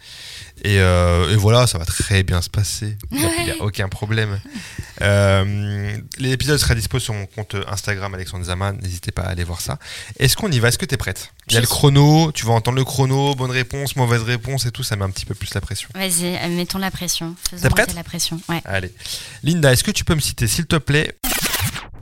Euh, 0.65 1.33
et, 1.33 1.35
voilà, 1.35 1.67
ça 1.67 1.77
va 1.77 1.85
très 1.85 2.23
bien 2.23 2.41
se 2.41 2.49
passer. 2.49 2.97
Il 3.11 3.17
n'y 3.17 3.51
a, 3.51 3.61
aucun 3.61 3.89
problème. 3.89 4.39
Euh, 5.01 5.97
L'épisode 6.17 6.59
sera 6.59 6.75
dispo 6.75 6.99
sur 6.99 7.13
mon 7.13 7.25
compte 7.25 7.55
Instagram 7.67 8.13
Alexandre 8.13 8.45
Zaman. 8.45 8.73
N'hésitez 8.81 9.11
pas 9.11 9.23
à 9.23 9.29
aller 9.29 9.43
voir 9.43 9.59
ça. 9.59 9.79
Est-ce 10.19 10.37
qu'on 10.37 10.51
y 10.51 10.59
va? 10.59 10.69
Est-ce 10.69 10.77
que 10.77 10.85
tu 10.85 10.93
es 10.93 10.97
prête? 10.97 11.33
Il 11.47 11.53
y 11.53 11.57
a 11.57 11.61
le 11.61 11.67
chrono. 11.67 12.31
Tu 12.31 12.45
vas 12.45 12.53
entendre 12.53 12.77
le 12.77 12.85
chrono. 12.85 13.35
Bonne 13.35 13.51
réponse, 13.51 13.95
mauvaise 13.95 14.23
réponse 14.23 14.65
et 14.65 14.71
tout. 14.71 14.83
Ça 14.83 14.95
met 14.95 15.03
un 15.03 15.09
petit 15.09 15.25
peu 15.25 15.35
plus 15.35 15.53
la 15.53 15.61
pression. 15.61 15.89
Vas-y, 15.93 16.37
euh, 16.37 16.47
mettons 16.49 16.79
la 16.79 16.91
pression. 16.91 17.35
T'es 17.61 17.69
prête? 17.69 17.93
la 17.93 18.03
pression. 18.03 18.39
Ouais. 18.49 18.61
Allez. 18.65 18.93
Linda, 19.43 19.73
est-ce 19.73 19.83
que 19.83 19.91
tu 19.91 20.05
peux 20.05 20.15
me 20.15 20.19
citer, 20.19 20.47
s'il 20.47 20.65
te 20.65 20.77
plaît, 20.77 21.15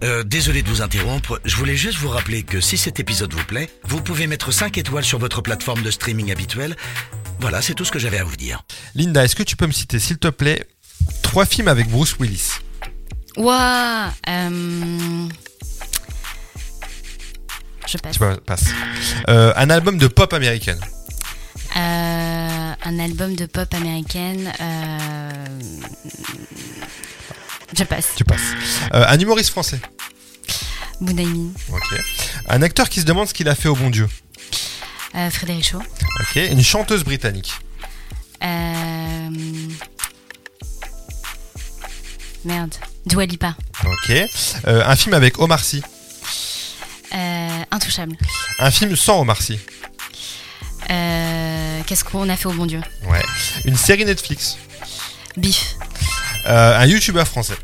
euh, 0.03 0.23
désolé 0.23 0.63
de 0.63 0.69
vous 0.69 0.81
interrompre, 0.81 1.39
je 1.45 1.55
voulais 1.55 1.75
juste 1.75 1.97
vous 1.97 2.09
rappeler 2.09 2.43
que 2.43 2.59
si 2.59 2.77
cet 2.77 2.99
épisode 2.99 3.33
vous 3.33 3.45
plaît, 3.45 3.69
vous 3.83 4.01
pouvez 4.01 4.27
mettre 4.27 4.51
5 4.51 4.77
étoiles 4.77 5.05
sur 5.05 5.19
votre 5.19 5.41
plateforme 5.41 5.81
de 5.81 5.91
streaming 5.91 6.31
habituelle. 6.31 6.75
Voilà, 7.39 7.61
c'est 7.61 7.73
tout 7.73 7.85
ce 7.85 7.91
que 7.91 7.99
j'avais 7.99 8.19
à 8.19 8.23
vous 8.23 8.35
dire. 8.35 8.63
Linda, 8.95 9.23
est-ce 9.23 9.35
que 9.35 9.43
tu 9.43 9.55
peux 9.55 9.67
me 9.67 9.71
citer, 9.71 9.99
s'il 9.99 10.17
te 10.17 10.27
plaît, 10.27 10.67
trois 11.21 11.45
films 11.45 11.67
avec 11.67 11.89
Bruce 11.89 12.15
Willis? 12.19 12.59
Ouah 13.37 14.13
euh... 14.29 15.27
Je 17.87 17.97
passe. 17.97 18.17
Tu. 18.65 19.15
Euh, 19.29 19.53
un 19.55 19.69
album 19.69 19.97
de 19.97 20.07
pop 20.07 20.33
américaine 20.33 20.79
euh, 21.75 22.73
Un 22.83 22.99
album 22.99 23.35
de 23.35 23.45
pop 23.45 23.73
américaine. 23.73 24.51
Je 27.75 27.83
passe. 27.83 28.09
Tu 28.15 28.23
passes. 28.23 28.39
Euh, 28.93 29.05
un 29.07 29.19
humoriste 29.19 29.49
français. 29.49 29.79
Bounaïmin. 31.01 31.51
Ok. 31.71 31.99
Un 32.49 32.61
acteur 32.61 32.89
qui 32.89 32.99
se 32.99 33.05
demande 33.05 33.27
ce 33.27 33.33
qu'il 33.33 33.49
a 33.49 33.55
fait 33.55 33.67
au 33.67 33.75
bon 33.75 33.89
Dieu. 33.89 34.07
Euh, 35.15 35.29
Frédéric 35.29 35.65
Shaw. 35.65 35.79
Ok. 35.79 36.35
Une 36.35 36.63
chanteuse 36.63 37.03
britannique. 37.03 37.53
Euh... 38.43 39.29
Merde. 42.45 42.75
Dua 43.05 43.25
Lipa. 43.25 43.55
Ok. 43.85 44.11
Euh, 44.67 44.83
un 44.85 44.95
film 44.95 45.13
avec 45.13 45.39
Omar 45.39 45.63
Sy. 45.63 45.81
Intouchable. 47.71 48.15
Un 48.59 48.71
film 48.71 48.95
sans 48.95 49.21
Omar 49.21 49.41
Sy. 49.41 49.59
Qu'est-ce 50.87 52.03
qu'on 52.03 52.29
a 52.29 52.37
fait 52.37 52.47
au 52.47 52.53
bon 52.53 52.65
Dieu? 52.65 52.81
Ouais. 53.07 53.23
Une 53.65 53.75
série 53.75 54.05
Netflix. 54.05 54.57
Bif. 55.35 55.75
Euh, 56.45 56.77
un 56.79 56.85
youtubeur 56.85 57.27
français. 57.27 57.55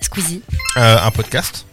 Squeezie. 0.00 0.42
Euh, 0.76 0.98
un 1.02 1.10
podcast. 1.10 1.66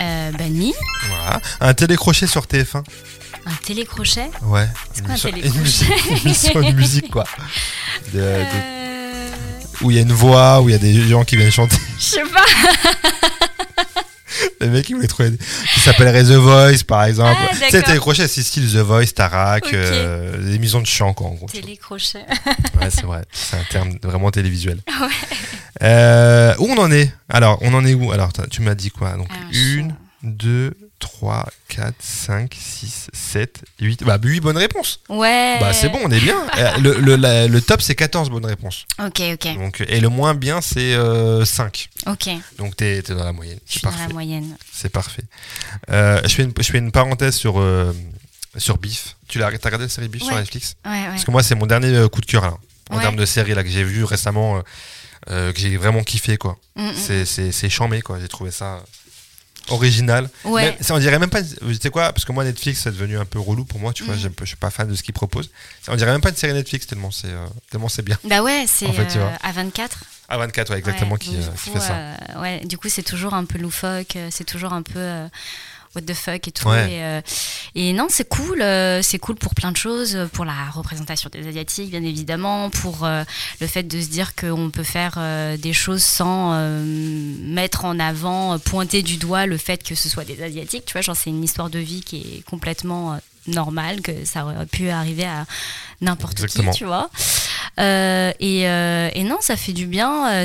Euh, 0.00 0.30
Bani. 0.32 0.74
Voilà. 1.08 1.40
Un 1.60 1.74
télécrochet 1.74 2.26
sur 2.26 2.42
TF1. 2.46 2.82
Un 3.46 3.54
télécrochet 3.64 4.30
Ouais. 4.42 4.68
C'est 4.92 5.04
quoi 5.04 5.14
un 5.14 5.18
télécrochet 5.18 5.86
Une 6.10 6.16
émission 6.18 6.60
de 6.60 6.72
musique, 6.72 7.10
quoi. 7.10 7.24
Euh. 8.14 9.30
Où 9.82 9.90
il 9.90 9.96
y 9.96 9.98
a 9.98 10.02
une 10.02 10.12
voix, 10.12 10.60
où 10.62 10.68
il 10.68 10.72
y 10.72 10.74
a 10.74 10.78
des 10.78 11.08
gens 11.08 11.24
qui 11.24 11.36
viennent 11.36 11.50
chanter. 11.50 11.76
Je 11.98 12.04
sais 12.04 12.22
pas. 12.22 13.83
le 14.60 14.68
mec, 14.68 14.88
il 14.88 14.96
voulait 14.96 15.08
trouver. 15.08 15.32
Qui 15.74 15.80
s'appellerait 15.80 16.24
The 16.24 16.32
Voice, 16.32 16.84
par 16.86 17.04
exemple. 17.04 17.40
Ah, 17.42 17.48
tu 17.52 17.70
sais, 17.70 17.82
télécrochet, 17.82 18.28
c'est 18.28 18.42
style 18.42 18.70
The 18.70 18.76
Voice, 18.76 19.12
Tarak, 19.14 19.66
okay. 19.66 19.76
euh, 19.76 20.38
des 20.38 20.54
émissions 20.54 20.80
de 20.80 20.86
chant, 20.86 21.12
quoi, 21.12 21.28
en 21.28 21.34
gros. 21.34 21.46
Télécrochet. 21.46 22.24
ouais, 22.80 22.90
c'est 22.90 23.04
vrai. 23.04 23.24
C'est 23.32 23.56
un 23.56 23.64
terme 23.70 23.98
vraiment 24.02 24.30
télévisuel. 24.30 24.80
Ouais. 25.00 25.08
Euh, 25.82 26.54
où 26.60 26.66
on 26.70 26.78
en 26.78 26.90
est? 26.92 27.12
Alors, 27.28 27.58
on 27.60 27.74
en 27.74 27.84
est 27.84 27.94
où? 27.94 28.12
Alors, 28.12 28.30
tu 28.48 28.62
m'as 28.62 28.76
dit 28.76 28.90
quoi? 28.90 29.14
Donc, 29.16 29.26
une, 29.52 29.92
deux, 30.24 30.70
trois. 30.70 30.84
3, 31.04 31.46
4, 31.68 31.94
5, 32.00 32.54
6, 32.58 33.08
7, 33.12 33.62
8. 33.80 34.04
Bah, 34.04 34.18
8 34.22 34.40
bonnes 34.40 34.56
réponses. 34.56 35.00
Ouais. 35.08 35.58
Bah, 35.60 35.72
c'est 35.72 35.88
bon, 35.90 36.00
on 36.02 36.10
est 36.10 36.20
bien. 36.20 36.36
Euh, 36.58 36.76
le, 36.78 36.94
le, 36.98 37.46
le, 37.48 37.60
top, 37.60 37.82
c'est 37.82 37.94
14 37.94 38.30
bonnes 38.30 38.46
réponses. 38.46 38.86
Ok, 38.98 39.20
ok. 39.32 39.54
Donc, 39.56 39.84
et 39.86 40.00
le 40.00 40.08
moins 40.08 40.34
bien, 40.34 40.60
c'est 40.60 40.94
euh, 40.94 41.44
5. 41.44 41.88
Ok. 42.06 42.28
Donc, 42.58 42.76
t'es 42.76 42.98
es 42.98 43.02
dans 43.02 43.24
la 43.24 43.32
moyenne. 43.32 43.58
Je 43.66 43.72
suis 43.72 43.80
dans 43.82 43.90
la 43.90 44.08
moyenne. 44.08 44.56
C'est 44.72 44.88
parfait. 44.88 45.22
Euh, 45.90 46.20
je, 46.24 46.34
fais 46.34 46.42
une, 46.44 46.52
je 46.56 46.62
fais 46.70 46.78
une 46.78 46.90
parenthèse 46.92 47.34
sur, 47.34 47.60
euh, 47.60 47.92
sur 48.56 48.78
Beef. 48.78 49.16
Tu 49.28 49.38
l'as 49.38 49.46
regardé 49.46 49.84
la 49.84 49.88
série 49.88 50.08
Beef 50.08 50.22
Ouais. 50.22 50.28
sur 50.28 50.36
Netflix? 50.36 50.74
Ouais, 50.84 50.90
ouais. 50.92 51.06
Parce 51.08 51.24
que 51.24 51.30
moi, 51.30 51.42
c'est 51.42 51.54
mon 51.54 51.66
dernier 51.66 51.94
euh, 51.94 52.08
coup 52.08 52.20
de 52.20 52.26
cœur 52.26 52.42
là, 52.42 52.54
en 52.90 52.98
termes 53.00 53.16
de 53.16 53.26
série 53.26 53.54
là, 53.54 53.62
que 53.62 53.70
j'ai 53.70 53.84
vu 53.84 54.04
récemment, 54.04 54.62
euh, 55.30 55.52
que 55.52 55.58
j'ai 55.60 55.76
vraiment 55.76 56.02
kiffé. 56.02 56.36
quoi. 56.38 56.56
Mm, 56.76 56.88
mm. 56.88 57.24
C'est- 57.26 57.52
c'est 57.52 57.70
chambé, 57.70 58.00
quoi. 58.02 58.18
J'ai 58.20 58.28
trouvé 58.28 58.50
ça 58.50 58.82
original. 59.68 60.28
Ouais. 60.44 60.62
Même- 60.64 60.74
ça, 60.80 60.94
on 60.94 60.98
dirait 60.98 61.18
même 61.18 61.30
pas. 61.30 61.42
Tu 61.42 61.74
sais 61.80 61.90
quoi 61.90 62.12
Parce 62.12 62.24
que 62.24 62.32
moi, 62.32 62.44
Netflix, 62.44 62.80
c'est 62.82 62.90
devenu 62.92 63.18
un 63.18 63.24
peu 63.24 63.38
relou 63.38 63.64
pour 63.64 63.80
moi. 63.80 63.92
Tu 63.92 64.02
vois, 64.04 64.14
pas- 64.14 64.44
je 64.44 64.46
suis 64.48 64.56
pas 64.56 64.70
fan 64.70 64.88
de 64.88 64.94
ce 64.94 65.02
qu'ils 65.02 65.14
proposent. 65.14 65.50
Ça, 65.82 65.92
on 65.92 65.96
dirait 65.96 66.12
même 66.12 66.20
pas 66.20 66.30
une 66.30 66.36
série 66.36 66.52
Netflix 66.52 66.86
tellement 66.86 67.10
c'est 67.10 67.28
euh, 67.28 67.46
tellement 67.70 67.88
c'est 67.88 68.02
bien. 68.02 68.18
Bah 68.24 68.42
ouais, 68.42 68.64
c'est 68.68 68.86
En 68.86 68.92
fait, 68.92 69.16
euh, 69.16 69.28
à 69.42 69.52
24. 69.52 70.04
À 70.28 70.38
24, 70.38 70.70
ouais, 70.70 70.78
exactement, 70.78 71.12
Ouais, 71.12 71.18
qui, 71.18 71.36
euh, 71.36 71.40
qui 71.62 71.70
fait 71.70 71.80
ça. 71.80 71.94
euh, 71.96 72.40
ouais, 72.40 72.60
du 72.64 72.78
coup, 72.78 72.88
c'est 72.88 73.02
toujours 73.02 73.34
un 73.34 73.44
peu 73.44 73.58
loufoque, 73.58 74.16
euh, 74.16 74.28
c'est 74.30 74.44
toujours 74.44 74.72
un 74.72 74.80
peu 74.82 74.92
euh, 74.98 75.28
what 75.94 76.02
the 76.02 76.14
fuck 76.14 76.48
et 76.48 76.52
tout. 76.52 76.68
Ouais. 76.68 76.92
Et, 76.92 77.02
euh, 77.02 77.20
et 77.74 77.92
non, 77.92 78.06
c'est 78.08 78.28
cool, 78.28 78.62
euh, 78.62 79.02
c'est 79.02 79.18
cool 79.18 79.36
pour 79.36 79.54
plein 79.54 79.72
de 79.72 79.76
choses, 79.76 80.18
pour 80.32 80.44
la 80.44 80.70
représentation 80.70 81.30
des 81.32 81.46
Asiatiques, 81.46 81.90
bien 81.90 82.02
évidemment, 82.02 82.70
pour 82.70 83.04
euh, 83.04 83.24
le 83.60 83.66
fait 83.66 83.82
de 83.82 84.00
se 84.00 84.08
dire 84.08 84.34
qu'on 84.34 84.70
peut 84.70 84.82
faire 84.82 85.14
euh, 85.18 85.56
des 85.56 85.72
choses 85.72 86.02
sans 86.02 86.52
euh, 86.54 86.82
mettre 87.40 87.84
en 87.84 87.98
avant, 87.98 88.54
euh, 88.54 88.58
pointer 88.58 89.02
du 89.02 89.16
doigt 89.16 89.46
le 89.46 89.56
fait 89.56 89.82
que 89.82 89.94
ce 89.94 90.08
soit 90.08 90.24
des 90.24 90.42
Asiatiques. 90.42 90.84
Tu 90.86 90.92
vois, 90.92 91.02
genre, 91.02 91.16
c'est 91.16 91.30
une 91.30 91.42
histoire 91.44 91.70
de 91.70 91.78
vie 91.78 92.02
qui 92.02 92.16
est 92.18 92.44
complètement 92.44 93.18
normale, 93.46 94.00
que 94.00 94.24
ça 94.24 94.44
aurait 94.44 94.66
pu 94.66 94.88
arriver 94.90 95.24
à 95.24 95.44
n'importe 96.00 96.46
qui, 96.46 96.60
tu 96.72 96.84
vois. 96.84 97.10
Euh, 97.80 98.32
et, 98.40 98.68
euh, 98.68 99.10
et 99.14 99.24
non, 99.24 99.38
ça 99.40 99.56
fait 99.56 99.72
du 99.72 99.86
bien, 99.86 100.44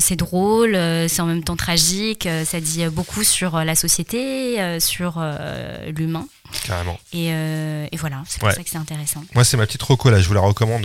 c'est 0.00 0.16
drôle, 0.16 0.76
c'est 1.08 1.20
en 1.20 1.26
même 1.26 1.42
temps 1.42 1.56
tragique, 1.56 2.28
ça 2.44 2.60
dit 2.60 2.84
beaucoup 2.86 3.24
sur 3.24 3.58
la 3.64 3.74
société, 3.74 4.78
sur 4.80 5.14
euh, 5.18 5.90
l'humain. 5.96 6.26
Carrément. 6.66 6.98
Et, 7.12 7.28
et 7.28 7.96
voilà, 7.96 8.22
c'est 8.28 8.40
pour 8.40 8.48
Ouais. 8.48 8.54
ça 8.54 8.62
que 8.64 8.68
c'est 8.70 8.76
intéressant. 8.76 9.22
Moi, 9.34 9.44
c'est 9.44 9.56
ma 9.56 9.66
petite 9.66 9.82
reco 9.84 10.10
là. 10.10 10.20
Je 10.20 10.26
vous 10.26 10.34
la 10.34 10.40
recommande. 10.40 10.84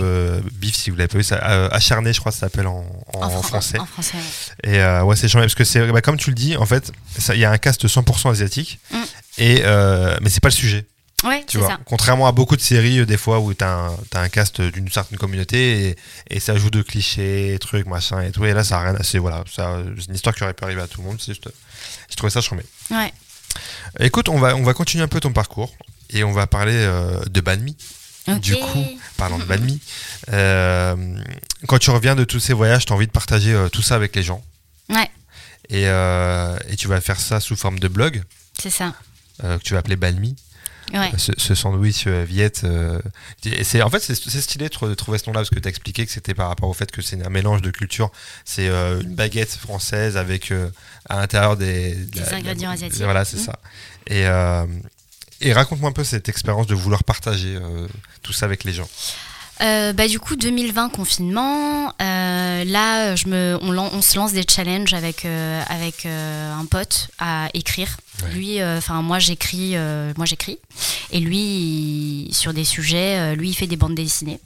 Beef, 0.54 0.76
si 0.76 0.92
vous 0.92 0.96
l'avez 0.96 1.08
pas 1.08 1.18
vu, 1.18 1.24
ça, 1.24 1.38
acharné, 1.72 2.14
je 2.14 2.20
crois, 2.20 2.32
ça 2.32 2.42
s'appelle 2.42 2.68
en, 2.68 2.86
en 3.14 3.30
Fran- 3.30 3.42
français. 3.42 3.80
En 3.80 3.86
français, 3.88 4.18
ouais. 4.64 4.72
Et 4.76 5.02
ouais, 5.04 5.16
c'est 5.16 5.32
parce 5.32 5.56
que 5.56 5.64
c'est 5.64 5.92
bah, 5.92 6.02
comme 6.02 6.18
tu 6.18 6.30
le 6.30 6.36
dis, 6.36 6.56
en 6.56 6.68
fait, 6.68 6.92
il 7.30 7.40
y 7.40 7.46
a 7.46 7.52
un 7.52 7.58
cast 7.58 7.84
100% 7.88 8.30
asiatique. 8.30 8.80
Mm. 8.92 8.98
Et 9.40 9.64
mais 10.22 10.30
c'est 10.30 10.40
pas 10.40 10.50
le 10.50 10.54
sujet. 10.54 10.86
Ouais, 11.26 11.44
Tu 11.48 11.58
vois, 11.58 11.68
ça. 11.70 11.80
contrairement 11.86 12.28
à 12.28 12.32
beaucoup 12.32 12.56
de 12.56 12.62
séries, 12.62 13.00
euh, 13.00 13.06
des 13.06 13.18
fois, 13.18 13.40
où 13.40 13.54
t'as 13.54 13.88
un, 13.88 13.98
t'as 14.12 14.22
un 14.22 14.30
cast 14.30 14.62
d'une 14.62 14.90
certaine 14.92 15.18
communauté 15.18 15.90
et, 15.90 15.96
et 16.30 16.40
ça 16.40 16.56
joue 16.58 16.70
de 16.70 16.82
clichés, 16.82 17.58
trucs, 17.60 17.88
machin 17.88 18.22
et 18.22 18.32
tout. 18.32 18.46
Et 18.46 18.54
là, 18.54 18.64
ça 18.64 18.80
a 18.80 18.84
rien. 18.92 18.96
C'est 19.04 19.18
voilà, 19.18 19.44
c'est 19.54 19.62
une 19.64 20.14
histoire 20.16 20.36
qui 20.36 20.44
aurait 20.44 20.54
pu 20.54 20.64
arriver 20.64 20.82
à 20.82 20.88
tout 20.88 21.02
le 21.02 21.08
monde. 21.08 21.18
C'est 21.20 21.34
juste, 21.34 21.50
je 22.10 22.16
trouvais 22.16 22.30
ça 22.30 22.42
chambé. 22.42 22.64
Ouais. 22.92 23.12
Écoute, 24.00 24.30
on 24.30 24.38
va, 24.40 24.56
on 24.56 24.64
va 24.64 24.74
continuer 24.74 25.04
un 25.04 25.08
peu 25.08 25.20
ton 25.20 25.32
parcours 25.34 25.74
et 26.10 26.24
on 26.24 26.32
va 26.34 26.46
parler 26.48 26.76
euh, 26.76 27.20
de 27.26 27.42
Banmi. 27.42 27.76
Du 28.42 28.56
coup, 28.56 28.84
parlant 29.18 29.38
de 29.38 29.44
Banmi, 29.44 29.80
euh, 30.34 30.96
quand 31.68 31.78
tu 31.78 31.92
reviens 31.92 32.16
de 32.16 32.24
tous 32.24 32.40
ces 32.40 32.54
voyages, 32.54 32.86
tu 32.86 32.92
as 32.92 32.96
envie 32.96 33.06
de 33.08 33.12
partager 33.12 33.54
euh, 33.54 33.70
tout 33.70 33.82
ça 33.84 33.96
avec 33.96 34.16
les 34.16 34.24
gens. 34.24 34.44
Ouais, 34.90 35.10
Et, 35.70 35.88
euh, 35.88 36.58
et 36.70 36.76
tu 36.76 36.88
vas 36.88 37.00
faire 37.02 37.20
ça 37.20 37.40
sous 37.40 37.56
forme 37.56 37.80
de 37.80 37.88
blog 37.88 38.24
c'est 38.60 38.70
ça. 38.72 38.94
euh, 39.44 39.58
que 39.60 39.64
tu 39.64 39.74
vas 39.74 39.80
appeler 39.80 39.96
Banmi. 39.96 40.36
Ouais. 40.94 41.12
ce, 41.18 41.32
ce 41.38 41.56
sandwich 41.56 42.04
euh, 42.08 42.24
Viette. 42.28 42.62
euh, 42.64 43.02
c'est 43.64 43.82
en 43.82 43.90
fait 43.90 44.00
c'est 44.00 44.16
c'est 44.16 44.42
stylé 44.42 44.66
de 44.66 44.70
trou- 44.70 44.88
de 44.88 44.94
trouver 44.94 45.18
ce 45.18 45.26
nom-là 45.28 45.40
parce 45.40 45.50
que 45.50 45.60
tu 45.60 45.68
as 45.68 45.70
expliqué 45.70 46.06
que 46.06 46.12
c'était 46.12 46.34
par 46.36 46.48
rapport 46.48 46.70
au 46.70 46.74
fait 46.74 46.92
que 46.92 47.02
c'est 47.02 47.22
un 47.26 47.30
mélange 47.30 47.62
de 47.62 47.72
culture. 47.72 48.12
C'est 48.46 48.68
euh, 48.68 49.02
une 49.02 49.16
baguette 49.16 49.52
française 49.56 50.16
avec 50.18 50.52
euh, 50.52 50.70
à 51.10 51.18
l'intérieur 51.18 51.58
des, 51.58 51.96
Des 51.96 52.20
la- 52.20 52.30
la- 52.30 52.38
ingrédients 52.38 52.70
asiatiques. 52.72 53.02
Voilà, 53.04 53.26
c'est 53.26 53.38
Mhm. 53.38 53.44
ça. 53.46 53.60
Et, 54.08 54.26
et 55.48 55.54
raconte-moi 55.54 55.90
un 55.90 55.94
peu 55.94 56.04
cette 56.04 56.30
expérience 56.30 56.68
de 56.68 56.76
vouloir 56.76 57.04
partager 57.04 57.58
tout 58.22 58.34
ça 58.34 58.46
avec 58.46 58.64
les 58.64 58.74
gens. 58.74 58.88
Euh, 59.62 59.94
bah, 59.94 60.08
du 60.08 60.20
coup, 60.20 60.36
2020 60.36 60.90
confinement. 60.90 61.94
euh, 62.02 62.64
là, 62.66 63.16
je 63.16 63.28
me, 63.28 63.58
on, 63.62 63.72
lan- 63.72 63.90
on 63.94 64.02
se 64.02 64.18
lance 64.18 64.34
des 64.34 64.44
challenges 64.50 64.94
avec, 64.94 65.24
euh, 65.26 65.62
avec 65.70 66.06
un 66.06 66.66
pote 66.70 67.08
à 67.20 67.48
écrire. 67.54 67.96
Lui, 68.32 68.62
euh, 68.62 68.78
enfin 68.78 69.02
moi 69.02 69.20
j'écris, 69.20 69.72
euh, 69.76 70.14
moi 70.18 70.26
j'écris, 70.26 70.60
et 71.12 71.20
lui 71.20 72.30
sur 72.32 72.54
des 72.54 72.66
sujets, 72.66 73.18
euh, 73.18 73.36
lui 73.36 73.50
il 73.50 73.54
fait 73.54 73.68
des 73.68 73.78
bandes 73.78 73.96
dessinées. 73.96 74.40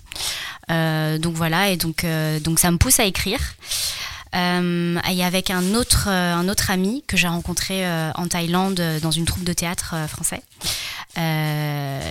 Donc 0.70 1.34
voilà, 1.34 1.70
et 1.70 1.78
donc 1.78 2.06
donc 2.44 2.60
ça 2.60 2.70
me 2.70 2.78
pousse 2.78 3.00
à 3.00 3.06
écrire. 3.06 3.40
Et 4.34 5.24
avec 5.24 5.50
un 5.50 5.74
autre, 5.74 6.08
ami 6.70 7.04
que 7.08 7.18
j'ai 7.18 7.28
rencontré 7.28 7.84
en 8.14 8.28
Thaïlande 8.28 8.80
dans 9.02 9.10
une 9.10 9.26
troupe 9.26 9.44
de 9.44 9.54
théâtre 9.54 9.96
français. 10.08 10.44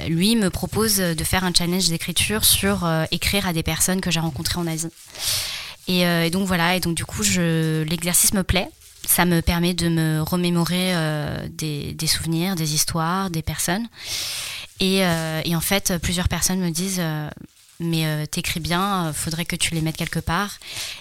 Lui 0.08 0.34
me 0.34 0.48
propose 0.48 0.96
de 0.96 1.24
faire 1.24 1.44
un 1.44 1.52
challenge 1.56 1.88
d'écriture 1.88 2.44
sur 2.44 2.88
écrire 3.12 3.46
à 3.46 3.52
des 3.52 3.62
personnes 3.62 4.00
que 4.00 4.10
j'ai 4.10 4.18
rencontrées 4.18 4.58
en 4.58 4.66
Asie. 4.66 4.88
Et, 5.86 6.30
donc 6.30 6.48
voilà, 6.48 6.74
et 6.74 6.80
donc 6.80 6.96
du 6.96 7.04
coup 7.04 7.22
l'exercice 7.22 8.34
me 8.34 8.42
plaît. 8.42 8.68
Ça 9.08 9.24
me 9.24 9.40
permet 9.40 9.72
de 9.72 9.88
me 9.88 10.20
remémorer 10.20 10.94
euh, 10.94 11.48
des, 11.50 11.96
souvenirs, 12.06 12.56
des 12.56 12.74
histoires, 12.74 13.30
des 13.30 13.40
personnes. 13.40 13.88
Et, 14.80 15.02
euh, 15.02 15.40
en 15.50 15.60
fait, 15.62 15.94
plusieurs 16.02 16.28
personnes 16.28 16.60
me 16.60 16.68
disent 16.68 17.00
euh, 17.00 17.30
mais 17.80 18.26
t'écris 18.26 18.60
bien, 18.60 19.12
faudrait 19.14 19.46
que 19.46 19.56
tu 19.56 19.72
les 19.72 19.80
mettes 19.80 19.96
quelque 19.96 20.18
part. 20.18 20.58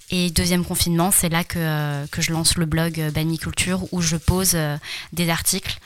Et 0.10 0.30
deuxième 0.32 0.64
confinement, 0.64 1.12
c'est 1.12 1.28
là 1.28 1.44
que, 1.44 2.06
que 2.08 2.22
je 2.22 2.32
lance 2.32 2.56
le 2.56 2.66
blog 2.66 3.12
Banni 3.14 3.40
Culture 3.40 3.92
où 3.92 4.00
je 4.00 4.16
pose 4.16 4.56
des 5.12 5.30
articles 5.30 5.78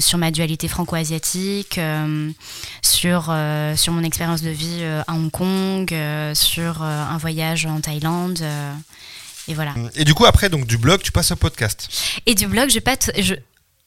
sur 0.00 0.18
ma 0.18 0.30
dualité 0.30 0.68
franco-asiatique, 0.68 1.80
sur, 2.80 3.34
sur 3.76 3.92
mon 3.92 4.04
expérience 4.04 4.42
de 4.42 4.50
vie 4.50 4.84
à 4.84 5.12
Hong 5.12 5.32
Kong, 5.32 5.92
sur 6.34 6.82
un 6.82 7.18
voyage 7.18 7.66
en 7.66 7.80
Thaïlande. 7.80 8.44
Euh, 9.48 9.52
et 9.52 9.54
voilà. 9.54 9.74
Et 9.94 10.04
du 10.04 10.14
coup, 10.14 10.26
après, 10.26 10.48
donc 10.48 10.66
du 10.66 10.78
blog, 10.78 11.02
tu 11.02 11.12
passes 11.12 11.30
au 11.30 11.36
podcast. 11.36 11.88
Et 12.26 12.34
du 12.34 12.46
blog, 12.46 12.70
je 12.70 12.78
passe. 12.80 13.10
Je... 13.18 13.34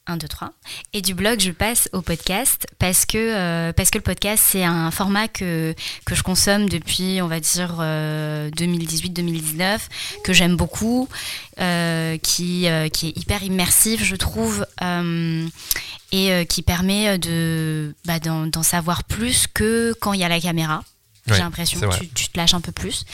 1, 0.07 0.17
2, 0.17 0.27
3. 0.27 0.51
Et 0.93 1.01
du 1.01 1.13
blog, 1.13 1.39
je 1.39 1.51
passe 1.51 1.87
au 1.93 2.01
podcast 2.01 2.65
parce 2.79 3.05
que, 3.05 3.17
euh, 3.17 3.71
parce 3.71 3.91
que 3.91 3.99
le 3.99 4.03
podcast, 4.03 4.43
c'est 4.45 4.63
un 4.63 4.89
format 4.89 5.27
que, 5.27 5.75
que 6.05 6.15
je 6.15 6.23
consomme 6.23 6.67
depuis, 6.67 7.21
on 7.21 7.27
va 7.27 7.39
dire, 7.39 7.77
euh, 7.79 8.49
2018-2019, 8.51 9.79
que 10.23 10.33
j'aime 10.33 10.55
beaucoup, 10.57 11.07
euh, 11.59 12.17
qui, 12.17 12.67
euh, 12.67 12.89
qui 12.89 13.09
est 13.09 13.17
hyper 13.17 13.43
immersif, 13.43 14.03
je 14.03 14.15
trouve, 14.15 14.65
euh, 14.81 15.47
et 16.11 16.31
euh, 16.31 16.45
qui 16.45 16.63
permet 16.63 17.19
de, 17.19 17.93
bah, 18.05 18.19
d'en 18.19 18.63
savoir 18.63 19.03
plus 19.03 19.45
que 19.45 19.93
quand 20.01 20.13
il 20.13 20.19
y 20.19 20.23
a 20.23 20.29
la 20.29 20.41
caméra. 20.41 20.83
Ouais, 21.27 21.35
J'ai 21.35 21.43
l'impression 21.43 21.79
tu, 21.99 22.09
tu 22.09 22.29
te 22.29 22.37
lâches 22.37 22.55
un 22.55 22.61
peu 22.61 22.71
plus. 22.71 23.05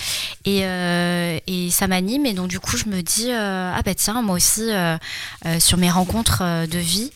Et, 0.45 0.61
euh, 0.63 1.39
et 1.45 1.69
ça 1.71 1.87
m'anime. 1.87 2.25
Et 2.25 2.33
donc, 2.33 2.47
du 2.47 2.59
coup, 2.59 2.77
je 2.77 2.85
me 2.85 3.01
dis, 3.01 3.31
euh, 3.31 3.73
ah 3.75 3.81
bah 3.83 3.93
tiens, 3.95 4.21
moi 4.21 4.35
aussi, 4.35 4.71
euh, 4.71 4.97
sur 5.59 5.77
mes 5.77 5.91
rencontres 5.91 6.41
de 6.67 6.77
vie, 6.79 7.11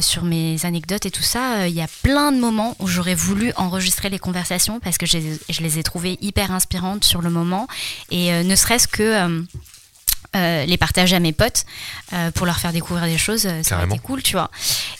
sur 0.00 0.22
mes 0.22 0.64
anecdotes 0.64 1.04
et 1.06 1.10
tout 1.10 1.22
ça, 1.24 1.66
il 1.66 1.74
y 1.74 1.80
a 1.82 1.88
plein 2.02 2.30
de 2.30 2.38
moments 2.38 2.76
où 2.78 2.86
j'aurais 2.86 3.16
voulu 3.16 3.52
enregistrer 3.56 4.08
les 4.08 4.20
conversations 4.20 4.78
parce 4.78 4.98
que 4.98 5.06
je 5.06 5.18
les 5.60 5.78
ai 5.78 5.82
trouvées 5.82 6.16
hyper 6.20 6.52
inspirantes 6.52 7.04
sur 7.04 7.20
le 7.20 7.30
moment. 7.30 7.66
Et 8.10 8.30
ne 8.44 8.54
serait-ce 8.56 8.86
que. 8.86 9.44
euh, 10.36 10.64
les 10.66 10.76
partager 10.76 11.14
à 11.14 11.20
mes 11.20 11.32
potes 11.32 11.64
euh, 12.12 12.30
pour 12.32 12.44
leur 12.46 12.58
faire 12.58 12.72
découvrir 12.72 13.04
des 13.06 13.18
choses, 13.18 13.46
euh, 13.46 13.62
ça 13.62 13.76
été 13.84 13.98
cool, 14.00 14.20
tu 14.22 14.32
vois. 14.32 14.50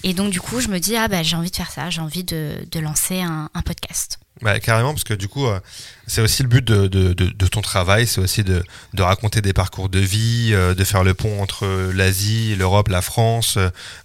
Et 0.04 0.14
donc, 0.14 0.30
du 0.30 0.40
coup, 0.40 0.60
je 0.60 0.68
me 0.68 0.78
dis, 0.78 0.96
ah 0.96 1.08
bah 1.08 1.22
j'ai 1.24 1.34
envie 1.34 1.50
de 1.50 1.56
faire 1.56 1.72
ça, 1.72 1.90
j'ai 1.90 2.00
envie 2.00 2.22
de, 2.22 2.52
de 2.70 2.80
lancer 2.80 3.20
un, 3.20 3.50
un 3.52 3.62
podcast. 3.62 4.18
Bah, 4.42 4.58
carrément, 4.60 4.92
parce 4.92 5.04
que 5.04 5.14
du 5.14 5.28
coup, 5.28 5.46
euh, 5.46 5.60
c'est 6.06 6.20
aussi 6.20 6.42
le 6.42 6.48
but 6.48 6.64
de, 6.64 6.86
de- 6.86 7.12
de- 7.12 7.30
de 7.30 7.46
ton 7.46 7.60
travail, 7.60 8.06
c'est 8.06 8.20
aussi 8.20 8.44
de, 8.44 8.62
de 8.92 9.02
raconter 9.02 9.40
des 9.40 9.52
parcours 9.52 9.88
de 9.88 9.98
vie, 9.98 10.50
euh, 10.52 10.74
de 10.74 10.84
faire 10.84 11.04
le 11.04 11.14
pont 11.14 11.40
entre 11.42 11.66
l'Asie, 11.94 12.54
l'Europe, 12.56 12.88
la 12.88 13.02
France, 13.02 13.58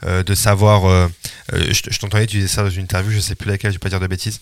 euh, 0.04 0.24
de 0.24 0.36
savoir. 0.36 0.86
euh, 0.88 1.08
je 1.54 1.82
je 1.90 2.00
t'entendais, 2.00 2.28
tu 2.28 2.38
disais 2.38 2.48
ça 2.48 2.64
dans 2.64 2.70
une 2.70 2.84
interview, 2.84 3.12
je 3.12 3.20
sais 3.20 3.36
plus 3.36 3.50
laquelle, 3.50 3.72
je 3.72 3.76
vais 3.76 3.80
pas 3.80 3.90
dire 3.90 4.00
de 4.00 4.08
bêtises, 4.08 4.40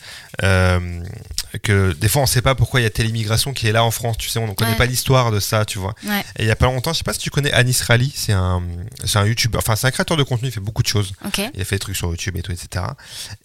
que 1.63 1.93
des 1.93 2.09
fois 2.09 2.21
on 2.21 2.25
sait 2.25 2.41
pas 2.41 2.55
pourquoi 2.55 2.79
il 2.79 2.83
y 2.83 2.85
a 2.85 2.89
telle 2.89 3.07
immigration 3.07 3.53
qui 3.53 3.67
est 3.67 3.71
là 3.71 3.83
en 3.83 3.91
France, 3.91 4.17
tu 4.17 4.29
sais, 4.29 4.39
on 4.39 4.47
ne 4.47 4.53
connaît 4.53 4.71
Ouais. 4.71 4.75
pas 4.77 4.85
l'histoire 4.85 5.31
de 5.31 5.39
ça, 5.39 5.63
tu 5.65 5.79
vois. 5.79 5.93
Ouais, 6.05 6.19
Et 6.37 6.43
il 6.43 6.47
y 6.47 6.51
a 6.51 6.55
pas 6.55 6.65
longtemps, 6.65 6.91
je 6.91 6.97
sais 6.97 7.03
pas 7.03 7.13
si 7.13 7.19
tu 7.19 7.29
connais 7.29 7.51
Anis 7.53 7.81
Rally, 7.81 8.11
c'est 8.15 8.33
un, 8.33 8.61
c'est 9.05 9.17
un 9.17 9.25
youtubeur, 9.25 9.59
enfin 9.59 9.75
c'est 9.75 9.87
un 9.87 9.91
créateur 9.91 10.17
de 10.17 10.23
contenu, 10.23 10.49
il 10.49 10.51
fait 10.51 10.59
beaucoup 10.59 10.83
de 10.83 10.87
choses. 10.87 11.13
Il 11.55 11.61
a 11.61 11.65
fait 11.65 11.75
des 11.75 11.79
trucs 11.79 11.95
sur 11.95 12.09
YouTube 12.09 12.35
et 12.37 12.41
tout, 12.41 12.51
etc. 12.51 12.85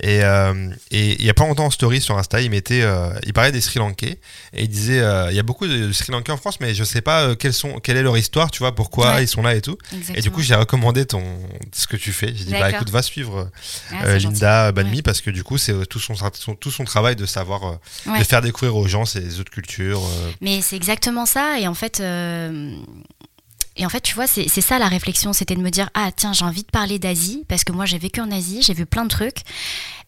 Et 0.00 0.24
euh, 0.24 0.70
et 0.90 1.12
il 1.20 1.24
y 1.24 1.30
a 1.30 1.34
pas 1.34 1.44
longtemps 1.46 1.66
en 1.66 1.70
story 1.70 2.00
sur 2.00 2.14
Instagram, 2.18 2.22
Insta, 2.22 2.40
il 2.40 2.50
mettait, 2.50 2.84
il 3.26 3.32
parlait 3.32 3.50
des 3.52 3.60
Sri 3.60 3.78
Lankais 3.80 4.01
et 4.02 4.62
il 4.62 4.68
disait, 4.68 5.02
il 5.30 5.36
y 5.36 5.38
a 5.38 5.42
beaucoup 5.42 5.66
de 5.66 5.92
Sri 5.92 6.12
Lankais 6.12 6.32
en 6.32 6.36
France, 6.36 6.60
mais 6.60 6.74
je 6.74 6.84
sais 6.84 7.00
pas 7.00 7.34
quelles 7.36 7.52
sont, 7.52 7.80
quelle 7.80 7.96
est 7.96 8.02
leur 8.02 8.16
histoire, 8.16 8.50
tu 8.50 8.60
vois, 8.60 8.74
pourquoi 8.74 9.20
ils 9.20 9.28
sont 9.28 9.42
là 9.42 9.54
et 9.54 9.60
tout. 9.60 9.76
Et 10.14 10.20
du 10.20 10.30
coup, 10.30 10.42
j'ai 10.42 10.54
recommandé 10.54 11.06
ton, 11.06 11.22
ce 11.72 11.86
que 11.86 11.96
tu 11.96 12.12
fais. 12.12 12.28
J'ai 12.28 12.44
dit, 12.44 12.52
bah 12.52 12.70
écoute, 12.70 12.90
va 12.90 13.02
suivre 13.02 13.50
ah, 13.90 14.18
Linda 14.18 14.72
Banmi 14.72 15.02
parce 15.02 15.20
que 15.20 15.30
du 15.30 15.44
coup, 15.44 15.58
c'est 15.58 15.86
tout 15.86 16.00
son, 16.00 16.14
tout 16.54 16.70
son 16.70 16.84
travail 16.84 17.16
de 17.16 17.26
savoir, 17.26 17.78
de 18.06 18.24
faire 18.24 18.42
découvrir 18.42 18.76
aux 18.76 18.88
gens 18.88 19.04
ces 19.04 19.40
autres 19.40 19.52
cultures. 19.52 20.02
Mais 20.40 20.60
c'est 20.62 20.76
exactement 20.76 21.26
ça. 21.26 21.58
Et 21.60 21.66
en 21.66 21.74
fait, 21.74 22.02
et 23.76 23.86
en 23.86 23.88
fait, 23.88 24.00
tu 24.00 24.14
vois, 24.14 24.26
c'est 24.26 24.48
ça 24.48 24.78
la 24.78 24.88
réflexion, 24.88 25.32
c'était 25.32 25.54
de 25.54 25.60
me 25.60 25.70
dire, 25.70 25.88
ah 25.94 26.10
tiens, 26.14 26.32
j'ai 26.32 26.44
envie 26.44 26.62
de 26.62 26.70
parler 26.70 26.98
d'Asie, 26.98 27.44
parce 27.48 27.64
que 27.64 27.72
moi 27.72 27.86
j'ai 27.86 27.98
vécu 27.98 28.20
en 28.20 28.30
Asie, 28.30 28.62
j'ai 28.62 28.74
vu 28.74 28.84
plein 28.84 29.04
de 29.04 29.08
trucs, 29.08 29.38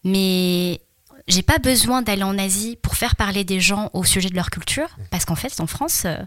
mais 0.03 0.81
j'ai 1.27 1.41
pas 1.41 1.57
besoin 1.57 2.03
d'aller 2.03 2.21
en 2.23 2.37
Asie 2.37 2.77
pour 2.83 2.95
faire 2.95 3.15
parler 3.15 3.43
des 3.43 3.59
gens 3.59 3.89
au 3.93 4.03
sujet 4.03 4.29
de 4.29 4.35
leur 4.35 4.51
culture, 4.51 4.87
parce 5.09 5.25
qu'en 5.25 5.33
fait, 5.33 5.59
en 5.59 5.65
France, 5.65 6.03
euh, 6.05 6.17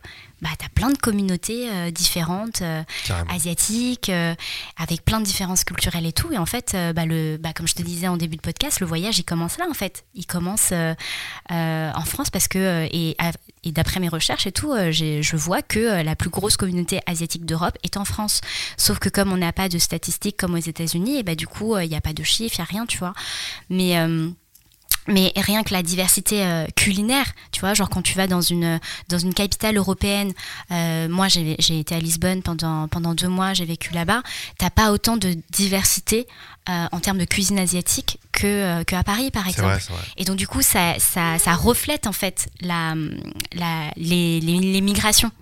bah, 0.43 0.49
tu 0.59 0.67
as 0.67 0.69
plein 0.71 0.91
de 0.91 0.99
communautés 0.99 1.71
euh, 1.71 1.93
différentes, 1.93 2.63
euh, 2.63 2.83
asiatiques, 3.29 4.11
avec 4.77 5.05
plein 5.05 5.21
de 5.21 5.25
différences 5.25 5.63
culturelles 5.63 6.07
et 6.07 6.13
tout. 6.13 6.33
Et 6.33 6.39
en 6.39 6.47
fait, 6.47 6.77
bah, 6.97 7.07
le, 7.07 7.37
bah, 7.37 7.53
comme 7.53 7.69
je 7.69 7.75
te 7.75 7.83
disais 7.83 8.09
en 8.09 8.17
début 8.17 8.37
de 8.37 8.43
podcast, 8.43 8.81
le 8.81 8.87
voyage, 8.87 9.21
il 9.21 9.25
commence 9.25 9.57
là, 9.59 9.67
en 9.71 9.75
fait. 9.75 10.05
Il 10.15 10.27
commence 10.27 10.73
en 10.73 12.05
France 12.05 12.31
parce 12.31 12.49
que, 12.49 12.89
et, 12.91 13.17
et 13.63 13.73
d'après 13.73 14.01
mes 14.01 14.09
recherches 14.09 14.49
et 14.49 14.53
tout, 14.53 14.75
je 14.91 15.37
vois 15.37 15.63
que 15.63 16.03
la 16.03 16.17
plus 16.17 16.31
grosse 16.31 16.57
communauté 16.57 17.01
asiatique 17.07 17.45
d'Europe 17.47 17.79
est 17.85 17.97
en 17.97 18.05
France. 18.05 18.41
Sauf 18.77 18.99
que 18.99 19.09
comme 19.09 19.33
on 19.33 19.37
n'a 19.37 19.53
pas 19.53 19.69
de 19.69 19.79
statistiques 19.79 20.37
comme 20.37 20.55
aux 20.55 20.59
États-Unis, 20.59 21.19
et 21.19 21.23
bah, 21.23 21.37
du 21.37 21.47
coup, 21.47 21.79
il 21.79 21.89
n'y 21.89 21.97
a 21.97 22.01
pas 22.01 22.13
de 22.15 22.25
chiffres, 22.25 22.57
il 22.59 22.63
n'y 22.63 22.69
a 22.69 22.71
rien, 22.71 22.87
tu 22.87 22.99
vois. 22.99 23.13
Mais 23.71 23.97
mais 25.09 25.33
rien 25.37 25.63
que 25.65 25.73
la 25.73 25.83
diversité 25.83 26.45
euh, 26.45 26.67
culinaire, 26.77 27.27
tu 27.51 27.61
vois, 27.61 27.75
genre 27.75 27.89
quand 27.89 28.03
tu 28.03 28.15
vas 28.15 28.27
dans 28.27 28.43
une, 28.43 28.79
dans 29.09 29.19
une 29.19 29.35
capitale 29.35 29.77
européenne, 29.77 30.33
euh, 30.71 31.09
moi 31.09 31.29
j'ai 31.29 31.57
été 31.81 31.95
à 31.95 31.99
Lisbonne 31.99 32.43
pendant, 32.43 32.87
pendant 32.89 33.15
deux 33.15 33.29
mois, 33.29 33.55
j'ai 33.55 33.65
vécu 33.65 33.95
là-bas, 33.95 34.23
t'as 34.59 34.71
pas 34.71 34.93
autant 34.93 35.17
de 35.17 35.37
diversité 35.51 36.29
euh, 36.69 36.87
en 36.93 37.01
termes 37.01 37.19
de 37.19 37.25
cuisine 37.25 37.59
asiatique 37.59 38.21
que, 38.33 38.83
que 38.85 38.95
à 38.95 39.03
Paris 39.03 39.31
par 39.31 39.49
exemple. 39.49 39.69
Vrai, 39.69 39.79
vrai. 39.79 40.03
Et 40.19 40.25
donc 40.25 40.37
du 40.37 40.47
coup 40.47 40.63
ça, 40.63 40.95
ça, 40.99 41.39
ça, 41.39 41.55
reflète 41.55 42.07
en 42.07 42.13
fait 42.13 42.49
la, 42.61 42.95
la, 43.55 43.91
les, 43.97 44.41
les, 44.41 44.59
les 44.59 44.81
migrations 44.83 45.33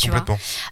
tu 0.00 0.10
vois. 0.10 0.24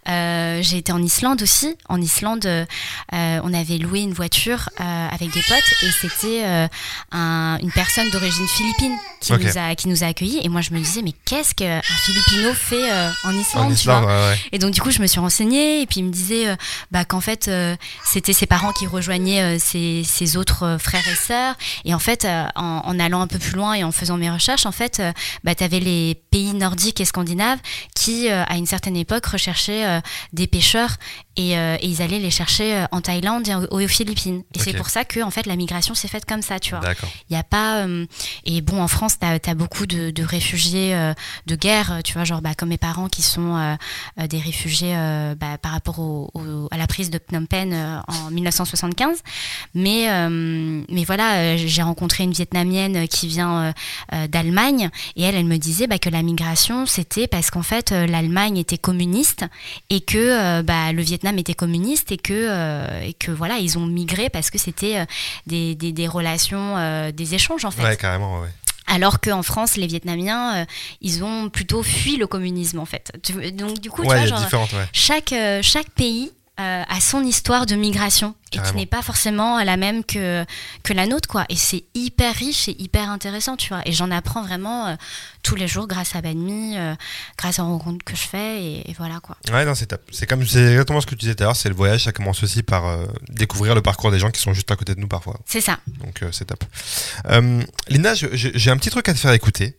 Euh, 0.08 0.60
j'ai 0.62 0.78
été 0.78 0.92
en 0.92 1.02
Islande 1.02 1.42
aussi. 1.42 1.76
En 1.88 2.00
Islande, 2.00 2.46
euh, 2.46 2.64
on 3.12 3.52
avait 3.52 3.78
loué 3.78 4.00
une 4.00 4.12
voiture 4.12 4.68
euh, 4.80 5.08
avec 5.08 5.32
des 5.32 5.42
potes 5.42 5.82
et 5.82 5.90
c'était 5.90 6.68
un, 7.12 7.58
une 7.62 7.72
personne 7.72 8.08
d'origine 8.10 8.46
philippine 8.48 8.96
qui, 9.20 9.32
nous 9.32 9.58
a, 9.58 9.74
qui 9.74 9.88
nous 9.88 10.04
a 10.04 10.06
accueillis. 10.08 10.40
Et 10.42 10.48
moi, 10.48 10.60
je 10.60 10.72
me 10.72 10.78
disais, 10.78 11.02
mais 11.02 11.12
qu'est-ce 11.24 11.54
qu'un 11.54 11.80
Filipino 11.82 12.52
fait 12.54 12.90
en 13.24 13.32
Islande, 13.32 13.74
tu 13.76 13.84
vois 13.88 14.34
Et 14.52 14.58
donc, 14.58 14.72
du 14.72 14.80
coup, 14.80 14.90
je 14.90 15.00
me 15.00 15.06
suis 15.06 15.20
renseignée 15.20 15.82
et 15.82 15.86
puis 15.86 16.00
il 16.00 16.04
me 16.04 16.12
disait 16.12 16.56
bah, 16.90 17.04
qu'en 17.04 17.20
fait, 17.20 17.50
c'était 18.04 18.32
ses 18.32 18.46
parents 18.46 18.72
qui 18.72 18.86
rejoignaient 18.86 19.58
ses, 19.58 20.02
ses, 20.04 20.36
autres 20.36 20.78
frères 20.80 21.06
et 21.06 21.14
sœurs. 21.14 21.54
Et 21.84 21.94
en 21.94 21.98
fait, 21.98 22.24
en, 22.24 22.82
en, 22.84 23.00
allant 23.00 23.20
un 23.20 23.26
peu 23.26 23.38
plus 23.38 23.56
loin 23.56 23.74
et 23.74 23.84
en 23.84 23.92
faisant 23.92 24.16
mes 24.16 24.30
recherches, 24.30 24.66
en 24.66 24.72
fait, 24.72 25.02
bah, 25.44 25.54
tu 25.54 25.64
avais 25.64 25.80
les 25.80 26.20
pays 26.30 26.54
nordiques 26.54 27.00
et 27.00 27.04
scandinaves 27.04 27.58
qui, 27.94 28.28
à 28.28 28.56
une 28.56 28.66
certaine 28.66 28.96
époque, 28.96 29.17
recherchaient 29.26 29.86
euh, 29.86 30.00
des 30.32 30.46
pêcheurs 30.46 30.96
euh, 31.38 31.76
et, 31.80 31.86
ils 31.86 32.02
allaient 32.02 32.18
les 32.18 32.30
chercher 32.30 32.74
euh, 32.74 32.84
en 32.90 33.00
Thaïlande 33.00 33.48
et 33.48 33.54
aux, 33.54 33.88
Philippines. 33.88 34.42
Et 34.54 34.58
c'est 34.58 34.74
pour 34.74 34.88
ça 34.88 35.04
que 35.04 35.20
en 35.20 35.30
fait 35.30 35.46
la 35.46 35.56
migration 35.56 35.94
s'est 35.94 36.08
faite 36.08 36.24
comme 36.24 36.42
ça, 36.42 36.58
tu 36.58 36.74
vois. 36.74 36.80
Il 37.30 37.34
y 37.34 37.36
a 37.36 37.42
pas 37.42 37.86
et 38.44 38.60
bon 38.60 38.82
en 38.82 38.88
France 38.88 39.18
tu 39.18 39.26
as, 39.26 39.54
beaucoup 39.54 39.86
de, 39.86 40.22
réfugiés 40.22 40.94
de 41.46 41.56
guerre, 41.56 42.00
tu 42.04 42.12
vois, 42.14 42.24
genre 42.24 42.42
bah, 42.42 42.54
comme 42.56 42.68
mes 42.70 42.78
parents 42.78 43.08
qui 43.08 43.22
sont 43.22 43.76
des 44.18 44.38
réfugiés 44.38 44.94
bah, 45.38 45.58
par 45.60 45.72
rapport 45.72 46.30
à 46.70 46.76
la 46.76 46.86
prise 46.86 47.10
de 47.10 47.18
Phnom 47.18 47.46
Penh 47.46 48.02
en 48.08 48.30
1975. 48.30 49.22
Mais 49.74 50.08
mais 50.88 51.04
voilà, 51.04 51.56
j'ai 51.56 51.82
rencontré 51.82 52.24
une 52.24 52.32
Vietnamienne 52.32 53.08
qui 53.08 53.28
vient 53.28 53.72
d'Allemagne 54.28 54.90
et 55.16 55.22
elle 55.22 55.34
elle 55.34 55.46
me 55.46 55.56
disait 55.56 55.86
bah, 55.86 55.98
que 55.98 56.10
la 56.10 56.22
migration 56.22 56.84
c'était 56.86 57.26
parce 57.26 57.50
qu'en 57.50 57.62
fait 57.62 57.90
l'Allemagne 57.92 58.58
était 58.58 58.78
communiste 58.78 59.07
et 59.90 60.00
que 60.00 60.18
euh, 60.18 60.62
bah, 60.62 60.92
le 60.92 61.02
Vietnam 61.02 61.38
était 61.38 61.54
communiste 61.54 62.12
et 62.12 62.16
que, 62.16 62.32
euh, 62.32 63.00
et 63.02 63.14
que 63.14 63.30
voilà, 63.30 63.58
ils 63.58 63.78
ont 63.78 63.86
migré 63.86 64.30
parce 64.30 64.50
que 64.50 64.58
c'était 64.58 64.98
euh, 64.98 65.04
des, 65.46 65.74
des, 65.74 66.06
relations, 66.06 67.10
des 67.10 67.34
échanges 67.34 67.64
en 67.64 67.70
fait. 67.70 67.82
Ouais, 67.82 67.96
carrément, 67.96 68.40
ouais. 68.40 68.48
Alors 68.86 69.20
qu'en 69.20 69.42
France, 69.42 69.76
les 69.76 69.86
Vietnamiens, 69.86 70.64
ils 71.02 71.22
ont 71.22 71.50
plutôt 71.50 71.82
fui 71.82 72.16
le 72.16 72.26
communisme 72.26 72.78
en 72.78 72.86
fait. 72.86 73.12
Donc 73.52 73.80
du 73.80 73.90
coup, 73.90 74.00
tu 74.00 74.08
vois, 74.08 74.24
genre, 74.24 74.68
chaque, 74.92 75.34
chaque 75.60 75.90
pays 75.90 76.32
euh, 76.60 76.82
à 76.88 77.00
son 77.00 77.22
histoire 77.22 77.66
de 77.66 77.76
migration. 77.76 78.34
Et 78.50 78.58
qui 78.58 78.74
n'est 78.74 78.86
pas 78.86 79.02
forcément 79.02 79.62
la 79.62 79.76
même 79.76 80.02
que, 80.02 80.44
que 80.82 80.92
la 80.92 81.06
nôtre 81.06 81.28
quoi. 81.28 81.44
Et 81.50 81.54
c'est 81.54 81.84
hyper 81.94 82.34
riche 82.34 82.66
et 82.68 82.82
hyper 82.82 83.10
intéressant 83.10 83.56
tu 83.56 83.68
vois. 83.68 83.82
Et 83.84 83.92
j'en 83.92 84.10
apprends 84.10 84.42
vraiment 84.42 84.86
euh, 84.86 84.96
tous 85.42 85.54
les 85.54 85.68
jours 85.68 85.86
grâce 85.86 86.16
à 86.16 86.22
Banmi 86.22 86.76
euh, 86.76 86.94
grâce 87.36 87.58
aux 87.58 87.64
rencontres 87.64 88.04
que 88.04 88.16
je 88.16 88.22
fais 88.22 88.64
et, 88.64 88.94
voilà 88.98 89.20
quoi. 89.20 89.36
Ouais 89.52 89.64
non 89.64 89.74
c'est 89.76 89.86
top. 89.86 90.00
C'est 90.10 90.26
comme 90.26 90.44
c'est 90.46 90.64
exactement 90.70 91.00
ce 91.00 91.06
que 91.06 91.10
tu 91.14 91.20
disais 91.20 91.34
tout 91.34 91.44
à 91.44 91.46
l'heure 91.46 91.56
c'est 91.56 91.68
le 91.68 91.74
voyage 91.74 92.04
ça 92.04 92.12
commence 92.12 92.42
aussi 92.42 92.62
par 92.62 93.06
découvrir 93.28 93.74
le 93.74 93.82
parcours 93.82 94.10
des 94.10 94.18
gens 94.18 94.30
qui 94.30 94.40
sont 94.40 94.54
juste 94.54 94.70
à 94.72 94.76
côté 94.76 94.94
de 94.94 95.00
nous 95.00 95.08
parfois. 95.08 95.38
C'est 95.44 95.60
ça. 95.60 95.78
Donc 96.00 96.24
c'est 96.32 96.46
top. 96.46 96.64
Linda 97.88 98.14
j'ai 98.14 98.70
un 98.70 98.78
petit 98.78 98.90
truc 98.90 99.08
à 99.08 99.14
te 99.14 99.18
faire 99.18 99.32
écouter. 99.32 99.78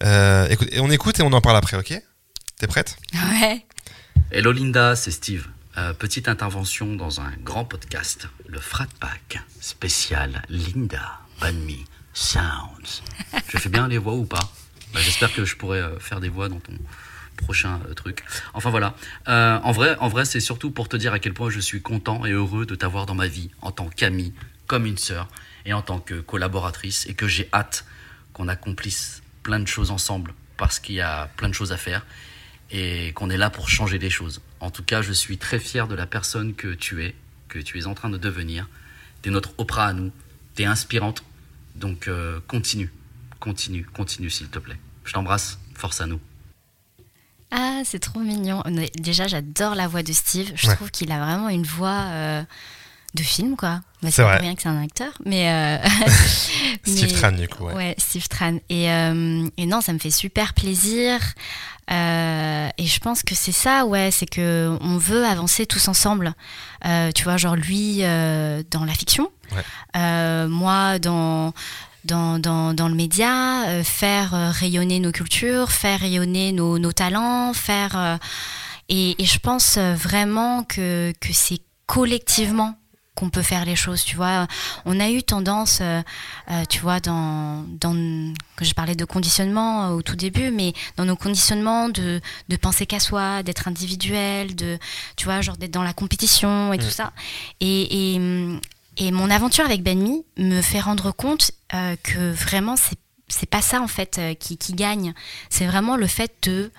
Écoute, 0.00 0.68
on 0.78 0.90
écoute 0.90 1.18
et 1.20 1.22
on 1.22 1.32
en 1.32 1.40
parle 1.40 1.56
après 1.56 1.76
ok? 1.76 2.00
T'es 2.58 2.66
prête? 2.68 2.96
Ouais. 3.12 3.66
Hello 4.30 4.52
Linda 4.52 4.96
c'est 4.96 5.10
Steve 5.10 5.46
euh, 5.78 5.92
petite 5.92 6.28
intervention 6.28 6.94
dans 6.94 7.20
un 7.20 7.32
grand 7.42 7.64
podcast, 7.64 8.28
le 8.46 8.58
Frat 8.58 8.86
Pack, 8.98 9.40
spécial 9.60 10.42
Linda 10.48 11.20
Banmi 11.40 11.84
Sounds. 12.14 13.02
Je 13.48 13.58
fais 13.58 13.68
bien 13.68 13.86
les 13.86 13.98
voix 13.98 14.14
ou 14.14 14.24
pas? 14.24 14.50
Bah, 14.94 15.00
J'espère 15.00 15.32
que 15.34 15.44
je 15.44 15.54
pourrai 15.56 15.80
euh, 15.80 15.98
faire 15.98 16.20
des 16.20 16.30
voix 16.30 16.48
dans 16.48 16.60
ton 16.60 16.72
prochain 17.36 17.80
euh, 17.88 17.94
truc. 17.94 18.24
Enfin 18.54 18.70
voilà. 18.70 18.94
en 19.26 19.72
vrai, 19.72 19.96
en 20.00 20.08
vrai 20.08 20.24
c'est 20.24 20.40
surtout 20.40 20.70
pour 20.70 20.88
te 20.88 20.96
dire 20.96 21.12
à 21.12 21.18
quel 21.18 21.34
point 21.34 21.50
je 21.50 21.60
suis 21.60 21.82
content 21.82 22.24
et 22.24 22.30
heureux 22.30 22.64
de 22.64 22.74
t'avoir 22.74 23.04
dans 23.04 23.14
ma 23.14 23.26
vie 23.26 23.50
en 23.60 23.70
tant 23.70 23.88
qu'amie, 23.88 24.32
comme 24.66 24.86
une 24.86 24.98
sœur 24.98 25.28
et 25.66 25.74
en 25.74 25.82
tant 25.82 26.00
que 26.00 26.14
collaboratrice 26.14 27.06
et 27.06 27.14
que 27.14 27.28
j'ai 27.28 27.50
hâte 27.52 27.84
qu'on 28.32 28.48
accomplisse 28.48 29.22
plein 29.42 29.60
de 29.60 29.68
choses 29.68 29.90
ensemble 29.90 30.32
parce 30.56 30.78
qu'il 30.80 30.94
y 30.94 31.00
a 31.02 31.26
plein 31.36 31.50
de 31.50 31.54
choses 31.54 31.72
à 31.72 31.76
faire 31.76 32.06
et 32.70 33.12
qu'on 33.12 33.30
est 33.30 33.36
là 33.36 33.50
pour 33.50 33.68
changer 33.68 33.98
les 33.98 34.10
choses. 34.10 34.40
En 34.60 34.70
tout 34.70 34.82
cas, 34.82 35.02
je 35.02 35.12
suis 35.12 35.38
très 35.38 35.58
fier 35.58 35.88
de 35.88 35.94
la 35.94 36.06
personne 36.06 36.54
que 36.54 36.74
tu 36.74 37.04
es, 37.04 37.14
que 37.48 37.58
tu 37.58 37.78
es 37.78 37.86
en 37.86 37.94
train 37.94 38.10
de 38.10 38.18
devenir. 38.18 38.68
Tu 39.22 39.28
es 39.28 39.32
notre 39.32 39.52
Oprah 39.58 39.86
à 39.86 39.92
nous, 39.92 40.12
tu 40.54 40.62
es 40.62 40.66
inspirante. 40.66 41.22
Donc 41.74 42.08
euh, 42.08 42.40
continue, 42.48 42.90
continue, 43.38 43.84
continue 43.84 44.30
s'il 44.30 44.48
te 44.48 44.58
plaît. 44.58 44.78
Je 45.04 45.12
t'embrasse, 45.12 45.58
force 45.74 46.00
à 46.00 46.06
nous. 46.06 46.20
Ah, 47.50 47.82
c'est 47.84 48.00
trop 48.00 48.20
mignon. 48.20 48.62
Déjà, 48.98 49.28
j'adore 49.28 49.74
la 49.74 49.86
voix 49.86 50.02
de 50.02 50.12
Steve. 50.12 50.52
Je 50.56 50.68
trouve 50.68 50.90
qu'il 50.90 51.12
a 51.12 51.18
vraiment 51.18 51.48
une 51.48 51.62
voix 51.62 52.06
euh, 52.10 52.42
de 53.16 53.22
film, 53.22 53.56
quoi. 53.56 53.80
Bah, 54.02 54.10
c'est 54.10 54.24
rien 54.24 54.54
que 54.54 54.62
c'est 54.62 54.68
un 54.68 54.80
acteur, 54.80 55.12
mais, 55.24 55.50
euh, 55.50 55.78
Steve 56.84 57.12
Tran 57.12 57.32
du 57.32 57.48
coup. 57.48 57.64
Ouais, 57.64 57.94
Steve 57.98 58.28
Tran. 58.28 58.58
Et, 58.68 58.84
et, 58.84 59.66
non, 59.66 59.80
ça 59.80 59.92
me 59.92 59.98
fait 59.98 60.10
super 60.10 60.54
plaisir. 60.54 61.18
Euh, 61.90 62.68
et 62.78 62.86
je 62.86 62.98
pense 62.98 63.22
que 63.22 63.34
c'est 63.34 63.52
ça, 63.52 63.86
ouais, 63.86 64.10
c'est 64.10 64.26
que 64.26 64.76
on 64.80 64.96
veut 64.98 65.24
avancer 65.24 65.66
tous 65.66 65.88
ensemble. 65.88 66.34
Euh, 66.84 67.12
tu 67.12 67.24
vois, 67.24 67.36
genre 67.36 67.56
lui 67.56 67.98
euh, 68.02 68.62
dans 68.70 68.84
la 68.84 68.92
fiction, 68.92 69.30
moi 69.94 70.98
dans 70.98 71.52
dans, 72.04 72.38
dans, 72.38 72.72
dans, 72.72 72.88
le 72.88 72.94
média, 72.94 73.82
faire 73.82 74.30
rayonner 74.30 75.00
nos 75.00 75.10
cultures, 75.10 75.72
faire 75.72 75.98
rayonner 75.98 76.52
nos, 76.52 76.78
nos 76.78 76.92
talents, 76.92 77.52
faire 77.52 78.20
et, 78.88 79.20
et, 79.20 79.24
je 79.24 79.40
pense 79.40 79.76
vraiment 79.76 80.62
que, 80.62 81.12
que 81.20 81.32
c'est 81.32 81.58
collectivement 81.86 82.78
qu'on 83.16 83.30
peut 83.30 83.42
faire 83.42 83.64
les 83.64 83.74
choses, 83.74 84.04
tu 84.04 84.14
vois. 84.14 84.46
On 84.84 85.00
a 85.00 85.08
eu 85.10 85.22
tendance, 85.22 85.78
euh, 85.80 86.02
euh, 86.50 86.64
tu 86.68 86.80
vois, 86.80 87.00
dans, 87.00 87.64
dans 87.80 87.94
que 88.56 88.64
je 88.64 88.74
parlais 88.74 88.94
de 88.94 89.04
conditionnement 89.04 89.86
euh, 89.86 89.90
au 89.94 90.02
tout 90.02 90.16
début, 90.16 90.50
mais 90.50 90.74
dans 90.96 91.06
nos 91.06 91.16
conditionnements 91.16 91.88
de, 91.88 92.20
de 92.48 92.56
penser 92.56 92.86
qu'à 92.86 93.00
soi, 93.00 93.42
d'être 93.42 93.66
individuel, 93.68 94.54
de, 94.54 94.78
tu 95.16 95.24
vois, 95.24 95.40
genre 95.40 95.56
d'être 95.56 95.72
dans 95.72 95.82
la 95.82 95.94
compétition 95.94 96.72
et 96.74 96.78
tout 96.78 96.86
mm. 96.86 96.90
ça. 96.90 97.12
Et, 97.60 98.14
et, 98.14 98.20
et, 98.98 99.10
mon 99.10 99.30
aventure 99.30 99.64
avec 99.64 99.82
Benmi 99.82 100.24
me 100.36 100.60
fait 100.60 100.80
rendre 100.80 101.10
compte 101.10 101.52
que 101.70 102.32
vraiment, 102.32 102.76
c'est, 102.76 102.98
c'est 103.28 103.48
pas 103.48 103.62
ça, 103.62 103.80
en 103.80 103.88
fait, 103.88 104.20
qui, 104.38 104.58
qui 104.58 104.74
gagne. 104.74 105.14
C'est 105.48 105.66
vraiment 105.66 105.96
le 105.96 106.06
fait 106.06 106.32
de 106.42 106.70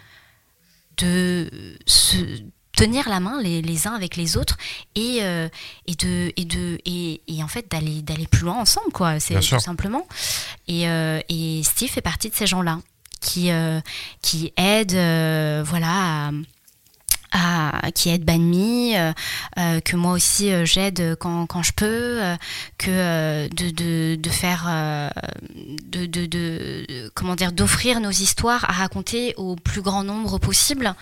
de 0.97 1.49
se, 1.85 2.17
tenir 2.77 3.09
la 3.09 3.19
main 3.19 3.41
les, 3.41 3.61
les 3.61 3.87
uns 3.87 3.93
avec 3.93 4.15
les 4.15 4.37
autres 4.37 4.55
et, 4.95 5.19
euh, 5.21 5.49
et 5.87 5.95
de 5.95 6.31
et 6.37 6.45
de 6.45 6.79
et, 6.85 7.21
et 7.27 7.43
en 7.43 7.47
fait 7.47 7.69
d'aller 7.69 8.01
d'aller 8.01 8.27
plus 8.27 8.45
loin 8.45 8.55
ensemble 8.55 8.91
quoi 8.93 9.19
c'est 9.19 9.39
tout 9.39 9.59
simplement. 9.59 10.07
Et, 10.67 10.83
et 10.83 11.63
Steve 11.63 11.89
fait 11.89 12.01
partie 12.01 12.29
de 12.29 12.35
ces 12.35 12.47
gens-là 12.47 12.79
qui, 13.19 13.49
qui 14.21 14.53
aident 14.57 15.63
voilà, 15.65 16.27
à 16.27 16.31
qui 17.93 18.09
aide 18.09 18.23
Banmi, 18.23 18.95
euh, 18.95 19.11
euh, 19.57 19.79
que 19.81 19.95
moi 19.95 20.13
aussi 20.13 20.51
euh, 20.51 20.65
j'aide 20.65 21.15
quand, 21.19 21.45
quand, 21.47 21.63
je 21.63 21.71
peux, 21.73 22.21
que 22.77 23.47
de, 23.49 23.69
de, 23.71 24.15
de, 24.15 24.29
faire, 24.29 24.69
de, 25.91 26.05
de, 26.05 27.11
comment 27.13 27.35
dire, 27.35 27.51
d'offrir 27.51 27.99
nos 27.99 28.11
histoires 28.11 28.65
à 28.69 28.73
raconter 28.73 29.33
au 29.37 29.55
plus 29.55 29.81
grand 29.81 30.03
nombre 30.03 30.37
possible. 30.37 30.93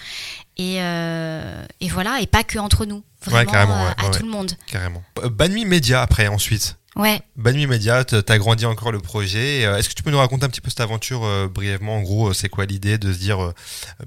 Et, 0.58 0.76
et 0.78 1.90
voilà, 1.90 2.22
et 2.22 2.28
pas 2.28 2.44
que 2.44 2.60
entre 2.60 2.86
nous, 2.86 3.04
vraiment 3.26 3.54
à 3.54 4.10
tout 4.10 4.24
le 4.24 4.30
monde. 4.30 4.52
Carrément. 4.68 5.04
Banmi 5.32 5.66
Média 5.66 6.02
après, 6.02 6.28
ensuite 6.28 6.78
Ouais. 6.96 7.20
Banmi 7.36 7.68
Média, 7.68 8.06
tu 8.06 8.16
as 8.16 8.38
grandi 8.38 8.66
encore 8.66 8.94
le 8.94 9.00
projet. 9.02 9.64
Est-ce 9.64 9.90
que 9.90 9.94
tu 9.94 10.02
peux 10.02 10.12
nous 10.12 10.18
raconter 10.18 10.46
un 10.46 10.50
petit 10.50 10.62
peu 10.62 10.70
cette 10.70 10.80
aventure 10.80 11.50
brièvement? 11.50 11.98
En 11.98 12.02
gros, 12.02 12.32
c'est 12.32 12.48
quoi 12.48 12.66
l'idée 12.66 12.98
de 12.98 13.12
se 13.12 13.20
dire 13.20 13.52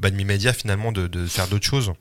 Banmi 0.01 0.25
Média 0.25 0.55
finalement 0.55 0.91
de, 0.91 1.07
de 1.07 1.27
faire 1.27 1.49
d'autres 1.49 1.67
choses? 1.67 1.93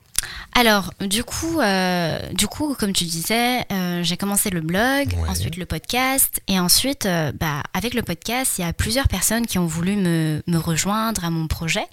Alors, 0.58 0.92
du 1.02 1.24
coup, 1.24 1.60
euh, 1.60 2.18
du 2.34 2.48
coup, 2.48 2.76
comme 2.80 2.92
tu 2.92 3.04
disais, 3.04 3.64
euh, 3.72 4.02
j'ai 4.02 4.18
commencé 4.18 4.50
le 4.50 4.62
blog, 4.62 5.14
ensuite 5.28 5.56
le 5.56 5.68
podcast, 5.68 6.42
et 6.48 6.60
ensuite, 6.60 7.06
euh, 7.06 7.32
bah, 7.32 7.62
avec 7.76 7.94
le 7.94 8.02
podcast, 8.02 8.54
il 8.58 8.62
y 8.62 8.68
a 8.68 8.74
plusieurs 8.74 9.08
personnes 9.08 9.46
qui 9.46 9.60
ont 9.60 9.68
voulu 9.68 9.96
me, 9.96 10.42
me 10.48 10.58
rejoindre 10.58 11.24
à 11.24 11.30
mon 11.30 11.48
projet. 11.48 11.86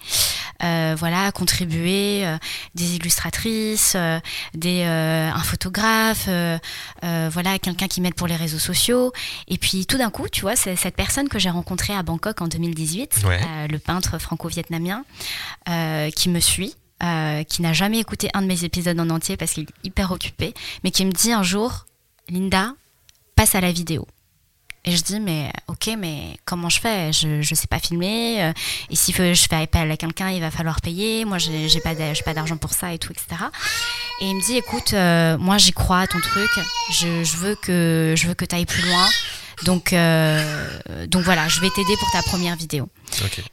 voilà, 0.60 1.30
contribuer, 1.32 2.24
des 2.74 2.96
illustratrices, 2.96 3.98
des, 4.54 4.82
un 4.84 5.42
photographe, 5.42 6.26
voilà, 7.02 7.58
quelqu'un 7.58 7.86
qui 7.86 8.00
m'aide 8.00 8.14
pour 8.14 8.28
les 8.28 8.36
réseaux 8.36 8.58
sociaux. 8.58 9.12
Et 9.46 9.58
puis, 9.58 9.84
tout 9.84 9.98
d'un 9.98 10.08
coup, 10.08 10.26
tu 10.30 10.40
vois, 10.40 10.56
c'est 10.56 10.74
cette 10.76 10.96
personne 10.96 11.28
que 11.28 11.38
j'ai 11.38 11.50
rencontrée 11.50 11.92
à 11.94 12.02
Bangkok 12.02 12.40
en 12.40 12.48
2018, 12.48 13.26
le 13.68 13.76
peintre 13.76 14.18
franco-vietnamien, 14.18 15.04
qui 16.16 16.30
me 16.30 16.40
suit 16.40 16.74
euh, 17.02 17.42
qui 17.42 17.60
n'a 17.60 17.72
jamais 17.72 17.98
écouté 17.98 18.30
un 18.34 18.42
de 18.42 18.46
mes 18.46 18.64
épisodes 18.64 18.98
en 18.98 19.10
entier 19.10 19.36
parce 19.36 19.52
qu'il 19.52 19.64
est 19.64 19.86
hyper 19.86 20.12
occupé, 20.12 20.54
mais 20.84 20.90
qui 20.90 21.04
me 21.04 21.10
dit 21.10 21.32
un 21.32 21.42
jour, 21.42 21.86
Linda, 22.28 22.72
passe 23.34 23.54
à 23.56 23.60
la 23.60 23.72
vidéo. 23.72 24.06
Et 24.86 24.94
je 24.94 25.02
dis, 25.02 25.18
mais 25.18 25.50
ok, 25.66 25.90
mais 25.98 26.36
comment 26.44 26.68
je 26.68 26.78
fais? 26.78 27.12
Je 27.12 27.26
ne 27.26 27.42
sais 27.42 27.66
pas 27.66 27.78
filmer. 27.78 28.42
Euh, 28.42 28.52
et 28.90 28.96
si 28.96 29.12
je 29.12 29.46
fais 29.48 29.56
appel 29.56 29.90
à 29.90 29.96
quelqu'un, 29.96 30.30
il 30.30 30.40
va 30.40 30.50
falloir 30.50 30.80
payer. 30.80 31.24
Moi, 31.24 31.38
j'ai 31.38 31.80
pas 31.80 31.94
pas 32.24 32.34
d'argent 32.34 32.58
pour 32.58 32.74
ça 32.74 32.92
et 32.92 32.98
tout, 32.98 33.10
etc. 33.10 33.26
Et 34.20 34.28
il 34.28 34.36
me 34.36 34.42
dit, 34.42 34.56
écoute, 34.56 34.92
euh, 34.92 35.36
moi, 35.38 35.58
j'y 35.58 35.72
crois 35.72 36.00
à 36.00 36.06
ton 36.06 36.20
truc. 36.20 36.50
Je, 36.90 37.24
je, 37.24 37.36
veux 37.38 37.56
que 37.56 38.14
je 38.16 38.26
veux 38.28 38.34
que 38.34 38.44
tu 38.44 38.54
ailles 38.54 38.66
plus 38.66 38.86
loin. 38.86 39.08
Donc, 39.64 39.94
donc 41.08 41.22
voilà, 41.22 41.48
je 41.48 41.60
vais 41.60 41.70
t'aider 41.70 41.96
pour 41.98 42.10
ta 42.12 42.22
première 42.22 42.56
vidéo. 42.56 42.88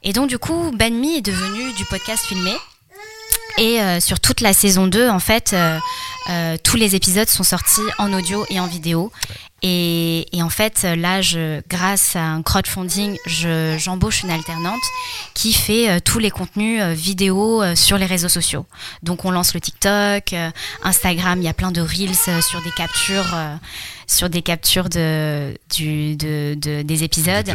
Et 0.02 0.12
donc, 0.12 0.28
du 0.28 0.38
coup, 0.38 0.70
Banmi 0.74 1.16
est 1.16 1.22
devenu 1.22 1.72
du 1.72 1.84
podcast 1.86 2.24
filmé. 2.26 2.52
Et 3.58 3.80
euh, 3.80 4.00
sur 4.00 4.20
toute 4.20 4.40
la 4.40 4.52
saison 4.52 4.86
2, 4.86 5.08
en 5.08 5.18
fait, 5.18 5.52
euh, 5.52 5.78
euh, 6.30 6.56
tous 6.62 6.76
les 6.76 6.94
épisodes 6.94 7.28
sont 7.28 7.42
sortis 7.42 7.82
en 7.98 8.12
audio 8.12 8.46
et 8.50 8.60
en 8.60 8.66
vidéo. 8.66 9.12
Et, 9.64 10.26
en 10.40 10.48
fait, 10.48 10.82
là, 10.82 11.20
grâce 11.68 12.16
à 12.16 12.22
un 12.24 12.42
crowdfunding, 12.42 13.16
j'embauche 13.26 14.24
une 14.24 14.30
alternante 14.32 14.82
qui 15.34 15.52
fait 15.52 16.00
tous 16.00 16.18
les 16.18 16.32
contenus 16.32 16.82
vidéo 16.82 17.62
sur 17.76 17.96
les 17.96 18.06
réseaux 18.06 18.28
sociaux. 18.28 18.66
Donc, 19.04 19.24
on 19.24 19.30
lance 19.30 19.54
le 19.54 19.60
TikTok, 19.60 20.34
Instagram, 20.82 21.40
il 21.40 21.44
y 21.44 21.48
a 21.48 21.54
plein 21.54 21.70
de 21.70 21.80
reels 21.80 22.42
sur 22.42 22.60
des 22.62 22.72
captures 22.72 23.36
sur 24.12 24.28
des 24.28 24.42
captures 24.42 24.88
de, 24.88 25.56
du, 25.74 26.16
de, 26.16 26.54
des 26.82 27.02
épisodes. 27.02 27.50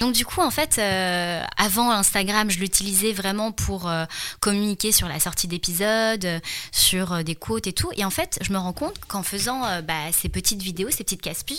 Donc 0.00 0.14
du 0.14 0.26
coup, 0.26 0.40
en 0.40 0.50
fait, 0.50 0.76
euh, 0.78 1.42
avant 1.56 1.90
Instagram, 1.90 2.50
je 2.50 2.58
l'utilisais 2.58 3.12
vraiment 3.12 3.50
pour 3.50 3.88
euh, 3.88 4.04
communiquer 4.40 4.92
sur 4.92 5.08
la 5.08 5.18
sortie 5.20 5.48
d'épisodes, 5.48 6.26
sur 6.70 7.12
euh, 7.12 7.22
des 7.22 7.34
quotes 7.34 7.66
et 7.66 7.72
tout. 7.72 7.90
Et 7.96 8.04
en 8.04 8.10
fait, 8.10 8.38
je 8.42 8.52
me 8.52 8.58
rends 8.58 8.74
compte 8.74 8.98
qu'en 9.08 9.22
faisant 9.22 9.62
bah, 9.82 10.12
ces 10.12 10.28
petites 10.28 10.62
vidéos, 10.62 10.90
ces 10.90 11.04
petites 11.04 11.22
capsules, 11.22 11.56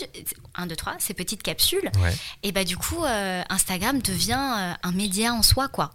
1, 0.54 0.66
2, 0.66 0.76
3, 0.76 0.94
ces 0.98 1.14
petites 1.14 1.42
capsules, 1.42 1.90
et 2.42 2.52
bah 2.52 2.64
du 2.64 2.76
coup, 2.76 3.04
Instagram 3.48 4.00
devient 4.00 4.76
un 4.82 4.92
média 4.92 5.34
en 5.34 5.42
soi, 5.42 5.68
quoi. 5.68 5.90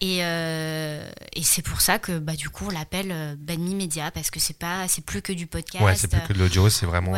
Et, 0.00 0.18
et 0.18 1.42
c'est 1.42 1.62
pour 1.62 1.80
ça 1.80 1.98
que 1.98 2.18
bah, 2.18 2.34
du 2.34 2.50
coup, 2.50 2.66
on 2.68 2.70
l'appelle 2.70 3.36
Banmi 3.38 3.74
Média, 3.74 4.10
parce 4.10 4.30
que 4.30 4.38
c'est 4.38 4.58
pas, 4.58 4.86
c'est 4.88 5.04
plus 5.04 5.22
que 5.22 5.32
du 5.32 5.46
podcast. 5.46 5.84
Ouais, 5.84 5.96
c'est 5.96 6.08
plus 6.08 6.20
que 6.20 6.32
de 6.32 6.38
l'audio, 6.38 6.68
c'est 6.68 6.86
vraiment... 6.86 7.16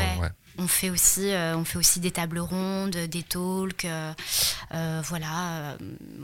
On 0.61 0.67
fait 0.67 0.91
aussi, 0.91 1.31
euh, 1.31 1.57
on 1.57 1.65
fait 1.65 1.79
aussi 1.79 2.01
des 2.01 2.11
tables 2.11 2.41
rondes, 2.41 2.97
des 2.97 3.23
talks, 3.23 3.85
euh, 3.85 4.13
euh, 4.75 5.01
voilà. 5.05 5.77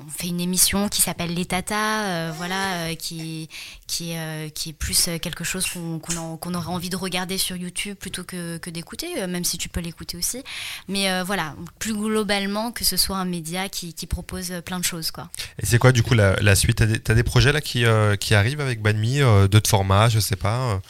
on 0.04 0.10
fait 0.10 0.26
une 0.26 0.40
émission 0.40 0.88
qui 0.88 1.02
s'appelle 1.02 1.32
Les 1.32 1.44
Tata, 1.44 2.32
voilà, 2.32 2.94
qui 2.96 3.48
qui 3.86 4.10
est 4.10 4.72
plus 4.76 5.08
quelque 5.22 5.44
chose 5.44 5.66
qu'on 5.68 6.54
aurait 6.54 6.66
envie 6.66 6.90
de 6.90 6.96
regarder 6.96 7.38
sur 7.38 7.54
YouTube 7.54 7.96
plutôt 7.96 8.24
que, 8.24 8.58
d'écouter, 8.70 9.26
même 9.28 9.44
si 9.44 9.56
tu 9.56 9.68
peux 9.68 9.80
l'écouter 9.80 10.16
aussi. 10.16 10.42
Mais 10.88 11.22
voilà, 11.22 11.54
plus 11.78 11.94
globalement 11.94 12.72
que 12.72 12.84
ce 12.84 12.96
soit 12.96 13.16
un 13.16 13.24
média 13.24 13.68
qui, 13.68 13.94
propose 14.06 14.52
plein 14.66 14.78
de 14.78 14.84
choses, 14.84 15.10
quoi. 15.10 15.30
Et 15.62 15.66
c'est 15.66 15.78
quoi 15.78 15.92
du 15.92 16.02
coup 16.02 16.14
la, 16.14 16.54
suite? 16.56 16.82
Des, 16.82 16.98
des, 16.98 17.22
projets 17.22 17.52
là 17.52 17.60
qui 17.60 17.84
qui 18.18 18.34
arrivent 18.34 18.60
avec 18.60 18.82
Banmi, 18.82 19.20
d'autres 19.48 19.70
formats, 19.70 20.08
je 20.08 20.18
sais 20.18 20.36
pas. 20.36 20.80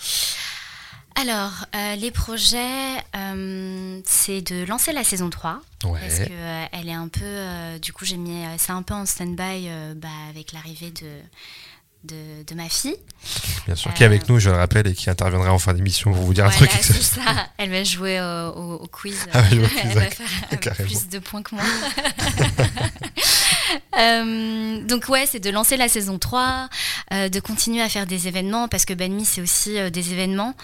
Alors, 1.17 1.67
euh, 1.75 1.95
les 1.97 2.11
projets, 2.11 2.99
euh, 3.17 4.01
c'est 4.05 4.43
de 4.43 4.65
lancer 4.65 4.93
la 4.93 5.05
saison 5.05 5.31
3. 5.31 5.61
Parce 5.81 6.19
qu'elle 6.19 6.29
euh, 6.33 6.65
elle 6.73 6.89
est 6.89 6.95
un 6.95 7.09
peu. 7.09 7.79
du 7.81 7.93
coup, 7.93 8.05
j'ai 8.05 8.17
mis 8.17 8.43
ça 8.59 8.73
un 8.73 8.83
peu 8.83 8.95
en 8.95 9.07
stand-by 9.07 9.69
bah, 9.97 10.09
avec 10.31 10.53
l'arrivée 10.53 10.91
de, 10.91 12.45
de, 12.45 12.55
ma 12.55 12.69
fille. 12.69 12.97
Bien 13.67 13.75
sûr, 13.75 13.93
qui 13.95 14.03
est 14.03 14.07
avec 14.07 14.29
nous, 14.29 14.39
je 14.41 14.51
le 14.51 14.57
rappelle, 14.57 14.87
et 14.87 14.95
qui 14.95 15.09
interviendra 15.09 15.53
en 15.53 15.59
fin 15.59 15.73
d'émission 15.75 16.13
pour 16.13 16.23
vous 16.23 16.35
dire 16.35 16.47
un 16.47 16.51
truc. 16.51 16.71
C'est 16.81 17.03
ça, 17.03 17.49
elle 17.59 17.71
va 17.71 17.85
jouer 17.85 18.21
au, 18.21 18.87
quiz. 18.91 19.27
Ah, 19.33 19.43
elle 19.51 19.61
va 19.61 19.69
faire 19.69 20.75
plus 20.85 21.09
de 21.09 21.19
points 21.19 21.43
que 21.43 21.55
moi. 21.55 21.65
Euh, 23.97 24.81
donc 24.83 25.09
ouais, 25.09 25.25
c'est 25.25 25.39
de 25.39 25.51
lancer 25.51 25.77
la 25.77 25.89
saison 25.89 26.19
3, 26.19 26.69
euh, 27.13 27.29
de 27.29 27.39
continuer 27.39 27.81
à 27.81 27.89
faire 27.89 28.07
des 28.07 28.27
événements, 28.27 28.67
parce 28.67 28.85
que 28.85 28.93
Banmi, 28.93 29.25
c'est 29.25 29.41
aussi 29.41 29.79
euh, 29.79 29.89
des 29.89 30.13
événements. 30.13 30.55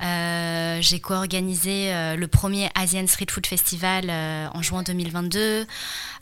J'ai 0.00 0.98
co-organisé 0.98 1.92
le 2.16 2.26
premier 2.26 2.68
Asian 2.74 3.06
Street 3.06 3.26
Food 3.30 3.46
Festival 3.46 4.10
en 4.52 4.60
juin 4.60 4.82
2022. 4.82 5.66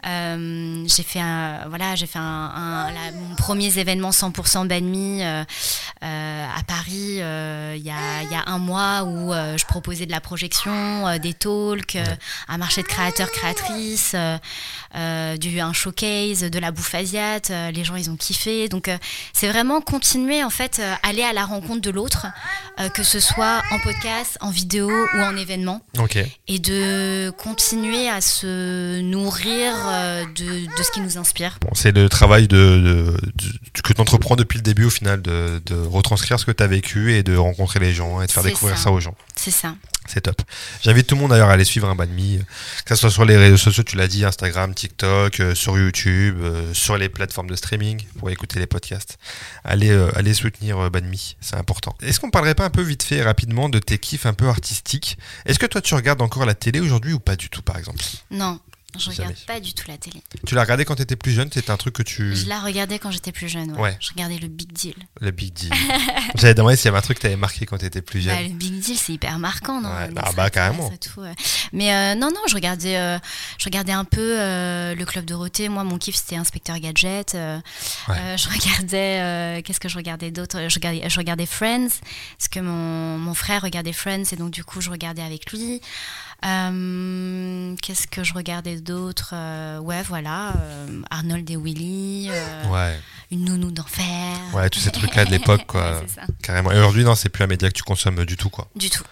J'ai 0.04 1.02
fait 1.02 1.20
un, 1.20 1.68
voilà, 1.68 1.94
j'ai 1.94 2.06
fait 2.06 2.18
un, 2.18 2.90
mon 3.14 3.34
premier 3.36 3.78
événement 3.78 4.10
100% 4.10 4.66
Banmi 4.66 5.22
à 5.22 6.62
Paris 6.66 7.18
il 7.18 7.84
y, 7.84 7.90
a, 7.90 8.22
y, 8.22 8.34
a, 8.34 8.44
un 8.46 8.58
mois 8.58 9.04
où 9.04 9.32
je 9.32 9.64
proposais 9.66 10.06
de 10.06 10.12
la 10.12 10.20
projection, 10.20 11.18
des 11.18 11.34
talks, 11.34 11.98
un 12.48 12.58
marché 12.58 12.82
de 12.82 12.86
créateurs, 12.86 13.30
créatrices, 13.30 14.14
du, 14.94 15.60
un 15.60 15.72
showcase, 15.72 16.42
de 16.42 16.58
la 16.58 16.70
bouffe 16.70 16.94
asiate, 16.94 17.50
euh, 17.50 17.70
les 17.70 17.84
gens 17.84 17.96
ils 17.96 18.10
ont 18.10 18.16
kiffé. 18.16 18.68
Donc 18.68 18.88
euh, 18.88 18.96
c'est 19.32 19.48
vraiment 19.48 19.80
continuer 19.80 20.42
en 20.42 20.50
fait, 20.50 20.78
euh, 20.80 20.94
aller 21.02 21.22
à 21.22 21.32
la 21.32 21.44
rencontre 21.44 21.80
de 21.80 21.90
l'autre, 21.90 22.26
que 22.94 23.02
ce 23.02 23.18
soit 23.18 23.62
en 23.72 23.78
podcast, 23.80 24.38
en 24.40 24.50
vidéo 24.50 24.88
ou 24.88 25.18
en 25.18 25.36
événement. 25.36 25.80
Et 26.46 26.58
de 26.58 27.30
continuer 27.30 28.08
à 28.08 28.20
se 28.20 29.00
nourrir 29.00 29.72
de, 29.88 30.76
de 30.76 30.82
ce 30.82 30.90
qui 30.90 31.00
nous 31.00 31.18
inspire. 31.18 31.58
Bon, 31.60 31.70
c'est 31.74 31.92
le 31.92 32.08
travail 32.08 32.48
de, 32.48 33.16
que 33.82 33.92
tu 33.92 34.00
entreprends 34.00 34.36
depuis 34.36 34.58
le 34.58 34.62
début 34.62 34.84
au 34.84 34.90
final, 34.90 35.22
de, 35.22 35.60
retranscrire 35.90 36.38
ce 36.38 36.46
que 36.46 36.52
tu 36.52 36.62
as 36.62 36.66
vécu 36.66 37.14
et 37.14 37.22
de 37.22 37.36
rencontrer 37.36 37.80
les 37.80 37.92
gens 37.92 38.20
et 38.20 38.26
de 38.26 38.32
faire 38.32 38.42
découvrir 38.42 38.78
ça 38.78 38.90
aux 38.90 39.00
gens. 39.00 39.14
C'est 39.36 39.50
ça. 39.50 39.74
C'est 40.06 40.22
top. 40.22 40.40
J'invite 40.82 41.06
tout 41.06 41.16
le 41.16 41.20
monde 41.20 41.30
d'ailleurs 41.32 41.50
à 41.50 41.52
aller 41.52 41.64
suivre 41.64 41.86
un 41.86 41.94
Banmi, 41.94 42.40
que 42.86 42.94
ce 42.94 43.00
soit 43.02 43.10
sur 43.10 43.26
les 43.26 43.36
réseaux 43.36 43.58
sociaux, 43.58 43.82
tu 43.82 43.96
l'as 43.96 44.08
dit, 44.08 44.24
Instagram, 44.24 44.72
TikTok, 44.74 45.40
euh, 45.40 45.54
sur 45.54 45.78
YouTube, 45.78 46.38
euh, 46.40 46.72
sur 46.72 46.96
les 46.96 47.10
plateformes 47.10 47.48
de 47.48 47.54
streaming 47.54 48.02
pour 48.18 48.30
écouter 48.30 48.58
les 48.58 48.66
podcasts. 48.66 49.18
Allez, 49.64 49.90
euh, 49.90 50.10
allez 50.16 50.32
soutenir 50.32 50.90
Banmi, 50.90 51.36
c'est 51.42 51.56
important. 51.56 51.94
Est-ce 52.00 52.20
qu'on 52.20 52.30
parlerait 52.30 52.54
pas 52.54 52.64
un 52.64 52.70
peu 52.70 52.80
vite 52.80 53.02
fait, 53.02 53.22
rapidement, 53.22 53.68
de 53.68 53.78
tes 53.78 53.98
kiffs 53.98 54.24
un 54.24 54.32
peu 54.32 54.48
artistiques? 54.48 55.18
Est-ce 55.44 55.58
que 55.58 55.66
toi 55.66 55.82
tu 55.82 55.94
regardes 55.94 56.22
encore 56.22 56.46
la 56.46 56.54
télé 56.54 56.80
aujourd'hui 56.80 57.12
ou 57.12 57.20
pas 57.20 57.36
du 57.36 57.50
tout, 57.50 57.60
par 57.60 57.76
exemple? 57.76 58.02
Non, 58.30 58.60
je 58.96 59.10
regarde 59.10 59.34
pas 59.46 59.60
du 59.60 59.74
tout 59.74 59.84
la 59.86 59.98
télé. 59.98 60.22
Tu 60.46 60.54
l'as 60.54 60.62
regardé 60.62 60.84
quand 60.84 60.96
tu 60.96 61.02
étais 61.02 61.16
plus 61.16 61.32
jeune 61.32 61.50
C'était 61.52 61.70
un 61.70 61.76
truc 61.76 61.94
que 61.94 62.02
tu. 62.02 62.34
Je 62.34 62.48
la 62.48 62.60
regardais 62.60 62.98
quand 62.98 63.10
j'étais 63.10 63.32
plus 63.32 63.48
jeune. 63.48 63.72
Ouais. 63.78 63.96
Je 64.00 64.10
regardais 64.10 64.38
le 64.38 64.48
Big 64.48 64.72
Deal. 64.72 64.94
Le 65.20 65.30
Big 65.30 65.52
Deal. 65.52 65.72
J'avais 66.36 66.54
demandé 66.54 66.76
s'il 66.76 66.86
y 66.86 66.88
avait 66.88 66.98
un 66.98 67.02
truc 67.02 67.18
que 67.18 67.22
tu 67.22 67.26
avais 67.26 67.36
marqué 67.36 67.66
quand 67.66 67.78
tu 67.78 67.84
étais 67.84 68.00
plus 68.00 68.22
jeune. 68.22 68.34
Bah, 68.34 68.42
le 68.42 68.54
Big 68.54 68.80
Deal, 68.80 68.96
c'est 68.96 69.12
hyper 69.12 69.38
marquant, 69.38 69.80
non 69.80 69.90
ouais. 69.90 70.08
Ah 70.16 70.32
bah 70.32 70.48
carrément. 70.50 70.90
Mais 71.72 71.92
euh, 71.92 72.14
non, 72.14 72.30
non, 72.30 72.40
je 72.48 72.54
regardais, 72.54 72.96
euh, 72.96 73.18
je 73.58 73.64
regardais 73.66 73.92
un 73.92 74.04
peu 74.04 74.40
euh, 74.40 74.94
le 74.94 75.04
Club 75.04 75.24
Dorothée. 75.26 75.68
Moi, 75.68 75.84
mon 75.84 75.98
kiff, 75.98 76.16
c'était 76.16 76.36
Inspecteur 76.36 76.78
Gadget. 76.78 77.32
je 77.34 78.48
regardais. 78.48 79.62
Qu'est-ce 79.62 79.80
que 79.80 79.88
je 79.88 79.96
regardais 79.96 80.30
d'autre? 80.30 80.68
Je 80.68 80.74
regardais, 80.74 81.08
je 81.08 81.18
regardais 81.18 81.46
Friends. 81.46 82.00
Parce 82.38 82.48
que 82.50 82.60
mon, 82.60 83.18
mon 83.18 83.34
frère 83.34 83.62
regardait 83.62 83.92
Friends 83.92 84.32
et 84.32 84.36
donc, 84.36 84.50
du 84.50 84.64
coup, 84.64 84.80
je 84.80 84.90
regardais 84.90 85.22
avec 85.22 85.52
lui. 85.52 85.80
Qu'est-ce 86.42 87.76
qu'est-ce 87.82 88.06
que 88.06 88.22
je 88.24 88.32
regardais 88.34 88.76
d'autre 88.80 89.34
Ouais, 89.80 90.02
voilà, 90.02 90.52
Arnold 91.10 91.50
et 91.50 91.56
Willy. 91.56 92.30
ouais. 92.70 92.98
Une 93.30 93.44
nounou 93.44 93.70
d'enfer. 93.70 94.06
Ouais, 94.54 94.70
tous 94.70 94.78
ces 94.80 94.90
trucs-là 94.90 95.24
de 95.26 95.30
l'époque, 95.30 95.66
quoi. 95.66 96.02
Carrément. 96.42 96.72
Et 96.72 96.78
aujourd'hui, 96.78 97.04
non, 97.04 97.14
c'est 97.14 97.28
plus 97.28 97.44
un 97.44 97.46
média 97.46 97.68
que 97.68 97.74
tu 97.74 97.82
consommes 97.82 98.24
du 98.24 98.36
tout, 98.38 98.48
quoi. 98.48 98.68
Du 98.74 98.88
tout. 98.88 99.02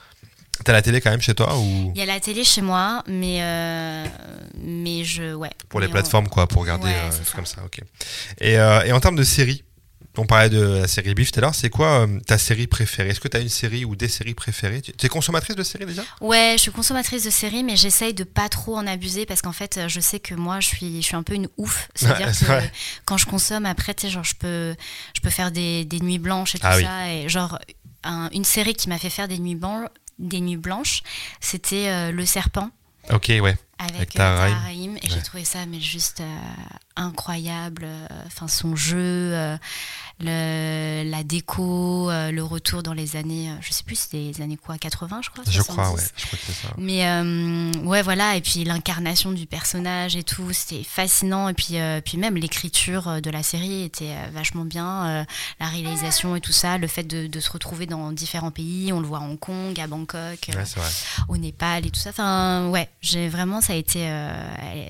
T'as 0.64 0.72
la 0.72 0.80
télé 0.80 1.02
quand 1.02 1.10
même 1.10 1.20
chez 1.20 1.34
toi 1.34 1.58
ou? 1.58 1.92
Il 1.94 1.98
y 1.98 2.02
a 2.02 2.06
la 2.06 2.18
télé 2.18 2.42
chez 2.42 2.62
moi, 2.62 3.02
mais 3.06 3.42
mais 4.58 5.04
je 5.04 5.34
ouais. 5.34 5.50
Pour 5.68 5.80
les 5.80 5.88
plateformes 5.88 6.28
quoi, 6.28 6.46
pour 6.46 6.62
regarder 6.62 6.92
comme 7.34 7.44
ça, 7.46 7.62
ok. 7.64 7.80
Et, 8.40 8.52
et 8.54 8.92
en 8.92 9.00
termes 9.00 9.16
de 9.16 9.22
séries, 9.24 9.64
on 10.18 10.26
parlait 10.26 10.50
de 10.50 10.60
la 10.60 10.88
série 10.88 11.14
Biff 11.14 11.32
tout 11.32 11.38
à 11.38 11.42
l'heure. 11.42 11.54
C'est 11.54 11.70
quoi 11.70 12.06
euh, 12.06 12.20
ta 12.20 12.38
série 12.38 12.66
préférée? 12.66 13.10
Est-ce 13.10 13.20
que 13.20 13.28
tu 13.28 13.36
as 13.36 13.40
une 13.40 13.48
série 13.48 13.84
ou 13.84 13.96
des 13.96 14.08
séries 14.08 14.34
préférées? 14.34 14.82
Tu 14.82 15.06
es 15.06 15.08
consommatrice 15.08 15.56
de 15.56 15.62
séries 15.62 15.86
déjà? 15.86 16.02
Ouais, 16.20 16.54
je 16.56 16.62
suis 16.62 16.70
consommatrice 16.70 17.24
de 17.24 17.30
séries, 17.30 17.64
mais 17.64 17.76
j'essaye 17.76 18.14
de 18.14 18.24
pas 18.24 18.48
trop 18.48 18.76
en 18.76 18.86
abuser 18.86 19.26
parce 19.26 19.42
qu'en 19.42 19.52
fait, 19.52 19.80
je 19.88 20.00
sais 20.00 20.20
que 20.20 20.34
moi, 20.34 20.60
je 20.60 20.68
suis, 20.68 21.02
je 21.02 21.06
suis 21.06 21.16
un 21.16 21.22
peu 21.22 21.34
une 21.34 21.48
ouf. 21.56 21.88
C'est-à-dire 21.94 22.32
que 22.32 22.68
quand 23.04 23.16
je 23.16 23.26
consomme, 23.26 23.66
après, 23.66 23.94
tu 23.94 24.06
sais, 24.06 24.12
genre, 24.12 24.24
je 24.24 24.34
peux, 24.34 24.74
je 25.14 25.20
peux 25.20 25.30
faire 25.30 25.50
des, 25.50 25.84
des 25.84 26.00
nuits 26.00 26.18
blanches 26.18 26.54
et 26.54 26.58
tout 26.58 26.66
ah 26.68 26.80
ça. 26.80 27.12
Et 27.12 27.28
genre, 27.28 27.58
une 28.32 28.44
série 28.44 28.74
qui 28.74 28.88
m'a 28.88 28.98
fait 28.98 29.10
faire 29.10 29.28
des 29.28 29.38
nuits, 29.38 29.54
blanches, 29.54 29.88
des 30.18 30.40
nuits 30.40 30.56
blanches, 30.56 31.02
c'était 31.40 31.88
euh, 31.88 32.12
Le 32.12 32.24
Serpent. 32.24 32.70
Ok, 33.10 33.28
ouais. 33.28 33.56
Avec, 33.78 34.18
avec 34.18 34.18
euh, 34.18 34.96
et 35.02 35.10
j'ai 35.10 35.20
trouvé 35.20 35.44
ça 35.44 35.66
mais 35.66 35.80
juste 35.80 36.22
incroyable. 36.96 37.86
Enfin, 38.26 38.48
son 38.48 38.76
jeu, 38.76 39.58
le, 40.18 41.02
la 41.04 41.22
déco, 41.24 42.10
euh, 42.10 42.30
le 42.30 42.42
retour 42.42 42.82
dans 42.82 42.94
les 42.94 43.16
années, 43.16 43.50
euh, 43.50 43.54
je 43.60 43.72
sais 43.72 43.84
plus, 43.84 43.96
c'était 43.96 44.16
les 44.16 44.40
années 44.40 44.56
quoi, 44.56 44.78
80, 44.78 45.20
je 45.22 45.30
crois. 45.30 45.44
Je 45.46 45.60
crois, 45.60 45.90
ouais, 45.90 46.02
je 46.16 46.26
crois 46.26 46.38
que 46.38 46.44
c'est 46.46 46.52
ça. 46.52 46.68
Mais 46.78 47.06
euh, 47.06 47.72
ouais, 47.84 48.00
voilà, 48.00 48.34
et 48.36 48.40
puis 48.40 48.64
l'incarnation 48.64 49.32
du 49.32 49.46
personnage 49.46 50.16
et 50.16 50.22
tout, 50.22 50.52
c'était 50.54 50.82
fascinant. 50.84 51.50
Et 51.50 51.54
puis, 51.54 51.76
puis 52.04 52.16
même 52.16 52.36
l'écriture 52.36 53.20
de 53.20 53.30
la 53.30 53.42
série 53.42 53.82
était 53.82 54.14
vachement 54.32 54.64
bien, 54.64 55.26
la 55.60 55.66
réalisation 55.66 56.34
et 56.34 56.40
tout 56.40 56.52
ça, 56.52 56.78
le 56.78 56.86
fait 56.86 57.04
de, 57.04 57.26
de, 57.26 57.40
se 57.40 57.50
retrouver 57.50 57.86
dans 57.86 58.10
différents 58.12 58.50
pays, 58.50 58.92
on 58.92 59.00
le 59.00 59.06
voit 59.06 59.18
à 59.18 59.22
Hong 59.22 59.38
Kong, 59.38 59.78
à 59.78 59.86
Bangkok, 59.86 60.50
au 61.28 61.36
Népal 61.36 61.86
et 61.86 61.90
tout 61.90 62.00
ça. 62.00 62.10
Enfin, 62.10 62.68
ouais, 62.70 62.88
j'ai 63.02 63.28
vraiment, 63.28 63.60
ça 63.60 63.74
a 63.74 63.76
été, 63.76 64.08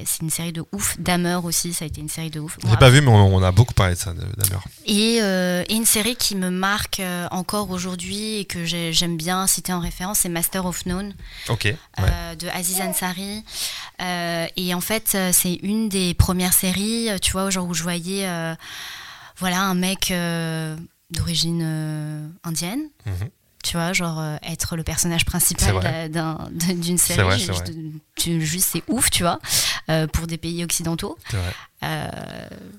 c'est 0.05 0.23
une 0.23 0.31
série 0.31 0.53
de 0.53 0.65
ouf. 0.73 0.99
Damer 1.01 1.45
aussi, 1.45 1.75
ça 1.75 1.85
a 1.85 1.89
été 1.89 1.96
une 2.01 2.09
série 2.09 2.31
de 2.31 2.41
ouf. 2.41 2.59
J'ai 2.69 2.77
pas 2.77 2.91
vu, 2.91 3.01
mais 3.01 3.11
on, 3.11 3.43
a 3.43 3.53
beaucoup 3.53 3.75
parlé 3.75 3.95
de 3.95 3.99
ça, 3.99 4.13
Damer. 4.13 4.61
Et 4.87 5.21
euh, 5.23 5.65
et, 5.69 5.75
une 5.75 5.85
série 5.85 6.17
qui 6.17 6.37
me 6.37 6.51
marque 6.51 7.01
euh, 7.01 7.27
encore 7.31 7.71
aujourd'hui 7.71 8.39
et 8.39 8.45
que 8.45 8.65
j'aime 8.65 9.17
bien 9.17 9.47
citer 9.47 9.73
en 9.73 9.81
référence, 9.81 10.21
c'est 10.21 10.29
Master 10.29 10.67
of 10.67 10.87
None 10.87 11.15
euh, 11.51 12.35
de 12.35 12.49
Aziz 12.49 12.81
Ansari. 12.81 13.45
et 14.01 14.75
en 14.75 14.81
fait, 14.81 15.17
c'est 15.33 15.55
une 15.55 15.89
des 15.89 16.15
premières 16.15 16.53
séries, 16.53 17.09
tu 17.21 17.33
vois, 17.33 17.51
genre 17.51 17.67
où 17.67 17.75
je 17.75 17.83
voyais 17.83 18.27
voilà, 19.39 19.63
un 19.63 19.75
mec 19.75 20.13
d'origine 21.11 22.33
indienne. 22.45 22.89
Mhm. 23.07 23.31
tu 23.63 23.77
vois, 23.77 23.93
genre 23.93 24.23
être 24.43 24.77
le 24.77 24.85
personnage 24.85 25.25
principal 25.25 26.11
d'une 26.11 26.99
série. 26.99 27.39
juste, 28.41 28.69
c'est 28.73 28.83
ouf, 28.89 29.11
tu 29.11 29.23
vois, 29.23 29.41
pour 30.13 30.27
des 30.27 30.39
pays 30.39 30.65
occidentaux. 30.65 31.19
Euh, 31.83 32.09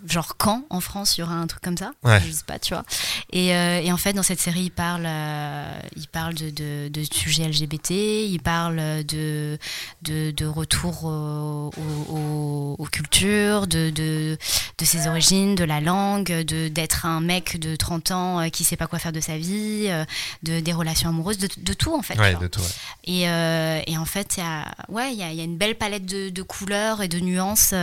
genre 0.07 0.37
quand 0.37 0.63
en 0.71 0.81
France 0.81 1.17
il 1.17 1.21
y 1.21 1.23
aura 1.23 1.35
un 1.35 1.45
truc 1.45 1.61
comme 1.61 1.77
ça? 1.77 1.91
Je 2.03 2.31
sais 2.31 2.43
pas 2.47 2.57
tu 2.57 2.73
vois. 2.73 2.83
Et, 3.31 3.55
euh, 3.55 3.79
et, 3.79 3.91
en 3.91 3.97
fait 3.97 4.13
dans 4.13 4.23
cette 4.23 4.39
série 4.39 4.61
il 4.61 4.71
parle 4.71 5.03
euh, 5.05 5.79
il 5.95 6.07
parle 6.07 6.33
de, 6.33 6.49
de, 6.49 6.87
de, 6.87 7.03
sujets 7.03 7.47
LGBT 7.47 7.91
il 7.91 8.39
parle 8.41 9.03
de 9.05 9.59
de, 10.01 10.31
de 10.31 10.45
retour 10.47 11.03
aux, 11.03 12.87
cultures 12.91 13.67
de, 13.67 13.91
de, 13.91 14.37
ses 14.83 15.07
origines 15.07 15.53
de 15.53 15.63
la 15.63 15.79
langue 15.79 16.31
de 16.31 16.67
d'être 16.67 17.05
un 17.05 17.21
mec 17.21 17.59
de 17.59 17.75
30 17.75 18.11
ans 18.11 18.49
qui 18.49 18.63
sait 18.63 18.77
pas 18.77 18.87
quoi 18.87 18.97
faire 18.97 19.11
de 19.11 19.19
sa 19.19 19.37
vie 19.37 19.89
de 20.41 20.59
des 20.59 20.73
relations 20.73 21.09
amoureuses 21.09 21.37
de, 21.37 21.49
de 21.55 21.73
tout 21.73 21.93
en 21.93 22.01
fait 22.01 22.15
tout, 22.49 22.61
et, 23.03 23.23
et 23.23 23.97
en 23.97 24.05
fait 24.05 24.37
il 24.37 24.39
y 24.39 24.43
a 24.43 24.65
ouais 24.89 25.13
il 25.13 25.19
y 25.19 25.23
a, 25.23 25.31
y 25.31 25.41
a, 25.41 25.43
une 25.43 25.57
belle 25.57 25.75
palette 25.75 26.05
de, 26.05 26.41
couleurs 26.41 27.03
et 27.03 27.07
de 27.07 27.19
nuances 27.19 27.75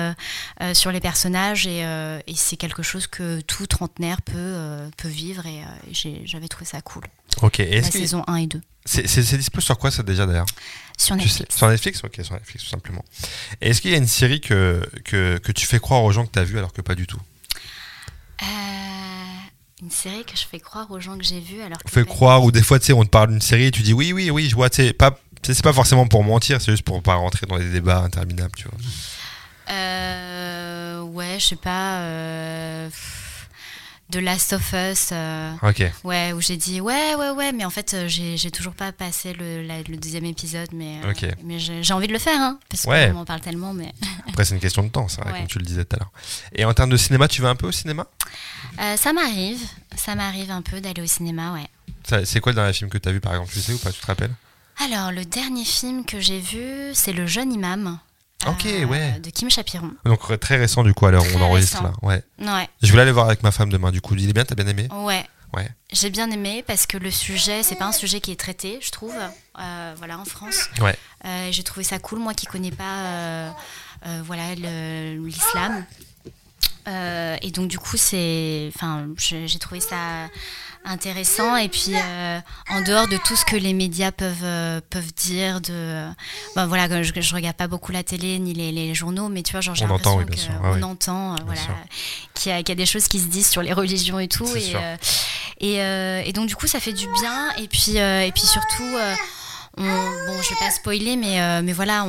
sur 0.73 0.91
les 0.91 1.04
personnages 1.05 1.67
euh, 1.69 2.19
et, 2.27 2.35
c'est 2.35 2.57
quelque 2.57 2.83
chose 2.83 3.07
que 3.07 3.43
tout 3.43 3.67
trentenaire 3.67 4.23
peut, 4.23 4.33
euh, 4.37 4.89
peut 4.97 5.09
vivre 5.09 5.45
et 5.45 5.61
euh, 5.61 6.11
j'avais 6.25 6.49
trouvé 6.49 6.65
ça 6.65 6.81
cool. 6.81 7.05
Ok, 7.43 7.59
la 7.59 7.83
saison 7.83 8.25
1 8.27 8.37
et 8.37 8.47
2. 8.47 8.61
C'est 8.87 9.37
dispo 9.37 9.61
sur 9.61 9.77
quoi 9.77 9.91
ça 9.91 10.03
déjà 10.03 10.25
d'ailleurs? 10.25 10.47
Sur 10.97 11.15
Netflix. 11.17 11.55
sur 11.55 11.69
Netflix? 11.69 12.01
Ok, 12.05 12.21
sur 12.23 12.33
Netflix 12.33 12.65
tout 12.65 12.71
simplement. 12.71 13.05
est-ce 13.61 13.83
qu'il 13.83 13.91
y 13.91 13.95
a 13.95 13.99
une 13.99 14.07
série 14.07 14.41
que, 14.41 14.83
que, 15.05 15.37
que, 15.37 15.53
tu 15.53 15.67
fais 15.67 15.79
croire 15.79 16.03
aux 16.05 16.11
gens 16.11 16.25
que 16.25 16.33
tu 16.33 16.39
as 16.39 16.45
vu 16.45 16.57
alors 16.57 16.73
que 16.73 16.81
pas 16.81 16.95
du 16.95 17.07
tout? 17.07 17.21
Une 19.83 19.91
série 19.91 20.25
que 20.25 20.37
je 20.37 20.47
fais 20.47 20.61
croire 20.61 20.91
aux 20.91 21.01
gens 21.01 21.19
que 21.19 21.25
j'ai 21.25 21.41
vu 21.41 21.61
alors 21.61 21.79
que. 21.83 21.91
Fais 21.91 22.07
croire, 22.07 22.43
ou 22.43 22.51
des 22.51 22.63
fois 22.63 22.79
tu 22.79 22.87
sais, 22.87 22.93
on 22.95 23.05
te 23.05 23.11
parle 23.11 23.29
d'une 23.29 23.43
série 23.43 23.67
et 23.67 23.71
tu 23.71 23.83
dis 23.83 23.93
oui, 23.93 24.15
oui, 24.15 24.31
oui, 24.31 24.49
je 24.49 24.55
vois, 24.55 24.71
tu 24.71 24.77
sais, 24.77 24.95
pas. 24.95 25.19
C'est 25.43 25.63
pas 25.63 25.75
forcément 25.75 26.07
pour 26.07 26.25
mentir, 26.25 26.63
c'est 26.63 26.71
juste 26.71 26.85
pour 26.85 27.03
pas 27.03 27.17
rentrer 27.17 27.47
dans 27.47 27.59
des 27.59 27.69
débats 27.69 27.99
interminables, 27.99 28.55
tu 28.57 28.65
vois. 28.65 28.79
Euh, 29.71 31.01
ouais, 31.03 31.37
je 31.39 31.47
sais 31.47 31.57
pas. 31.57 31.99
Euh, 32.01 32.91
de 34.11 34.19
Last 34.21 34.53
of 34.53 34.73
Us. 34.73 35.11
Euh, 35.13 35.53
ok. 35.63 35.83
Ouais, 36.05 36.33
où 36.33 36.41
j'ai 36.41 36.57
dit 36.57 36.81
ouais, 36.81 37.15
ouais, 37.15 37.31
ouais, 37.31 37.53
mais 37.53 37.65
en 37.65 37.71
fait, 37.71 37.95
euh, 37.95 38.09
j'ai 38.09 38.51
toujours 38.51 38.75
pas 38.75 38.93
passé 38.93 39.33
le, 39.33 39.63
le 39.63 39.97
deuxième 39.97 40.25
épisode, 40.27 40.69
mais, 40.73 41.01
mais 41.43 41.59
j'ai 41.59 41.93
envie 41.93 42.07
de 42.07 42.13
le 42.13 42.19
faire, 42.19 42.41
hein, 42.41 42.59
parce 42.69 42.83
qu'on 42.85 43.13
m'en 43.13 43.25
parle 43.25 43.41
tellement. 43.41 43.73
Mais... 43.73 43.93
Après, 44.29 44.45
c'est 44.45 44.55
une 44.55 44.61
question 44.61 44.83
de 44.83 44.89
temps, 44.89 45.09
ça, 45.09 45.23
comme 45.23 45.47
tu 45.47 45.59
le 45.59 45.65
disais 45.65 45.85
tout 45.85 45.97
à 45.97 46.01
l'heure. 46.01 46.13
Et 46.55 46.65
en 46.65 46.75
termes 46.75 46.91
de 46.91 46.97
cinéma, 46.97 47.29
tu 47.29 47.43
vas 47.43 47.49
un 47.49 47.57
peu 47.57 47.67
au 47.67 47.73
cinéma? 47.73 48.07
Ça 48.97 49.13
m'arrive, 49.13 49.61
ça 49.97 50.15
m'arrive 50.15 50.51
un 50.51 50.63
peu 50.63 50.81
d'aller 50.81 51.03
au 51.03 51.07
cinéma, 51.07 51.53
ouais. 51.53 52.25
C'est 52.25 52.41
quoi 52.41 52.53
le 52.53 52.57
dernier 52.57 52.73
film 52.73 52.91
que 52.91 52.99
tu 52.99 53.09
as 53.09 53.13
vu, 53.13 53.21
par 53.21 53.33
exemple? 53.33 53.53
Tu 53.53 53.61
sais 53.61 53.73
ou 53.73 53.79
pas? 53.79 53.91
Tu 53.91 54.01
te 54.01 54.07
rappelles? 54.07 54.35
Alors, 54.85 55.13
le 55.13 55.25
dernier 55.25 55.65
film 55.65 56.05
que 56.05 56.21
j'ai 56.21 56.41
vu, 56.41 56.91
c'est 56.95 57.13
Le 57.13 57.27
Jeune 57.27 57.53
Imam. 57.53 57.99
Ok, 58.47 58.67
euh, 58.67 58.85
ouais. 58.85 59.19
De 59.21 59.31
Kim 59.31 59.49
Chapiron. 59.49 59.91
Donc 60.05 60.39
très 60.39 60.57
récent 60.57 60.83
du 60.83 60.93
coup 60.93 61.07
à 61.07 61.11
l'heure 61.11 61.23
où 61.25 61.39
on 61.39 61.41
enregistre 61.41 61.83
là. 61.83 61.93
Ouais. 62.03 62.23
ouais. 62.39 62.69
Je 62.83 62.91
voulais 62.91 63.03
aller 63.03 63.13
voir 63.13 63.27
avec 63.27 63.43
ma 63.43 63.51
femme 63.51 63.71
demain 63.71 63.91
du 63.91 64.01
coup. 64.01 64.15
Il 64.15 64.29
est 64.29 64.33
bien, 64.33 64.45
t'as 64.45 64.55
bien 64.55 64.67
aimé? 64.67 64.89
Ouais. 64.93 65.25
Ouais. 65.55 65.69
J'ai 65.93 66.11
bien 66.11 66.31
aimé 66.31 66.65
parce 66.67 66.85
que 66.87 66.99
le 66.99 67.11
sujet, 67.11 67.63
c'est 67.63 67.77
pas 67.77 67.87
un 67.87 67.93
sujet 67.93 68.21
qui 68.21 68.33
est 68.33 68.39
traité, 68.39 68.81
je 68.83 68.91
trouve, 68.91 69.15
euh, 69.61 69.95
voilà, 69.97 70.19
en 70.19 70.25
France. 70.25 70.69
Ouais. 70.81 70.99
Euh, 71.25 71.49
j'ai 71.53 71.63
trouvé 71.63 71.85
ça 71.85 71.99
cool, 72.01 72.19
moi 72.19 72.35
qui 72.35 72.47
connais 72.47 72.73
pas, 72.73 73.55
voilà, 74.25 74.55
l'islam. 74.55 75.85
Et 76.87 77.51
donc 77.51 77.69
du 77.69 77.79
coup, 77.79 77.97
c'est, 77.97 78.71
enfin, 78.75 79.07
j'ai 79.19 79.59
trouvé 79.59 79.81
ça 79.81 80.29
intéressant. 80.85 81.57
Et 81.57 81.69
puis 81.69 81.95
euh, 81.95 82.41
en 82.71 82.83
dehors 82.83 83.09
de 83.09 83.17
tout 83.17 83.37
ce 83.37 83.45
que 83.45 83.57
les 83.57 83.73
médias 83.73 84.13
peuvent 84.13 84.35
euh, 84.45 84.81
peuvent 84.91 85.13
dire 85.15 85.61
de 85.61 86.07
ben 86.55 86.67
voilà 86.67 87.03
je, 87.03 87.13
je 87.21 87.35
regarde 87.35 87.57
pas 87.57 87.69
beaucoup 87.69 87.93
la 87.93 88.03
télé 88.03 88.39
ni 88.39 88.53
les, 88.55 88.73
les 88.73 88.95
journaux 88.95 89.29
mais 89.29 89.43
tu 89.43 89.53
vois 89.53 89.61
genre 89.61 89.75
j'ai 89.75 89.87
l'impression 89.87 90.25
qu'on 90.61 90.83
entend 90.83 91.37
voilà 91.47 91.61
qu'il 92.35 92.53
y, 92.53 92.55
a, 92.55 92.59
y, 92.61 92.71
a 92.73 92.75
des 92.75 92.87
choses 92.87 93.09
qui 93.09 93.19
se 93.19 93.27
disent 93.27 93.49
sur 93.49 93.63
les 93.63 93.73
religions 93.73 94.19
et 94.19 94.29
tout. 94.29 94.47
Et, 94.57 94.75
euh, 94.75 96.23
et, 96.23 96.29
et 96.29 96.33
donc 96.33 96.47
du 96.47 96.57
coup 96.57 96.67
ça 96.67 96.81
fait 96.81 96.93
du 96.93 97.07
bien. 97.21 97.51
Et 97.59 97.69
puis 97.69 97.97
et 97.97 98.33
puis 98.35 98.45
surtout 98.47 98.97
bon, 99.83 100.43
je 100.43 100.51
vais 100.51 100.61
pas 100.61 100.71
spoiler, 100.71 101.17
mais, 101.17 101.41
euh, 101.41 101.63
mais 101.63 101.73
voilà, 101.73 102.07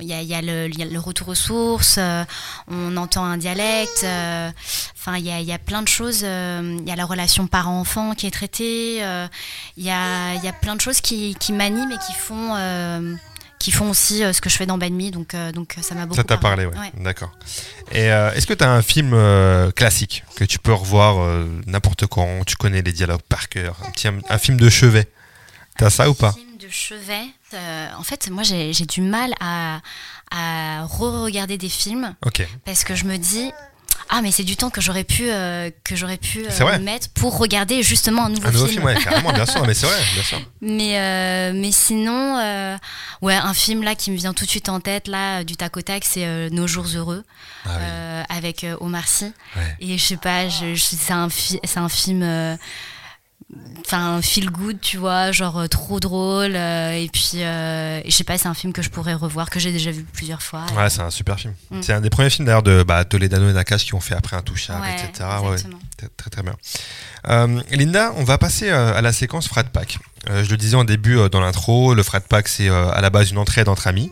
il 0.00 0.06
y 0.06 0.12
a, 0.12 0.22
y, 0.22 0.34
a 0.34 0.40
le 0.42 0.98
retour 0.98 1.28
aux 1.28 1.34
sources, 1.34 1.96
euh, 1.98 2.24
on 2.68 2.96
entend 2.96 3.24
un 3.24 3.36
dialecte, 3.36 4.04
euh, 4.04 4.50
enfin, 4.96 5.16
il 5.18 5.24
y 5.24 5.30
a, 5.30 5.40
y 5.40 5.52
a, 5.52 5.58
plein 5.58 5.82
de 5.82 5.88
choses. 5.88 6.20
Il 6.22 6.84
y 6.86 6.90
a 6.90 6.96
la 6.96 7.04
relation 7.04 7.46
parent-enfant 7.46 8.14
qui 8.14 8.26
est 8.26 8.30
traitée, 8.30 8.98
il 8.98 9.84
y, 9.84 9.90
a, 9.90 10.34
y 10.34 10.48
a 10.48 10.52
plein 10.52 10.76
de 10.76 10.80
choses 10.80 11.00
qui, 11.00 11.36
qui 11.38 11.52
m'animent 11.52 11.92
et 11.92 11.98
qui 12.06 12.14
font 12.14 12.56
qui 13.60 13.70
font 13.70 13.88
aussi 13.88 14.18
ce 14.18 14.42
que 14.42 14.50
je 14.50 14.56
fais 14.56 14.66
dans 14.66 14.76
Banmi, 14.76 15.10
donc, 15.10 15.34
donc 15.54 15.76
ça 15.80 15.94
m'a 15.94 16.04
beaucoup 16.04 16.16
Ça 16.16 16.24
t'a 16.24 16.36
parlé, 16.36 16.66
ouais. 16.66 16.74
D'accord. 16.98 17.32
Et 17.92 18.06
est-ce 18.06 18.46
que 18.46 18.52
tu 18.52 18.62
as 18.62 18.70
un 18.70 18.82
film 18.82 19.16
classique 19.72 20.24
que 20.36 20.44
tu 20.44 20.58
peux 20.58 20.72
revoir 20.72 21.26
n'importe 21.66 22.06
quand, 22.06 22.44
tu 22.46 22.56
connais 22.56 22.82
les 22.82 22.92
dialogues 22.92 23.22
par 23.28 23.48
cœur, 23.48 23.78
un, 23.86 23.90
petit, 23.90 24.08
un, 24.08 24.38
film 24.38 24.58
de 24.58 24.68
chevet? 24.68 25.08
T'as 25.78 25.90
ça 25.90 26.10
ou 26.10 26.14
pas? 26.14 26.34
De 26.64 26.70
chevet. 26.70 27.26
Euh, 27.52 27.88
en 27.98 28.02
fait, 28.02 28.30
moi, 28.30 28.42
j'ai 28.42 28.72
du 28.86 29.00
mal 29.00 29.34
à, 29.40 29.80
à 30.30 30.84
re-regarder 30.84 31.58
des 31.58 31.68
films. 31.68 32.14
Parce 32.64 32.84
que 32.84 32.94
je 32.94 33.04
me 33.04 33.16
dis, 33.16 33.52
ah 34.10 34.20
mais 34.22 34.30
c'est 34.30 34.44
du 34.44 34.56
temps 34.56 34.70
que 34.70 34.80
j'aurais 34.80 35.04
pu 35.04 35.30
euh, 35.30 35.70
que 35.82 35.96
j'aurais 35.96 36.18
pu 36.18 36.44
euh, 36.44 36.78
mettre 36.78 37.08
pour 37.10 37.38
regarder 37.38 37.82
justement 37.82 38.26
un 38.26 38.28
nouveau, 38.28 38.48
un 38.48 38.52
nouveau 38.52 38.66
film. 38.66 38.84
ouais, 38.84 38.96
carrément, 39.02 39.32
bien 39.32 39.46
sûr, 39.46 39.66
mais 39.66 39.74
c'est 39.74 39.86
vrai, 39.86 39.98
bien 40.14 40.22
sûr. 40.22 40.40
Mais 40.60 41.52
mais 41.52 41.72
sinon, 41.72 42.36
ouais, 43.22 43.34
un 43.34 43.54
film 43.54 43.82
là 43.82 43.94
qui 43.94 44.10
me 44.10 44.16
vient 44.16 44.34
tout 44.34 44.44
de 44.44 44.50
suite 44.50 44.68
en 44.68 44.80
tête 44.80 45.08
là 45.08 45.44
du 45.44 45.56
tac 45.56 45.76
au 45.76 45.82
tac, 45.82 46.04
c'est 46.04 46.50
Nos 46.50 46.66
jours 46.66 46.86
heureux 46.94 47.24
ah 47.66 48.24
avec 48.28 48.66
Omar 48.80 49.08
Sy. 49.08 49.32
Et 49.80 49.98
je 49.98 50.04
sais 50.04 50.16
pas, 50.16 50.48
c'est 50.50 51.12
un 51.12 51.28
c'est 51.30 51.78
un 51.78 51.88
film 51.88 52.58
enfin 53.84 54.22
feel 54.22 54.50
good 54.50 54.80
tu 54.80 54.96
vois 54.96 55.30
genre 55.30 55.58
euh, 55.58 55.66
trop 55.66 56.00
drôle 56.00 56.56
euh, 56.56 56.92
et 56.92 57.08
puis 57.12 57.42
euh, 57.42 58.00
je 58.04 58.10
sais 58.10 58.24
pas 58.24 58.38
c'est 58.38 58.48
un 58.48 58.54
film 58.54 58.72
que 58.72 58.82
je 58.82 58.88
pourrais 58.88 59.14
revoir 59.14 59.50
que 59.50 59.60
j'ai 59.60 59.72
déjà 59.72 59.90
vu 59.90 60.04
plusieurs 60.04 60.42
fois 60.42 60.64
ouais 60.76 60.88
c'est 60.88 61.02
un 61.02 61.10
super 61.10 61.38
film. 61.38 61.54
Mm. 61.70 61.82
c'est 61.82 61.92
un 61.92 62.00
des 62.00 62.10
premiers 62.10 62.30
films 62.30 62.46
d'ailleurs 62.46 62.62
de 62.62 62.82
bah, 62.82 63.04
Toledano 63.04 63.48
et 63.48 63.52
Nakash 63.52 63.84
qui 63.84 63.94
ont 63.94 64.00
fait 64.00 64.14
après 64.14 64.36
un 64.36 64.42
touchable 64.42 64.80
ouais, 64.80 64.94
etc 64.94 65.28
ouais, 65.42 66.08
très 66.16 66.30
très 66.30 66.42
bien. 66.42 66.54
Linda 67.70 68.12
on 68.16 68.24
va 68.24 68.38
passer 68.38 68.70
à 68.70 69.00
la 69.00 69.12
séquence 69.12 69.48
frat 69.48 69.64
pack. 69.64 69.98
Je 70.26 70.50
le 70.50 70.56
disais 70.56 70.76
en 70.76 70.84
début 70.84 71.18
dans 71.30 71.40
l'intro 71.40 71.94
le 71.94 72.02
frat 72.02 72.20
pack 72.20 72.48
c'est 72.48 72.68
à 72.68 73.00
la 73.00 73.10
base 73.10 73.30
une 73.30 73.38
entraide 73.38 73.68
entre 73.68 73.86
amis 73.86 74.10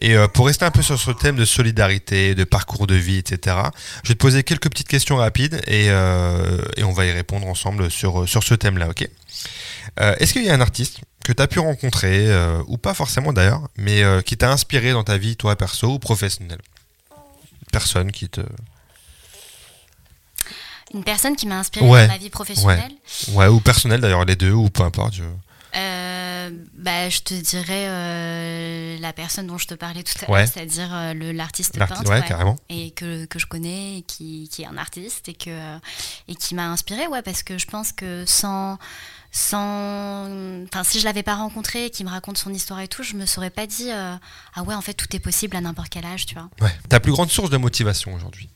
et 0.00 0.16
pour 0.34 0.46
rester 0.46 0.64
un 0.64 0.70
peu 0.70 0.82
sur 0.82 0.98
ce 0.98 1.10
thème 1.10 1.36
de 1.36 1.44
solidarité, 1.44 2.34
de 2.34 2.44
parcours 2.44 2.86
de 2.86 2.94
vie, 2.94 3.18
etc., 3.18 3.56
je 4.02 4.08
vais 4.08 4.14
te 4.14 4.20
poser 4.20 4.42
quelques 4.42 4.68
petites 4.68 4.88
questions 4.88 5.16
rapides 5.16 5.62
et, 5.66 5.86
et 5.86 6.84
on 6.84 6.92
va 6.92 7.06
y 7.06 7.12
répondre 7.12 7.46
ensemble 7.46 7.90
sur, 7.90 8.28
sur 8.28 8.42
ce 8.42 8.54
thème-là, 8.54 8.88
ok? 8.88 9.08
Euh, 10.00 10.14
est-ce 10.18 10.32
qu'il 10.32 10.44
y 10.44 10.50
a 10.50 10.54
un 10.54 10.60
artiste 10.60 11.00
que 11.24 11.32
tu 11.32 11.42
as 11.42 11.48
pu 11.48 11.58
rencontrer, 11.58 12.30
euh, 12.30 12.62
ou 12.66 12.78
pas 12.78 12.94
forcément 12.94 13.32
d'ailleurs, 13.32 13.68
mais 13.76 14.02
euh, 14.02 14.20
qui 14.20 14.36
t'a 14.36 14.50
inspiré 14.52 14.92
dans 14.92 15.04
ta 15.04 15.16
vie, 15.16 15.36
toi 15.36 15.56
perso 15.56 15.94
ou 15.94 15.98
professionnelle? 15.98 16.60
Personne 17.72 18.12
qui 18.12 18.28
te. 18.28 18.42
Une 20.94 21.02
personne 21.02 21.34
qui 21.34 21.46
m'a 21.46 21.58
inspiré 21.58 21.84
dans 21.84 21.92
ma 21.92 22.18
vie 22.18 22.30
professionnelle? 22.30 22.92
Ouais, 23.32 23.48
ou 23.48 23.60
personnelle 23.60 24.00
d'ailleurs, 24.00 24.24
les 24.24 24.36
deux, 24.36 24.52
ou 24.52 24.70
peu 24.70 24.82
importe. 24.82 25.14
Je... 25.14 25.24
bah, 25.76 27.08
je 27.08 27.20
te 27.20 27.34
dirais 27.34 28.98
la 28.98 29.12
personne 29.12 29.46
dont 29.46 29.58
je 29.58 29.66
te 29.66 29.74
parlais 29.74 30.02
tout 30.02 30.14
à 30.24 30.30
l'heure, 30.30 30.48
c'est-à-dire 30.48 31.14
l'artiste 31.34 31.78
peintre. 31.78 32.04
Ouais. 32.08 32.22
Et 32.68 32.90
que, 32.92 33.26
que, 33.26 33.38
je 33.38 33.46
connais, 33.46 33.98
et 33.98 34.02
qui, 34.02 34.48
qui, 34.50 34.62
est 34.62 34.66
un 34.66 34.76
artiste, 34.76 35.28
et, 35.28 35.34
que, 35.34 35.76
et 36.28 36.34
qui 36.34 36.54
m'a 36.54 36.68
inspiré, 36.68 37.06
ouais, 37.06 37.22
parce 37.22 37.42
que 37.42 37.58
je 37.58 37.66
pense 37.66 37.92
que 37.92 38.24
sans 38.26 38.78
sans 39.36 40.64
enfin 40.64 40.82
si 40.82 40.98
je 40.98 41.04
l'avais 41.04 41.22
pas 41.22 41.34
rencontré 41.34 41.90
qui 41.90 42.04
me 42.04 42.08
raconte 42.08 42.38
son 42.38 42.54
histoire 42.54 42.80
et 42.80 42.88
tout 42.88 43.02
je 43.02 43.16
me 43.16 43.26
serais 43.26 43.50
pas 43.50 43.66
dit 43.66 43.90
euh, 43.92 44.14
ah 44.54 44.62
ouais 44.62 44.74
en 44.74 44.80
fait 44.80 44.94
tout 44.94 45.14
est 45.14 45.18
possible 45.20 45.56
à 45.56 45.60
n'importe 45.60 45.90
quel 45.90 46.06
âge 46.06 46.24
tu 46.24 46.34
vois 46.34 46.48
ouais 46.62 46.74
ta 46.88 47.00
plus 47.00 47.12
grande 47.12 47.30
source 47.30 47.50
de 47.50 47.58
motivation 47.58 48.14
aujourd'hui? 48.14 48.48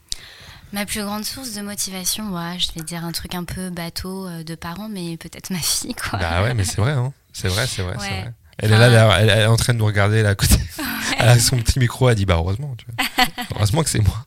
Ma 0.72 0.86
plus 0.86 1.02
grande 1.02 1.24
source 1.24 1.52
de 1.52 1.60
motivation 1.62 2.32
ouais 2.32 2.58
je 2.58 2.72
vais 2.74 2.84
dire 2.84 3.04
un 3.04 3.12
truc 3.12 3.34
un 3.34 3.44
peu 3.44 3.70
bateau 3.70 4.26
euh, 4.26 4.42
de 4.42 4.54
parents 4.54 4.88
mais 4.88 5.16
peut-être 5.16 5.50
ma 5.50 5.58
fille 5.58 5.94
quoi 5.94 6.18
bah 6.18 6.42
ouais 6.42 6.54
mais 6.54 6.64
c'est 6.64 6.80
vrai 6.80 6.92
hein. 6.92 7.12
c'est 7.32 7.48
vrai 7.48 7.66
c'est 7.66 7.82
vrai, 7.82 7.94
vrai, 7.94 8.32
elle 8.62 8.72
est 8.72 8.78
là, 8.78 9.18
elle, 9.20 9.30
est 9.30 9.46
en 9.46 9.56
train 9.56 9.72
de 9.72 9.78
nous 9.78 9.86
regarder 9.86 10.22
là 10.22 10.30
à 10.30 10.34
côté. 10.34 10.56
Elle 11.18 11.28
a 11.28 11.38
son 11.38 11.56
petit 11.56 11.78
micro, 11.78 12.08
elle 12.08 12.14
dit 12.14 12.24
bah 12.24 12.36
heureusement, 12.36 12.74
tu 12.78 12.86
vois. 12.86 13.26
heureusement 13.54 13.82
que 13.82 13.90
c'est 13.90 14.00
moi. 14.00 14.24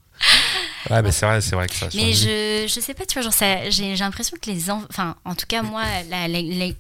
Ouais, 0.89 1.01
mais 1.01 1.11
c'est 1.11 1.25
vrai, 1.25 1.41
c'est 1.41 1.55
vrai 1.55 1.67
que 1.67 1.73
ça. 1.75 1.87
Mais 1.95 2.13
je, 2.13 2.65
je 2.67 2.79
sais 2.79 2.93
pas, 2.93 3.05
tu 3.05 3.19
vois, 3.19 3.29
genre 3.29 3.69
j'ai 3.69 3.95
l'impression 3.95 4.37
que 4.39 4.51
les 4.51 4.69
enfants, 4.69 4.85
enfin, 4.89 5.15
en 5.25 5.33
tout 5.33 5.45
cas 5.47 5.61
moi, 5.61 5.83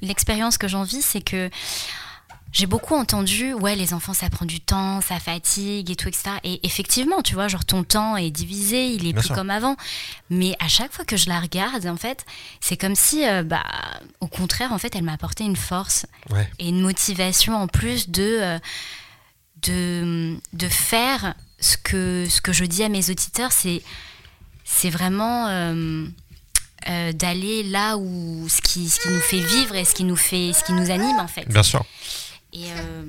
l'expérience 0.01 0.57
que 0.57 0.67
j'en 0.67 0.83
vis, 0.83 1.01
c'est 1.01 1.21
que 1.21 1.49
j'ai 2.53 2.67
beaucoup 2.67 2.95
entendu, 2.95 3.53
ouais, 3.53 3.75
les 3.75 3.93
enfants, 3.93 4.13
ça 4.13 4.29
prend 4.29 4.45
du 4.45 4.61
temps, 4.61 5.01
ça 5.01 5.19
fatigue 5.19 5.89
et 5.89 5.95
tout, 5.95 6.07
etc. 6.07 6.29
Et 6.43 6.65
effectivement, 6.65 7.21
tu 7.23 7.33
vois, 7.33 7.47
genre 7.47 7.65
ton 7.65 7.83
temps 7.83 8.15
est 8.15 8.29
divisé, 8.29 8.85
il 8.87 9.07
est 9.07 9.13
plus 9.13 9.29
comme 9.29 9.49
avant. 9.49 9.75
Mais 10.29 10.55
à 10.59 10.67
chaque 10.67 10.93
fois 10.93 11.03
que 11.03 11.17
je 11.17 11.29
la 11.29 11.39
regarde, 11.39 11.87
en 11.87 11.97
fait, 11.97 12.25
c'est 12.61 12.77
comme 12.77 12.95
si, 12.95 13.27
euh, 13.27 13.41
bah, 13.43 13.63
au 14.19 14.27
contraire, 14.27 14.71
en 14.71 14.77
fait, 14.77 14.95
elle 14.95 15.03
m'a 15.03 15.13
apporté 15.13 15.43
une 15.43 15.55
force 15.55 16.05
et 16.59 16.69
une 16.69 16.79
motivation 16.81 17.55
en 17.55 17.67
plus 17.67 18.09
de, 18.09 18.37
euh, 18.41 18.59
de, 19.63 20.37
de 20.53 20.67
faire 20.67 21.33
ce 21.59 21.77
que, 21.77 22.27
ce 22.29 22.39
que 22.39 22.53
je 22.53 22.65
dis 22.65 22.83
à 22.83 22.89
mes 22.89 23.09
auditeurs, 23.09 23.51
c'est, 23.51 23.81
c'est 24.63 24.89
vraiment 24.89 25.47
euh, 25.47 26.05
euh, 26.89 27.13
d'aller 27.13 27.63
là 27.63 27.97
où 27.97 28.47
ce 28.49 28.61
qui, 28.61 28.89
ce 28.89 28.99
qui 28.99 29.09
nous 29.09 29.21
fait 29.21 29.39
vivre 29.39 29.75
et 29.75 29.85
ce 29.85 29.95
qui 29.95 30.03
nous, 30.03 30.15
fait, 30.15 30.51
ce 30.53 30.63
qui 30.63 30.73
nous 30.73 30.91
anime, 30.91 31.19
en 31.19 31.27
fait. 31.27 31.47
Bien 31.47 31.63
sûr. 31.63 31.85
Et, 32.53 32.71
euh, 32.71 33.03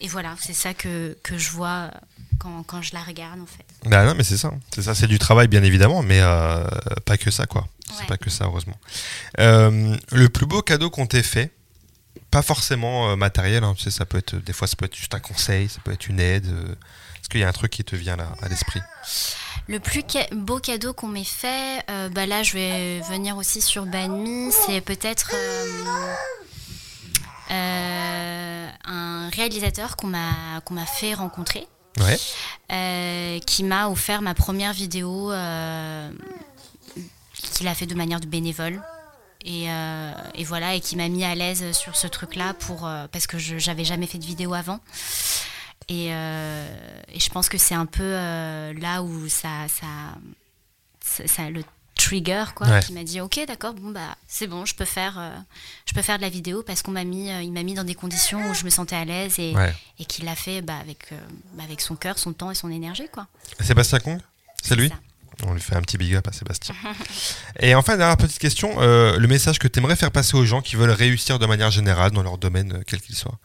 et 0.00 0.08
voilà, 0.08 0.36
c'est 0.40 0.54
ça 0.54 0.74
que, 0.74 1.16
que 1.22 1.36
je 1.36 1.50
vois 1.50 1.90
quand, 2.38 2.62
quand, 2.62 2.82
je 2.82 2.94
la 2.94 3.02
regarde, 3.02 3.40
en 3.40 3.46
fait. 3.46 3.64
Bah 3.84 4.04
non, 4.04 4.14
mais 4.14 4.24
c'est 4.24 4.36
ça. 4.36 4.52
C'est 4.74 4.82
ça, 4.82 4.94
c'est 4.94 5.06
du 5.06 5.18
travail, 5.18 5.48
bien 5.48 5.62
évidemment, 5.62 6.02
mais 6.02 6.20
pas 7.04 7.16
que 7.16 7.30
ça, 7.30 7.46
quoi. 7.46 7.66
C'est 7.98 8.06
pas 8.06 8.16
que 8.16 8.30
ça, 8.30 8.44
heureusement. 8.44 8.78
le 9.38 10.26
plus 10.28 10.46
beau 10.46 10.62
cadeau 10.62 10.90
qu'on 10.90 11.06
t'ait 11.06 11.22
fait, 11.22 11.52
pas 12.30 12.42
forcément 12.42 13.16
matériel, 13.16 13.64
hein, 13.64 13.74
tu 13.76 13.84
sais, 13.84 13.90
ça 13.90 14.06
peut 14.06 14.18
être, 14.18 14.36
des 14.36 14.52
fois, 14.52 14.68
ça 14.68 14.76
peut 14.76 14.84
être 14.84 14.96
juste 14.96 15.14
un 15.14 15.20
conseil, 15.20 15.68
ça 15.68 15.80
peut 15.82 15.92
être 15.92 16.08
une 16.08 16.20
aide 16.20 16.46
qu'il 17.30 17.40
y 17.40 17.44
a 17.44 17.48
un 17.48 17.52
truc 17.52 17.70
qui 17.70 17.84
te 17.84 17.96
vient 17.96 18.16
là 18.16 18.28
à 18.42 18.48
l'esprit? 18.48 18.82
Le 19.68 19.78
plus 19.78 20.02
beau 20.32 20.58
cadeau 20.58 20.92
qu'on 20.92 21.06
m'ait 21.06 21.24
fait, 21.24 21.82
euh, 21.88 22.08
bah 22.10 22.26
là 22.26 22.42
je 22.42 22.54
vais 22.54 23.00
venir 23.08 23.36
aussi 23.36 23.62
sur 23.62 23.86
Banmi, 23.86 24.52
c'est 24.52 24.80
peut-être 24.80 25.30
euh, 25.32 25.66
euh, 27.52 28.49
un 28.84 29.28
réalisateur 29.30 29.96
qu'on 29.96 30.08
m'a 30.08 30.60
qu'on 30.64 30.74
m'a 30.74 30.86
fait 30.86 31.14
rencontrer, 31.14 31.66
qui 33.46 33.64
m'a 33.64 33.88
offert 33.88 34.22
ma 34.22 34.34
première 34.34 34.72
vidéo 34.72 35.30
qu'il 37.32 37.68
a 37.68 37.74
fait 37.74 37.86
de 37.86 37.94
manière 37.94 38.20
de 38.20 38.26
bénévole. 38.26 38.80
Et, 39.42 39.68
et, 40.34 40.44
voilà 40.44 40.74
et 40.74 40.80
qui 40.80 40.96
m'a 40.96 41.08
mis 41.08 41.24
à 41.24 41.34
l'aise 41.34 41.72
sur 41.72 41.96
ce 41.96 42.06
truc 42.06 42.36
là 42.36 42.52
pour 42.52 42.80
parce 43.10 43.26
que 43.26 43.38
je 43.38 43.56
j'avais 43.56 43.84
jamais 43.84 44.06
fait 44.06 44.18
de 44.18 44.26
vidéo 44.26 44.52
avant 44.52 44.80
euh, 45.90 47.02
et, 47.12 47.18
je 47.18 47.30
pense 47.30 47.48
que 47.48 47.58
c'est 47.58 47.74
un 47.74 47.86
peu 47.86 48.02
euh, 48.02 48.72
là 48.74 49.02
où 49.02 49.28
ça, 49.28 49.66
ça, 49.68 51.26
ça, 51.26 51.50
le 51.50 51.62
trigger 52.00 52.44
quoi 52.54 52.80
qui 52.80 52.92
m'a 52.92 53.04
dit 53.04 53.20
ok 53.20 53.40
d'accord 53.46 53.74
bon 53.74 53.90
bah 53.90 54.16
c'est 54.26 54.46
bon 54.46 54.64
je 54.64 54.74
peux 54.74 54.84
faire 54.84 55.18
euh, 55.18 55.30
je 55.86 55.94
peux 55.94 56.02
faire 56.02 56.16
de 56.16 56.22
la 56.22 56.28
vidéo 56.28 56.62
parce 56.62 56.82
qu'on 56.82 56.90
m'a 56.90 57.04
mis 57.04 57.28
il 57.28 57.52
m'a 57.52 57.62
mis 57.62 57.74
dans 57.74 57.84
des 57.84 57.94
conditions 57.94 58.50
où 58.50 58.54
je 58.54 58.64
me 58.64 58.70
sentais 58.70 58.96
à 58.96 59.04
l'aise 59.04 59.38
et, 59.38 59.54
et 59.98 60.04
qu'il 60.04 60.24
l'a 60.24 60.36
fait 60.36 60.62
bah, 60.62 60.76
avec 60.80 61.12
bah, 61.54 61.64
avec 61.64 61.80
son 61.80 61.96
cœur 61.96 62.18
son 62.18 62.32
temps 62.32 62.50
et 62.50 62.54
son 62.54 62.70
énergie 62.70 63.08
quoi. 63.12 63.26
Sébastien 63.60 64.00
Kong 64.00 64.20
c'est 64.62 64.76
lui 64.76 64.90
on 65.42 65.54
lui 65.54 65.60
fait 65.60 65.74
un 65.74 65.80
petit 65.80 65.96
big 65.96 66.14
up 66.16 66.28
à 66.28 66.32
Sébastien. 66.32 66.74
et 67.60 67.74
enfin, 67.74 67.96
dernière 67.96 68.18
petite 68.18 68.38
question, 68.38 68.78
le 68.78 69.26
message 69.26 69.58
que 69.58 69.68
tu 69.68 69.78
aimerais 69.78 69.96
faire 69.96 70.10
passer 70.10 70.36
aux 70.36 70.44
gens 70.44 70.60
qui 70.60 70.76
veulent 70.76 70.90
réussir 70.90 71.38
de 71.38 71.46
manière 71.46 71.70
générale 71.70 72.10
dans 72.10 72.22
leur 72.22 72.36
domaine, 72.36 72.82
quel 72.86 73.00
qu'il 73.00 73.16
soit? 73.16 73.38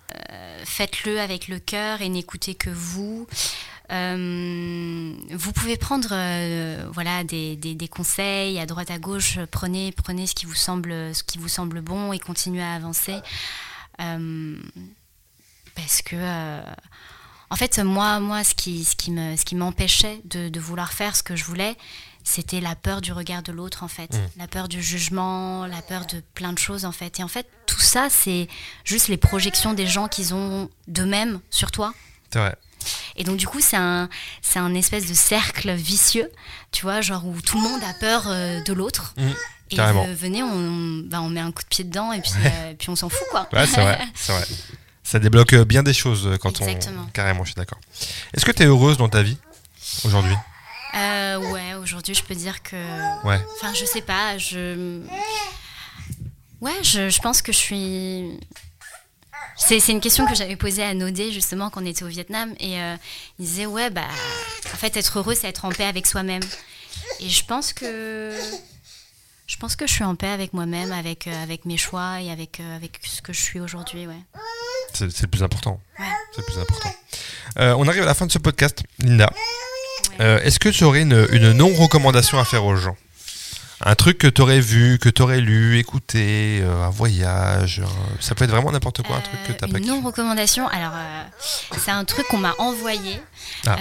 Faites-le 0.65 1.21
avec 1.21 1.47
le 1.47 1.59
cœur 1.59 2.01
et 2.01 2.09
n'écoutez 2.09 2.55
que 2.55 2.69
vous. 2.69 3.27
Euh, 3.91 5.13
vous 5.31 5.51
pouvez 5.51 5.77
prendre 5.77 6.09
euh, 6.11 6.87
voilà 6.91 7.23
des, 7.23 7.55
des, 7.55 7.87
conseils 7.87 8.59
à 8.59 8.65
droite 8.65 8.89
à 8.89 8.97
gauche. 8.97 9.39
Prenez 9.51 9.91
prenez 9.91 10.25
ce 10.27 10.33
qui 10.33 10.45
vous 10.45 10.55
semble 10.55 11.13
ce 11.13 11.23
qui 11.23 11.37
vous 11.37 11.49
semble 11.49 11.81
bon 11.81 12.11
et 12.11 12.19
continuez 12.19 12.63
à 12.63 12.73
avancer 12.73 13.15
euh, 14.01 14.55
parce 15.75 16.01
que 16.01 16.15
en 17.49 17.55
fait 17.55 17.77
moi 17.79 18.19
moi 18.19 18.43
ce 18.43 18.55
qui 18.55 18.83
ce 18.85 18.95
qui 18.95 19.11
me 19.11 19.35
ce 19.35 19.45
qui 19.45 19.55
m'empêchait 19.55 20.21
de, 20.25 20.49
de, 20.49 20.59
vouloir 20.59 20.91
faire 20.91 21.15
ce 21.15 21.21
que 21.21 21.35
je 21.35 21.43
voulais 21.43 21.77
c'était 22.25 22.59
la 22.59 22.75
peur 22.75 23.01
du 23.01 23.13
regard 23.13 23.43
de 23.43 23.51
l'autre 23.51 23.83
en 23.83 23.87
fait, 23.87 24.11
mm. 24.13 24.19
la 24.37 24.47
peur 24.47 24.67
du 24.67 24.81
jugement, 24.81 25.67
la 25.67 25.81
peur 25.83 26.07
de 26.07 26.21
plein 26.33 26.51
de 26.51 26.57
choses 26.57 26.83
en 26.83 26.91
fait. 26.91 27.19
Et 27.19 27.23
en 27.23 27.27
fait, 27.27 27.47
tout 27.67 27.79
ça, 27.79 28.09
c'est 28.09 28.47
juste 28.83 29.07
les 29.07 29.17
projections 29.17 29.73
des 29.73 29.85
gens 29.85 30.07
qu'ils 30.07 30.33
ont 30.33 30.69
d'eux-mêmes 30.87 31.39
sur 31.51 31.71
toi. 31.71 31.93
C'est 32.33 32.39
vrai. 32.39 32.55
Et 33.15 33.23
donc 33.23 33.37
du 33.37 33.47
coup, 33.47 33.61
c'est 33.61 33.77
un, 33.77 34.09
c'est 34.41 34.59
un 34.59 34.73
espèce 34.73 35.07
de 35.07 35.13
cercle 35.13 35.73
vicieux, 35.73 36.29
tu 36.71 36.83
vois, 36.83 37.01
genre 37.01 37.25
où 37.25 37.39
tout 37.41 37.57
le 37.57 37.63
monde 37.63 37.81
a 37.83 37.93
peur 37.99 38.25
euh, 38.27 38.61
de 38.63 38.73
l'autre. 38.73 39.13
Mm. 39.17 39.29
et 39.71 40.13
venez, 40.13 40.43
on, 40.43 41.01
bah, 41.05 41.21
on 41.21 41.29
met 41.29 41.39
un 41.39 41.51
coup 41.51 41.63
de 41.63 41.67
pied 41.67 41.83
dedans 41.83 42.11
et 42.11 42.21
puis, 42.21 42.31
euh, 42.45 42.73
puis 42.77 42.89
on 42.89 42.95
s'en 42.95 43.09
fout 43.09 43.27
quoi. 43.31 43.47
Ouais, 43.53 43.65
c'est 43.65 43.81
vrai, 43.81 43.99
c'est 44.15 44.31
vrai. 44.31 44.45
Ça 45.03 45.19
débloque 45.19 45.55
bien 45.55 45.83
des 45.83 45.93
choses 45.93 46.37
quand 46.41 46.59
Exactement. 46.61 47.05
on. 47.07 47.11
Carrément, 47.11 47.43
je 47.43 47.49
suis 47.51 47.55
d'accord. 47.55 47.79
Est-ce 48.33 48.43
que 48.43 48.51
tu 48.51 48.63
es 48.63 48.65
heureuse 48.65 48.97
dans 48.97 49.09
ta 49.09 49.21
vie 49.21 49.37
aujourd'hui? 50.03 50.35
Euh, 50.95 51.37
ouais, 51.51 51.73
aujourd'hui, 51.75 52.15
je 52.15 52.23
peux 52.23 52.35
dire 52.35 52.63
que. 52.63 52.75
Ouais. 53.25 53.39
Enfin, 53.55 53.73
je 53.73 53.85
sais 53.85 54.01
pas, 54.01 54.37
je. 54.37 55.01
Ouais, 56.61 56.83
je, 56.83 57.09
je 57.09 57.19
pense 57.19 57.41
que 57.41 57.51
je 57.51 57.57
suis. 57.57 58.39
C'est, 59.55 59.87
une 59.87 60.01
question 60.01 60.25
que 60.25 60.35
j'avais 60.35 60.55
posée 60.55 60.83
à 60.83 60.93
Nodé 60.93 61.31
justement 61.31 61.69
quand 61.69 61.81
on 61.81 61.85
était 61.85 62.03
au 62.03 62.07
Vietnam 62.07 62.53
et 62.59 62.79
euh, 62.79 62.95
il 63.39 63.45
disait 63.45 63.65
ouais 63.65 63.89
bah 63.89 64.05
en 64.73 64.77
fait 64.77 64.95
être 64.97 65.19
heureux 65.19 65.33
c'est 65.33 65.47
être 65.47 65.65
en 65.65 65.69
paix 65.69 65.85
avec 65.85 66.07
soi-même. 66.07 66.43
Et 67.19 67.29
je 67.29 67.45
pense 67.45 67.73
que 67.73 68.33
je 69.47 69.57
pense 69.57 69.75
que 69.75 69.87
je 69.87 69.93
suis 69.93 70.03
en 70.03 70.15
paix 70.15 70.27
avec 70.27 70.53
moi-même 70.53 70.91
avec 70.91 71.27
euh, 71.27 71.43
avec 71.43 71.65
mes 71.65 71.77
choix 71.77 72.21
et 72.21 72.31
avec 72.31 72.59
avec 72.59 72.99
ce 73.03 73.21
que 73.21 73.33
je 73.33 73.41
suis 73.41 73.59
aujourd'hui 73.59 74.07
ouais. 74.07 74.19
C'est, 74.93 75.21
le 75.21 75.27
plus 75.27 75.43
important. 75.43 75.81
Ouais. 75.99 76.05
c'est 76.31 76.41
le 76.41 76.45
plus 76.45 76.59
important. 76.59 76.89
On 77.57 77.87
arrive 77.87 78.03
à 78.03 78.05
la 78.05 78.13
fin 78.13 78.25
de 78.25 78.31
ce 78.31 78.39
podcast 78.39 78.83
Linda. 78.99 79.29
Euh, 80.19 80.39
est-ce 80.41 80.59
que 80.59 80.69
tu 80.69 80.83
aurais 80.83 81.01
une, 81.01 81.51
non-recommandation 81.53 82.39
à 82.39 82.45
faire 82.45 82.65
aux 82.65 82.75
gens? 82.75 82.95
Un 83.81 83.95
truc 83.95 84.17
que 84.17 84.27
tu 84.27 84.41
aurais 84.41 84.59
vu, 84.59 84.99
que 84.99 85.09
tu 85.09 85.21
aurais 85.21 85.41
lu, 85.41 85.77
écouté, 85.77 86.61
euh, 86.61 86.85
un 86.85 86.89
voyage, 86.89 87.81
ça 88.19 88.35
peut 88.35 88.45
être 88.45 88.51
vraiment 88.51 88.71
n'importe 88.71 89.01
quoi, 89.01 89.17
un 89.17 89.21
truc 89.21 89.39
que 89.47 89.51
tu 89.51 89.71
pas 89.71 89.77
Une 89.77 89.87
non-recommandation, 89.87 90.67
alors 90.67 90.93
euh, 90.93 91.23
c'est 91.77 91.91
un 91.91 92.05
truc 92.05 92.27
qu'on 92.27 92.37
m'a 92.37 92.53
envoyé. 92.57 93.19
Ah. 93.67 93.75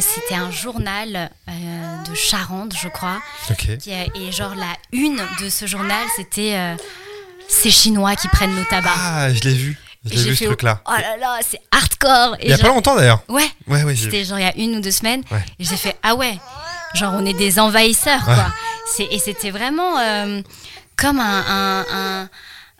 C'était 0.00 0.34
un 0.34 0.50
journal 0.50 1.30
de 1.48 2.14
Charente, 2.14 2.74
je 2.80 2.88
crois. 2.88 3.20
Et 3.88 4.32
genre 4.32 4.54
la 4.54 4.74
une 4.92 5.20
de 5.40 5.48
ce 5.48 5.66
journal, 5.66 6.04
c'était 6.16 6.76
ces 7.48 7.70
Chinois 7.70 8.16
qui 8.16 8.28
prennent 8.28 8.54
nos 8.54 8.64
tabacs. 8.64 8.92
Ah, 8.96 9.32
je 9.32 9.40
l'ai 9.40 9.54
vu. 9.54 9.78
J'ai 10.04 10.30
vu 10.30 10.36
ce 10.36 10.44
truc-là. 10.44 10.80
Oh 10.86 10.92
là 10.92 11.16
là, 11.16 11.38
c'est 11.48 11.60
hardcore. 11.70 12.36
il 12.42 12.50
y 12.50 12.52
a 12.52 12.58
pas 12.58 12.68
longtemps 12.68 12.94
d'ailleurs. 12.96 13.22
Ouais. 13.28 13.48
Ouais, 13.66 13.82
ouais. 13.82 13.96
C'était 13.96 14.24
genre 14.24 14.38
il 14.38 14.42
y 14.42 14.48
a 14.48 14.56
une 14.56 14.76
ou 14.76 14.80
deux 14.80 14.90
semaines. 14.90 15.22
Et 15.58 15.64
j'ai 15.64 15.76
fait 15.76 15.96
ah 16.02 16.14
ouais, 16.14 16.38
genre 16.94 17.14
on 17.16 17.26
est 17.26 17.34
des 17.34 17.58
envahisseurs 17.58 18.24
quoi. 18.24 18.52
Et 18.98 19.18
c'était 19.18 19.50
vraiment 19.50 19.98
euh, 19.98 20.42
comme 20.96 21.20
un, 21.20 22.28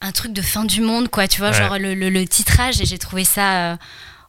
un, 0.01 0.13
truc 0.13 0.33
de 0.33 0.43
fin 0.43 0.65
du 0.65 0.81
monde 0.81 1.09
quoi. 1.09 1.29
Tu 1.29 1.41
vois, 1.41 1.53
genre 1.53 1.79
le, 1.79 1.95
le, 1.95 2.27
titrage 2.27 2.81
et 2.81 2.85
j'ai 2.85 2.99
trouvé 2.99 3.25
ça. 3.25 3.73
Euh, 3.73 3.77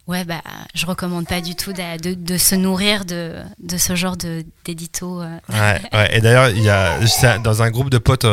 ouais, 0.07 0.23
bah, 0.25 0.41
je 0.73 0.85
recommande 0.85 1.27
pas 1.27 1.41
du 1.41 1.55
tout 1.55 1.73
de, 1.73 2.13
de, 2.13 2.37
se 2.37 2.55
nourrir 2.55 3.05
de, 3.05 3.35
de 3.59 3.77
ce 3.77 3.95
genre 3.95 4.17
d'édito. 4.65 5.21
Euh. 5.21 5.37
Ouais, 5.49 5.81
ouais, 5.93 6.17
et 6.17 6.21
d'ailleurs, 6.21 6.49
il 6.49 6.63
y 6.63 6.69
a 6.69 6.99
dans 7.39 7.61
un 7.61 7.69
groupe 7.69 7.89
de 7.89 7.97
potes 7.97 8.25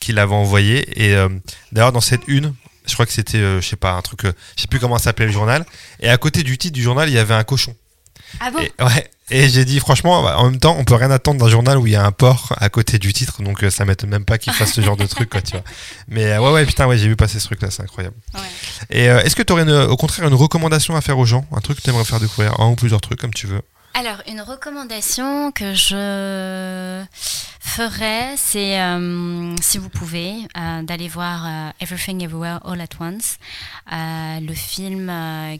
qui 0.00 0.12
l'avaient 0.12 0.34
envoyé, 0.34 1.04
et 1.04 1.16
d'ailleurs, 1.72 1.92
dans 1.92 2.00
cette 2.00 2.26
une, 2.26 2.54
je 2.90 2.94
crois 2.94 3.06
que 3.06 3.12
c'était, 3.12 3.38
euh, 3.38 3.60
je 3.60 3.68
sais 3.68 3.76
pas, 3.76 3.92
un 3.92 4.02
truc, 4.02 4.24
euh, 4.24 4.32
je 4.56 4.62
sais 4.62 4.68
plus 4.68 4.80
comment 4.80 4.98
s'appelait 4.98 5.26
le 5.26 5.32
journal. 5.32 5.64
Et 6.00 6.08
à 6.08 6.18
côté 6.18 6.42
du 6.42 6.58
titre 6.58 6.74
du 6.74 6.82
journal, 6.82 7.08
il 7.08 7.14
y 7.14 7.18
avait 7.18 7.34
un 7.34 7.44
cochon. 7.44 7.74
Ah 8.38 8.50
bon 8.50 8.60
et, 8.60 8.72
Ouais. 8.82 9.10
Et 9.32 9.48
j'ai 9.48 9.64
dit, 9.64 9.78
franchement, 9.78 10.24
bah, 10.24 10.38
en 10.38 10.50
même 10.50 10.58
temps, 10.58 10.74
on 10.76 10.84
peut 10.84 10.96
rien 10.96 11.10
attendre 11.10 11.38
d'un 11.38 11.48
journal 11.48 11.78
où 11.78 11.86
il 11.86 11.92
y 11.92 11.96
a 11.96 12.04
un 12.04 12.10
porc 12.10 12.52
à 12.58 12.68
côté 12.68 12.98
du 12.98 13.12
titre, 13.12 13.42
donc 13.42 13.62
euh, 13.62 13.70
ça 13.70 13.84
m'étonne 13.84 14.10
même 14.10 14.24
pas 14.24 14.38
qu'il 14.38 14.52
fasse 14.52 14.72
ce 14.72 14.80
genre 14.80 14.96
de 14.96 15.06
truc, 15.06 15.30
quoi, 15.30 15.40
tu 15.40 15.52
vois. 15.52 15.62
Mais 16.08 16.36
ouais, 16.36 16.50
ouais, 16.50 16.66
putain, 16.66 16.88
ouais, 16.88 16.98
j'ai 16.98 17.06
vu 17.06 17.14
passer 17.14 17.38
ce 17.38 17.44
truc-là, 17.44 17.70
c'est 17.70 17.82
incroyable. 17.82 18.16
Ouais. 18.34 18.40
Et 18.90 19.04
est-ce 19.04 19.36
que 19.36 19.42
tu 19.42 19.52
aurais 19.52 19.70
au 19.86 19.96
contraire 19.96 20.26
une 20.26 20.34
recommandation 20.34 20.96
à 20.96 21.00
faire 21.00 21.16
aux 21.16 21.26
gens? 21.26 21.46
Un 21.52 21.60
truc 21.60 21.78
que 21.78 21.82
tu 21.82 21.90
aimerais 21.90 22.04
faire 22.04 22.18
découvrir? 22.18 22.58
Un 22.58 22.70
ou 22.70 22.74
plusieurs 22.74 23.00
trucs, 23.00 23.20
comme 23.20 23.32
tu 23.32 23.46
veux? 23.46 23.62
Alors, 23.94 24.22
une 24.28 24.40
recommandation 24.40 25.50
que 25.52 25.74
je 25.74 27.02
ferais, 27.70 28.34
c'est, 28.36 28.80
euh, 28.80 29.54
si 29.62 29.78
vous 29.78 29.88
pouvez, 29.88 30.34
euh, 30.58 30.82
d'aller 30.82 31.08
voir 31.08 31.46
euh, 31.46 31.70
Everything 31.80 32.22
Everywhere 32.22 32.58
All 32.64 32.80
at 32.80 32.88
Once, 32.98 33.38
le 33.92 34.54
film 34.54 35.12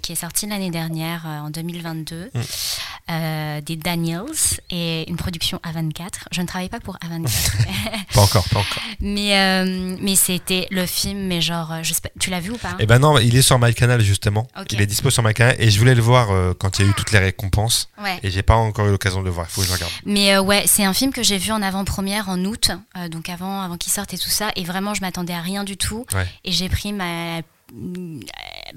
qui 0.02 0.12
est 0.12 0.16
sorti 0.16 0.46
l'année 0.46 0.70
dernière, 0.70 1.24
en 1.26 1.50
2022, 1.50 2.30
mm. 2.34 3.60
des 3.62 3.76
Daniels, 3.76 4.24
et 4.70 5.08
une 5.08 5.16
production 5.16 5.60
A24. 5.64 6.26
Je 6.32 6.40
ne 6.42 6.46
travaille 6.46 6.68
pas 6.68 6.80
pour 6.80 6.96
A24. 6.96 7.26
pas 8.14 8.20
encore, 8.20 8.48
pas 8.48 8.60
encore. 8.60 8.82
Mais, 9.00 9.64
mais 10.00 10.16
c'était 10.16 10.66
le 10.70 10.86
film, 10.86 11.26
mais 11.26 11.40
genre, 11.40 11.74
je 11.82 11.94
sais 11.94 12.00
pas, 12.00 12.10
tu 12.18 12.30
l'as 12.30 12.40
vu 12.40 12.50
ou 12.50 12.58
pas 12.58 12.76
Eh 12.78 12.86
ben 12.86 12.98
non, 12.98 13.18
il 13.18 13.36
est 13.36 13.42
sur 13.42 13.58
MyCanal 13.58 14.00
justement. 14.00 14.46
Il 14.70 14.80
est 14.80 14.86
dispo 14.86 15.10
sur 15.10 15.22
MyCanal, 15.22 15.56
et 15.58 15.70
je 15.70 15.78
voulais 15.78 15.94
le 15.94 16.02
voir 16.02 16.28
quand 16.58 16.78
il 16.78 16.84
y 16.84 16.88
a 16.88 16.90
eu 16.90 16.94
toutes 16.94 17.12
les 17.12 17.18
récompenses. 17.18 17.88
Ouais. 18.02 18.18
Et 18.22 18.30
j'ai 18.30 18.42
pas 18.42 18.56
encore 18.56 18.86
eu 18.86 18.90
l'occasion 18.90 19.20
de 19.20 19.26
le 19.26 19.30
voir. 19.30 19.46
Il 19.48 19.52
faut 19.52 19.60
que 19.60 19.66
je 19.66 19.72
regarde. 19.72 19.92
Mais 20.06 20.38
ouais, 20.38 20.64
c'est 20.66 20.84
un 20.84 20.94
film 20.94 21.12
que 21.12 21.22
j'ai 21.22 21.38
vu 21.38 21.52
en 21.52 21.62
avant-première 21.62 21.99
en 22.28 22.44
août, 22.44 22.70
euh, 22.96 23.08
donc 23.08 23.28
avant, 23.28 23.60
avant 23.60 23.76
qu'il 23.76 23.92
sorte 23.92 24.14
et 24.14 24.18
tout 24.18 24.30
ça. 24.30 24.50
Et 24.56 24.64
vraiment, 24.64 24.94
je 24.94 25.00
m'attendais 25.00 25.32
à 25.32 25.40
rien 25.40 25.64
du 25.64 25.76
tout. 25.76 26.06
Et 26.44 26.52
j'ai 26.52 26.68
pris 26.68 26.92
ma 26.92 27.42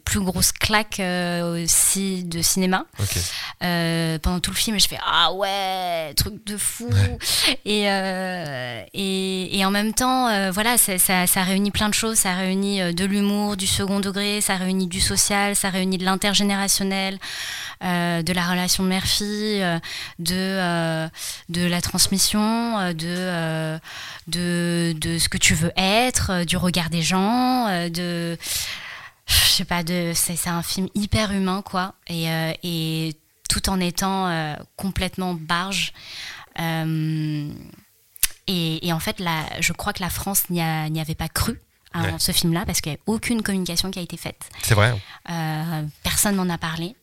plus 0.05 0.19
grosse 0.19 0.51
claque 0.51 0.99
euh, 0.99 1.63
aussi 1.63 2.23
de 2.23 2.41
cinéma. 2.41 2.85
Euh, 3.63 4.19
pendant 4.19 4.39
tout 4.39 4.51
le 4.51 4.55
film, 4.55 4.79
je 4.79 4.87
fais 4.87 4.99
Ah 5.05 5.33
ouais, 5.33 6.13
truc 6.15 6.45
de 6.45 6.57
fou. 6.57 6.89
Euh, 7.65 8.83
et, 8.93 9.57
et, 9.57 9.65
en 9.65 9.71
même 9.71 9.93
temps, 9.93 10.51
voilà, 10.51 10.77
ça, 10.77 10.97
ça, 10.97 11.43
réunit 11.43 11.71
plein 11.71 11.89
de 11.89 11.93
choses. 11.93 12.17
Ça 12.17 12.35
réunit 12.35 12.93
de 12.93 13.05
l'humour, 13.05 13.57
du 13.57 13.67
second 13.67 13.99
degré, 13.99 14.41
ça 14.41 14.55
réunit 14.55 14.87
du 14.87 15.01
social, 15.01 15.55
ça 15.55 15.69
réunit 15.69 15.97
de 15.97 16.05
l'intergénérationnel, 16.05 17.17
de 17.81 18.33
la 18.33 18.47
relation 18.47 18.83
mère-fille, 18.83 19.65
de, 20.19 21.09
de 21.49 21.67
la 21.67 21.81
transmission, 21.81 22.93
de, 22.93 23.79
de, 24.27 24.93
de 24.95 25.17
ce 25.17 25.29
que 25.29 25.37
tu 25.37 25.55
veux 25.55 25.71
être, 25.75 26.45
du 26.45 26.57
regard 26.57 26.89
des 26.89 27.01
gens, 27.01 27.67
de 27.89 28.37
je 29.27 29.33
sais 29.33 29.65
pas, 29.65 29.83
de, 29.83 30.11
c'est, 30.15 30.47
un 30.47 30.63
film 30.63 30.87
hyper 30.95 31.31
humain, 31.31 31.61
quoi, 31.63 31.95
et, 32.07 32.29
euh, 32.29 32.53
et 32.63 33.15
tout 33.49 33.69
en 33.69 33.79
étant 33.79 34.27
euh, 34.27 34.55
complètement 34.77 35.33
barge. 35.33 35.93
Euh, 36.59 37.51
et, 38.47 38.87
et, 38.87 38.93
en 38.93 38.99
fait, 38.99 39.19
là, 39.19 39.45
je 39.59 39.73
crois 39.73 39.93
que 39.93 40.01
la 40.01 40.09
France 40.09 40.49
n'y, 40.49 40.61
avait 40.61 41.15
pas 41.15 41.29
cru 41.29 41.61
à 41.93 42.17
ce 42.17 42.31
film-là 42.31 42.65
parce 42.65 42.81
qu'il 42.81 42.91
n'y 42.91 42.97
a 42.97 43.01
aucune 43.05 43.43
communication 43.43 43.91
qui 43.91 43.99
a 43.99 44.01
été 44.01 44.17
faite. 44.17 44.49
C'est 44.63 44.73
vrai. 44.73 44.99
personne 46.03 46.35
n'en 46.35 46.49
a 46.49 46.57
parlé. 46.57 46.95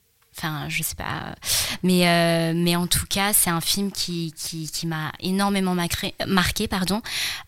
Enfin, 0.42 0.70
je 0.70 0.82
sais 0.82 0.94
pas. 0.94 1.34
Mais, 1.82 2.08
euh, 2.08 2.52
mais 2.56 2.74
en 2.74 2.86
tout 2.86 3.04
cas, 3.06 3.34
c'est 3.34 3.50
un 3.50 3.60
film 3.60 3.92
qui, 3.92 4.32
qui, 4.34 4.70
qui 4.70 4.86
m'a 4.86 5.12
énormément 5.20 5.76
marqué. 6.26 6.66
Pardon. 6.66 7.02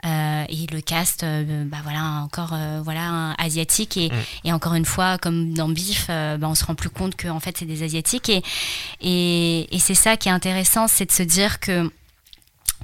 Euh, 0.04 0.44
et 0.48 0.66
le 0.70 0.82
cast, 0.82 1.24
euh, 1.24 1.64
bah 1.64 1.78
voilà, 1.82 2.22
encore 2.22 2.54
voilà, 2.82 3.32
asiatique. 3.38 3.96
Et, 3.96 4.10
mm. 4.10 4.14
et, 4.44 4.52
encore 4.52 4.74
une 4.74 4.84
fois, 4.84 5.16
comme 5.16 5.54
dans 5.54 5.70
Bif, 5.70 6.08
bah, 6.08 6.36
on 6.42 6.54
se 6.54 6.66
rend 6.66 6.74
plus 6.74 6.90
compte 6.90 7.16
qu'en 7.16 7.40
fait, 7.40 7.56
c'est 7.56 7.64
des 7.64 7.82
Asiatiques. 7.82 8.28
Et, 8.28 8.42
et, 9.00 9.74
et 9.74 9.78
c'est 9.78 9.94
ça 9.94 10.18
qui 10.18 10.28
est 10.28 10.32
intéressant, 10.32 10.86
c'est 10.86 11.06
de 11.06 11.12
se 11.12 11.22
dire 11.22 11.58
que 11.60 11.90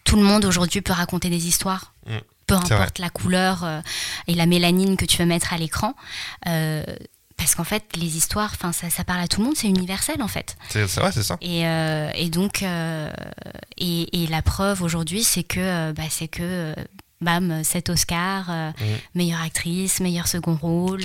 tout 0.04 0.16
le 0.16 0.22
monde 0.22 0.46
aujourd'hui 0.46 0.80
peut 0.80 0.94
raconter 0.94 1.28
des 1.28 1.46
histoires. 1.46 1.92
Mm. 2.06 2.16
Peu 2.46 2.54
importe 2.54 2.98
la 2.98 3.10
couleur 3.10 3.82
et 4.26 4.34
la 4.34 4.46
mélanine 4.46 4.96
que 4.96 5.04
tu 5.04 5.18
veux 5.18 5.26
mettre 5.26 5.52
à 5.52 5.58
l'écran 5.58 5.94
parce 7.38 7.54
qu'en 7.54 7.64
fait, 7.64 7.84
les 7.96 8.16
histoires, 8.16 8.50
enfin, 8.52 8.72
ça, 8.72 8.90
ça, 8.90 9.04
parle 9.04 9.20
à 9.20 9.28
tout 9.28 9.40
le 9.40 9.46
monde, 9.46 9.56
c'est 9.56 9.68
universel 9.68 10.20
en 10.20 10.28
fait. 10.28 10.56
C'est 10.68 10.84
vrai, 10.96 11.12
c'est 11.12 11.22
ça. 11.22 11.38
Et, 11.40 11.66
euh, 11.66 12.10
et 12.14 12.28
donc, 12.28 12.62
euh, 12.62 13.10
et, 13.78 14.24
et, 14.24 14.26
la 14.26 14.42
preuve 14.42 14.82
aujourd'hui, 14.82 15.22
c'est 15.22 15.44
que, 15.44 15.60
euh, 15.60 15.92
bah, 15.92 16.02
c'est 16.10 16.26
que, 16.26 16.74
bam, 17.20 17.62
cet 17.62 17.90
Oscar, 17.90 18.50
mm. 18.50 18.74
meilleure 19.14 19.40
actrice, 19.40 20.00
meilleur 20.00 20.26
second 20.26 20.58
rôle, 20.60 21.04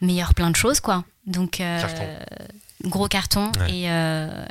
meilleur 0.00 0.32
plein 0.32 0.50
de 0.50 0.56
choses, 0.56 0.80
quoi. 0.80 1.04
Donc, 1.26 1.60
gros 2.84 3.08
carton. 3.08 3.50
Et, 3.68 3.86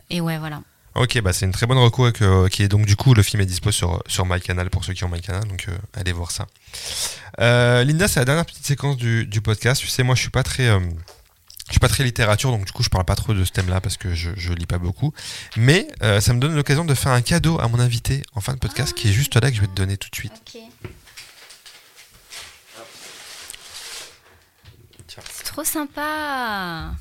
et 0.10 0.22
ouais, 0.22 0.38
voilà. 0.38 0.62
Ok, 0.96 1.20
bah 1.20 1.34
c'est 1.34 1.46
une 1.46 1.52
très 1.52 1.66
bonne 1.66 1.78
recours 1.78 2.10
euh, 2.22 2.48
qui 2.48 2.64
est 2.64 2.70
donc 2.70 2.86
du 2.86 2.96
coup 2.96 3.14
le 3.14 3.22
film 3.22 3.42
est 3.42 3.46
dispo 3.46 3.70
sur 3.70 4.02
sur 4.08 4.26
MyCanal 4.26 4.70
pour 4.70 4.86
ceux 4.86 4.94
qui 4.94 5.04
ont 5.04 5.10
MyCanal, 5.10 5.46
donc 5.46 5.66
euh, 5.68 5.78
allez 5.94 6.14
voir 6.14 6.32
ça. 6.32 6.48
Euh, 7.42 7.84
Linda, 7.84 8.08
c'est 8.08 8.22
la 8.22 8.26
dernière 8.26 8.46
petite 8.46 8.66
séquence 8.66 8.96
du, 8.96 9.26
du, 9.26 9.42
podcast. 9.42 9.82
Tu 9.82 9.88
sais, 9.88 10.04
moi 10.04 10.16
je 10.16 10.22
suis 10.22 10.30
pas 10.30 10.44
très 10.44 10.68
je 10.68 11.72
suis 11.72 11.82
pas 11.82 11.90
très 11.90 12.06
littérature, 12.06 12.50
donc 12.50 12.64
du 12.64 12.72
coup 12.72 12.82
je 12.82 12.88
parle 12.88 13.04
pas 13.04 13.16
trop 13.16 13.34
de 13.34 13.44
ce 13.44 13.52
thème-là 13.52 13.82
parce 13.82 13.98
que 13.98 14.16
je, 14.16 14.32
je 14.38 14.54
lis 14.54 14.66
pas 14.66 14.78
beaucoup. 14.78 15.14
Mais 15.58 15.86
ça 16.02 16.34
me 16.34 16.40
donne 16.40 16.56
l'occasion 16.56 16.86
de 16.86 16.94
faire 16.94 17.12
un 17.12 17.22
cadeau 17.22 17.60
à 17.60 17.68
mon 17.68 17.80
invité 17.80 18.24
en 18.34 18.40
fin 18.40 18.54
de 18.54 18.60
podcast 18.60 18.94
qui 18.94 19.10
est 19.10 19.14
juste 19.14 19.36
là 19.36 19.50
que 19.50 19.56
je 19.58 19.62
vais 19.62 19.68
te 19.68 19.76
donner 19.76 19.98
tout 19.98 20.10
de 20.10 20.16
suite. 20.16 20.34
C'est 25.08 25.44
trop 25.44 25.66
sympa. 25.66 26.92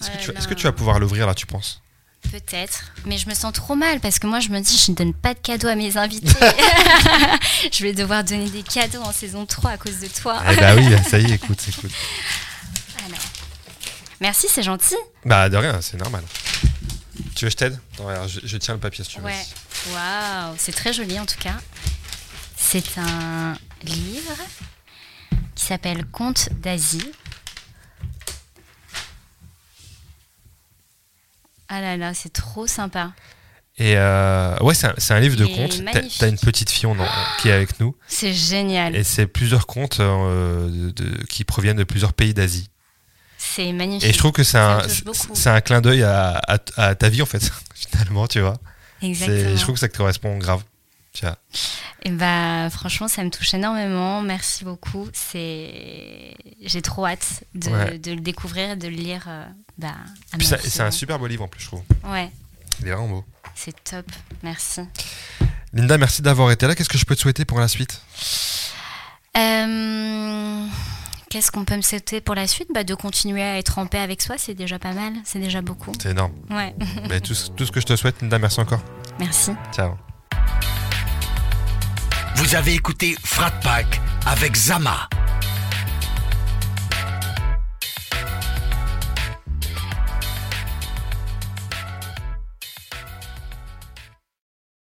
Est-ce 0.00 0.30
que, 0.30 0.48
que, 0.48 0.54
tu 0.54 0.64
vas 0.64 0.72
pouvoir 0.72 0.98
l'ouvrir 0.98 1.26
là, 1.26 1.34
tu 1.34 1.46
penses? 1.46 1.83
Peut-être, 2.30 2.92
mais 3.04 3.16
je 3.16 3.28
me 3.28 3.34
sens 3.34 3.52
trop 3.52 3.76
mal 3.76 4.00
parce 4.00 4.18
que 4.18 4.26
moi 4.26 4.40
je 4.40 4.48
me 4.48 4.60
dis 4.60 4.76
je 4.76 4.90
ne 4.90 4.96
donne 4.96 5.14
pas 5.14 5.34
de 5.34 5.38
cadeaux 5.38 5.68
à 5.68 5.76
mes 5.76 5.96
invités. 5.96 6.32
je 7.72 7.82
vais 7.82 7.92
devoir 7.92 8.24
donner 8.24 8.50
des 8.50 8.62
cadeaux 8.62 9.02
en 9.02 9.12
saison 9.12 9.46
3 9.46 9.70
à 9.70 9.76
cause 9.76 10.00
de 10.00 10.08
toi. 10.08 10.42
Eh 10.50 10.56
bah 10.56 10.74
oui, 10.74 10.88
ça 11.08 11.18
y 11.18 11.30
est, 11.30 11.34
écoute, 11.34 11.58
écoute. 11.68 11.92
Alors. 13.06 13.20
Merci, 14.20 14.46
c'est 14.50 14.62
gentil. 14.62 14.96
Bah 15.24 15.48
de 15.48 15.56
rien, 15.56 15.80
c'est 15.80 15.96
normal. 15.96 16.24
Tu 17.36 17.44
veux 17.44 17.50
que 17.50 17.52
je 17.52 17.56
t'aide? 17.56 17.78
Je, 18.26 18.40
je, 18.42 18.56
tiens 18.56 18.74
le 18.74 18.80
papier 18.80 19.04
si 19.04 19.10
tu 19.10 19.18
veux. 19.20 19.26
Ouais. 19.26 19.46
Waouh, 19.92 20.54
c'est 20.58 20.72
très 20.72 20.92
joli 20.92 21.18
en 21.20 21.26
tout 21.26 21.38
cas. 21.38 21.56
C'est 22.56 22.98
un 22.98 23.56
livre 23.84 24.36
qui 25.54 25.64
s'appelle 25.64 26.04
Contes 26.06 26.48
d'Asie 26.60 27.12
Ah 31.68 31.80
là 31.80 31.96
là, 31.96 32.14
c'est 32.14 32.32
trop 32.32 32.66
sympa. 32.66 33.12
Et 33.76 33.94
euh, 33.96 34.56
ouais, 34.60 34.74
c'est 34.74 35.12
un, 35.12 35.20
livre 35.20 35.36
de 35.36 35.46
contes. 35.46 35.82
T'as 36.18 36.28
une 36.28 36.38
petite 36.38 36.70
fille 36.70 36.88
qui 37.40 37.48
est 37.48 37.52
avec 37.52 37.80
nous. 37.80 37.96
C'est 38.06 38.32
génial. 38.32 38.94
Et 38.94 39.02
c'est 39.02 39.26
plusieurs 39.26 39.66
contes 39.66 39.98
euh, 39.98 40.92
qui 41.28 41.44
proviennent 41.44 41.76
de 41.76 41.84
plusieurs 41.84 42.12
pays 42.12 42.34
d'Asie. 42.34 42.70
C'est 43.36 43.72
magnifique. 43.72 44.08
Et 44.08 44.12
je 44.12 44.18
trouve 44.18 44.32
que 44.32 44.44
c'est 44.44 44.58
un, 44.58 44.82
c'est 45.34 45.50
un 45.50 45.60
clin 45.60 45.80
d'œil 45.80 46.02
à, 46.04 46.40
à, 46.76 46.94
ta 46.94 47.08
vie 47.08 47.22
en 47.22 47.26
fait, 47.26 47.50
finalement, 47.74 48.28
tu 48.28 48.40
vois. 48.40 48.58
Exactement. 49.02 49.56
Je 49.56 49.60
trouve 49.60 49.74
que 49.74 49.80
ça 49.80 49.88
te 49.88 49.96
correspond 49.96 50.38
grave. 50.38 50.62
Et 52.02 52.10
bah, 52.10 52.68
franchement, 52.70 53.08
ça 53.08 53.24
me 53.24 53.30
touche 53.30 53.54
énormément. 53.54 54.22
Merci 54.22 54.64
beaucoup. 54.64 55.08
C'est, 55.12 56.34
j'ai 56.62 56.82
trop 56.82 57.06
hâte 57.06 57.44
de, 57.54 57.70
le 57.70 58.20
découvrir, 58.20 58.76
de 58.76 58.88
le 58.88 58.94
lire. 58.94 59.24
Euh, 59.28 59.44
bah, 59.78 59.94
c'est 60.38 60.80
un 60.80 60.90
super 60.90 61.18
beau 61.18 61.26
livre 61.26 61.44
en 61.44 61.48
plus, 61.48 61.62
je 61.62 61.66
trouve. 61.68 61.82
Ouais. 62.04 62.30
Il 62.80 62.88
est 62.88 62.90
vraiment 62.90 63.08
beau. 63.08 63.24
C'est 63.54 63.84
top. 63.84 64.06
Merci. 64.42 64.82
Linda, 65.72 65.98
merci 65.98 66.22
d'avoir 66.22 66.50
été 66.50 66.66
là. 66.66 66.74
Qu'est-ce 66.74 66.88
que 66.88 66.98
je 66.98 67.04
peux 67.04 67.16
te 67.16 67.20
souhaiter 67.20 67.44
pour 67.44 67.60
la 67.60 67.68
suite? 67.68 68.00
Euh, 69.36 70.66
Qu'est-ce 71.30 71.50
qu'on 71.50 71.64
peut 71.64 71.76
me 71.76 71.82
souhaiter 71.82 72.20
pour 72.20 72.34
la 72.34 72.46
suite? 72.46 72.68
Bah, 72.72 72.84
De 72.84 72.94
continuer 72.94 73.42
à 73.42 73.58
être 73.58 73.78
en 73.78 73.86
paix 73.86 73.98
avec 73.98 74.22
soi, 74.22 74.36
c'est 74.38 74.54
déjà 74.54 74.78
pas 74.78 74.92
mal. 74.92 75.14
C'est 75.24 75.40
déjà 75.40 75.62
beaucoup. 75.62 75.92
C'est 76.00 76.10
énorme. 76.10 76.32
Ouais. 76.50 76.74
Mais 77.08 77.20
tout, 77.20 77.34
tout 77.56 77.66
ce 77.66 77.72
que 77.72 77.80
je 77.80 77.86
te 77.86 77.96
souhaite, 77.96 78.20
Linda, 78.22 78.38
merci 78.38 78.60
encore. 78.60 78.82
Merci. 79.18 79.52
Ciao. 79.72 79.96
Vous 82.36 82.54
avez 82.56 82.74
écouté 82.74 83.16
Frat 83.22 83.52
Pack 83.62 84.00
avec 84.26 84.56
Zama. 84.56 85.08